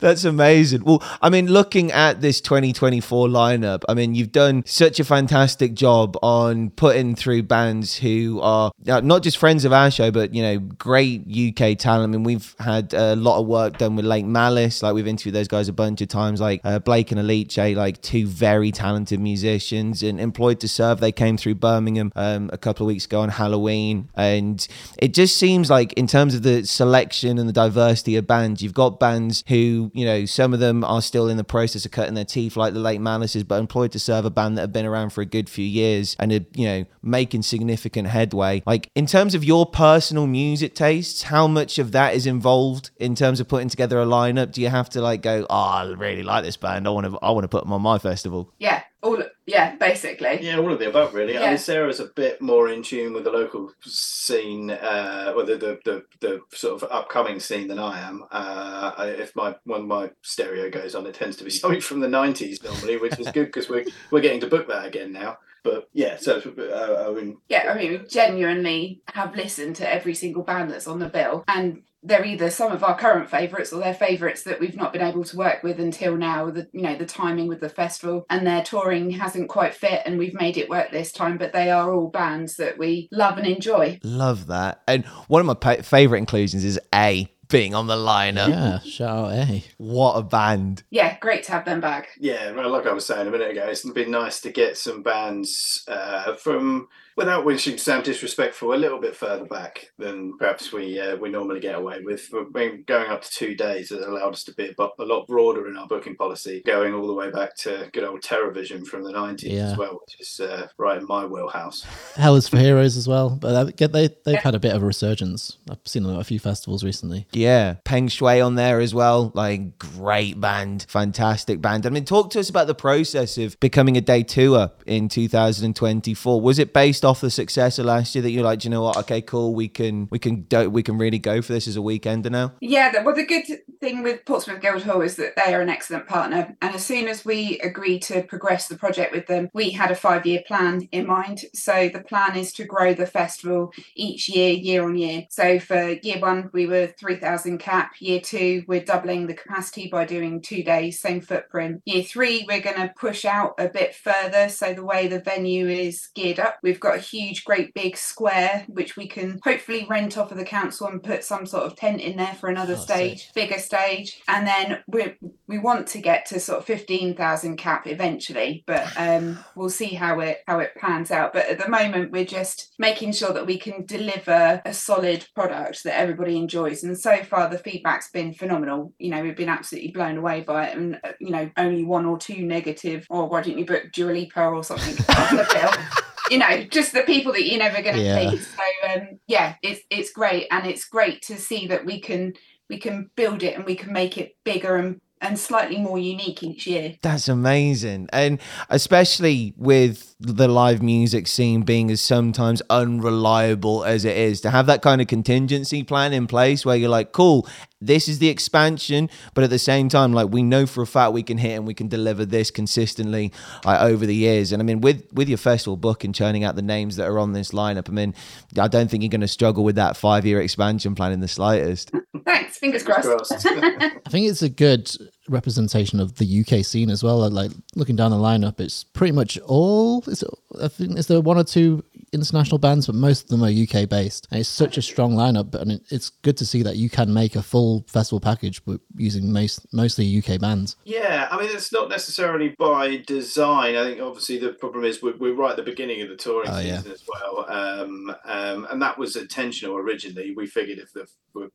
That's 0.00 0.24
amazing. 0.24 0.84
Well, 0.84 1.02
I 1.20 1.30
mean, 1.30 1.48
looking 1.48 1.90
at 1.92 2.20
this 2.20 2.40
2024 2.40 3.28
lineup, 3.28 3.82
I 3.88 3.94
mean, 3.94 4.14
you've 4.14 4.32
done 4.32 4.62
such 4.66 5.00
a 5.00 5.04
fantastic 5.04 5.74
job 5.74 6.16
on 6.22 6.70
putting 6.70 7.14
through 7.14 7.44
bands 7.44 7.96
who 7.96 8.40
are 8.40 8.70
uh, 8.88 9.00
not 9.00 9.22
just 9.22 9.38
friends 9.38 9.64
of 9.64 9.72
our 9.72 9.90
show, 9.90 10.10
but 10.10 10.34
you 10.34 10.42
know, 10.42 10.58
great 10.58 11.22
UK 11.28 11.76
talent. 11.78 12.14
I 12.14 12.16
mean, 12.16 12.22
we've 12.22 12.54
had 12.60 12.94
a 12.94 13.16
lot 13.16 13.40
of 13.40 13.46
work 13.46 13.78
done 13.78 13.96
with 13.96 14.04
Lake 14.04 14.24
Malice, 14.24 14.82
like 14.82 14.94
we've 14.94 15.06
interviewed 15.06 15.34
those 15.34 15.48
guys 15.48 15.68
a 15.68 15.72
bunch 15.72 16.00
of 16.00 16.08
times, 16.08 16.40
like 16.40 16.60
uh, 16.64 16.78
Blake 16.78 17.10
and 17.10 17.20
Alice, 17.20 17.56
like 17.56 18.00
two 18.00 18.26
very 18.26 18.70
talented 18.70 19.20
musicians, 19.20 20.02
and 20.02 20.20
Employed 20.20 20.60
to 20.60 20.68
Serve. 20.68 21.00
They 21.00 21.12
came 21.12 21.36
through 21.36 21.56
Birmingham 21.56 22.12
um, 22.14 22.50
a 22.52 22.58
couple 22.58 22.86
of 22.86 22.88
weeks 22.88 23.04
ago 23.04 23.20
on 23.20 23.30
Halloween, 23.30 24.08
and 24.14 24.66
it 24.98 25.14
just 25.14 25.36
seems 25.36 25.70
like 25.70 25.92
in 25.94 26.06
terms 26.06 26.34
of 26.34 26.42
the 26.42 26.64
selection 26.64 27.38
and 27.38 27.48
the 27.48 27.52
diversity 27.52 28.16
of 28.16 28.26
bands, 28.26 28.62
you've 28.62 28.74
got 28.74 29.00
bands 29.00 29.42
who, 29.48 29.87
you 29.94 30.04
know, 30.04 30.24
some 30.24 30.54
of 30.54 30.60
them 30.60 30.84
are 30.84 31.02
still 31.02 31.28
in 31.28 31.36
the 31.36 31.44
process 31.44 31.84
of 31.84 31.90
cutting 31.90 32.14
their 32.14 32.24
teeth, 32.24 32.56
like 32.56 32.74
the 32.74 32.80
Lake 32.80 33.00
Malices, 33.00 33.46
but 33.46 33.58
employed 33.58 33.92
to 33.92 33.98
serve 33.98 34.24
a 34.24 34.30
band 34.30 34.56
that 34.56 34.62
have 34.62 34.72
been 34.72 34.86
around 34.86 35.10
for 35.10 35.20
a 35.20 35.26
good 35.26 35.48
few 35.48 35.64
years 35.64 36.16
and 36.18 36.32
are, 36.32 36.44
you 36.54 36.66
know, 36.66 36.84
making 37.02 37.42
significant 37.42 38.08
headway. 38.08 38.62
Like, 38.66 38.90
in 38.94 39.06
terms 39.06 39.34
of 39.34 39.44
your 39.44 39.66
personal 39.66 40.26
music 40.26 40.74
tastes, 40.74 41.24
how 41.24 41.46
much 41.46 41.78
of 41.78 41.92
that 41.92 42.14
is 42.14 42.26
involved 42.26 42.90
in 42.96 43.14
terms 43.14 43.40
of 43.40 43.48
putting 43.48 43.68
together 43.68 44.00
a 44.00 44.06
lineup? 44.06 44.52
Do 44.52 44.60
you 44.60 44.68
have 44.68 44.90
to 44.90 45.00
like 45.00 45.22
go, 45.22 45.46
oh, 45.48 45.54
I 45.54 45.84
really 45.84 46.22
like 46.22 46.44
this 46.44 46.56
band. 46.56 46.86
I 46.86 46.90
want 46.90 47.06
to, 47.06 47.18
I 47.20 47.30
want 47.30 47.44
to 47.44 47.48
put 47.48 47.64
them 47.64 47.72
on 47.72 47.82
my 47.82 47.98
festival. 47.98 48.52
Yeah, 48.58 48.82
all 49.02 49.22
yeah, 49.46 49.76
basically. 49.76 50.38
Yeah, 50.42 50.58
all 50.58 50.72
of 50.72 50.78
the 50.78 50.88
above, 50.88 51.14
really. 51.14 51.38
I 51.38 51.48
mean, 51.48 51.58
Sarah's 51.58 52.00
a 52.00 52.06
bit 52.06 52.40
more 52.42 52.68
in 52.68 52.82
tune 52.82 53.12
with 53.12 53.24
the 53.24 53.30
local 53.30 53.72
scene, 53.82 54.70
uh, 54.70 55.32
well, 55.36 55.46
the, 55.46 55.56
the 55.56 55.78
the 55.84 56.04
the 56.20 56.40
sort 56.52 56.82
of 56.82 56.90
upcoming 56.90 57.38
scene 57.38 57.68
than 57.68 57.78
I 57.78 58.00
am. 58.00 58.24
Uh, 58.30 58.92
I, 58.98 59.06
if 59.08 59.36
my 59.36 59.54
when 59.64 59.86
my 59.86 60.10
stereo 60.22 60.68
goes 60.68 60.94
on, 60.94 61.06
it 61.06 61.14
tends 61.14 61.36
to 61.36 61.44
be 61.44 61.50
something 61.50 61.80
from 61.80 62.00
the 62.00 62.08
'90s 62.08 62.62
normally, 62.64 62.96
which 62.96 63.18
is 63.18 63.30
good 63.30 63.46
because 63.46 63.68
we're 63.68 63.84
we're 64.10 64.20
getting 64.20 64.40
to 64.40 64.48
book 64.48 64.68
that 64.68 64.86
again 64.86 65.12
now. 65.12 65.38
But 65.62 65.88
yeah, 65.92 66.16
so 66.16 66.40
uh, 66.58 67.10
I 67.10 67.12
mean, 67.12 67.38
Yeah, 67.48 67.72
I 67.72 67.78
mean, 67.78 67.92
we 67.92 67.98
genuinely 68.08 69.02
have 69.12 69.36
listened 69.36 69.76
to 69.76 69.92
every 69.92 70.14
single 70.14 70.42
band 70.42 70.70
that's 70.70 70.88
on 70.88 70.98
the 70.98 71.08
bill, 71.08 71.44
and 71.46 71.82
they're 72.08 72.24
either 72.24 72.50
some 72.50 72.72
of 72.72 72.82
our 72.82 72.98
current 72.98 73.30
favourites 73.30 73.72
or 73.72 73.80
they're 73.80 73.94
favourites 73.94 74.42
that 74.44 74.60
we've 74.60 74.76
not 74.76 74.92
been 74.92 75.02
able 75.02 75.24
to 75.24 75.36
work 75.36 75.62
with 75.62 75.78
until 75.78 76.16
now. 76.16 76.50
The 76.50 76.68
you 76.72 76.82
know 76.82 76.96
the 76.96 77.06
timing 77.06 77.48
with 77.48 77.60
the 77.60 77.68
festival 77.68 78.26
and 78.30 78.46
their 78.46 78.62
touring 78.62 79.10
hasn't 79.10 79.48
quite 79.48 79.74
fit, 79.74 80.02
and 80.04 80.18
we've 80.18 80.34
made 80.34 80.56
it 80.56 80.68
work 80.68 80.90
this 80.90 81.12
time. 81.12 81.38
But 81.38 81.52
they 81.52 81.70
are 81.70 81.92
all 81.92 82.08
bands 82.08 82.56
that 82.56 82.78
we 82.78 83.08
love 83.12 83.38
and 83.38 83.46
enjoy. 83.46 84.00
Love 84.02 84.46
that. 84.48 84.82
And 84.88 85.04
one 85.28 85.40
of 85.40 85.46
my 85.46 85.54
pa- 85.54 85.82
favorite 85.82 86.18
inclusions 86.18 86.64
is 86.64 86.80
A 86.94 87.28
being 87.48 87.74
on 87.74 87.86
the 87.86 87.96
lineup. 87.96 88.48
Yeah, 88.48 88.78
shout 88.80 89.26
out, 89.26 89.32
eh? 89.32 89.60
What 89.78 90.14
a 90.14 90.22
band. 90.22 90.82
Yeah, 90.90 91.18
great 91.18 91.44
to 91.44 91.52
have 91.52 91.64
them 91.64 91.80
back. 91.80 92.08
Yeah, 92.18 92.52
well, 92.52 92.70
like 92.70 92.86
I 92.86 92.92
was 92.92 93.06
saying 93.06 93.26
a 93.26 93.30
minute 93.30 93.50
ago, 93.50 93.66
it's 93.68 93.88
been 93.90 94.10
nice 94.10 94.40
to 94.42 94.52
get 94.52 94.76
some 94.76 95.02
bands 95.02 95.84
uh, 95.88 96.34
from, 96.36 96.88
without 97.18 97.44
wishing 97.44 97.74
to 97.74 97.78
sound 97.82 98.04
disrespectful, 98.04 98.72
a 98.72 98.76
little 98.76 99.00
bit 99.00 99.14
further 99.16 99.44
back 99.44 99.90
than 99.98 100.38
perhaps 100.38 100.72
we 100.72 100.98
uh, 101.00 101.16
we 101.16 101.28
normally 101.28 101.58
get 101.60 101.74
away 101.74 101.98
with. 102.00 102.30
We've 102.32 102.52
been 102.52 102.84
going 102.86 103.10
up 103.10 103.22
to 103.22 103.30
two 103.30 103.54
days 103.56 103.90
has 103.90 104.00
allowed 104.00 104.34
us 104.34 104.44
to 104.44 104.54
be 104.54 104.72
a, 104.78 104.82
a 105.00 105.04
lot 105.04 105.26
broader 105.26 105.66
in 105.68 105.76
our 105.76 105.88
booking 105.88 106.14
policy, 106.14 106.62
going 106.64 106.94
all 106.94 107.08
the 107.08 107.12
way 107.12 107.30
back 107.30 107.56
to 107.56 107.90
good 107.92 108.04
old 108.04 108.22
Terrorvision 108.22 108.86
from 108.86 109.02
the 109.02 109.10
90s 109.12 109.42
Yeah. 109.42 109.72
as 109.72 109.76
well, 109.76 110.00
which 110.00 110.20
is 110.20 110.40
uh, 110.40 110.68
right 110.78 110.98
in 111.00 111.06
my 111.08 111.26
wheelhouse. 111.26 111.82
Hell 112.14 112.36
is 112.36 112.48
for 112.48 112.58
Heroes 112.58 112.96
as 112.96 113.08
well, 113.08 113.30
but 113.30 113.76
they, 113.76 113.86
they 113.88 114.08
they've 114.24 114.38
had 114.38 114.54
a 114.54 114.60
bit 114.60 114.74
of 114.74 114.82
a 114.82 114.86
resurgence. 114.86 115.58
I've 115.68 115.78
seen 115.84 116.04
them 116.04 116.14
at 116.14 116.20
a 116.20 116.24
few 116.24 116.38
festivals 116.38 116.84
recently. 116.84 117.26
Yeah, 117.32 117.74
Peng 117.84 118.06
Shui 118.06 118.40
on 118.40 118.54
there 118.54 118.78
as 118.80 118.94
well. 118.94 119.32
Like, 119.34 119.76
great 119.78 120.40
band, 120.40 120.86
fantastic 120.88 121.60
band. 121.60 121.84
I 121.84 121.90
mean, 121.90 122.04
talk 122.04 122.30
to 122.30 122.40
us 122.40 122.48
about 122.48 122.68
the 122.68 122.76
process 122.76 123.36
of 123.38 123.58
becoming 123.58 123.96
a 123.96 124.00
day 124.00 124.22
tour 124.22 124.70
in 124.86 125.08
2024. 125.08 126.40
Was 126.40 126.60
it 126.60 126.72
based 126.72 127.04
off 127.08 127.20
the 127.20 127.30
success 127.30 127.78
of 127.78 127.86
last 127.86 128.14
year 128.14 128.22
that 128.22 128.30
you're 128.30 128.44
like, 128.44 128.60
"Do 128.60 128.68
you 128.68 128.70
know 128.70 128.82
what? 128.82 128.96
Okay, 128.98 129.22
cool. 129.22 129.54
We 129.54 129.68
can, 129.68 130.08
we 130.10 130.18
can, 130.18 130.42
do, 130.42 130.68
we 130.70 130.82
can 130.82 130.98
really 130.98 131.18
go 131.18 131.42
for 131.42 131.52
this 131.52 131.66
as 131.66 131.76
a 131.76 131.80
weekender 131.80 132.30
now. 132.30 132.52
Yeah, 132.60 133.02
well, 133.02 133.14
the 133.14 133.24
good 133.24 133.44
thing 133.80 134.02
with 134.02 134.24
Portsmouth 134.24 134.60
Guildhall 134.60 135.00
is 135.02 135.16
that 135.16 135.34
they 135.36 135.54
are 135.54 135.60
an 135.60 135.68
excellent 135.68 136.06
partner. 136.06 136.56
And 136.60 136.74
as 136.74 136.84
soon 136.84 137.08
as 137.08 137.24
we 137.24 137.58
agreed 137.60 138.02
to 138.02 138.22
progress 138.22 138.68
the 138.68 138.76
project 138.76 139.12
with 139.12 139.26
them, 139.26 139.48
we 139.54 139.70
had 139.70 139.90
a 139.90 139.94
five 139.94 140.26
year 140.26 140.42
plan 140.46 140.88
in 140.92 141.06
mind. 141.06 141.40
So 141.54 141.88
the 141.88 142.02
plan 142.02 142.36
is 142.36 142.52
to 142.54 142.64
grow 142.64 142.94
the 142.94 143.06
festival 143.06 143.72
each 143.94 144.28
year, 144.28 144.52
year 144.52 144.84
on 144.84 144.96
year. 144.96 145.26
So 145.30 145.58
for 145.58 145.92
year 146.02 146.18
one, 146.18 146.50
we 146.52 146.66
were 146.66 146.88
3,000 146.88 147.58
cap. 147.58 147.92
Year 148.00 148.20
two, 148.20 148.64
we're 148.66 148.84
doubling 148.84 149.26
the 149.26 149.34
capacity 149.34 149.88
by 149.88 150.04
doing 150.04 150.42
two 150.42 150.62
days, 150.62 151.00
same 151.00 151.20
footprint. 151.20 151.82
Year 151.84 152.02
three, 152.02 152.44
we're 152.48 152.60
going 152.60 152.76
to 152.76 152.92
push 152.98 153.24
out 153.24 153.54
a 153.58 153.68
bit 153.68 153.94
further. 153.94 154.48
So 154.48 154.74
the 154.74 154.84
way 154.84 155.08
the 155.08 155.20
venue 155.20 155.68
is 155.68 156.08
geared 156.14 156.40
up, 156.40 156.58
we've 156.62 156.80
got 156.80 156.97
a 156.98 157.02
huge, 157.02 157.44
great 157.44 157.72
big 157.74 157.96
square, 157.96 158.64
which 158.68 158.96
we 158.96 159.08
can 159.08 159.40
hopefully 159.44 159.86
rent 159.88 160.18
off 160.18 160.30
of 160.32 160.38
the 160.38 160.44
council 160.44 160.86
and 160.88 161.02
put 161.02 161.24
some 161.24 161.46
sort 161.46 161.64
of 161.64 161.76
tent 161.76 162.00
in 162.00 162.16
there 162.16 162.34
for 162.34 162.48
another 162.48 162.74
Oh, 162.74 162.80
stage, 162.80 163.24
sick. 163.26 163.34
bigger 163.34 163.58
stage. 163.58 164.20
And 164.28 164.46
then 164.46 164.82
we 164.86 165.14
we 165.46 165.58
want 165.58 165.86
to 165.88 166.00
get 166.00 166.26
to 166.26 166.38
sort 166.40 166.58
of 166.58 166.64
15,000 166.66 167.56
cap 167.56 167.86
eventually, 167.86 168.64
but 168.66 168.86
um, 168.98 169.38
we'll 169.56 169.70
see 169.70 169.94
how 169.94 170.20
it 170.20 170.38
how 170.46 170.58
it 170.58 170.72
pans 170.76 171.10
out. 171.10 171.32
But 171.32 171.46
at 171.48 171.58
the 171.58 171.68
moment, 171.70 172.12
we're 172.12 172.24
just 172.24 172.74
making 172.78 173.12
sure 173.12 173.32
that 173.32 173.46
we 173.46 173.58
can 173.58 173.86
deliver 173.86 174.60
a 174.64 174.74
solid 174.74 175.26
product 175.34 175.84
that 175.84 175.98
everybody 175.98 176.36
enjoys. 176.36 176.84
And 176.84 176.98
so 176.98 177.22
far, 177.24 177.48
the 177.48 177.58
feedback's 177.58 178.10
been 178.10 178.34
phenomenal. 178.34 178.92
You 178.98 179.10
know, 179.10 179.22
we've 179.22 179.36
been 179.36 179.48
absolutely 179.48 179.90
blown 179.92 180.18
away 180.18 180.42
by 180.42 180.66
it, 180.68 180.76
and 180.76 181.00
uh, 181.04 181.12
you 181.20 181.30
know, 181.30 181.50
only 181.56 181.84
one 181.84 182.04
or 182.04 182.18
two 182.18 182.42
negative. 182.42 183.06
Or 183.08 183.28
why 183.28 183.42
didn't 183.42 183.58
you 183.58 183.64
book 183.64 183.84
Dua 183.92 184.10
Lipa 184.12 184.44
or 184.44 184.62
something 184.64 184.96
on 185.16 185.36
the 185.36 185.48
bill? 185.52 186.04
You 186.30 186.38
know, 186.38 186.64
just 186.64 186.92
the 186.92 187.02
people 187.02 187.32
that 187.32 187.46
you're 187.46 187.58
never 187.58 187.82
going 187.82 187.96
to 187.96 188.02
Yeah. 188.02 188.28
please. 188.30 188.46
So 188.46 188.90
um, 188.90 189.18
yeah, 189.26 189.54
it's 189.62 189.80
it's 189.90 190.12
great, 190.12 190.46
and 190.50 190.66
it's 190.66 190.84
great 190.84 191.22
to 191.22 191.36
see 191.36 191.66
that 191.68 191.84
we 191.84 192.00
can 192.00 192.34
we 192.68 192.78
can 192.78 193.10
build 193.16 193.42
it 193.42 193.56
and 193.56 193.64
we 193.64 193.74
can 193.74 193.92
make 193.92 194.18
it 194.18 194.36
bigger 194.44 194.76
and 194.76 195.00
and 195.20 195.38
slightly 195.38 195.78
more 195.78 195.98
unique 195.98 196.42
each 196.42 196.66
year. 196.66 196.94
That's 197.02 197.28
amazing. 197.28 198.08
And 198.12 198.40
especially 198.68 199.52
with 199.56 200.14
the 200.20 200.48
live 200.48 200.82
music 200.82 201.26
scene 201.26 201.62
being 201.62 201.90
as 201.90 202.00
sometimes 202.00 202.62
unreliable 202.70 203.84
as 203.84 204.04
it 204.04 204.16
is, 204.16 204.40
to 204.42 204.50
have 204.50 204.66
that 204.66 204.82
kind 204.82 205.00
of 205.00 205.06
contingency 205.06 205.82
plan 205.82 206.12
in 206.12 206.26
place 206.26 206.64
where 206.64 206.76
you're 206.76 206.88
like, 206.88 207.12
cool, 207.12 207.48
this 207.80 208.08
is 208.08 208.18
the 208.18 208.28
expansion, 208.28 209.08
but 209.34 209.44
at 209.44 209.50
the 209.50 209.58
same 209.58 209.88
time, 209.88 210.12
like 210.12 210.30
we 210.30 210.42
know 210.42 210.66
for 210.66 210.82
a 210.82 210.86
fact 210.86 211.12
we 211.12 211.22
can 211.22 211.38
hit 211.38 211.56
and 211.56 211.66
we 211.66 211.74
can 211.74 211.88
deliver 211.88 212.24
this 212.24 212.50
consistently 212.50 213.32
like, 213.64 213.80
over 213.80 214.06
the 214.06 214.14
years. 214.14 214.52
And 214.52 214.60
I 214.60 214.64
mean, 214.64 214.80
with 214.80 215.06
with 215.12 215.28
your 215.28 215.38
festival 215.38 215.76
book 215.76 216.04
and 216.04 216.14
churning 216.14 216.44
out 216.44 216.56
the 216.56 216.62
names 216.62 216.96
that 216.96 217.06
are 217.06 217.18
on 217.18 217.32
this 217.32 217.52
lineup, 217.52 217.88
I 217.88 217.92
mean, 217.92 218.14
I 218.58 218.68
don't 218.68 218.90
think 218.90 219.02
you're 219.02 219.10
going 219.10 219.20
to 219.20 219.28
struggle 219.28 219.64
with 219.64 219.76
that 219.76 219.96
five 219.96 220.26
year 220.26 220.40
expansion 220.40 220.94
plan 220.94 221.12
in 221.12 221.20
the 221.20 221.28
slightest. 221.28 221.90
Thanks, 222.24 222.58
fingers 222.58 222.82
Fingers 222.82 222.82
crossed. 222.82 223.28
crossed. 223.30 223.46
I 223.46 224.10
think 224.10 224.28
it's 224.28 224.42
a 224.42 224.48
good 224.48 224.90
representation 225.28 226.00
of 226.00 226.16
the 226.16 226.40
UK 226.40 226.64
scene 226.64 226.90
as 226.90 227.02
well. 227.02 227.28
Like 227.30 227.52
looking 227.74 227.96
down 227.96 228.10
the 228.10 228.16
lineup, 228.16 228.60
it's 228.60 228.84
pretty 228.84 229.12
much 229.12 229.38
all. 229.40 230.02
Is 230.06 230.22
it, 230.22 230.30
I 230.62 230.68
think 230.68 230.98
is 230.98 231.06
there 231.06 231.20
one 231.20 231.38
or 231.38 231.44
two 231.44 231.84
international 232.12 232.58
bands, 232.58 232.86
but 232.86 232.94
most 232.94 233.24
of 233.24 233.28
them 233.28 233.44
are 233.44 233.48
UK 233.50 233.88
based. 233.88 234.26
And 234.30 234.40
it's 234.40 234.48
such 234.48 234.78
a 234.78 234.82
strong 234.82 235.14
lineup, 235.14 235.54
and 235.54 235.72
it, 235.72 235.82
it's 235.90 236.10
good 236.10 236.36
to 236.38 236.46
see 236.46 236.62
that 236.62 236.76
you 236.76 236.88
can 236.88 237.12
make 237.12 237.36
a 237.36 237.42
full 237.42 237.84
festival 237.88 238.20
package 238.20 238.64
with 238.66 238.80
using 238.96 239.32
most 239.32 239.72
mostly 239.72 240.18
UK 240.18 240.40
bands. 240.40 240.76
Yeah, 240.84 241.28
I 241.30 241.40
mean, 241.40 241.50
it's 241.52 241.72
not 241.72 241.88
necessarily 241.88 242.54
by 242.58 243.02
design. 243.06 243.76
I 243.76 243.84
think 243.84 244.00
obviously 244.00 244.38
the 244.38 244.52
problem 244.52 244.84
is 244.84 245.02
we're, 245.02 245.16
we're 245.16 245.34
right 245.34 245.50
at 245.50 245.56
the 245.56 245.62
beginning 245.62 246.02
of 246.02 246.08
the 246.08 246.16
touring 246.16 246.50
Oh, 246.50 246.58
yeah. 246.60 246.78
season 246.78 246.92
as 246.92 247.04
well, 247.06 247.46
um, 247.48 248.14
um, 248.24 248.66
and 248.70 248.80
that 248.82 248.98
was 248.98 249.16
intentional 249.16 249.76
originally. 249.76 250.34
We 250.34 250.46
figured 250.46 250.78
if 250.78 250.92
the 250.92 251.06
we're 251.34 251.48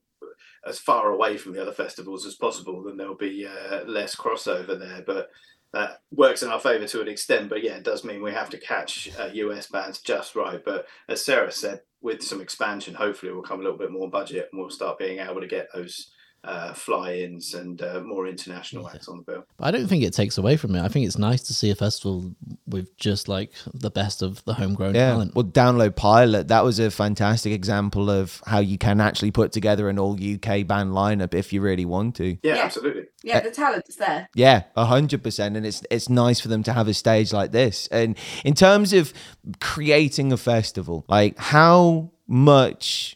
as 0.67 0.79
far 0.79 1.11
away 1.11 1.37
from 1.37 1.53
the 1.53 1.61
other 1.61 1.71
festivals 1.71 2.25
as 2.25 2.35
possible, 2.35 2.83
then 2.83 2.97
there'll 2.97 3.15
be 3.15 3.45
uh, 3.45 3.83
less 3.85 4.15
crossover 4.15 4.79
there. 4.79 5.03
But 5.05 5.29
that 5.73 6.01
works 6.11 6.43
in 6.43 6.49
our 6.49 6.59
favour 6.59 6.87
to 6.87 7.01
an 7.01 7.07
extent. 7.07 7.49
But 7.49 7.63
yeah, 7.63 7.75
it 7.75 7.83
does 7.83 8.03
mean 8.03 8.21
we 8.21 8.31
have 8.31 8.49
to 8.51 8.57
catch 8.57 9.09
uh, 9.19 9.29
US 9.33 9.67
bands 9.67 9.99
just 9.99 10.35
right. 10.35 10.63
But 10.63 10.85
as 11.09 11.25
Sarah 11.25 11.51
said, 11.51 11.81
with 12.01 12.21
some 12.21 12.41
expansion, 12.41 12.93
hopefully 12.93 13.31
we'll 13.31 13.41
come 13.41 13.59
a 13.59 13.63
little 13.63 13.77
bit 13.77 13.91
more 13.91 14.09
budget 14.09 14.49
and 14.51 14.59
we'll 14.59 14.69
start 14.69 14.99
being 14.99 15.19
able 15.19 15.41
to 15.41 15.47
get 15.47 15.67
those 15.73 16.11
uh, 16.43 16.73
fly-ins 16.73 17.53
and 17.53 17.81
uh, 17.81 18.01
more 18.01 18.27
international 18.27 18.89
acts 18.89 19.07
on 19.07 19.17
the 19.17 19.23
bill. 19.23 19.45
But 19.57 19.65
I 19.67 19.71
don't 19.71 19.87
think 19.87 20.03
it 20.03 20.13
takes 20.13 20.37
away 20.37 20.57
from 20.57 20.75
it. 20.75 20.81
I 20.81 20.89
think 20.89 21.05
it's 21.07 21.17
nice 21.17 21.41
to 21.43 21.53
see 21.53 21.69
a 21.69 21.75
festival 21.75 22.33
with 22.67 22.95
just 22.97 23.29
like 23.29 23.51
the 23.73 23.89
best 23.89 24.21
of 24.21 24.43
the 24.45 24.53
homegrown 24.55 24.93
Yeah. 24.95 25.11
talent. 25.11 25.35
Well, 25.35 25.45
Download 25.45 25.95
Pilot, 25.95 26.49
that 26.49 26.63
was 26.65 26.79
a 26.79 26.91
fantastic 26.91 27.53
example 27.53 28.09
of 28.09 28.41
how 28.45 28.59
you 28.59 28.77
can 28.77 28.99
actually 28.99 29.31
put 29.31 29.51
together 29.53 29.87
an 29.87 29.97
all 29.97 30.13
UK 30.15 30.67
band 30.67 30.91
lineup 30.91 31.33
if 31.33 31.53
you 31.53 31.61
really 31.61 31.85
want 31.85 32.15
to. 32.17 32.37
Yeah, 32.43 32.55
Yeah. 32.55 32.63
absolutely. 32.63 33.03
yeah, 33.23 33.39
the 33.39 33.51
talent's 33.51 33.95
there. 33.95 34.27
Yeah, 34.35 34.63
a 34.75 34.83
hundred 34.85 35.23
percent, 35.23 35.55
and 35.55 35.65
it's 35.65 35.81
it's 35.89 36.09
nice 36.09 36.41
for 36.41 36.49
them 36.49 36.61
to 36.63 36.73
have 36.73 36.89
a 36.89 36.93
stage 36.93 37.31
like 37.31 37.53
this. 37.53 37.87
And 37.87 38.17
in 38.43 38.53
terms 38.53 38.91
of 38.91 39.13
creating 39.61 40.33
a 40.33 40.37
festival, 40.37 41.05
like 41.07 41.37
how 41.37 42.11
much 42.27 43.15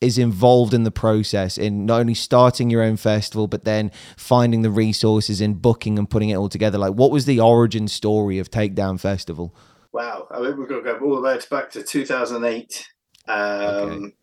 is 0.00 0.18
involved 0.18 0.74
in 0.74 0.84
the 0.84 0.90
process 0.90 1.58
in 1.58 1.86
not 1.86 2.00
only 2.00 2.14
starting 2.14 2.70
your 2.70 2.82
own 2.82 2.96
festival, 2.96 3.46
but 3.46 3.64
then 3.64 3.90
finding 4.16 4.62
the 4.62 4.70
resources 4.70 5.40
in 5.40 5.54
booking 5.54 5.98
and 5.98 6.08
putting 6.08 6.30
it 6.30 6.36
all 6.36 6.48
together? 6.48 6.78
Like, 6.78 6.94
what 6.94 7.10
was 7.10 7.24
the 7.24 7.40
origin 7.40 7.88
story 7.88 8.38
of 8.38 8.50
Takedown 8.50 9.00
Festival? 9.00 9.54
Wow, 9.92 10.26
I 10.30 10.40
mean, 10.40 10.58
we've 10.58 10.68
got 10.68 10.76
to 10.76 10.82
go 10.82 10.98
all 10.98 11.16
the 11.16 11.22
way 11.22 11.38
back 11.50 11.70
to 11.70 11.82
2008. 11.82 12.88
Um, 13.26 13.36
Okay. 13.36 14.14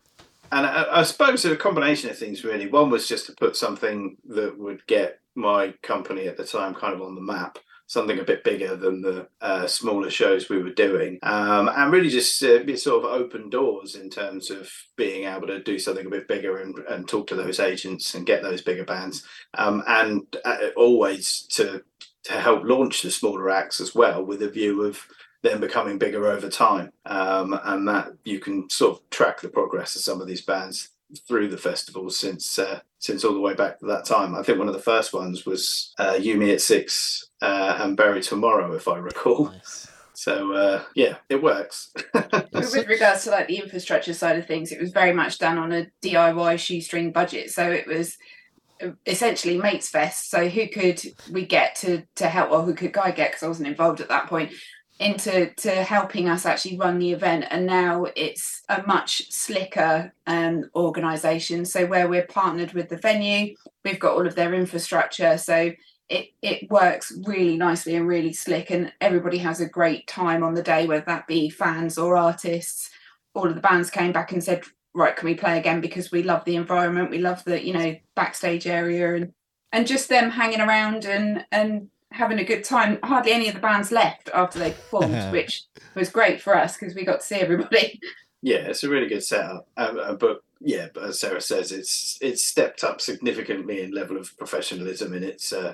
And 0.52 0.65
I, 0.65 0.99
I 0.99 1.03
suppose 1.03 1.43
a 1.43 1.56
combination 1.56 2.10
of 2.10 2.18
things, 2.18 2.43
really. 2.43 2.68
One 2.68 2.89
was 2.89 3.07
just 3.07 3.26
to 3.26 3.34
put 3.34 3.56
something 3.56 4.18
that 4.30 4.57
would 4.57 4.85
get 4.88 5.19
my 5.34 5.73
company 5.81 6.27
at 6.27 6.38
the 6.38 6.45
time 6.45 6.73
kind 6.73 6.93
of 6.93 7.02
on 7.02 7.15
the 7.15 7.22
map, 7.22 7.57
something 7.87 8.19
a 8.19 8.23
bit 8.23 8.43
bigger 8.43 8.75
than 8.75 9.01
the 9.01 9.27
uh, 9.41 9.67
smaller 9.67 10.09
shows 10.09 10.49
we 10.49 10.61
were 10.61 10.71
doing, 10.71 11.19
um, 11.23 11.69
and 11.69 11.91
really 11.91 12.09
just 12.09 12.41
uh, 12.43 12.77
sort 12.77 13.03
of 13.03 13.11
open 13.11 13.49
doors 13.49 13.95
in 13.95 14.09
terms 14.09 14.49
of 14.49 14.71
being 14.95 15.25
able 15.27 15.47
to 15.47 15.61
do 15.61 15.77
something 15.77 16.05
a 16.05 16.09
bit 16.09 16.27
bigger 16.27 16.57
and, 16.57 16.77
and 16.89 17.07
talk 17.07 17.27
to 17.27 17.35
those 17.35 17.59
agents 17.59 18.15
and 18.15 18.25
get 18.25 18.41
those 18.41 18.61
bigger 18.61 18.85
bands, 18.85 19.23
um, 19.57 19.83
and 19.87 20.37
uh, 20.45 20.57
always 20.75 21.41
to 21.43 21.83
to 22.23 22.33
help 22.33 22.63
launch 22.63 23.03
the 23.03 23.11
smaller 23.11 23.51
acts 23.51 23.79
as 23.79 23.93
well, 23.93 24.23
with 24.23 24.41
a 24.41 24.49
view 24.49 24.81
of 24.81 25.07
them 25.43 25.61
becoming 25.61 25.99
bigger 25.99 26.25
over 26.25 26.49
time, 26.49 26.91
um, 27.05 27.59
and 27.65 27.87
that 27.87 28.11
you 28.23 28.39
can 28.39 28.67
sort 28.69 28.97
of 28.97 29.09
track 29.11 29.41
the 29.41 29.47
progress 29.47 29.95
of 29.95 30.01
some 30.01 30.19
of 30.19 30.27
these 30.27 30.41
bands 30.41 30.89
through 31.27 31.47
the 31.47 31.57
festival 31.57 32.09
since 32.09 32.57
uh, 32.57 32.79
since 33.06 33.23
all 33.23 33.36
the 33.36 33.40
way 33.40 33.53
back 33.53 33.77
to 33.80 33.86
that 33.86 34.03
time. 34.03 34.34
I 34.34 34.41
think 34.41 34.57
one 34.57 34.68
of 34.68 34.73
the 34.73 34.80
first 34.80 35.14
ones 35.14 35.45
was 35.45 35.94
uh, 35.99 36.18
You 36.19 36.38
Me 36.38 36.52
at 36.52 36.60
Six 36.60 37.30
uh, 37.40 37.77
and 37.80 37.95
Bury 37.95 38.22
Tomorrow, 38.22 38.73
if 38.73 38.88
I 38.88 38.98
recall. 38.98 39.52
Nice. 39.52 39.88
So 40.14 40.53
uh, 40.53 40.84
yeah, 40.95 41.18
it 41.30 41.44
works. 41.44 41.94
with 42.14 42.88
regards 42.88 43.26
to 43.26 43.32
like 43.32 43.48
the 43.48 43.60
infrastructure 43.60 44.14
side 44.14 44.40
of 44.40 44.48
things, 44.48 44.72
it 44.72 44.82
was 44.82 44.91
very 44.91 45.14
much 45.14 45.38
done 45.38 45.60
on 45.60 45.72
a 45.72 45.88
DIY 46.02 46.57
shoestring 46.57 47.11
budget. 47.11 47.52
So 47.52 47.69
it 47.69 47.86
was 47.86 48.18
uh, 48.82 48.91
essentially 49.06 49.60
mates 49.60 49.90
fest. 49.90 50.32
So 50.32 50.49
who 50.49 50.68
could 50.68 50.99
we 51.30 51.45
get 51.45 51.76
to 51.77 52.03
to 52.15 52.27
help, 52.27 52.52
or 52.52 52.64
who 52.64 52.73
could 52.73 52.94
Kai 52.94 53.11
get? 53.11 53.32
Because 53.32 53.44
I 53.44 53.48
wasn't 53.49 53.68
involved 53.68 54.02
at 54.02 54.10
that 54.10 54.27
point. 54.27 54.52
Into 54.97 55.53
to 55.55 55.72
helping 55.84 56.30
us 56.30 56.45
actually 56.45 56.77
run 56.77 56.99
the 56.99 57.11
event, 57.11 57.45
and 57.49 57.65
now 57.65 58.05
it's 58.15 58.61
a 58.69 58.81
much 58.88 59.30
slicker 59.30 60.13
um, 60.26 60.69
organisation. 60.73 61.65
So 61.65 61.85
where 61.85 62.07
we're 62.07 62.27
partnered 62.27 62.72
with 62.72 62.88
the 62.88 62.95
venue, 62.97 63.55
we've 63.84 63.99
got 63.99 64.13
all 64.13 64.26
of 64.26 64.35
their 64.35 64.53
infrastructure. 64.53 65.38
So 65.38 65.73
it 66.07 66.30
it 66.41 66.72
works 66.72 67.11
really 67.26 67.57
nicely 67.57 67.95
and 67.95 68.07
really 68.07 68.31
slick. 68.31 68.72
And 68.72 68.93
everybody 69.01 69.38
has 69.39 69.59
a 69.59 69.67
great 69.67 70.07
time 70.07 70.43
on 70.43 70.53
the 70.53 70.63
day 70.63 70.88
whether 70.88 71.05
that 71.05 71.27
be 71.27 71.49
fans 71.49 71.97
or 71.97 72.15
artists. 72.15 72.89
All 73.34 73.47
of 73.47 73.55
the 73.55 73.61
bands 73.61 73.89
came 73.89 74.13
back 74.13 74.31
and 74.31 74.43
said 74.43 74.63
right 74.93 75.15
can 75.15 75.26
we 75.27 75.35
play 75.35 75.57
again? 75.57 75.81
Because 75.81 76.11
we 76.11 76.23
love 76.23 76.45
the 76.45 76.55
environment. 76.55 77.11
We 77.11 77.19
love 77.19 77.43
the 77.43 77.63
you 77.63 77.73
know 77.73 77.95
backstage 78.15 78.65
area 78.65 79.15
and 79.15 79.34
and 79.72 79.85
just 79.85 80.09
them 80.09 80.31
hanging 80.31 80.61
around 80.61 81.05
and 81.05 81.45
and 81.51 81.89
having 82.15 82.39
a 82.39 82.43
good 82.43 82.63
time 82.63 82.97
hardly 83.03 83.31
any 83.31 83.47
of 83.47 83.53
the 83.53 83.59
bands 83.59 83.91
left 83.91 84.29
after 84.33 84.57
they 84.57 84.71
performed 84.71 85.13
which 85.31 85.63
was 85.93 86.09
great 86.09 86.41
for 86.41 86.55
us 86.55 86.77
because 86.77 86.95
we 86.95 87.05
got 87.05 87.19
to 87.19 87.25
see 87.25 87.35
everybody 87.35 87.99
yeah, 88.45 88.67
it's 88.67 88.83
a 88.83 88.89
really 88.89 89.07
good 89.07 89.23
setup. 89.23 89.67
Um, 89.75 90.17
but 90.19 90.43
yeah, 90.61 90.89
but 90.93 91.05
as 91.05 91.19
Sarah 91.19 91.41
says, 91.41 91.71
it's 91.71 92.19
it's 92.21 92.45
stepped 92.45 92.83
up 92.83 93.01
significantly 93.01 93.81
in 93.81 93.89
level 93.89 94.17
of 94.17 94.37
professionalism 94.37 95.15
in 95.15 95.23
its 95.23 95.51
uh, 95.51 95.73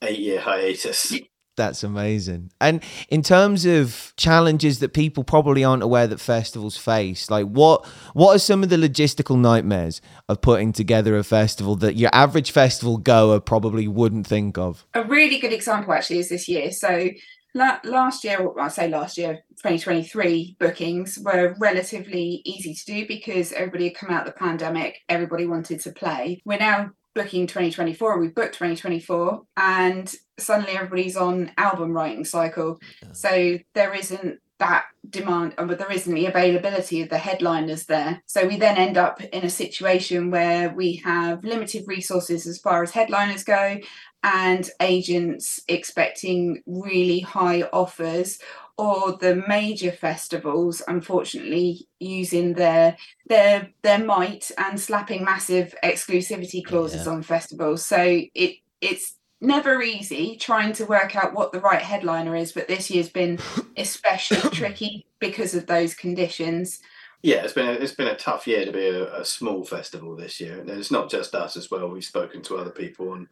eight 0.00 0.18
year 0.18 0.40
hiatus. 0.40 1.12
That's 1.58 1.82
amazing. 1.82 2.52
And 2.60 2.82
in 3.08 3.22
terms 3.22 3.66
of 3.66 4.12
challenges 4.16 4.78
that 4.78 4.92
people 4.92 5.24
probably 5.24 5.64
aren't 5.64 5.82
aware 5.82 6.06
that 6.06 6.20
festivals 6.20 6.76
face, 6.76 7.30
like 7.30 7.46
what 7.46 7.84
what 8.14 8.36
are 8.36 8.38
some 8.38 8.62
of 8.62 8.68
the 8.68 8.76
logistical 8.76 9.38
nightmares 9.38 10.00
of 10.28 10.40
putting 10.40 10.72
together 10.72 11.18
a 11.18 11.24
festival 11.24 11.74
that 11.76 11.96
your 11.96 12.10
average 12.12 12.52
festival 12.52 12.96
goer 12.96 13.40
probably 13.40 13.88
wouldn't 13.88 14.26
think 14.26 14.56
of? 14.56 14.86
a 14.94 15.04
really 15.04 15.38
good 15.38 15.52
example 15.52 15.92
actually 15.92 16.18
is 16.18 16.28
this 16.28 16.48
year. 16.48 16.70
So 16.70 17.08
last 17.54 18.24
year, 18.24 18.40
well, 18.40 18.64
I 18.64 18.68
say 18.68 18.88
last 18.88 19.18
year, 19.18 19.42
2023 19.62 20.56
bookings 20.60 21.18
were 21.18 21.56
relatively 21.58 22.42
easy 22.44 22.74
to 22.74 22.84
do 22.84 23.06
because 23.06 23.52
everybody 23.52 23.88
had 23.88 23.96
come 23.96 24.10
out 24.10 24.26
of 24.26 24.32
the 24.32 24.38
pandemic, 24.38 24.98
everybody 25.08 25.46
wanted 25.46 25.80
to 25.80 25.92
play. 25.92 26.40
We're 26.44 26.58
now 26.58 26.90
booking 27.14 27.46
2024, 27.46 28.18
we 28.18 28.28
booked 28.28 28.54
2024, 28.54 29.42
and 29.56 30.14
suddenly 30.38 30.72
everybody's 30.72 31.16
on 31.16 31.52
album 31.56 31.92
writing 31.92 32.24
cycle. 32.24 32.78
So 33.12 33.58
there 33.74 33.94
isn't 33.94 34.40
that 34.58 34.86
demand, 35.08 35.54
uh, 35.56 35.64
but 35.64 35.78
there 35.78 35.90
isn't 35.90 36.14
the 36.14 36.26
availability 36.26 37.00
of 37.00 37.08
the 37.08 37.18
headliners 37.18 37.86
there. 37.86 38.22
So 38.26 38.46
we 38.46 38.56
then 38.56 38.76
end 38.76 38.96
up 38.96 39.20
in 39.20 39.44
a 39.44 39.50
situation 39.50 40.30
where 40.30 40.70
we 40.70 40.96
have 41.04 41.44
limited 41.44 41.84
resources 41.86 42.46
as 42.46 42.58
far 42.58 42.82
as 42.82 42.90
headliners 42.90 43.44
go, 43.44 43.78
and 44.22 44.68
agents 44.80 45.60
expecting 45.68 46.62
really 46.66 47.20
high 47.20 47.62
offers 47.72 48.38
or 48.78 49.12
the 49.18 49.44
major 49.48 49.90
festivals 49.92 50.80
unfortunately 50.88 51.86
using 51.98 52.54
their 52.54 52.96
their 53.28 53.68
their 53.82 53.98
might 53.98 54.50
and 54.56 54.80
slapping 54.80 55.24
massive 55.24 55.74
exclusivity 55.84 56.64
clauses 56.64 57.04
Yeah. 57.06 57.12
on 57.12 57.22
festivals 57.22 57.84
so 57.84 58.20
it 58.34 58.56
it's 58.80 59.16
never 59.40 59.82
easy 59.82 60.36
trying 60.36 60.72
to 60.74 60.84
work 60.86 61.14
out 61.16 61.34
what 61.34 61.52
the 61.52 61.60
right 61.60 61.82
headliner 61.82 62.34
is 62.36 62.52
but 62.52 62.68
this 62.68 62.90
year's 62.90 63.08
been 63.10 63.38
especially 63.76 64.48
tricky 64.50 65.06
because 65.18 65.54
of 65.54 65.66
those 65.66 65.94
conditions 65.94 66.80
Yeah, 67.22 67.42
it's 67.42 67.52
been 67.52 67.68
a, 67.68 67.72
it's 67.72 67.94
been 67.94 68.06
a 68.14 68.16
tough 68.16 68.46
year 68.46 68.64
to 68.64 68.70
be 68.72 68.86
a, 68.86 69.20
a 69.20 69.24
small 69.24 69.64
festival 69.64 70.14
this 70.14 70.40
year, 70.40 70.60
and 70.60 70.70
it's 70.70 70.92
not 70.92 71.10
just 71.10 71.34
us 71.34 71.56
as 71.56 71.68
well. 71.68 71.88
We've 71.88 72.04
spoken 72.04 72.42
to 72.42 72.56
other 72.58 72.70
people 72.70 73.12
and 73.14 73.26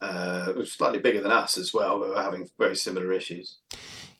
uh, 0.00 0.64
slightly 0.64 1.00
bigger 1.00 1.20
than 1.20 1.32
us 1.32 1.58
as 1.58 1.74
well, 1.74 1.98
who 1.98 2.12
are 2.12 2.22
having 2.22 2.48
very 2.56 2.76
similar 2.76 3.12
issues. 3.12 3.56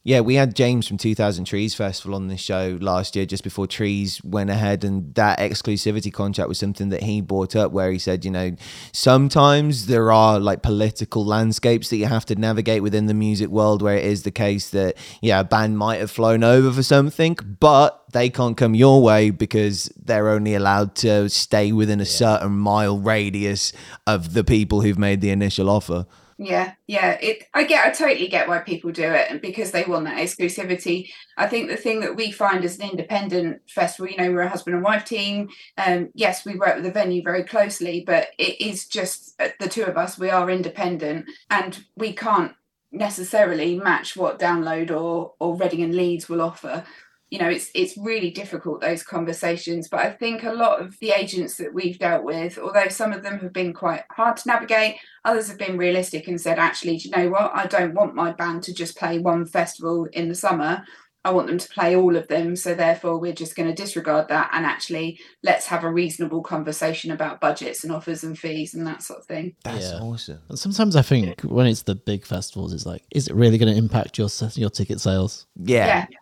Yeah, 0.05 0.19
we 0.19 0.35
had 0.35 0.57
James 0.57 0.89
from 0.89 0.99
2000 0.99 1.45
Trees 1.45 1.77
Festival 1.77 2.17
on 2.17 2.27
this 2.27 2.41
show 2.41 2.77
last 2.81 3.15
year, 3.15 3.25
just 3.25 3.45
before 3.45 3.69
Trees 3.69 4.21
went 4.25 4.51
ahead, 4.51 4.83
and 4.83 5.15
that 5.15 5.39
exclusivity 5.39 6.13
contract 6.13 6.49
was 6.49 6.59
something 6.59 6.89
that 6.89 7.05
he 7.05 7.21
brought 7.21 7.55
up, 7.55 7.71
where 7.71 7.93
he 7.93 8.01
said, 8.01 8.25
you 8.25 8.33
know, 8.33 8.57
sometimes 8.93 9.87
there 9.87 10.11
are 10.11 10.41
like 10.41 10.61
political 10.61 11.25
landscapes 11.25 11.89
that 11.91 11.99
you 11.99 12.07
have 12.07 12.27
to 12.27 12.35
navigate 12.35 12.83
within 12.83 13.07
the 13.07 13.15
music 13.15 13.49
world, 13.49 13.81
where 13.81 13.97
it 13.97 14.05
is 14.05 14.25
the 14.25 14.33
case 14.33 14.71
that 14.71 14.97
yeah, 15.21 15.39
a 15.39 15.45
band 15.45 15.79
might 15.79 16.01
have 16.01 16.11
flown 16.11 16.43
over 16.43 16.73
for 16.73 16.83
something, 16.83 17.39
but 17.61 18.03
they 18.13 18.29
can't 18.29 18.57
come 18.57 18.75
your 18.75 19.01
way 19.03 19.31
because 19.31 19.85
they're 20.03 20.31
only 20.31 20.57
allowed 20.57 20.97
to 20.97 21.29
stay 21.29 21.71
within 21.71 22.01
a 22.01 22.07
certain 22.07 22.53
mile 22.53 22.99
radius 22.99 23.73
of 24.05 24.35
the 24.35 24.43
people 24.43 24.81
who've 24.81 24.99
made 24.99 25.21
the 25.21 25.31
initial 25.31 25.71
offer. 25.71 26.07
Yeah, 26.45 26.73
yeah. 26.89 27.19
It 27.23 27.45
I 27.55 27.63
get 27.63 27.87
I 27.87 27.91
totally 27.91 28.27
get 28.27 28.49
why 28.49 28.59
people 28.59 28.91
do 28.91 29.05
it 29.05 29.31
and 29.31 29.41
because 29.41 29.71
they 29.71 29.85
want 29.85 30.07
that 30.07 30.17
exclusivity. 30.19 31.11
I 31.37 31.47
think 31.47 31.69
the 31.69 31.77
thing 31.77 32.01
that 32.01 32.17
we 32.17 32.33
find 32.33 32.65
as 32.65 32.81
an 32.81 32.91
independent 32.91 33.61
festival, 33.71 34.11
you 34.11 34.17
know, 34.17 34.33
we're 34.33 34.41
a 34.41 34.49
husband 34.49 34.75
and 34.75 34.85
wife 34.85 35.05
team. 35.05 35.51
Um, 35.79 36.09
yes, 36.15 36.45
we 36.45 36.57
work 36.57 36.75
with 36.75 36.85
the 36.85 36.91
venue 36.91 37.23
very 37.23 37.45
closely, 37.45 38.03
but 38.05 38.29
it 38.39 38.61
is 38.61 38.89
just 38.89 39.41
uh, 39.41 39.51
the 39.61 39.69
two 39.69 39.85
of 39.85 39.97
us, 39.97 40.19
we 40.19 40.31
are 40.31 40.51
independent 40.51 41.27
and 41.49 41.85
we 41.97 42.13
can't 42.13 42.53
necessarily 42.91 43.77
match 43.79 44.17
what 44.17 44.41
download 44.41 44.91
or 44.91 45.35
or 45.39 45.57
Reading 45.57 45.83
and 45.83 45.95
Leeds 45.95 46.29
will 46.29 46.43
offer 46.43 46.85
you 47.33 47.39
know 47.39 47.49
it's 47.49 47.71
it's 47.75 47.97
really 47.97 48.31
difficult 48.31 48.83
those 48.83 49.03
conversations 49.03 49.89
but 49.89 50.01
i 50.01 50.11
think 50.11 50.43
a 50.43 50.53
lot 50.53 50.83
of 50.83 50.99
the 51.01 51.11
agents 51.11 51.57
that 51.57 51.73
we've 51.73 51.99
dealt 51.99 52.25
with 52.25 52.59
although 52.59 52.89
some 52.89 53.11
of 53.11 53.23
them 53.23 53.39
have 53.39 53.55
been 53.55 53.73
quite 53.73 54.03
hard 54.11 54.37
to 54.37 54.47
navigate 54.47 54.97
others 55.25 55.49
have 55.49 55.59
been 55.59 55.79
realistic 55.79 56.29
and 56.29 56.39
said 56.39 56.59
actually 56.59 56.99
do 56.99 57.09
you 57.09 57.17
know 57.17 57.31
what 57.31 57.51
i 57.55 57.67
don't 57.67 57.95
want 57.95 58.15
my 58.15 58.31
band 58.33 58.63
to 58.63 58.75
just 58.75 58.99
play 58.99 59.19
one 59.19 59.47
festival 59.47 60.07
in 60.13 60.29
the 60.29 60.35
summer 60.35 60.85
i 61.25 61.31
want 61.31 61.47
them 61.47 61.57
to 61.57 61.69
play 61.71 61.97
all 61.97 62.17
of 62.17 62.29
them 62.29 62.55
so 62.55 62.75
therefore 62.75 63.19
we're 63.19 63.33
just 63.33 63.57
going 63.57 63.69
to 63.69 63.83
disregard 63.83 64.29
that 64.29 64.51
and 64.53 64.67
actually 64.67 65.19
let's 65.43 65.65
have 65.67 65.85
a 65.85 65.91
reasonable 65.91 66.43
conversation 66.43 67.11
about 67.13 67.41
budgets 67.41 67.83
and 67.83 67.95
offers 67.95 68.25
and 68.25 68.39
fees 68.39 68.75
and 68.75 68.87
that 68.87 69.03
sort 69.03 69.21
of 69.21 69.25
thing 69.25 69.55
That's 69.65 69.91
Yeah. 69.91 70.01
awesome. 70.01 70.41
And 70.51 70.59
sometimes 70.59 70.97
I 70.97 71.03
think 71.03 71.41
when 71.43 71.67
it's 71.67 71.83
the 71.85 71.95
big 71.95 72.27
festivals, 72.27 72.75
it's 72.75 72.85
like, 72.85 73.05
is 73.11 73.29
it 73.29 73.35
really 73.35 73.57
going 73.57 73.73
to 73.73 73.79
impact 73.79 74.19
your 74.19 74.29
your 74.55 74.69
ticket 74.71 75.01
sales? 75.01 75.47
Yeah. 75.57 76.07
yeah 76.11 76.19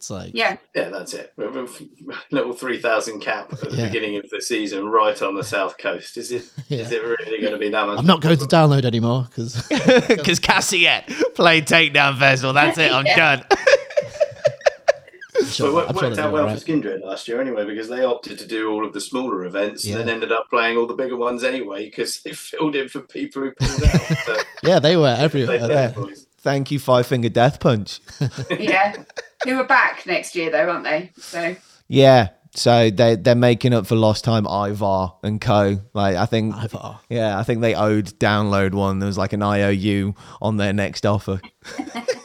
It's 0.00 0.08
like, 0.08 0.30
yeah 0.32 0.56
Yeah, 0.74 0.88
that's 0.88 1.12
it. 1.12 1.34
We 1.36 1.44
have 1.44 1.56
a 1.56 1.68
Little 2.30 2.54
three 2.54 2.80
thousand 2.80 3.20
cap 3.20 3.52
at 3.52 3.60
the 3.60 3.76
Yeah. 3.76 3.86
beginning 3.88 4.16
of 4.16 4.30
the 4.30 4.40
season, 4.40 4.86
right 4.88 5.20
on 5.20 5.34
the 5.34 5.44
south 5.44 5.76
coast. 5.76 6.16
Is 6.16 6.32
it? 6.32 6.44
Is 6.70 6.90
Yeah. 6.90 6.98
it 6.98 7.02
really 7.04 7.38
going 7.38 7.52
to 7.52 7.58
be 7.58 7.68
that 7.68 7.86
much? 7.86 7.98
I'm 7.98 8.06
not 8.06 8.22
going 8.22 8.38
to 8.38 8.44
download 8.46 8.86
anymore 8.86 9.26
because 9.28 9.56
Because 9.68 10.40
Cassyette 10.48 11.34
played 11.34 11.66
Takedown 11.66 12.18
Festival. 12.18 12.54
That's 12.54 12.78
it. 12.78 12.90
I'm 12.90 13.04
Yeah. 13.10 13.16
done. 13.36 13.44
But 15.32 15.58
it 15.68 15.72
worked, 15.74 15.94
worked 15.94 16.18
out 16.18 16.32
well 16.32 16.44
right. 16.46 16.58
for 16.58 16.64
Skindred 16.64 17.02
last 17.04 17.26
year 17.28 17.40
anyway 17.40 17.64
because 17.66 17.88
they 17.88 18.02
opted 18.04 18.38
to 18.38 18.46
do 18.46 18.70
all 18.70 18.86
of 18.86 18.92
the 18.94 19.00
smaller 19.00 19.44
events 19.44 19.84
Yeah. 19.84 19.98
and 19.98 20.08
then 20.08 20.14
ended 20.16 20.32
up 20.32 20.48
playing 20.48 20.76
all 20.78 20.86
the 20.86 20.94
bigger 20.94 21.16
ones 21.16 21.44
anyway 21.44 21.84
because 21.86 22.20
they 22.22 22.32
filled 22.32 22.74
in 22.76 22.88
for 22.88 23.00
people 23.00 23.42
who 23.42 23.52
pulled 23.52 23.84
out. 23.84 24.00
So 24.24 24.36
Yeah, 24.62 24.78
they 24.78 24.96
were 24.96 25.14
they 25.14 25.22
everywhere. 25.22 25.58
did, 25.58 25.70
Yeah. 25.70 25.92
Boys. 26.40 26.52
Thank 26.52 26.70
you, 26.70 26.78
Five 26.78 27.06
Finger 27.06 27.28
Death 27.28 27.60
Punch. 27.60 28.00
yeah 28.58 29.04
who 29.44 29.58
are 29.58 29.64
back 29.64 30.06
next 30.06 30.36
year 30.36 30.50
though 30.50 30.68
aren't 30.68 30.84
they 30.84 31.10
so 31.16 31.56
Yeah, 31.88 32.28
So 32.54 32.90
they 32.90 33.16
they're 33.16 33.34
making 33.34 33.72
up 33.72 33.86
for 33.86 33.94
lost 33.96 34.24
time. 34.24 34.46
Ivan 34.46 35.10
and 35.22 35.40
Co. 35.40 35.80
Like 35.94 36.16
I 36.16 36.26
think. 36.26 36.54
Ivan. 36.54 36.96
Yeah, 37.08 37.38
I 37.38 37.42
think 37.42 37.60
they 37.60 37.74
owed 37.74 38.06
Download 38.18 38.74
one. 38.74 38.98
There 38.98 39.06
was 39.06 39.18
like 39.18 39.32
an 39.32 39.42
IOU 39.42 40.14
on 40.42 40.56
their 40.56 40.72
next 40.72 41.06
offer. 41.06 41.40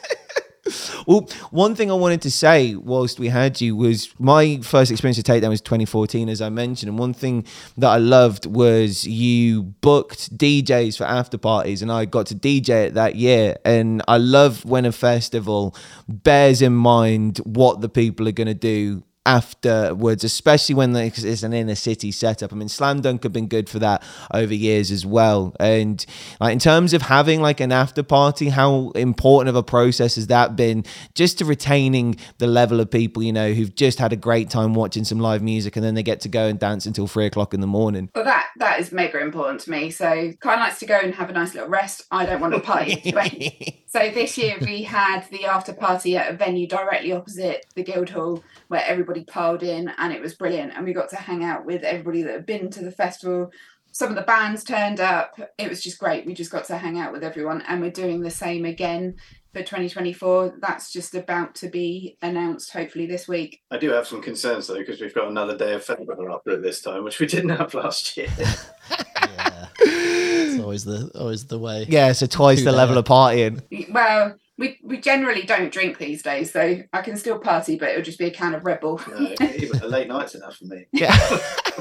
well, 1.07 1.27
one 1.51 1.75
thing 1.75 1.91
I 1.91 1.93
wanted 1.93 2.21
to 2.23 2.31
say 2.31 2.75
whilst 2.75 3.19
we 3.19 3.29
had 3.29 3.61
you 3.61 3.75
was 3.75 4.09
my 4.19 4.59
first 4.63 4.91
experience 4.91 5.17
with 5.17 5.25
Takedown 5.25 5.49
was 5.49 5.61
2014, 5.61 6.27
as 6.29 6.41
I 6.41 6.49
mentioned. 6.49 6.89
And 6.89 6.99
one 6.99 7.13
thing 7.13 7.45
that 7.77 7.89
I 7.89 7.97
loved 7.97 8.45
was 8.45 9.05
you 9.05 9.63
booked 9.63 10.35
DJs 10.37 10.97
for 10.97 11.03
after 11.03 11.37
parties, 11.37 11.81
and 11.81 11.91
I 11.91 12.05
got 12.05 12.25
to 12.27 12.35
DJ 12.35 12.87
it 12.87 12.93
that 12.95 13.15
year. 13.15 13.57
And 13.63 14.01
I 14.07 14.17
love 14.17 14.65
when 14.65 14.85
a 14.85 14.91
festival 14.91 15.75
bears 16.07 16.61
in 16.61 16.73
mind 16.73 17.37
what 17.39 17.81
the 17.81 17.89
people 17.89 18.27
are 18.27 18.33
going 18.33 18.47
to 18.47 18.53
do 18.53 19.03
afterwards, 19.25 20.23
especially 20.23 20.75
when 20.75 20.95
it's 20.95 21.43
an 21.43 21.53
inner 21.53 21.75
city 21.75 22.11
setup. 22.11 22.53
I 22.53 22.55
mean, 22.55 22.69
Slam 22.69 23.01
Dunk 23.01 23.23
have 23.23 23.33
been 23.33 23.47
good 23.47 23.69
for 23.69 23.79
that 23.79 24.03
over 24.33 24.53
years 24.53 24.91
as 24.91 25.05
well. 25.05 25.55
And 25.59 26.05
like 26.39 26.53
in 26.53 26.59
terms 26.59 26.93
of 26.93 27.03
having 27.03 27.41
like 27.41 27.59
an 27.59 27.71
after 27.71 28.03
party, 28.03 28.49
how 28.49 28.91
important 28.91 29.49
of 29.49 29.55
a 29.55 29.63
process 29.63 30.15
has 30.15 30.27
that 30.27 30.55
been 30.55 30.85
just 31.13 31.39
to 31.39 31.45
retaining 31.45 32.17
the 32.37 32.47
level 32.47 32.79
of 32.79 32.91
people, 32.91 33.23
you 33.23 33.33
know, 33.33 33.53
who've 33.53 33.73
just 33.73 33.99
had 33.99 34.13
a 34.13 34.15
great 34.17 34.49
time 34.49 34.73
watching 34.73 35.03
some 35.03 35.19
live 35.19 35.41
music 35.41 35.75
and 35.75 35.83
then 35.83 35.95
they 35.95 36.03
get 36.03 36.21
to 36.21 36.29
go 36.29 36.45
and 36.47 36.59
dance 36.59 36.85
until 36.85 37.07
three 37.07 37.25
o'clock 37.25 37.53
in 37.53 37.61
the 37.61 37.67
morning? 37.67 38.09
Well, 38.13 38.25
that 38.25 38.47
that 38.57 38.79
is 38.79 38.91
mega 38.91 39.19
important 39.19 39.61
to 39.61 39.71
me. 39.71 39.89
So 39.89 40.33
Kai 40.39 40.55
likes 40.55 40.79
to 40.79 40.85
go 40.85 40.99
and 40.99 41.13
have 41.15 41.29
a 41.29 41.33
nice 41.33 41.53
little 41.53 41.69
rest. 41.69 42.03
I 42.11 42.25
don't 42.25 42.41
want 42.41 42.53
to 42.53 42.59
party. 42.59 43.83
so 43.87 44.11
this 44.11 44.37
year 44.37 44.57
we 44.61 44.83
had 44.83 45.21
the 45.31 45.45
after 45.45 45.73
party 45.73 46.15
at 46.17 46.31
a 46.31 46.37
venue 46.37 46.67
directly 46.67 47.11
opposite 47.11 47.65
the 47.75 47.83
Guildhall 47.83 48.43
where 48.67 48.83
everybody 48.85 49.14
piled 49.23 49.63
in 49.63 49.91
and 49.97 50.13
it 50.13 50.21
was 50.21 50.35
brilliant. 50.35 50.73
And 50.75 50.85
we 50.85 50.93
got 50.93 51.09
to 51.09 51.15
hang 51.15 51.43
out 51.43 51.65
with 51.65 51.83
everybody 51.83 52.21
that 52.23 52.33
had 52.33 52.45
been 52.45 52.69
to 52.71 52.83
the 52.83 52.91
festival. 52.91 53.51
Some 53.91 54.09
of 54.09 54.15
the 54.15 54.23
bands 54.23 54.63
turned 54.63 54.99
up. 54.99 55.39
It 55.57 55.69
was 55.69 55.81
just 55.81 55.99
great. 55.99 56.25
We 56.25 56.33
just 56.33 56.51
got 56.51 56.65
to 56.65 56.77
hang 56.77 56.99
out 56.99 57.13
with 57.13 57.23
everyone. 57.23 57.63
And 57.67 57.81
we're 57.81 57.91
doing 57.91 58.21
the 58.21 58.29
same 58.29 58.65
again 58.65 59.15
for 59.53 59.61
2024. 59.61 60.57
That's 60.59 60.91
just 60.91 61.15
about 61.15 61.55
to 61.55 61.69
be 61.69 62.17
announced, 62.21 62.71
hopefully, 62.71 63.05
this 63.05 63.27
week. 63.27 63.61
I 63.71 63.77
do 63.77 63.89
have 63.91 64.05
some 64.05 64.21
concerns 64.21 64.67
though, 64.67 64.75
because 64.75 64.99
we've 64.99 65.15
got 65.15 65.29
another 65.29 65.57
day 65.57 65.73
of 65.73 65.85
festival 65.85 66.33
up 66.33 66.43
at 66.47 66.61
this 66.61 66.81
time, 66.81 67.05
which 67.05 67.19
we 67.19 67.25
didn't 67.25 67.49
have 67.49 67.73
last 67.73 68.17
year. 68.17 68.27
yeah. 68.39 69.67
It's 70.55 70.63
always 70.63 70.85
the 70.85 71.11
always 71.15 71.45
the 71.47 71.59
way. 71.59 71.85
Yeah, 71.89 72.13
so 72.13 72.27
twice 72.27 72.63
the 72.63 72.71
level 72.71 72.97
of 72.97 73.05
partying. 73.05 73.61
Well, 73.91 74.35
we 74.57 74.79
we 74.83 74.97
generally 74.99 75.43
don't 75.43 75.71
drink 75.71 75.97
these 75.97 76.23
days, 76.23 76.51
so 76.51 76.81
I 76.93 77.01
can 77.01 77.17
still 77.17 77.39
party, 77.39 77.77
but 77.77 77.89
it'll 77.89 78.03
just 78.03 78.19
be 78.19 78.25
a 78.25 78.31
can 78.31 78.53
of 78.53 78.65
Red 78.65 78.79
Bull. 78.79 79.01
no, 79.07 79.35
even 79.41 79.81
a 79.81 79.87
late 79.87 80.07
night's 80.07 80.35
enough 80.35 80.55
for 80.55 80.65
me. 80.65 80.85
Yeah. 80.93 81.17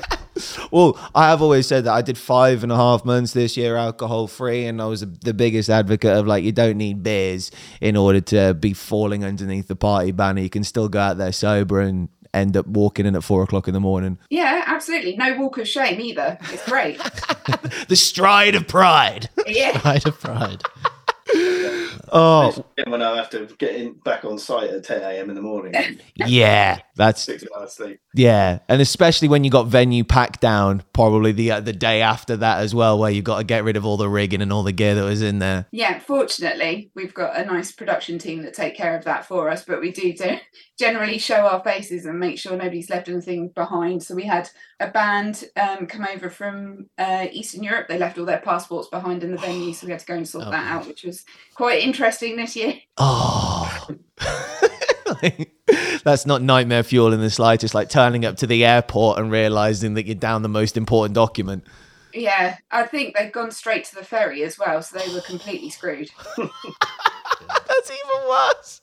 well, 0.72 0.98
I 1.14 1.28
have 1.28 1.40
always 1.40 1.68
said 1.68 1.84
that 1.84 1.92
I 1.92 2.02
did 2.02 2.18
five 2.18 2.64
and 2.64 2.72
a 2.72 2.76
half 2.76 3.04
months 3.04 3.32
this 3.32 3.56
year 3.56 3.76
alcohol 3.76 4.26
free, 4.26 4.66
and 4.66 4.82
I 4.82 4.86
was 4.86 5.00
the 5.00 5.34
biggest 5.34 5.70
advocate 5.70 6.16
of 6.16 6.26
like 6.26 6.42
you 6.42 6.52
don't 6.52 6.76
need 6.76 7.02
beers 7.02 7.52
in 7.80 7.96
order 7.96 8.20
to 8.22 8.54
be 8.54 8.72
falling 8.72 9.24
underneath 9.24 9.68
the 9.68 9.76
party 9.76 10.10
banner. 10.10 10.40
You 10.40 10.50
can 10.50 10.64
still 10.64 10.88
go 10.88 10.98
out 10.98 11.16
there 11.16 11.32
sober 11.32 11.80
and 11.80 12.08
end 12.32 12.56
up 12.56 12.66
walking 12.66 13.06
in 13.06 13.14
at 13.14 13.22
four 13.22 13.44
o'clock 13.44 13.68
in 13.68 13.74
the 13.74 13.80
morning. 13.80 14.18
Yeah, 14.30 14.64
absolutely. 14.66 15.16
No 15.16 15.38
walk 15.38 15.58
of 15.58 15.68
shame 15.68 16.00
either. 16.00 16.36
It's 16.52 16.64
great. 16.68 16.98
the 17.88 17.94
stride 17.96 18.56
of 18.56 18.66
pride. 18.66 19.30
Yeah. 19.46 19.78
Stride 19.78 20.06
of 20.08 20.20
pride. 20.20 20.62
Oh, 22.12 22.64
when 22.86 23.02
I 23.02 23.16
have 23.16 23.30
to 23.30 23.46
get 23.58 23.74
in 23.76 23.94
back 24.04 24.24
on 24.24 24.38
site 24.38 24.70
at 24.70 24.84
10 24.84 25.02
a.m. 25.02 25.28
in 25.30 25.36
the 25.36 25.42
morning. 25.42 25.74
yeah, 26.14 26.78
that's 26.96 27.22
Six 27.22 27.44
hours 27.56 27.72
sleep. 27.72 28.00
yeah, 28.14 28.58
and 28.68 28.80
especially 28.80 29.28
when 29.28 29.44
you 29.44 29.50
got 29.50 29.66
venue 29.66 30.04
packed 30.04 30.40
down, 30.40 30.82
probably 30.92 31.32
the 31.32 31.52
uh, 31.52 31.60
the 31.60 31.72
day 31.72 32.02
after 32.02 32.36
that 32.36 32.58
as 32.58 32.74
well, 32.74 32.98
where 32.98 33.10
you've 33.10 33.24
got 33.24 33.38
to 33.38 33.44
get 33.44 33.64
rid 33.64 33.76
of 33.76 33.84
all 33.86 33.96
the 33.96 34.08
rigging 34.08 34.42
and 34.42 34.52
all 34.52 34.62
the 34.62 34.72
gear 34.72 34.94
that 34.94 35.02
was 35.04 35.22
in 35.22 35.38
there. 35.38 35.66
Yeah, 35.72 35.98
fortunately, 35.98 36.90
we've 36.94 37.14
got 37.14 37.36
a 37.38 37.44
nice 37.44 37.72
production 37.72 38.18
team 38.18 38.42
that 38.42 38.54
take 38.54 38.76
care 38.76 38.96
of 38.96 39.04
that 39.04 39.26
for 39.26 39.48
us, 39.48 39.64
but 39.64 39.80
we 39.80 39.90
do 39.92 40.12
do 40.12 40.36
generally 40.78 41.18
show 41.18 41.46
our 41.46 41.62
faces 41.62 42.04
and 42.06 42.18
make 42.18 42.38
sure 42.38 42.52
nobody's 42.56 42.90
left 42.90 43.08
anything 43.08 43.48
behind. 43.48 44.02
So 44.02 44.14
we 44.14 44.24
had 44.24 44.48
a 44.80 44.90
band 44.90 45.44
um, 45.56 45.86
come 45.86 46.06
over 46.12 46.28
from 46.30 46.86
uh, 46.98 47.26
Eastern 47.32 47.62
Europe. 47.62 47.88
They 47.88 47.98
left 47.98 48.18
all 48.18 48.24
their 48.24 48.40
passports 48.40 48.88
behind 48.88 49.22
in 49.22 49.30
the 49.30 49.38
venue, 49.38 49.72
so 49.72 49.86
we 49.86 49.92
had 49.92 50.00
to 50.00 50.06
go 50.06 50.14
and 50.14 50.28
sort 50.28 50.44
Oh, 50.46 50.50
that 50.50 50.64
God. 50.64 50.80
out, 50.82 50.86
which 50.88 51.04
was 51.04 51.24
quite 51.54 51.78
interesting 51.82 51.93
this 51.98 52.56
year. 52.56 52.74
Oh. 52.96 53.88
That's 56.04 56.26
not 56.26 56.42
nightmare 56.42 56.82
fuel 56.82 57.12
in 57.12 57.20
the 57.20 57.30
slightest, 57.30 57.74
like 57.74 57.88
turning 57.88 58.24
up 58.24 58.36
to 58.38 58.46
the 58.46 58.64
airport 58.64 59.18
and 59.18 59.30
realizing 59.30 59.94
that 59.94 60.06
you're 60.06 60.14
down 60.14 60.42
the 60.42 60.48
most 60.48 60.76
important 60.76 61.14
document. 61.14 61.64
Yeah, 62.12 62.56
I 62.70 62.84
think 62.84 63.16
they've 63.16 63.32
gone 63.32 63.50
straight 63.50 63.84
to 63.86 63.96
the 63.96 64.04
ferry 64.04 64.42
as 64.44 64.58
well, 64.58 64.80
so 64.82 64.98
they 64.98 65.12
were 65.12 65.20
completely 65.22 65.70
screwed. 65.70 66.10
That's 66.36 67.90
even 67.90 68.28
worse. 68.28 68.80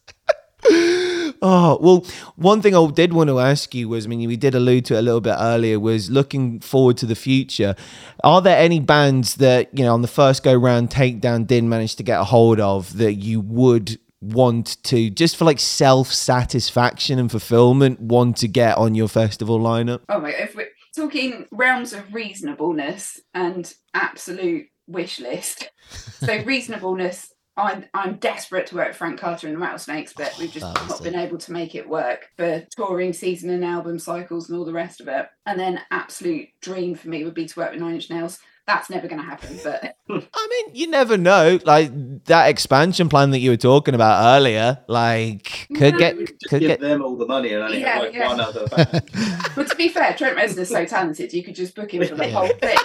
Oh 1.42 1.78
well 1.82 2.06
one 2.36 2.62
thing 2.62 2.76
i 2.76 2.92
did 2.92 3.14
want 3.14 3.30
to 3.30 3.40
ask 3.40 3.74
you 3.74 3.90
was 3.90 4.06
i 4.06 4.10
mean 4.10 4.28
we 4.28 4.36
did 4.36 4.56
allude 4.56 4.86
to 4.86 4.96
it 4.96 5.00
a 5.00 5.02
little 5.02 5.22
bit 5.22 5.36
earlier 5.40 5.80
was 5.80 6.10
looking 6.10 6.60
forward 6.60 6.98
to 6.98 7.06
the 7.06 7.16
future 7.16 7.76
are 8.24 8.42
there 8.42 8.58
any 8.58 8.80
bands 8.80 9.36
that 9.36 9.70
you 9.78 9.84
know 9.84 9.94
on 9.94 10.02
the 10.02 10.08
first 10.08 10.44
go 10.44 10.54
round 10.54 10.90
takedown 10.90 11.46
didn't 11.46 11.70
manage 11.70 11.96
to 11.96 12.04
get 12.04 12.20
a 12.20 12.24
hold 12.24 12.60
of 12.60 12.98
that 12.98 13.14
you 13.14 13.40
would 13.40 14.00
want 14.22 14.82
to 14.84 15.10
just 15.10 15.36
for 15.36 15.46
like 15.46 15.60
self-satisfaction 15.60 17.18
and 17.18 17.32
fulfillment 17.32 18.00
want 18.00 18.38
to 18.38 18.48
get 18.48 18.78
on 18.78 18.94
your 18.94 19.08
festival 19.08 19.60
lineup 19.60 20.02
Oh 20.10 20.20
my, 20.20 20.30
if 20.30 20.56
we're 20.56 20.68
talking 20.96 21.48
realms 21.52 21.94
of 21.94 22.14
reasonableness 22.14 23.20
and 23.34 23.74
absolute 23.94 24.68
wish 24.88 25.20
list. 25.20 25.70
So 25.90 26.42
reasonableness, 26.46 27.34
I'm 27.58 27.86
I'm 27.94 28.16
desperate 28.16 28.68
to 28.68 28.76
work 28.76 28.88
with 28.90 28.98
Frank 28.98 29.20
Carter 29.20 29.48
and 29.48 29.56
the 29.56 29.60
Rattlesnakes, 29.62 30.14
but 30.14 30.34
we've 30.40 30.52
just 30.52 30.66
oh, 30.66 30.86
not 30.88 31.02
it. 31.02 31.04
been 31.04 31.16
able 31.20 31.38
to 31.38 31.52
make 31.52 31.76
it 31.76 31.88
work 31.88 32.30
for 32.38 32.66
touring 32.76 33.14
season 33.14 33.50
and 33.50 33.66
album 33.66 34.00
cycles 34.00 34.50
and 34.50 34.58
all 34.58 34.66
the 34.66 34.72
rest 34.74 35.02
of 35.02 35.08
it. 35.08 35.28
And 35.46 35.60
then 35.60 35.82
absolute 35.92 36.48
dream 36.62 36.96
for 36.96 37.10
me 37.10 37.24
would 37.26 37.34
be 37.34 37.46
to 37.48 37.60
work 37.60 37.72
with 37.72 37.82
Nine 37.82 37.96
Inch 37.96 38.10
Nails. 38.10 38.40
That's 38.68 38.90
never 38.90 39.08
going 39.08 39.20
to 39.22 39.28
happen, 39.28 39.60
but 39.64 39.96
i 40.10 40.48
mean 40.50 40.76
you 40.76 40.88
never 40.88 41.18
know 41.18 41.58
like 41.66 41.90
that 42.26 42.48
expansion 42.50 43.10
plan 43.10 43.32
that 43.32 43.40
you 43.40 43.50
were 43.50 43.58
talking 43.58 43.96
about 43.96 44.38
earlier 44.38 44.78
like 44.88 45.68
could 45.76 45.94
No, 45.94 46.00
get 46.00 46.18
Just 46.18 46.32
could 46.50 46.60
give 46.60 46.68
get 46.70 46.80
them 46.80 47.02
all 47.02 47.16
the 47.18 47.26
money 47.26 47.54
and 47.54 47.64
only 47.64 47.80
Yeah, 47.82 47.94
have 47.94 48.04
like 48.04 48.14
yeah. 48.14 48.28
one 48.28 48.40
other 48.40 48.68
band. 48.76 49.10
but 49.56 49.68
to 49.70 49.76
be 49.76 49.90
fair, 49.90 50.14
Trent 50.14 50.38
Reznor's 50.38 50.70
so 50.70 50.86
talented, 50.86 51.34
you 51.34 51.44
could 51.44 51.56
just 51.56 51.76
book 51.76 51.94
him 51.94 52.06
for 52.08 52.16
the 52.16 52.26
Yeah. 52.28 52.32
whole 52.34 52.48
thing, 52.48 52.78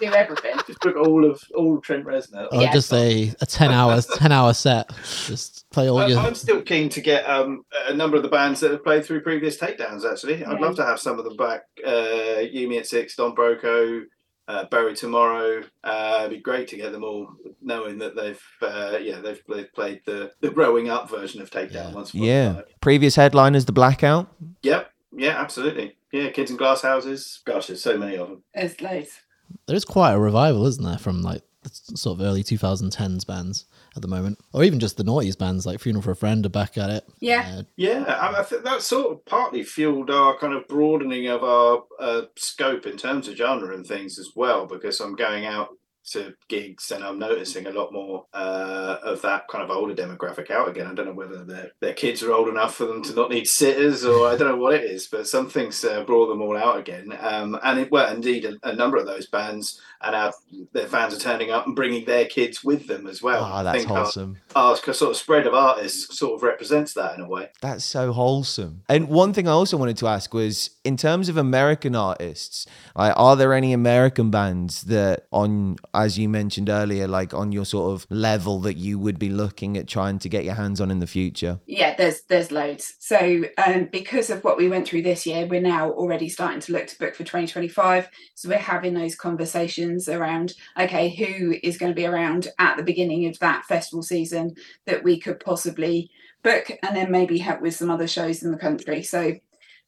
do 0.00 0.12
everything. 0.12 0.54
Just 0.66 0.80
book 0.80 0.96
all 0.96 1.24
of 1.24 1.42
all 1.54 1.80
Trent 1.80 2.04
Reznor. 2.04 2.48
Or 2.52 2.62
Yeah. 2.62 2.72
just 2.72 2.88
say 2.88 3.34
a 3.40 3.46
ten 3.46 3.70
hour 3.70 4.00
ten 4.16 4.32
hour 4.32 4.52
set. 4.54 4.88
Just 5.26 5.68
play 5.70 5.88
all 5.88 5.98
I- 5.98 6.06
your 6.08 6.18
I'm 6.20 6.34
still 6.34 6.62
keen 6.62 6.88
to 6.90 7.00
get 7.00 7.28
um, 7.28 7.64
a 7.88 7.94
number 7.94 8.16
of 8.16 8.22
the 8.22 8.28
bands 8.28 8.60
that 8.60 8.70
have 8.70 8.84
played 8.84 9.04
through 9.04 9.20
previous 9.22 9.56
takedowns. 9.58 10.10
Actually, 10.10 10.44
I'd 10.44 10.58
Yeah. 10.60 10.66
love 10.66 10.76
to 10.76 10.84
have 10.84 10.98
some 11.00 11.18
of 11.18 11.24
them 11.24 11.36
back. 11.36 11.62
Uh, 11.86 12.40
You 12.40 12.68
Me 12.68 12.78
at 12.78 12.86
Six, 12.86 13.16
Don 13.16 13.34
Broco, 13.34 14.02
uh, 14.48 14.64
Bury 14.66 14.94
Tomorrow. 14.94 15.62
Uh, 15.82 16.18
it'd 16.20 16.30
be 16.30 16.40
great 16.40 16.68
to 16.68 16.76
get 16.76 16.92
them 16.92 17.02
all, 17.02 17.28
knowing 17.60 17.98
that 17.98 18.14
they've 18.14 18.40
uh, 18.62 18.96
yeah 19.02 19.20
they've, 19.20 19.42
they've 19.48 19.72
played 19.74 20.00
the 20.06 20.30
the 20.40 20.50
growing 20.50 20.88
up 20.88 21.10
version 21.10 21.40
of 21.42 21.50
takedown 21.50 21.72
Yeah. 21.90 21.92
once. 21.94 22.10
upon 22.10 22.22
a 22.22 22.26
yeah 22.26 22.52
time. 22.52 22.62
previous 22.80 23.16
headliners 23.16 23.64
the 23.64 23.72
blackout 23.72 24.28
Yep. 24.62 24.90
Yeah. 25.16 25.40
Absolutely. 25.40 25.96
Yeah. 26.12 26.30
Kids 26.30 26.50
in 26.50 26.56
glass 26.56 26.82
houses. 26.82 27.40
Gosh, 27.44 27.66
there's 27.68 27.82
so 27.82 27.96
many 27.98 28.16
of 28.16 28.28
them. 28.28 28.42
There's 28.54 28.80
loads. 28.80 29.20
There 29.66 29.76
is 29.76 29.84
quite 29.84 30.12
a 30.12 30.18
revival, 30.18 30.66
isn't 30.66 30.84
there, 30.84 30.98
from 30.98 31.22
like 31.22 31.42
the 31.62 31.96
sort 31.96 32.18
of 32.18 32.24
early 32.26 32.42
2010s 32.44 33.26
bands 33.26 33.64
at 33.94 34.02
the 34.02 34.08
moment, 34.08 34.38
or 34.52 34.62
even 34.62 34.78
just 34.78 34.96
the 34.96 35.04
noughties 35.04 35.38
bands 35.38 35.66
like 35.66 35.80
Funeral 35.80 36.02
for 36.02 36.10
a 36.10 36.16
Friend 36.16 36.44
are 36.44 36.50
back 36.50 36.76
at 36.78 36.90
it. 36.90 37.04
Yeah. 37.20 37.56
Uh, 37.58 37.62
Yeah, 37.76 38.04
I, 38.20 38.28
mean, 38.28 38.36
I 38.36 38.42
think 38.42 38.64
that 38.64 38.82
sort 38.82 39.12
of 39.12 39.24
partly 39.24 39.62
fueled 39.62 40.10
our 40.10 40.38
kind 40.38 40.52
of 40.52 40.68
broadening 40.68 41.28
of 41.28 41.42
our 41.42 41.84
uh, 41.98 42.22
scope 42.36 42.86
in 42.86 42.96
terms 42.96 43.26
of 43.26 43.36
genre 43.36 43.74
and 43.74 43.86
things 43.86 44.18
as 44.18 44.30
well, 44.36 44.66
because 44.66 45.00
I'm 45.00 45.16
going 45.16 45.46
out 45.46 45.70
to 46.12 46.34
gigs 46.48 46.90
and 46.90 47.04
I'm 47.04 47.18
noticing 47.18 47.66
a 47.66 47.72
lot 47.72 47.92
more 47.92 48.26
uh, 48.32 48.98
of 49.02 49.22
that 49.22 49.48
kind 49.48 49.64
of 49.64 49.70
older 49.70 49.94
demographic 49.94 50.50
out 50.50 50.68
again. 50.68 50.86
I 50.86 50.94
don't 50.94 51.06
know 51.06 51.12
whether 51.12 51.44
their 51.44 51.72
their 51.80 51.94
kids 51.94 52.22
are 52.22 52.32
old 52.32 52.48
enough 52.48 52.74
for 52.74 52.86
them 52.86 53.02
to 53.04 53.14
not 53.14 53.30
need 53.30 53.46
sitters, 53.46 54.04
or 54.04 54.28
I 54.28 54.36
don't 54.36 54.48
know 54.48 54.56
what 54.56 54.74
it 54.74 54.84
is, 54.84 55.06
but 55.06 55.26
something's 55.26 55.84
uh, 55.84 56.04
brought 56.04 56.28
them 56.28 56.42
all 56.42 56.56
out 56.56 56.78
again. 56.78 57.16
Um, 57.20 57.58
and 57.62 57.80
it, 57.80 57.90
well, 57.90 58.12
indeed, 58.12 58.44
a, 58.44 58.70
a 58.70 58.74
number 58.74 58.96
of 58.96 59.06
those 59.06 59.26
bands 59.26 59.80
and 60.02 60.14
our 60.14 60.32
their 60.72 60.86
fans 60.86 61.14
are 61.14 61.18
turning 61.18 61.50
up 61.50 61.66
and 61.66 61.74
bringing 61.74 62.04
their 62.04 62.26
kids 62.26 62.62
with 62.62 62.86
them 62.86 63.06
as 63.06 63.22
well. 63.22 63.42
oh 63.42 63.56
I 63.56 63.62
that's 63.62 63.78
think 63.78 63.90
our- 63.90 63.98
wholesome 64.04 64.36
our 64.54 64.76
sort 64.76 65.10
of 65.10 65.16
spread 65.16 65.46
of 65.46 65.52
artists 65.54 66.18
sort 66.18 66.34
of 66.34 66.42
represents 66.42 66.94
that 66.94 67.14
in 67.14 67.20
a 67.20 67.28
way. 67.28 67.50
That's 67.60 67.84
so 67.84 68.12
wholesome. 68.12 68.82
And 68.88 69.08
one 69.08 69.34
thing 69.34 69.46
I 69.46 69.52
also 69.52 69.76
wanted 69.76 69.98
to 69.98 70.08
ask 70.08 70.32
was 70.32 70.70
in 70.82 70.96
terms 70.96 71.28
of 71.28 71.36
American 71.36 71.94
artists, 71.94 72.66
like, 72.94 73.12
are 73.16 73.36
there 73.36 73.52
any 73.52 73.74
American 73.74 74.30
bands 74.30 74.82
that 74.84 75.26
on 75.30 75.76
as 75.92 76.18
you 76.18 76.28
mentioned 76.28 76.70
earlier, 76.70 77.06
like 77.06 77.34
on 77.34 77.52
your 77.52 77.66
sort 77.66 77.92
of 77.92 78.06
level 78.10 78.60
that 78.60 78.78
you 78.78 78.98
would 78.98 79.18
be 79.18 79.28
looking 79.28 79.76
at 79.76 79.86
trying 79.86 80.18
to 80.20 80.28
get 80.28 80.44
your 80.44 80.54
hands 80.54 80.80
on 80.80 80.90
in 80.90 81.00
the 81.00 81.06
future? 81.06 81.60
Yeah, 81.66 81.94
there's 81.94 82.22
there's 82.28 82.50
loads. 82.50 82.94
So 82.98 83.44
um, 83.64 83.88
because 83.92 84.30
of 84.30 84.42
what 84.42 84.56
we 84.56 84.68
went 84.68 84.88
through 84.88 85.02
this 85.02 85.26
year, 85.26 85.46
we're 85.46 85.60
now 85.60 85.90
already 85.90 86.30
starting 86.30 86.60
to 86.60 86.72
look 86.72 86.86
to 86.86 86.98
book 86.98 87.14
for 87.14 87.24
2025. 87.24 88.08
So 88.34 88.48
we're 88.48 88.56
having 88.56 88.94
those 88.94 89.14
conversations 89.14 89.85
around 90.08 90.54
okay, 90.78 91.08
who 91.10 91.54
is 91.62 91.78
going 91.78 91.90
to 91.92 91.96
be 91.96 92.06
around 92.06 92.48
at 92.58 92.76
the 92.76 92.82
beginning 92.82 93.26
of 93.26 93.38
that 93.38 93.64
festival 93.64 94.02
season 94.02 94.54
that 94.86 95.02
we 95.02 95.18
could 95.18 95.40
possibly 95.40 96.10
book, 96.42 96.70
and 96.82 96.96
then 96.96 97.10
maybe 97.10 97.38
help 97.38 97.60
with 97.60 97.74
some 97.74 97.90
other 97.90 98.06
shows 98.06 98.42
in 98.42 98.52
the 98.52 98.58
country. 98.58 99.02
So 99.02 99.34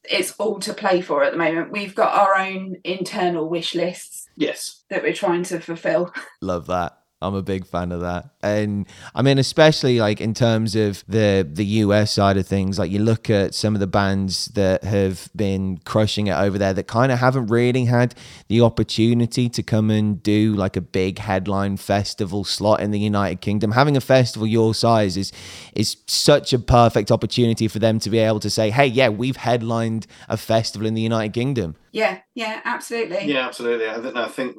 it's 0.05 0.33
all 0.39 0.59
to 0.61 0.75
play 0.75 1.01
for 1.01 1.23
at 1.23 1.33
the 1.33 1.39
moment. 1.39 1.71
We've 1.73 1.95
got 1.95 2.15
our 2.15 2.37
own 2.37 2.77
internal 2.85 3.49
wish 3.49 3.75
lists 3.75 4.29
Yes. 4.37 4.83
that 4.91 5.03
we're 5.03 5.13
trying 5.13 5.43
to 5.45 5.61
fulfill. 5.61 6.13
Love 6.41 6.67
that. 6.67 6.98
I'm 7.21 7.35
a 7.35 7.43
big 7.43 7.67
fan 7.67 7.91
of 7.91 8.01
that. 8.03 8.31
And 8.43 8.87
I 9.13 9.23
mean, 9.23 9.39
especially 9.39 9.99
like 9.99 10.21
in 10.21 10.35
terms 10.35 10.77
of 10.77 11.05
the 11.09 11.47
the 11.51 11.65
US 11.83 12.13
side 12.13 12.37
of 12.37 12.47
things, 12.47 12.79
like 12.79 12.93
you 12.93 13.01
look 13.01 13.29
at 13.29 13.55
some 13.55 13.75
of 13.75 13.81
the 13.81 13.89
bands 13.89 14.47
that 14.55 14.85
have 14.85 15.29
been 15.35 15.79
crushing 15.79 16.29
it 16.29 16.35
over 16.35 16.59
there 16.59 16.73
that 16.73 16.87
kind 16.87 17.11
of 17.11 17.19
haven't 17.19 17.49
really 17.49 17.87
had 17.87 18.15
the 18.47 18.61
opportunity 18.61 19.49
to 19.49 19.63
come 19.65 19.91
and 19.91 20.23
do 20.23 20.55
like 20.55 20.77
a 20.77 20.81
big 20.81 21.19
headline 21.19 21.77
festival 21.77 22.45
slot 22.45 22.81
in 22.81 22.93
the 22.93 23.01
United 23.01 23.41
Kingdom. 23.41 23.73
Having 23.73 23.97
a 23.97 24.01
festival 24.01 24.47
your 24.47 24.73
size 24.73 25.17
is 25.17 25.33
is 25.75 25.97
such 26.07 26.53
a 26.53 26.59
perfect 26.59 27.11
opportunity 27.11 27.67
for 27.67 27.81
them 27.81 27.99
to 27.99 28.11
be 28.11 28.19
able 28.19 28.41
to 28.41 28.51
say, 28.51 28.71
"Hey, 28.71 28.87
yeah, 28.87 29.09
we've 29.09 29.39
headlined 29.39 30.07
a 30.29 30.37
festival 30.37 30.87
in 30.87 30.95
the 30.95 31.03
United 31.03 31.33
Kingdom." 31.33 31.75
Yeah, 31.91 32.21
yeah, 32.37 32.61
absolutely. 32.65 33.25
Yeah, 33.25 33.47
absolutely. 33.47 33.89
I 33.89 34.01
think, 34.01 34.17
I 34.17 34.29
think 34.29 34.57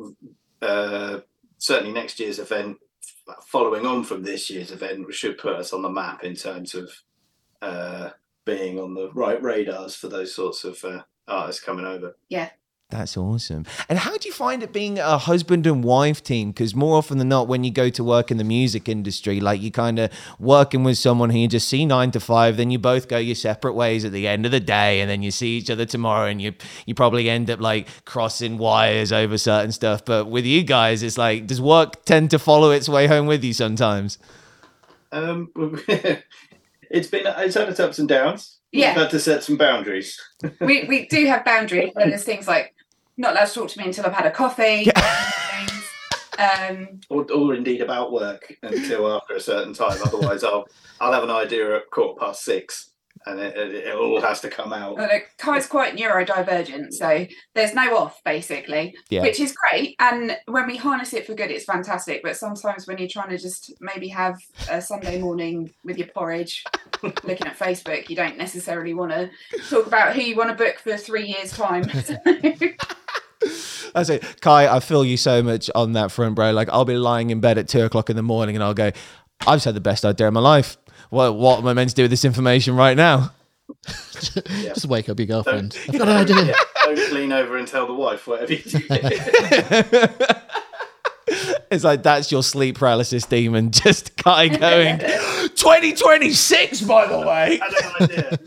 uh, 0.62 1.20
certainly 1.60 1.94
next 1.94 2.20
year's 2.20 2.40
event, 2.40 2.78
following 3.46 3.86
on 3.86 4.04
from 4.04 4.24
this 4.24 4.50
year's 4.50 4.72
event, 4.72 5.06
should 5.14 5.38
put 5.38 5.56
us 5.56 5.72
on 5.72 5.84
the 5.84 5.90
map 5.90 6.24
in 6.24 6.36
terms 6.36 6.74
of 6.74 6.92
uh, 7.62 8.10
being 8.46 8.80
on 8.80 8.96
the 8.96 9.12
right 9.12 9.42
radars 9.44 9.96
for 9.96 10.08
those 10.08 10.34
sorts 10.34 10.64
of 10.64 10.84
uh, 10.84 11.02
artists 11.28 11.64
coming 11.64 11.86
over. 11.86 12.18
That's 12.90 13.16
awesome. 13.16 13.68
And 13.88 14.00
how 14.00 14.18
do 14.18 14.28
you 14.28 14.34
find 14.34 14.64
it 14.64 14.74
being 14.74 14.98
a 14.98 15.20
husband 15.20 15.68
and 15.68 15.84
wife 15.84 16.24
team? 16.24 16.50
Because 16.50 16.74
more 16.74 16.98
often 16.98 17.20
than 17.20 17.30
not, 17.30 17.48
when 17.48 17.64
you 17.64 17.70
go 17.70 17.92
to 17.92 18.04
work 18.04 18.32
in 18.32 18.38
the 18.38 18.44
music 18.44 18.90
industry, 18.90 19.40
like 19.40 19.62
you 19.62 19.70
kind 19.70 20.00
of 20.00 20.12
working 20.40 20.84
with 20.84 20.98
someone 20.98 21.30
who 21.30 21.38
you 21.38 21.48
just 21.48 21.68
see 21.68 21.86
nine 21.86 22.10
to 22.12 22.20
five, 22.20 22.58
then 22.58 22.72
you 22.72 22.80
both 22.80 23.08
go 23.08 23.20
your 23.20 23.36
separate 23.36 23.74
ways 23.74 24.06
at 24.06 24.12
the 24.12 24.28
end 24.28 24.44
of 24.48 24.52
the 24.52 24.60
day, 24.60 25.02
and 25.02 25.10
then 25.10 25.22
you 25.22 25.30
see 25.30 25.50
each 25.50 25.70
other 25.70 25.86
tomorrow, 25.86 26.28
and 26.28 26.42
you 26.42 26.56
you 26.88 26.96
probably 26.96 27.30
end 27.30 27.52
up 27.52 27.60
like 27.60 27.88
crossing 28.06 28.58
wires 28.58 29.12
over 29.12 29.38
certain 29.38 29.72
stuff. 29.72 30.04
But 30.04 30.26
with 30.26 30.48
you 30.48 30.64
guys, 30.64 31.04
it's 31.04 31.18
like 31.18 31.46
does 31.46 31.62
work 31.62 32.06
tend 32.06 32.32
to 32.32 32.40
follow 32.40 32.72
its 32.72 32.90
way 32.90 33.06
home 33.06 33.28
with 33.28 33.44
you 33.44 33.54
sometimes? 33.54 34.18
Um, 35.12 35.52
it's 36.90 37.08
been 37.08 37.28
it's 37.28 37.54
had 37.54 37.70
its 37.70 37.80
ups 37.80 38.00
and 38.00 38.10
downs. 38.10 38.58
Yeah. 38.72 38.94
We've 38.94 39.04
had 39.04 39.12
to 39.12 39.20
set 39.20 39.44
some 39.44 39.58
boundaries. 39.58 40.20
we 40.60 40.86
we 40.86 41.08
do 41.08 41.28
have 41.28 41.46
boundaries 41.46 41.92
where 41.94 42.08
there's 42.10 42.24
things 42.24 42.48
like 42.48 42.74
not 43.20 43.34
allowed 43.34 43.46
to 43.48 43.54
talk 43.54 43.70
to 43.70 43.80
me 43.80 43.86
until 43.86 44.06
I've 44.06 44.14
had 44.14 44.26
a 44.26 44.32
coffee. 44.32 44.86
things. 44.86 45.92
Um, 46.40 47.02
or, 47.10 47.30
or 47.34 47.54
indeed 47.54 47.82
about 47.82 48.14
work 48.14 48.54
until 48.64 49.12
after 49.14 49.36
a 49.36 49.42
certain 49.42 49.74
time. 49.74 49.98
Otherwise, 50.06 50.44
I'll 50.44 50.66
I'll 51.02 51.12
have 51.14 51.24
an 51.24 51.30
idea 51.30 51.76
at 51.76 51.90
quarter 51.92 52.18
past 52.18 52.46
six, 52.46 52.92
and 53.26 53.42
it, 53.42 53.58
it, 53.58 53.76
it 53.88 53.96
all 53.96 54.22
has 54.22 54.40
to 54.42 54.50
come 54.50 54.72
out. 54.72 54.98
I 55.02 55.08
don't 55.08 55.24
Kai's 55.38 55.68
quite 55.68 55.98
neurodivergent, 55.98 56.94
so 56.94 57.28
there's 57.56 57.74
no 57.74 57.98
off 57.98 58.22
basically, 58.24 58.96
Yeah. 59.10 59.24
which 59.24 59.42
is 59.42 59.54
great. 59.54 59.96
And 60.00 60.38
when 60.46 60.66
we 60.66 60.78
harness 60.78 61.14
it 61.14 61.28
for 61.28 61.34
good, 61.34 61.52
it's 61.52 61.66
fantastic. 61.66 62.24
But 62.24 62.38
sometimes 62.38 62.88
when 62.88 62.98
you're 63.00 63.10
trying 63.10 63.30
to 63.32 63.38
just 63.38 63.74
maybe 63.82 64.08
have 64.08 64.38
a 64.72 64.82
Sunday 64.82 65.20
morning 65.20 65.74
with 65.84 65.98
your 65.98 66.08
porridge, 66.08 66.64
looking 67.04 67.48
at 67.48 67.60
Facebook, 67.60 68.08
you 68.10 68.16
don't 68.16 68.38
necessarily 68.38 68.94
want 68.94 69.12
to 69.12 69.30
talk 69.70 69.88
about 69.88 70.16
who 70.16 70.22
you 70.22 70.38
want 70.38 70.52
to 70.52 70.56
book 70.56 70.80
for 70.80 70.96
three 70.96 71.26
years' 71.28 71.52
time. 71.52 71.84
I 73.96 74.04
say, 74.04 74.20
Kai, 74.42 74.74
I 74.74 74.80
feel 74.80 75.04
you 75.04 75.18
so 75.18 75.42
much 75.42 75.70
on 75.76 75.94
that 75.94 76.12
front, 76.12 76.36
bro. 76.36 76.52
Like 76.52 76.70
I'll 76.70 76.86
be 76.86 76.96
lying 76.96 77.30
in 77.30 77.40
bed 77.40 77.58
at 77.58 77.68
two 77.68 77.84
o'clock 77.84 78.10
in 78.10 78.16
the 78.16 78.24
morning, 78.24 78.56
and 78.56 78.64
I'll 78.64 78.74
go, 78.74 78.92
I've 79.42 79.56
just 79.56 79.66
had 79.66 79.76
the 79.76 79.82
best 79.82 80.06
idea 80.06 80.28
of 80.28 80.34
my 80.34 80.40
life. 80.40 80.78
What 81.10 81.36
what 81.36 81.60
am 81.60 81.68
I 81.68 81.74
meant 81.74 81.90
to 81.92 81.96
do 81.96 82.04
with 82.04 82.12
this 82.12 82.26
information 82.26 82.76
right 82.76 82.96
now? 82.96 83.32
Just 83.86 84.86
wake 84.88 85.10
up 85.10 85.20
your 85.20 85.28
girlfriend. 85.28 85.78
I've 85.88 85.98
got 85.98 86.08
an 86.08 86.18
idea. 86.18 86.46
Yeah, 86.46 86.54
don't 86.86 87.12
lean 87.14 87.32
over 87.32 87.58
and 87.58 87.68
tell 87.68 87.88
the 87.88 87.94
wife 87.94 88.28
whatever 88.28 88.54
you 88.54 88.64
do. 88.64 88.80
It's 91.72 91.84
like 91.84 92.02
that's 92.02 92.32
your 92.32 92.42
sleep 92.42 92.80
paralysis 92.80 93.26
demon, 93.26 93.70
just 93.72 94.18
Kai 94.18 94.48
going, 94.48 94.98
2026, 95.00 96.82
by 96.82 97.08
the 97.08 97.20
way. 97.20 97.60
I 97.62 97.66
have 98.00 98.10
an 98.10 98.18
idea. 98.18 98.38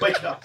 Wake 0.00 0.22
up. 0.22 0.44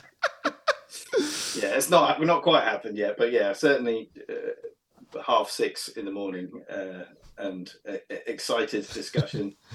Yeah, 1.57 1.69
it's 1.69 1.89
not. 1.89 2.19
We're 2.19 2.25
not 2.25 2.43
quite 2.43 2.63
happened 2.63 2.97
yet, 2.97 3.15
but 3.17 3.31
yeah, 3.31 3.53
certainly 3.53 4.09
uh, 4.29 5.19
half 5.25 5.49
six 5.49 5.87
in 5.89 6.05
the 6.05 6.11
morning 6.11 6.49
uh, 6.69 7.03
and 7.37 7.71
uh, 7.87 7.97
excited 8.25 8.87
discussion. 8.91 9.55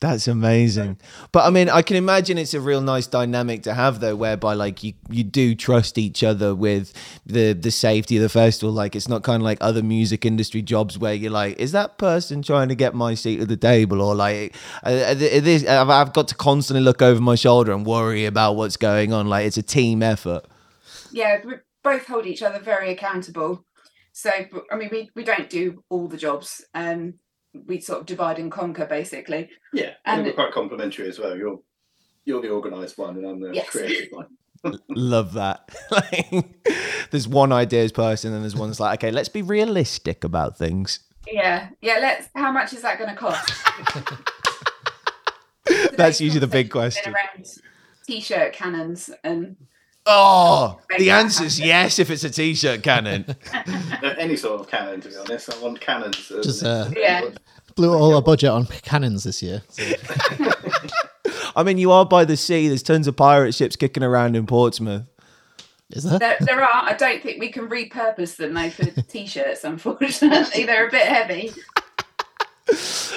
That's 0.00 0.28
amazing. 0.28 1.00
But 1.32 1.44
I 1.44 1.50
mean, 1.50 1.68
I 1.68 1.82
can 1.82 1.96
imagine 1.96 2.38
it's 2.38 2.54
a 2.54 2.60
real 2.60 2.80
nice 2.80 3.08
dynamic 3.08 3.64
to 3.64 3.74
have 3.74 3.98
though, 3.98 4.14
whereby 4.14 4.54
like 4.54 4.84
you, 4.84 4.92
you 5.10 5.24
do 5.24 5.56
trust 5.56 5.98
each 5.98 6.22
other 6.22 6.54
with 6.54 6.92
the 7.26 7.52
the 7.52 7.72
safety 7.72 8.16
of 8.16 8.22
the 8.22 8.28
festival. 8.28 8.72
Like 8.72 8.94
it's 8.94 9.08
not 9.08 9.24
kind 9.24 9.42
of 9.42 9.44
like 9.44 9.58
other 9.60 9.82
music 9.82 10.24
industry 10.24 10.62
jobs 10.62 10.96
where 10.96 11.14
you're 11.14 11.32
like, 11.32 11.58
is 11.58 11.72
that 11.72 11.98
person 11.98 12.42
trying 12.42 12.68
to 12.68 12.76
get 12.76 12.94
my 12.94 13.14
seat 13.14 13.40
at 13.40 13.48
the 13.48 13.56
table, 13.56 14.00
or 14.00 14.14
like, 14.14 14.54
uh, 14.84 14.90
uh, 14.90 15.14
this, 15.14 15.66
I've, 15.66 15.90
I've 15.90 16.12
got 16.12 16.28
to 16.28 16.36
constantly 16.36 16.84
look 16.84 17.02
over 17.02 17.20
my 17.20 17.34
shoulder 17.34 17.72
and 17.72 17.84
worry 17.84 18.24
about 18.24 18.54
what's 18.54 18.76
going 18.76 19.12
on. 19.12 19.26
Like 19.26 19.46
it's 19.46 19.58
a 19.58 19.62
team 19.62 20.04
effort. 20.04 20.44
Yeah, 21.12 21.40
we 21.44 21.54
both 21.82 22.06
hold 22.06 22.26
each 22.26 22.42
other 22.42 22.58
very 22.58 22.90
accountable. 22.90 23.64
So, 24.12 24.30
I 24.72 24.76
mean, 24.76 24.88
we, 24.90 25.10
we 25.14 25.24
don't 25.24 25.48
do 25.48 25.84
all 25.88 26.08
the 26.08 26.16
jobs. 26.16 26.64
Um, 26.74 27.14
we 27.66 27.80
sort 27.80 28.00
of 28.00 28.06
divide 28.06 28.38
and 28.38 28.50
conquer, 28.50 28.84
basically. 28.86 29.48
Yeah, 29.72 29.92
And- 30.04 30.18
and 30.20 30.26
we're 30.26 30.32
quite 30.34 30.52
complimentary 30.52 31.08
as 31.08 31.18
well. 31.18 31.36
You're 31.36 31.60
you're 32.24 32.42
the 32.42 32.50
organised 32.50 32.98
one, 32.98 33.16
and 33.16 33.26
I'm 33.26 33.40
the 33.40 33.54
Yes. 33.54 33.70
creative 33.70 34.08
one. 34.10 34.26
Love 34.90 35.32
that. 35.34 35.70
like, 35.90 36.66
there's 37.10 37.26
one 37.26 37.52
ideas 37.52 37.90
person, 37.92 38.34
and 38.34 38.42
there's 38.42 38.56
one 38.56 38.68
that's 38.68 38.80
like, 38.80 38.98
okay, 39.02 39.10
let's 39.10 39.30
be 39.30 39.40
realistic 39.40 40.24
about 40.24 40.58
things. 40.58 41.00
Yeah, 41.30 41.68
yeah. 41.80 41.98
Let's. 42.00 42.28
How 42.34 42.52
much 42.52 42.72
is 42.74 42.82
that 42.82 42.98
going 42.98 43.08
to 43.10 43.16
cost? 43.16 43.50
That's 45.96 46.20
usually 46.20 46.40
the 46.40 46.46
big 46.46 46.70
question. 46.70 47.14
t-shirt 48.06 48.52
cannons 48.52 49.10
and 49.24 49.56
Oh, 50.10 50.78
the 50.96 51.06
that 51.08 51.24
answer's 51.24 51.58
happen. 51.58 51.68
yes 51.68 51.98
if 51.98 52.10
it's 52.10 52.24
a 52.24 52.30
t-shirt 52.30 52.82
cannon. 52.82 53.36
Any 54.18 54.36
sort 54.36 54.60
of 54.60 54.68
cannon, 54.68 55.00
to 55.02 55.08
be 55.08 55.16
honest. 55.16 55.54
I 55.54 55.58
want 55.62 55.80
cannons. 55.80 56.30
uh, 56.30 56.42
Just, 56.42 56.64
uh, 56.64 56.90
Yeah. 56.96 57.28
Blew 57.76 57.92
all 57.94 58.14
our 58.14 58.22
budget 58.22 58.50
on 58.50 58.66
cannons 58.66 59.24
this 59.24 59.42
year. 59.42 59.62
So, 59.68 59.84
I 61.56 61.62
mean, 61.62 61.78
you 61.78 61.92
are 61.92 62.04
by 62.06 62.24
the 62.24 62.36
sea. 62.36 62.68
There's 62.68 62.82
tons 62.82 63.06
of 63.06 63.16
pirate 63.16 63.54
ships 63.54 63.76
kicking 63.76 64.02
around 64.02 64.34
in 64.34 64.46
Portsmouth. 64.46 65.04
is 65.90 66.04
there? 66.04 66.18
there, 66.18 66.36
there 66.40 66.62
are. 66.62 66.84
I 66.84 66.94
don't 66.94 67.22
think 67.22 67.38
we 67.40 67.50
can 67.50 67.68
repurpose 67.68 68.36
them 68.36 68.54
though 68.54 68.70
for 68.70 68.84
t-shirts. 69.02 69.62
Unfortunately, 69.62 70.64
they're 70.64 70.88
a 70.88 70.90
bit 70.90 71.06
heavy. 71.06 71.52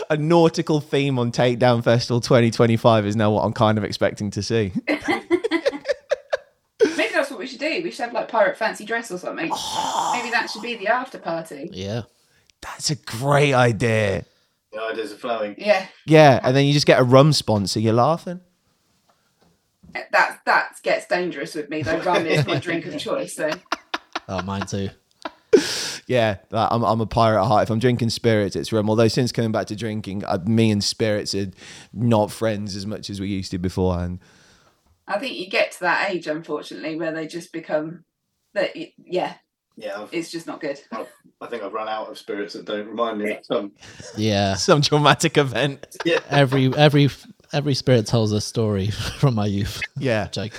A 0.10 0.18
nautical 0.18 0.82
theme 0.82 1.18
on 1.18 1.32
Takedown 1.32 1.84
Festival 1.84 2.20
2025 2.22 3.06
is 3.06 3.16
now 3.16 3.32
what 3.32 3.44
I'm 3.44 3.54
kind 3.54 3.78
of 3.78 3.84
expecting 3.86 4.30
to 4.32 4.44
see. 4.44 4.72
Maybe 4.88 5.00
that's 7.14 7.30
what 7.30 7.40
we 7.40 7.48
should 7.48 7.60
do. 7.78 7.84
We 7.84 7.92
should 7.92 8.04
have 8.06 8.14
like 8.14 8.28
pirate 8.28 8.58
fancy 8.58 8.86
dress 8.86 9.12
or 9.12 9.18
something. 9.18 9.46
Maybe 9.46 10.30
that 10.32 10.50
should 10.52 10.62
be 10.62 10.76
the 10.76 10.88
after 10.88 11.18
party. 11.18 11.70
Yeah. 11.72 12.04
That's 12.62 12.90
a 12.90 12.96
great 12.96 13.54
idea. 13.54 14.26
The 14.72 14.82
ideas 14.82 15.12
are 15.12 15.16
flowing. 15.16 15.56
Yeah, 15.58 15.88
Yeah, 16.06 16.40
and 16.44 16.56
then 16.56 16.66
you 16.66 16.74
just 16.74 16.86
get 16.86 17.00
a 17.00 17.04
rum 17.04 17.34
sponsor. 17.34 17.80
You're 17.80 17.94
laughing. 17.94 18.40
that 19.94 20.40
that 20.46 20.80
gets 20.84 21.08
dangerous 21.08 21.56
with 21.56 21.70
me 21.70 21.82
though. 21.82 22.00
Rum 22.00 22.26
is 22.26 22.46
my 22.46 22.60
drink 22.68 22.86
of 22.86 22.98
choice. 22.98 23.36
So 23.36 23.50
Oh, 24.30 24.42
mine 24.44 24.66
too. 24.66 24.90
Yeah, 26.08 26.38
I'm, 26.52 26.84
I'm 26.84 27.00
a 27.00 27.06
pirate 27.06 27.42
at 27.42 27.48
heart. 27.48 27.64
If 27.64 27.70
I'm 27.70 27.80
drinking 27.80 28.10
spirits, 28.10 28.58
it's 28.58 28.74
rum. 28.74 28.90
Although 28.90 29.08
since 29.08 29.32
coming 29.32 29.54
back 29.54 29.68
to 29.68 29.78
drinking, 29.78 30.26
uh, 30.26 30.40
me 30.46 30.70
and 30.70 30.84
spirits 30.84 31.34
are 31.34 31.48
not 31.94 32.32
friends 32.32 32.76
as 32.76 32.86
much 32.86 33.10
as 33.10 33.22
we 33.22 33.30
used 33.30 33.52
to 33.52 33.58
beforehand. 33.60 34.20
I 35.12 35.20
think 35.20 35.38
you 35.38 35.50
get 35.50 35.72
to 35.74 35.80
that 35.82 36.12
age, 36.12 36.28
unfortunately, 36.28 36.96
where 36.96 37.12
they 37.12 37.28
just 37.28 37.52
become 37.54 38.04
that. 38.54 38.72
Yeah, 38.98 39.34
Yeah, 39.76 40.02
I've, 40.02 40.14
it's 40.14 40.32
just 40.32 40.48
not 40.48 40.62
good. 40.62 40.80
I 40.92 41.48
think 41.48 41.64
I've 41.64 41.74
run 41.74 41.90
out 41.90 42.08
of 42.10 42.18
spirits 42.18 42.54
that 42.54 42.66
don't 42.66 42.88
remind 42.88 43.20
me 43.20 43.32
of 43.32 43.46
some. 43.46 43.72
Yeah. 44.16 44.54
Some 44.56 44.82
traumatic 44.82 45.38
event. 45.38 45.86
Yeah, 46.06 46.20
Every 46.30 46.74
every 46.76 47.10
every 47.54 47.74
spirit 47.74 48.06
tells 48.06 48.32
a 48.32 48.42
story 48.42 48.90
from 49.20 49.36
my 49.36 49.46
youth, 49.48 49.82
Yeah. 49.98 50.26
which 50.26 50.38
I 50.38 50.50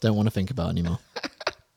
don't 0.00 0.16
want 0.16 0.26
to 0.26 0.30
think 0.30 0.50
about 0.50 0.68
anymore. 0.70 0.98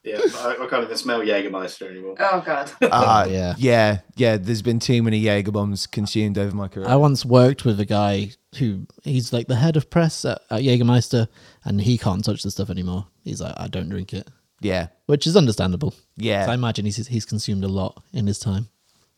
Yeah, 0.04 0.20
I, 0.38 0.56
I 0.60 0.68
can't 0.68 0.84
even 0.84 0.98
smell 0.98 1.20
Jägermeister 1.20 1.90
anymore. 1.90 2.16
Oh 2.20 2.42
god. 2.46 2.72
Ah, 2.92 3.26
yeah. 3.26 3.54
yeah, 3.60 4.00
yeah. 4.16 4.38
There's 4.38 4.64
been 4.64 4.80
too 4.80 5.04
many 5.04 5.20
Jaeger 5.20 5.52
bombs 5.52 5.86
consumed 5.86 6.38
over 6.40 6.56
my 6.56 6.68
career. 6.68 6.88
I 6.88 6.96
once 6.96 7.24
worked 7.24 7.66
with 7.66 7.80
a 7.80 7.86
guy 7.86 8.32
who 8.58 8.88
he's 9.04 9.32
like 9.32 9.48
the 9.48 9.56
head 9.58 9.78
of 9.78 9.90
press 9.92 10.26
at, 10.26 10.42
at 10.50 10.62
Jägermeister, 10.62 11.28
and 11.66 11.82
he 11.82 11.98
can't 12.00 12.26
touch 12.26 12.42
the 12.42 12.50
stuff 12.52 12.70
anymore. 12.72 13.06
He's 13.24 13.42
like, 13.42 13.54
I 13.58 13.68
don't 13.68 13.90
drink 13.90 14.12
it, 14.14 14.28
yeah, 14.60 14.88
which 15.06 15.28
is 15.28 15.38
understandable. 15.38 15.94
yeah. 16.18 16.50
I 16.50 16.56
imagine 16.56 16.86
he's 16.86 17.06
he's 17.08 17.26
consumed 17.26 17.64
a 17.64 17.68
lot 17.68 18.02
in 18.12 18.26
his 18.26 18.40
time. 18.40 18.70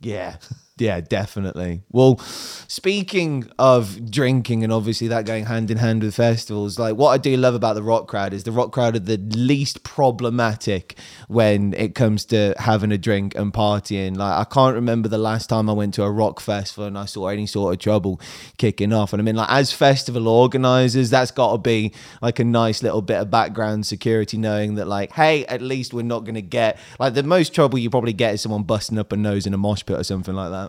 Yeah, 0.02 0.36
yeah, 0.78 1.02
definitely. 1.02 1.84
Well, 1.92 2.18
speaking 2.18 3.50
of 3.60 4.10
drinking 4.10 4.64
and 4.64 4.74
obviously 4.74 5.08
that 5.10 5.26
going 5.26 5.46
hand 5.46 5.70
in 5.70 5.78
hand 5.78 6.02
with 6.02 6.16
festivals, 6.16 6.80
like 6.80 6.96
what 6.96 7.10
I 7.10 7.20
do 7.20 7.38
love 7.38 7.54
about 7.54 7.76
the 7.76 7.84
rock 7.84 8.08
crowd 8.08 8.34
is 8.34 8.44
the 8.44 8.52
rock 8.52 8.72
crowd 8.72 8.96
are 8.96 9.00
the 9.00 9.18
least 9.18 9.84
problematic 9.84 10.98
when 11.28 11.76
it 11.76 11.94
comes 11.94 12.26
to 12.26 12.56
having 12.58 12.92
a 12.92 12.98
drink 12.98 13.36
and 13.36 13.54
partying. 13.54 14.18
Like 14.18 14.48
I 14.48 14.50
can't 14.52 14.74
remember 14.74 15.08
the 15.08 15.20
last 15.20 15.48
time 15.48 15.70
I 15.70 15.74
went 15.74 15.94
to 15.96 16.04
a 16.04 16.12
rock 16.12 16.40
festival 16.40 16.86
and 16.86 16.98
I 16.98 17.06
saw 17.06 17.28
any 17.28 17.46
sort 17.46 17.74
of 17.74 17.80
trouble 17.80 18.20
kicking 18.58 18.94
off. 18.94 19.14
And 19.14 19.22
I 19.22 19.24
mean, 19.24 19.36
like 19.36 19.52
as 19.52 19.72
festival 19.72 20.28
organizers, 20.28 21.12
that's 21.12 21.30
got 21.30 21.52
to 21.52 21.60
be 21.60 21.94
like 22.20 22.40
a 22.40 22.44
nice 22.44 22.82
little 22.82 23.04
bit 23.04 23.18
of 23.18 23.30
background 23.30 23.86
security, 23.86 24.40
knowing 24.40 24.74
that 24.76 24.88
like, 24.88 25.12
hey, 25.12 25.46
at 25.46 25.62
least 25.62 25.94
we're 25.94 26.02
not 26.02 26.22
going 26.22 26.34
to 26.34 26.42
get 26.42 26.80
like 27.00 27.14
the 27.14 27.22
most 27.22 27.54
trouble 27.54 27.78
you 27.78 27.92
probably 27.92 28.14
get 28.14 28.34
is 28.34 28.42
someone 28.42 28.64
busting 28.64 28.98
up 28.98 29.12
a 29.12 29.18
nose 29.18 29.46
in 29.46 29.54
a 29.54 29.58
mosh 29.58 29.86
pit 29.86 30.00
or 30.00 30.04
something 30.04 30.34
like 30.34 30.50
that. 30.50 30.63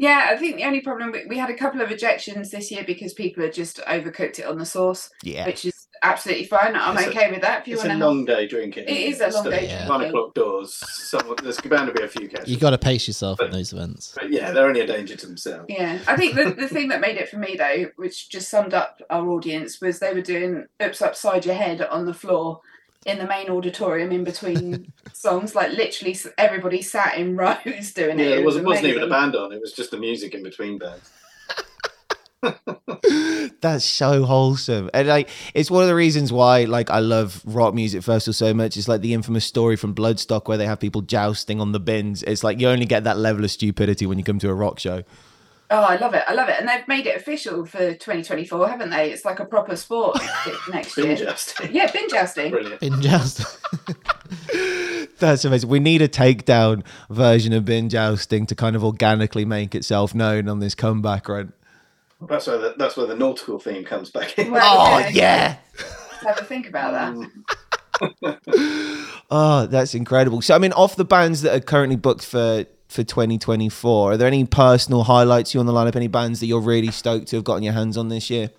Yeah, 0.00 0.28
I 0.30 0.36
think 0.36 0.56
the 0.56 0.64
only 0.64 0.80
problem 0.80 1.12
we, 1.12 1.26
we 1.26 1.36
had 1.36 1.50
a 1.50 1.54
couple 1.54 1.82
of 1.82 1.90
ejections 1.90 2.50
this 2.50 2.70
year 2.70 2.84
because 2.86 3.12
people 3.12 3.42
had 3.42 3.52
just 3.52 3.76
overcooked 3.86 4.38
it 4.38 4.46
on 4.46 4.56
the 4.56 4.64
sauce, 4.64 5.10
Yeah. 5.22 5.44
which 5.44 5.66
is 5.66 5.88
absolutely 6.02 6.46
fine. 6.46 6.74
I'm 6.74 6.96
It's 6.96 7.06
a- 7.06 7.10
okay 7.10 7.30
with 7.30 7.42
that. 7.42 7.60
If 7.60 7.68
you 7.68 7.74
It's 7.74 7.84
want 7.84 7.96
a 7.96 8.00
to 8.00 8.06
long 8.06 8.24
day 8.24 8.46
drinking. 8.46 8.84
It 8.84 8.96
is 8.96 9.20
a 9.20 9.24
long 9.24 9.32
Still, 9.32 9.50
day 9.50 9.66
Yeah. 9.66 9.86
One 9.86 10.02
o'clock 10.02 10.32
doors. 10.32 10.72
Someone, 10.74 11.36
there's 11.42 11.60
bound 11.60 11.88
to 11.88 11.92
be 11.92 12.02
a 12.02 12.08
few 12.08 12.28
cases. 12.28 12.48
You 12.48 12.54
cases. 12.54 12.62
got 12.62 12.70
to 12.70 12.78
pace 12.78 13.06
yourself 13.06 13.42
at 13.42 13.52
those 13.52 13.74
events. 13.74 14.14
But 14.16 14.32
yeah, 14.32 14.52
they're 14.52 14.66
only 14.66 14.80
a 14.80 14.86
danger 14.86 15.16
to 15.16 15.26
themselves. 15.26 15.66
Yeah, 15.68 15.98
I 16.08 16.16
think 16.16 16.34
the, 16.34 16.44
the 16.50 16.66
thing 16.68 16.88
that 16.88 17.02
made 17.02 17.18
it 17.18 17.28
for 17.28 17.36
me 17.36 17.56
though, 17.58 17.90
which 17.96 18.30
just 18.30 18.48
summed 18.48 18.72
up 18.72 19.02
our 19.10 19.28
audience, 19.28 19.82
was 19.82 19.98
they 19.98 20.14
were 20.14 20.22
doing 20.22 20.64
"Oops 20.82 21.02
Upside 21.02 21.44
Your 21.44 21.56
Head" 21.56 21.82
on 21.82 22.06
the 22.06 22.14
floor 22.14 22.62
in 23.06 23.18
the 23.18 23.26
main 23.26 23.48
auditorium 23.48 24.12
in 24.12 24.24
between 24.24 24.92
songs. 25.12 25.54
Like 25.54 25.72
literally, 25.72 26.16
everybody 26.38 26.82
sat 26.82 27.16
in 27.16 27.36
rows 27.38 27.92
doing 27.94 28.18
Yeah, 28.18 28.26
it. 28.26 28.32
it 28.32 28.36
was 28.38 28.54
wasn't, 28.56 28.66
wasn't 28.66 28.86
even 28.88 29.02
a 29.02 29.08
band 29.08 29.36
on. 29.36 29.52
It 29.52 29.60
was 29.60 29.72
just 29.72 29.90
the 29.90 29.98
music 29.98 30.34
in 30.34 30.42
between 30.42 30.78
bands. 30.78 31.10
That's 33.60 33.84
so 33.84 34.24
wholesome. 34.24 34.88
And 34.94 35.08
like 35.08 35.28
it's 35.52 35.70
one 35.70 35.82
of 35.82 35.88
the 35.88 35.94
reasons 35.94 36.32
why 36.32 36.64
like 36.64 36.88
I 36.90 37.00
love 37.00 37.42
rock 37.44 37.74
music 37.74 38.02
festival 38.02 38.32
so 38.32 38.54
much. 38.54 38.76
It's 38.76 38.88
like 38.88 39.02
the 39.02 39.12
infamous 39.12 39.44
story 39.44 39.76
from 39.76 39.94
Bloodstock 39.94 40.48
where 40.48 40.56
they 40.56 40.66
have 40.66 40.80
people 40.80 41.02
jousting 41.02 41.60
on 41.60 41.72
the 41.72 41.80
bins. 41.80 42.22
It's 42.22 42.42
like 42.42 42.58
you 42.60 42.68
only 42.68 42.86
get 42.86 43.04
that 43.04 43.18
level 43.18 43.44
of 43.44 43.50
stupidity 43.50 44.06
when 44.06 44.16
you 44.18 44.24
come 44.24 44.38
to 44.38 44.48
a 44.48 44.54
rock 44.54 44.78
show. 44.78 45.02
Oh, 45.72 45.82
I 45.82 45.96
love 45.96 46.14
it! 46.14 46.24
I 46.26 46.34
love 46.34 46.48
it, 46.48 46.56
and 46.58 46.68
they've 46.68 46.86
made 46.88 47.06
it 47.06 47.16
official 47.16 47.64
for 47.64 47.78
2024, 47.94 48.68
haven't 48.68 48.90
they? 48.90 49.10
It's 49.12 49.24
like 49.24 49.38
a 49.38 49.44
proper 49.44 49.76
sport 49.76 50.18
next 50.72 50.96
Bin 50.96 51.06
year. 51.06 51.16
jousting. 51.16 51.72
Yeah, 51.74 51.90
bin 51.92 52.08
jousting. 52.08 52.50
Brilliant. 52.50 52.82
In 52.82 53.00
just 53.00 53.46
That's 55.20 55.44
amazing. 55.44 55.68
We 55.68 55.78
need 55.80 56.02
a 56.02 56.08
takedown 56.08 56.82
version 57.08 57.52
of 57.52 57.64
bin 57.64 57.88
jousting 57.88 58.46
to 58.46 58.54
kind 58.54 58.74
of 58.74 58.82
organically 58.84 59.44
make 59.44 59.74
itself 59.74 60.14
known 60.14 60.48
on 60.48 60.58
this 60.60 60.74
comeback 60.74 61.28
run. 61.28 61.52
That's 62.28 62.46
where 62.46 62.58
the, 62.58 62.74
that's 62.76 62.96
where 62.96 63.06
the 63.06 63.14
nautical 63.16 63.58
theme 63.58 63.84
comes 63.84 64.10
back 64.10 64.38
in. 64.38 64.50
Well, 64.50 64.62
Oh 64.64 64.98
yeah. 64.98 65.08
yeah. 65.12 65.56
Let's 66.22 66.24
have 66.26 66.38
a 66.38 66.44
think 66.44 66.68
about 66.68 66.92
that. 66.92 67.08
Um, 67.14 67.44
Oh, 69.32 69.66
that's 69.66 69.94
incredible. 69.94 70.42
So 70.42 70.54
I 70.54 70.58
mean, 70.58 70.72
off 70.72 70.96
the 70.96 71.04
bands 71.04 71.42
that 71.42 71.54
are 71.54 71.60
currently 71.60 71.96
booked 71.96 72.24
for 72.24 72.64
for 72.90 73.04
2024, 73.04 74.12
are 74.12 74.16
there 74.16 74.26
any 74.26 74.44
personal 74.44 75.04
highlights 75.04 75.54
you 75.54 75.60
on 75.60 75.66
the 75.66 75.72
lineup? 75.72 75.96
Any 75.96 76.08
bands 76.08 76.40
that 76.40 76.46
you're 76.46 76.60
really 76.60 76.90
stoked 76.90 77.28
to 77.28 77.36
have 77.36 77.44
gotten 77.44 77.62
your 77.62 77.72
hands 77.72 77.96
on 77.96 78.08
this 78.08 78.28
year? 78.30 78.50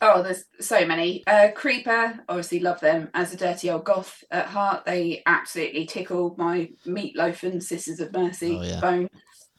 Oh, 0.00 0.22
there's 0.22 0.44
so 0.60 0.84
many. 0.86 1.22
Uh, 1.26 1.48
Creeper, 1.54 2.20
obviously 2.28 2.60
love 2.60 2.80
them 2.80 3.08
as 3.14 3.32
a 3.32 3.36
dirty 3.36 3.70
old 3.70 3.84
goth 3.84 4.22
at 4.30 4.46
heart. 4.46 4.84
They 4.84 5.22
absolutely 5.24 5.86
tickle 5.86 6.34
my 6.36 6.70
meatloaf 6.86 7.42
and 7.42 7.62
Sisters 7.62 8.00
of 8.00 8.12
Mercy 8.12 8.58
Oh, 8.60 8.62
yeah. 8.62 8.80
bone. 8.80 9.08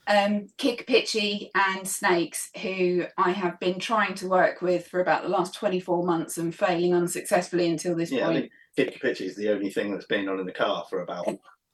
Um, 0.08 0.46
Kid 0.56 0.78
Kapichi 0.78 1.50
and 1.54 1.86
Snakes, 1.86 2.50
who 2.62 3.06
I 3.18 3.32
have 3.32 3.58
been 3.58 3.80
trying 3.80 4.14
to 4.16 4.28
work 4.28 4.62
with 4.62 4.86
for 4.86 5.00
about 5.00 5.22
the 5.24 5.28
last 5.28 5.54
24 5.54 6.04
months 6.04 6.38
and 6.38 6.54
failing 6.54 6.94
unsuccessfully 6.94 7.68
until 7.68 7.96
this 7.96 8.12
yeah, 8.12 8.28
I 8.28 8.32
point. 8.32 8.50
think 8.76 8.92
Kid 8.92 9.00
Kapichi 9.00 9.22
is 9.22 9.34
the 9.34 9.50
only 9.50 9.70
thing 9.70 9.90
that's 9.90 10.06
been 10.06 10.28
on 10.28 10.38
in 10.38 10.46
the 10.46 10.52
car 10.52 10.84
for 10.88 11.00
about 11.00 11.26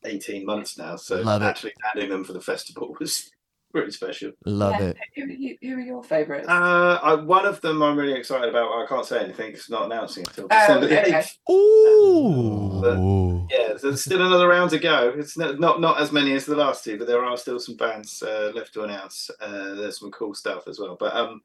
18 0.05 0.45
months 0.47 0.77
now. 0.79 0.97
So 0.97 1.21
Love 1.23 1.43
it. 1.43 1.47
actually 1.47 1.73
handing 1.83 2.11
them 2.11 2.25
for 2.25 2.33
the 2.33 2.41
festival 2.41 2.97
was 3.01 3.31
really 3.73 3.91
special. 3.91 4.33
Love 4.45 4.75
Yeah. 4.81 4.87
it. 4.89 4.97
Who, 5.17 5.23
are 5.23 5.27
you, 5.29 5.57
who 5.63 5.75
are 5.77 5.81
your 5.81 6.03
favourites? 6.03 6.47
Uh, 6.49 6.99
I, 7.03 7.15
one 7.15 7.47
of 7.47 7.61
them 7.63 7.83
I'm 7.83 7.97
really 7.97 8.19
excited 8.19 8.49
about. 8.49 8.71
I 8.73 8.87
can't 8.87 9.07
say 9.07 9.21
anything. 9.25 9.53
'cause 9.53 9.61
It's 9.61 9.71
not 9.71 9.87
announcing 9.87 10.25
until 10.29 10.45
Oh, 10.45 10.49
December 10.61 10.87
the 10.89 11.01
okay. 11.01 11.13
8th. 11.13 11.39
Ooh. 11.51 13.47
Yeah, 13.51 13.75
there's 13.81 14.05
still 14.05 14.25
another 14.25 14.49
round 14.49 14.71
to 14.71 14.79
go. 14.79 15.13
It's 15.17 15.37
not 15.37 15.59
not, 15.61 15.81
not 15.81 16.01
as 16.01 16.13
many 16.13 16.33
as 16.35 16.47
the 16.47 16.57
last 16.57 16.85
two, 16.85 16.99
but 16.99 17.07
there 17.07 17.25
are 17.25 17.37
still 17.37 17.59
some 17.59 17.77
bands 17.77 18.23
uh, 18.23 18.53
left 18.55 18.75
to 18.75 18.83
announce. 18.83 19.31
Uh, 19.41 19.75
there's 19.75 19.99
some 20.01 20.11
cool 20.11 20.35
stuff 20.35 20.69
as 20.69 20.79
well. 20.79 20.97
But 20.99 21.15
um, 21.15 21.43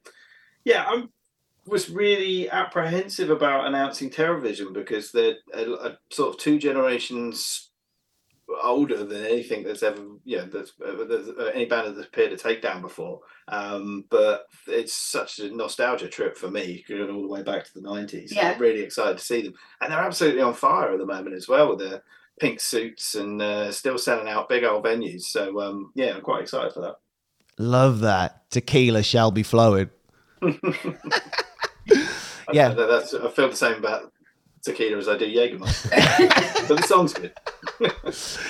yeah, 0.65 0.85
I 0.87 1.03
was 1.65 1.89
really 1.89 2.49
apprehensive 2.49 3.29
about 3.29 3.67
announcing 3.67 4.09
Terrorvision 4.09 4.73
because 4.73 5.11
they're 5.11 5.35
a, 5.53 5.63
a 5.71 5.97
sort 6.11 6.33
of 6.33 6.39
two 6.39 6.57
generations 6.59 7.66
older 8.63 9.03
than 9.03 9.25
anything 9.25 9.63
that's 9.63 9.83
ever 9.83 10.01
yeah 10.25 10.45
that's, 10.51 10.73
uh, 10.85 11.03
that's 11.05 11.27
uh, 11.27 11.51
any 11.53 11.65
band 11.65 11.95
that's 11.95 12.07
appeared 12.07 12.33
at 12.33 12.39
Takedown 12.39 12.81
before. 12.81 13.21
Um, 13.47 14.05
but 14.09 14.47
it's 14.67 14.93
such 14.93 15.39
a 15.39 15.55
nostalgia 15.55 16.07
trip 16.09 16.37
for 16.37 16.49
me, 16.49 16.83
going 16.87 17.09
all 17.09 17.21
the 17.21 17.27
way 17.27 17.43
back 17.43 17.65
to 17.65 17.73
the 17.73 17.81
nineties. 17.81 18.33
Yeah. 18.33 18.51
I'm 18.51 18.59
really 18.59 18.81
excited 18.81 19.17
to 19.17 19.23
see 19.23 19.41
them, 19.41 19.53
and 19.81 19.91
they're 19.91 19.99
absolutely 19.99 20.41
on 20.41 20.53
fire 20.53 20.91
at 20.93 20.99
the 20.99 21.05
moment 21.05 21.35
as 21.35 21.47
well 21.47 21.69
with 21.69 21.79
their 21.79 22.03
pink 22.39 22.59
suits 22.59 23.15
and 23.15 23.41
uh, 23.41 23.71
still 23.71 23.97
selling 23.97 24.27
out 24.27 24.49
big 24.49 24.63
old 24.63 24.83
venues. 24.85 25.23
So 25.23 25.61
um, 25.61 25.91
yeah, 25.95 26.15
I'm 26.15 26.21
quite 26.21 26.41
excited 26.41 26.73
for 26.73 26.81
that. 26.81 26.95
Love 27.57 28.01
that. 28.01 28.49
Tequila 28.51 29.03
shall 29.03 29.31
be 29.31 29.43
flowing. 29.43 29.89
Yeah. 32.53 32.69
I, 32.69 32.73
that's 32.73 33.13
I 33.13 33.29
feel 33.29 33.49
the 33.49 33.55
same 33.55 33.77
about 33.77 34.11
tequila 34.67 34.97
as 34.97 35.07
I 35.07 35.17
do 35.17 35.25
Jägermeister, 35.25 36.67
but 36.67 36.77
the 36.77 36.83
song's 36.87 37.13
good. 37.13 37.33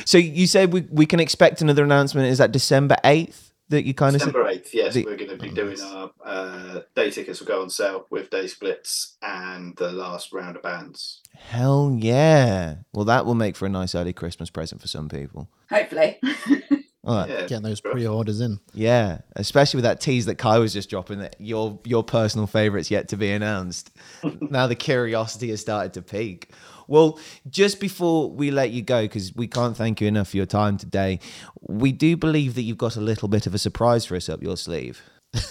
So 0.05 0.17
you 0.17 0.45
said 0.47 0.73
we, 0.73 0.81
we 0.91 1.05
can 1.05 1.19
expect 1.19 1.61
another 1.61 1.83
announcement. 1.83 2.27
Is 2.27 2.37
that 2.39 2.51
December 2.51 2.97
8th 3.03 3.51
that 3.69 3.83
you 3.85 3.93
kind 3.93 4.15
of 4.15 4.21
said? 4.21 4.27
December 4.27 4.47
eighth, 4.49 4.73
yes, 4.73 4.93
The- 4.93 5.03
we're 5.05 5.17
going 5.17 5.29
to 5.31 5.37
be 5.37 5.49
doing 5.49 5.79
our 5.81 6.11
uh, 6.23 6.79
day 6.95 7.11
tickets 7.11 7.39
will 7.39 7.47
go 7.47 7.61
on 7.61 7.69
sale 7.69 8.05
with 8.09 8.29
day 8.29 8.47
splits 8.47 9.17
and 9.21 9.75
the 9.75 9.91
last 9.91 10.31
round 10.31 10.55
of 10.55 10.63
bands. 10.63 11.21
Hell 11.35 11.95
yeah. 11.99 12.75
Well, 12.93 13.05
that 13.05 13.25
will 13.25 13.35
make 13.35 13.55
for 13.55 13.65
a 13.65 13.69
nice 13.69 13.93
early 13.93 14.13
Christmas 14.13 14.49
present 14.49 14.81
for 14.81 14.87
some 14.87 15.09
people. 15.09 15.49
Hopefully. 15.69 16.19
All 17.07 17.15
right. 17.15 17.29
Yeah, 17.29 17.41
getting 17.41 17.61
those 17.63 17.79
pre-orders 17.81 18.41
in. 18.41 18.59
Yeah, 18.73 19.19
especially 19.35 19.77
with 19.77 19.85
that 19.85 20.01
tease 20.01 20.25
that 20.25 20.35
Kai 20.35 20.59
was 20.59 20.73
just 20.73 20.89
dropping 20.89 21.19
that 21.19 21.35
your 21.39 21.79
your 21.85 22.03
personal 22.03 22.47
favorites 22.47 22.91
yet 22.91 23.07
to 23.09 23.17
be 23.17 23.31
announced. 23.31 23.91
now 24.41 24.67
the 24.67 24.75
curiosity 24.75 25.49
has 25.49 25.61
started 25.61 25.93
to 25.93 26.01
peak. 26.01 26.51
Well, 26.89 27.19
just 27.49 27.79
before 27.79 28.29
we 28.31 28.51
let 28.51 28.71
you 28.71 28.81
go, 28.81 29.03
because 29.03 29.33
we 29.35 29.47
can't 29.47 29.75
thank 29.75 29.99
you 30.01 30.07
enough 30.07 30.29
for 30.29 30.37
your 30.37 30.45
time 30.45 30.77
today, 30.77 31.19
we 31.61 31.91
do 31.91 32.15
believe 32.17 32.55
that 32.55 32.61
you've 32.63 32.77
got 32.77 32.95
a 32.95 33.01
little 33.01 33.27
bit 33.27 33.47
of 33.47 33.53
a 33.53 33.57
surprise 33.57 34.05
for 34.05 34.15
us 34.15 34.29
up 34.29 34.41
your 34.43 34.57
sleeve. 34.57 35.01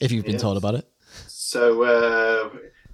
If 0.00 0.10
you've 0.12 0.24
been 0.24 0.32
Yes. 0.34 0.42
told 0.42 0.56
about 0.56 0.74
it. 0.76 0.88
So 1.26 1.82
uh, 1.82 2.48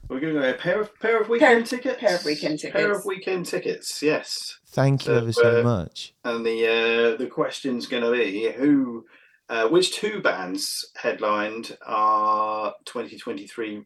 we're 0.09 0.19
going 0.21 0.35
to 0.35 0.51
a 0.51 0.55
pair 0.55 0.81
of 0.81 0.99
pair 0.99 1.21
of 1.21 1.29
weekend 1.29 1.67
tickets. 1.67 2.01
pair 2.01 2.17
of 2.17 2.25
weekend 2.25 2.59
tickets. 2.59 2.77
Pair 2.77 2.93
of 2.93 3.05
weekend 3.05 3.47
tickets. 3.47 4.03
Yes. 4.03 4.59
Thank 4.69 5.07
you 5.07 5.15
ever 5.15 5.33
so 5.33 5.61
uh, 5.61 5.63
much. 5.63 6.13
And 6.25 6.45
the 6.45 6.67
uh, 6.67 7.17
the 7.17 7.27
question's 7.27 7.87
going 7.87 8.03
to 8.03 8.11
be 8.13 8.51
who, 8.53 9.07
uh, 9.49 9.69
which 9.69 9.95
two 9.95 10.21
bands 10.21 10.91
headlined 10.97 11.79
our 11.87 12.75
2023 12.85 13.85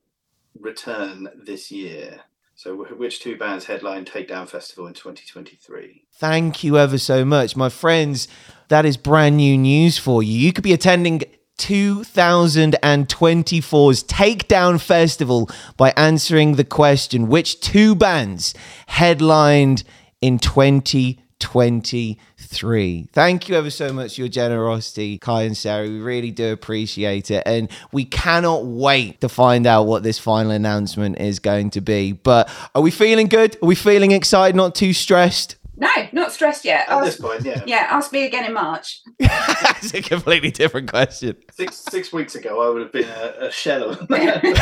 return 0.59 1.28
this 1.44 1.70
year? 1.70 2.23
So 2.55 2.77
which 2.77 3.20
two 3.20 3.36
bands 3.39 3.65
headlined 3.65 4.07
Takedown 4.07 4.47
Festival 4.47 4.86
in 4.86 4.93
2023? 4.93 6.05
Thank 6.12 6.62
you 6.62 6.77
ever 6.77 6.98
so 6.98 7.24
much. 7.24 7.57
My 7.57 7.70
friends, 7.70 8.28
that 8.69 8.85
is 8.85 8.98
brand 8.98 9.39
new 9.39 9.57
news 9.57 9.97
for 9.97 10.23
you. 10.23 10.39
You 10.39 10.52
could 10.52 10.65
be 10.65 10.74
attending 10.74 11.23
2024's 11.57 14.05
Takedown 14.05 14.78
Festival 14.81 15.48
by 15.77 15.93
answering 15.97 16.57
the 16.57 16.65
question 16.65 17.28
which 17.28 17.61
two 17.61 17.94
bands 17.94 18.55
headlined 18.86 19.85
in 20.21 20.39
2023? 20.39 23.09
Thank 23.13 23.49
you 23.49 23.55
ever 23.57 23.71
so 23.71 23.93
much 23.93 24.15
for 24.15 24.21
your 24.23 24.29
generosity, 24.29 25.19
Kai 25.19 25.43
and 25.45 25.57
Sarah. 25.57 25.89
We 25.89 26.01
really 26.01 26.31
do 26.31 26.53
appreciate 26.53 27.31
it. 27.31 27.43
And 27.47 27.71
we 27.93 28.05
cannot 28.05 28.65
wait 28.67 29.21
to 29.23 29.29
find 29.29 29.67
out 29.67 29.85
what 29.85 30.03
this 30.03 30.19
final 30.19 30.51
announcement 30.53 31.19
is 31.19 31.39
going 31.39 31.71
to 31.71 31.81
be. 31.81 32.13
But 32.13 32.51
are 32.75 32.83
we 32.83 32.91
feeling 32.91 33.29
good? 33.29 33.57
Are 33.63 33.67
we 33.67 33.75
feeling 33.75 34.13
excited? 34.13 34.55
Not 34.57 34.75
too 34.75 34.93
stressed? 34.93 35.57
No, 35.77 35.89
not 36.13 36.31
stressed 36.31 36.67
yet. 36.67 36.87
At 36.91 36.99
Ask- 36.99 37.05
this 37.07 37.17
point, 37.19 37.43
yeah. 37.43 37.63
yeah, 37.67 37.87
ask 37.89 38.13
me 38.13 38.27
again 38.27 38.45
in 38.45 38.53
March. 38.53 39.01
That's 39.19 39.95
a 39.95 40.03
completely 40.03 40.51
different 40.51 40.91
question. 40.91 41.37
Six 41.53 41.77
six 41.91 42.13
weeks 42.13 42.35
ago, 42.35 42.61
I 42.61 42.69
would 42.69 42.83
have 42.83 42.93
been 42.93 43.09
a, 43.09 43.47
a 43.47 43.51
shell 43.51 43.89
of 43.89 43.99
I've 44.11 44.43
been 44.43 44.59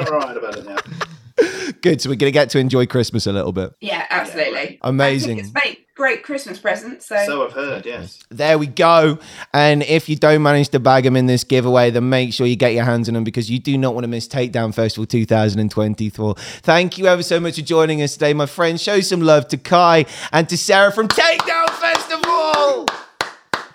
all 0.00 0.18
right 0.18 0.34
about 0.34 0.56
it 0.56 0.64
now. 0.64 0.78
Good. 1.82 2.00
So 2.00 2.10
we're 2.10 2.16
going 2.16 2.28
to 2.28 2.32
get 2.32 2.50
to 2.50 2.58
enjoy 2.58 2.86
Christmas 2.86 3.26
a 3.26 3.32
little 3.32 3.52
bit. 3.52 3.72
Yeah, 3.80 4.06
absolutely. 4.10 4.78
Amazing. 4.82 5.38
It's 5.38 5.52
make 5.54 5.86
great 5.94 6.22
Christmas 6.22 6.58
presents. 6.58 7.06
So, 7.06 7.16
So 7.26 7.44
I've 7.46 7.52
heard, 7.52 7.86
yes. 7.86 8.22
There 8.30 8.58
we 8.58 8.66
go. 8.66 9.18
And 9.52 9.82
if 9.82 10.08
you 10.08 10.16
don't 10.16 10.42
manage 10.42 10.68
to 10.70 10.78
bag 10.80 11.04
them 11.04 11.16
in 11.16 11.26
this 11.26 11.42
giveaway, 11.42 11.90
then 11.90 12.08
make 12.08 12.32
sure 12.32 12.46
you 12.46 12.56
get 12.56 12.74
your 12.74 12.84
hands 12.84 13.08
on 13.08 13.14
them 13.14 13.24
because 13.24 13.50
you 13.50 13.58
do 13.58 13.76
not 13.78 13.94
want 13.94 14.04
to 14.04 14.08
miss 14.08 14.28
Takedown 14.28 14.74
Festival 14.74 15.06
2024. 15.06 16.34
Thank 16.36 16.98
you 16.98 17.06
ever 17.06 17.22
so 17.22 17.40
much 17.40 17.56
for 17.56 17.62
joining 17.62 18.02
us 18.02 18.12
today, 18.12 18.34
my 18.34 18.46
friends. 18.46 18.82
Show 18.82 19.00
some 19.00 19.20
love 19.20 19.48
to 19.48 19.56
Kai 19.56 20.04
and 20.32 20.48
to 20.48 20.58
Sarah 20.58 20.92
from 20.92 21.08
Takedown 21.08 21.70
Festival. 21.70 22.86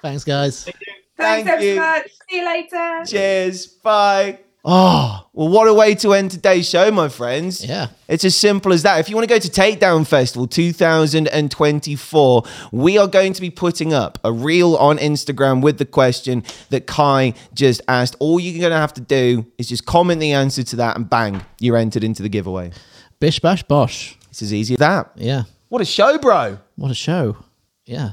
Thanks, 0.02 0.24
guys. 0.24 0.64
Thank 0.64 0.78
thanks 1.18 1.48
Thank 1.48 1.48
ever 1.48 1.64
you. 1.64 1.76
so 1.76 1.82
much. 1.82 2.12
See 2.30 2.38
you 2.38 2.46
later. 2.46 3.04
Cheers. 3.06 3.68
Bye. 3.68 4.40
Oh, 4.64 5.28
well, 5.34 5.48
what 5.50 5.68
a 5.68 5.74
way 5.74 5.96
to 5.96 6.14
end 6.14 6.30
today's 6.30 6.70
show, 6.70 6.92
my 6.92 7.10
friends. 7.10 7.66
Yeah. 7.66 7.88
It's 8.08 8.24
as 8.24 8.36
simple 8.36 8.72
as 8.74 8.84
that. 8.84 9.00
If 9.00 9.10
you 9.10 9.16
want 9.16 9.28
to 9.28 9.34
go 9.34 9.40
to 9.40 9.50
Takedown 9.50 10.06
Festival 10.06 10.46
2024, 10.46 12.44
we 12.72 12.98
are 13.00 13.08
going 13.08 13.34
to 13.34 13.42
be 13.42 13.50
putting 13.50 13.92
up 13.92 14.20
a 14.24 14.32
reel 14.32 14.76
on 14.76 15.00
Instagram 15.00 15.64
with 15.64 15.80
the 15.80 15.86
question 15.86 16.44
that 16.70 16.86
Kai 16.86 17.34
just 17.56 17.82
asked. 17.88 18.16
All 18.20 18.40
you're 18.40 18.60
going 18.60 18.72
to 18.72 18.78
have 18.78 18.94
to 18.94 19.02
do 19.02 19.48
is 19.58 19.68
just 19.68 19.88
comment 19.88 20.20
the 20.20 20.34
answer 20.34 20.62
to 20.62 20.76
that 20.76 20.96
and 20.96 21.10
bang, 21.10 21.44
you're 21.60 21.78
entered 21.78 22.04
into 22.04 22.22
the 22.22 22.30
giveaway. 22.30 22.72
Bish 23.20 23.40
bash 23.40 23.64
bosh. 23.64 24.16
It's 24.30 24.44
as 24.44 24.54
easy 24.54 24.76
as 24.76 24.80
that. 24.80 25.12
Yeah. 25.16 25.44
What 25.70 25.82
a 25.82 25.86
show, 25.86 26.20
bro. 26.20 26.60
What 26.76 26.92
a 26.92 26.96
show. 26.96 27.38
Yeah. 27.86 28.12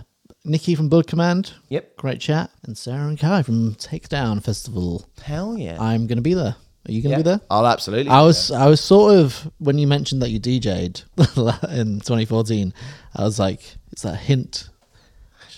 Nikki 0.49 0.75
from 0.75 0.89
Blood 0.89 1.07
Command. 1.07 1.55
Yep. 1.69 1.97
Great 1.97 2.21
chat. 2.21 2.51
And 2.65 2.77
Sarah 2.77 3.09
and 3.09 3.19
Kai 3.19 3.43
from 3.43 3.75
Takedown 3.75 4.43
Festival. 4.43 5.09
Hell 5.23 5.57
yeah. 5.59 5.77
I'm 5.81 6.07
going 6.07 6.17
to 6.19 6.23
be 6.23 6.35
there. 6.35 6.57
Are 6.87 6.93
you 6.93 7.03
going 7.03 7.11
to 7.11 7.19
Yeah. 7.19 7.23
be 7.23 7.23
there? 7.23 7.41
I'll 7.51 7.67
absolutely. 7.67 8.11
I 8.11 8.23
was 8.23 8.51
I 8.51 8.67
was 8.67 8.81
sort 8.81 9.17
of 9.17 9.51
when 9.59 9.79
you 9.79 9.87
mentioned 9.87 10.23
that 10.23 10.31
you 10.31 10.41
DJ'd 10.41 11.05
in 11.71 12.01
2014, 12.01 12.73
I 13.15 13.23
was 13.25 13.39
like, 13.39 13.61
it's 13.93 14.03
that 14.03 14.17
hint 14.17 14.69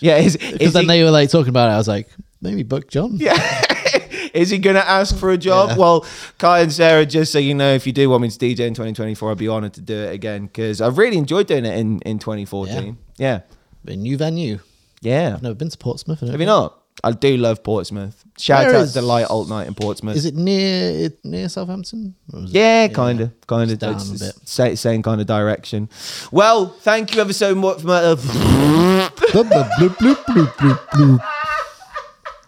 yeah. 0.01 0.17
Is, 0.17 0.37
because 0.37 0.73
then 0.73 0.83
he, 0.85 0.89
they 0.89 1.05
were 1.05 1.11
like 1.11 1.31
talking 1.31 1.51
about 1.51 1.69
it. 1.69 1.75
I 1.75 1.77
was 1.77 1.89
like, 1.89 2.09
maybe 2.41 2.63
book 2.63 2.89
Jon. 2.89 3.17
yeah. 3.17 3.37
is 4.35 4.51
he 4.51 4.59
going 4.59 4.77
to 4.77 4.89
ask 4.89 5.17
for 5.17 5.31
a 5.31 5.39
job? 5.39 5.79
Well, 5.79 6.07
Kai 6.39 6.61
and 6.61 6.73
Sarah, 6.73 7.07
just 7.07 7.33
so 7.33 7.39
you 7.39 7.55
know, 7.55 7.73
if 7.75 7.87
you 7.87 7.93
do 7.93 8.09
want 8.11 8.23
me 8.23 8.31
to 8.31 8.39
DJ 8.39 8.61
in 8.61 8.75
2024, 8.75 9.31
I'd 9.33 9.39
be 9.39 9.49
honored 9.49 9.75
to 9.75 9.81
do 9.81 9.95
it 9.95 10.15
again 10.15 10.47
because 10.47 10.81
I've 10.81 10.99
really 10.99 11.19
enjoyed 11.19 11.47
doing 11.47 11.65
it 11.65 11.77
in, 11.79 12.01
in 12.01 12.19
2014. 12.19 12.97
Yeah. 13.19 13.41
A 13.87 13.97
new 13.97 14.17
venue. 14.17 14.59
Yeah. 15.03 15.33
I've 15.35 15.43
never 15.43 15.55
been 15.55 15.71
to 15.71 15.79
Portsmouth. 15.79 16.19
I 16.23 16.27
don't 16.27 16.33
Have 16.33 16.41
you 16.41 16.47
think. 16.47 16.57
not? 16.57 16.77
I 17.03 17.13
do 17.13 17.37
love 17.39 17.63
Portsmouth. 17.63 18.23
Shout 18.37 18.67
Where 18.67 18.77
out 18.77 18.83
is- 18.83 18.93
to 18.93 19.01
Light 19.01 19.25
Alt 19.31 19.49
Night 19.49 19.67
in 19.67 19.75
Portsmouth. 19.75 20.17
Is 20.17 20.27
it 20.27 20.35
near 20.35 21.07
it 21.07 21.25
near 21.25 21.49
Southampton? 21.49 22.15
Or 22.33 22.41
is 22.41 22.51
it- 22.51 22.55
yeah, 22.57 22.89
kind 22.89 23.21
of, 23.23 23.33
kind 23.47 23.71
of. 23.71 23.79
Down 23.79 23.95
a 23.95 24.19
bit. 24.19 24.35
sa- 24.45 24.75
same 24.75 25.03
kind 25.03 25.19
of 25.21 25.27
direction. 25.27 25.89
Well, 26.31 26.67
thank 26.81 27.15
you 27.15 27.23
ever 27.23 27.33
so 27.33 27.55
much. 27.55 27.81
For 27.81 27.87
my, 27.87 27.95
uh, 28.05 28.17
Bloop, 28.17 29.49
bloop, 29.49 29.71
bloop, 29.79 29.97
bloop, 29.97 30.17
bloop, 30.25 30.53
bloop, 30.57 30.89
bloop. 30.91 31.21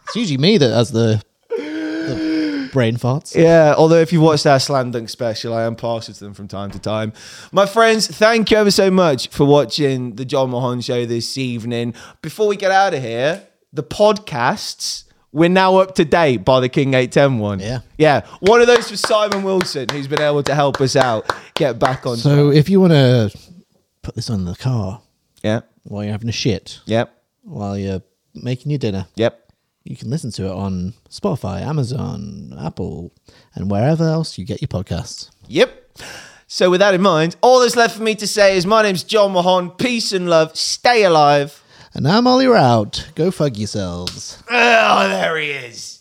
It's 0.08 0.16
usually 0.16 0.38
me 0.38 0.58
that 0.58 0.70
has 0.74 0.90
the 0.90 1.22
brain 2.72 2.96
farts. 2.96 3.36
Yeah, 3.36 3.74
although 3.78 4.00
if 4.00 4.12
you've 4.12 4.22
watched 4.22 4.46
our 4.46 4.58
Slam 4.58 4.90
Dunk 4.90 5.08
special, 5.08 5.54
I 5.54 5.62
am 5.62 5.76
partial 5.76 6.12
to 6.14 6.20
them 6.24 6.34
from 6.34 6.48
time 6.48 6.70
to 6.72 6.78
time. 6.80 7.12
My 7.52 7.66
friends, 7.66 8.08
thank 8.08 8.50
you 8.50 8.56
ever 8.56 8.72
so 8.72 8.90
much 8.90 9.28
for 9.28 9.44
watching 9.44 10.16
the 10.16 10.24
Jon 10.24 10.50
Mahon 10.50 10.80
show 10.80 11.06
this 11.06 11.38
evening. 11.38 11.94
Before 12.22 12.48
we 12.48 12.56
get 12.56 12.72
out 12.72 12.94
of 12.94 13.02
here, 13.02 13.46
the 13.72 13.84
podcasts, 13.84 15.04
we're 15.32 15.48
now 15.48 15.76
up 15.76 15.94
to 15.94 16.04
date 16.04 16.44
by 16.44 16.60
the 16.60 16.68
King 16.68 16.94
810 16.94 17.38
one. 17.38 17.60
Yeah. 17.60 17.78
Yeah. 17.96 18.26
One 18.40 18.60
of 18.60 18.66
those 18.66 18.90
for 18.90 18.96
Simon 18.96 19.42
Wilson, 19.44 19.88
who's 19.90 20.08
been 20.08 20.20
able 20.20 20.42
to 20.42 20.54
help 20.54 20.80
us 20.80 20.96
out 20.96 21.32
get 21.54 21.78
back 21.78 22.04
on 22.06 22.16
So 22.16 22.50
if 22.50 22.68
you 22.68 22.80
want 22.80 22.92
to 22.92 23.30
put 24.02 24.14
this 24.14 24.28
on 24.28 24.44
the 24.44 24.54
car 24.56 25.00
Yeah. 25.42 25.60
while 25.84 26.02
you're 26.02 26.12
having 26.12 26.28
a 26.28 26.32
shit, 26.32 26.80
Yep. 26.86 27.14
while 27.44 27.78
you're 27.78 28.02
making 28.34 28.70
your 28.72 28.78
dinner, 28.78 29.06
Yep. 29.16 29.41
You 29.84 29.96
can 29.96 30.10
listen 30.10 30.30
to 30.32 30.46
it 30.46 30.52
on 30.52 30.94
Spotify, 31.10 31.62
Amazon, 31.62 32.54
Apple, 32.60 33.12
and 33.54 33.70
wherever 33.70 34.04
else 34.04 34.38
you 34.38 34.44
get 34.44 34.62
your 34.62 34.68
podcasts. 34.68 35.30
Yep. 35.48 35.98
So 36.46 36.70
with 36.70 36.80
that 36.80 36.94
in 36.94 37.00
mind, 37.00 37.36
all 37.40 37.60
that's 37.60 37.76
left 37.76 37.96
for 37.96 38.02
me 38.02 38.14
to 38.16 38.26
say 38.26 38.56
is 38.56 38.66
my 38.66 38.82
name's 38.82 39.02
Jon 39.02 39.32
Mahon. 39.32 39.70
Peace 39.70 40.12
and 40.12 40.28
love. 40.28 40.56
Stay 40.56 41.04
alive. 41.04 41.62
And 41.94 42.06
I'm 42.06 42.26
Ollie 42.26 42.46
Rout. 42.46 43.10
Go 43.14 43.30
fug 43.30 43.56
yourselves. 43.56 44.42
Oh, 44.50 45.08
there 45.08 45.36
he 45.36 45.50
is. 45.50 45.91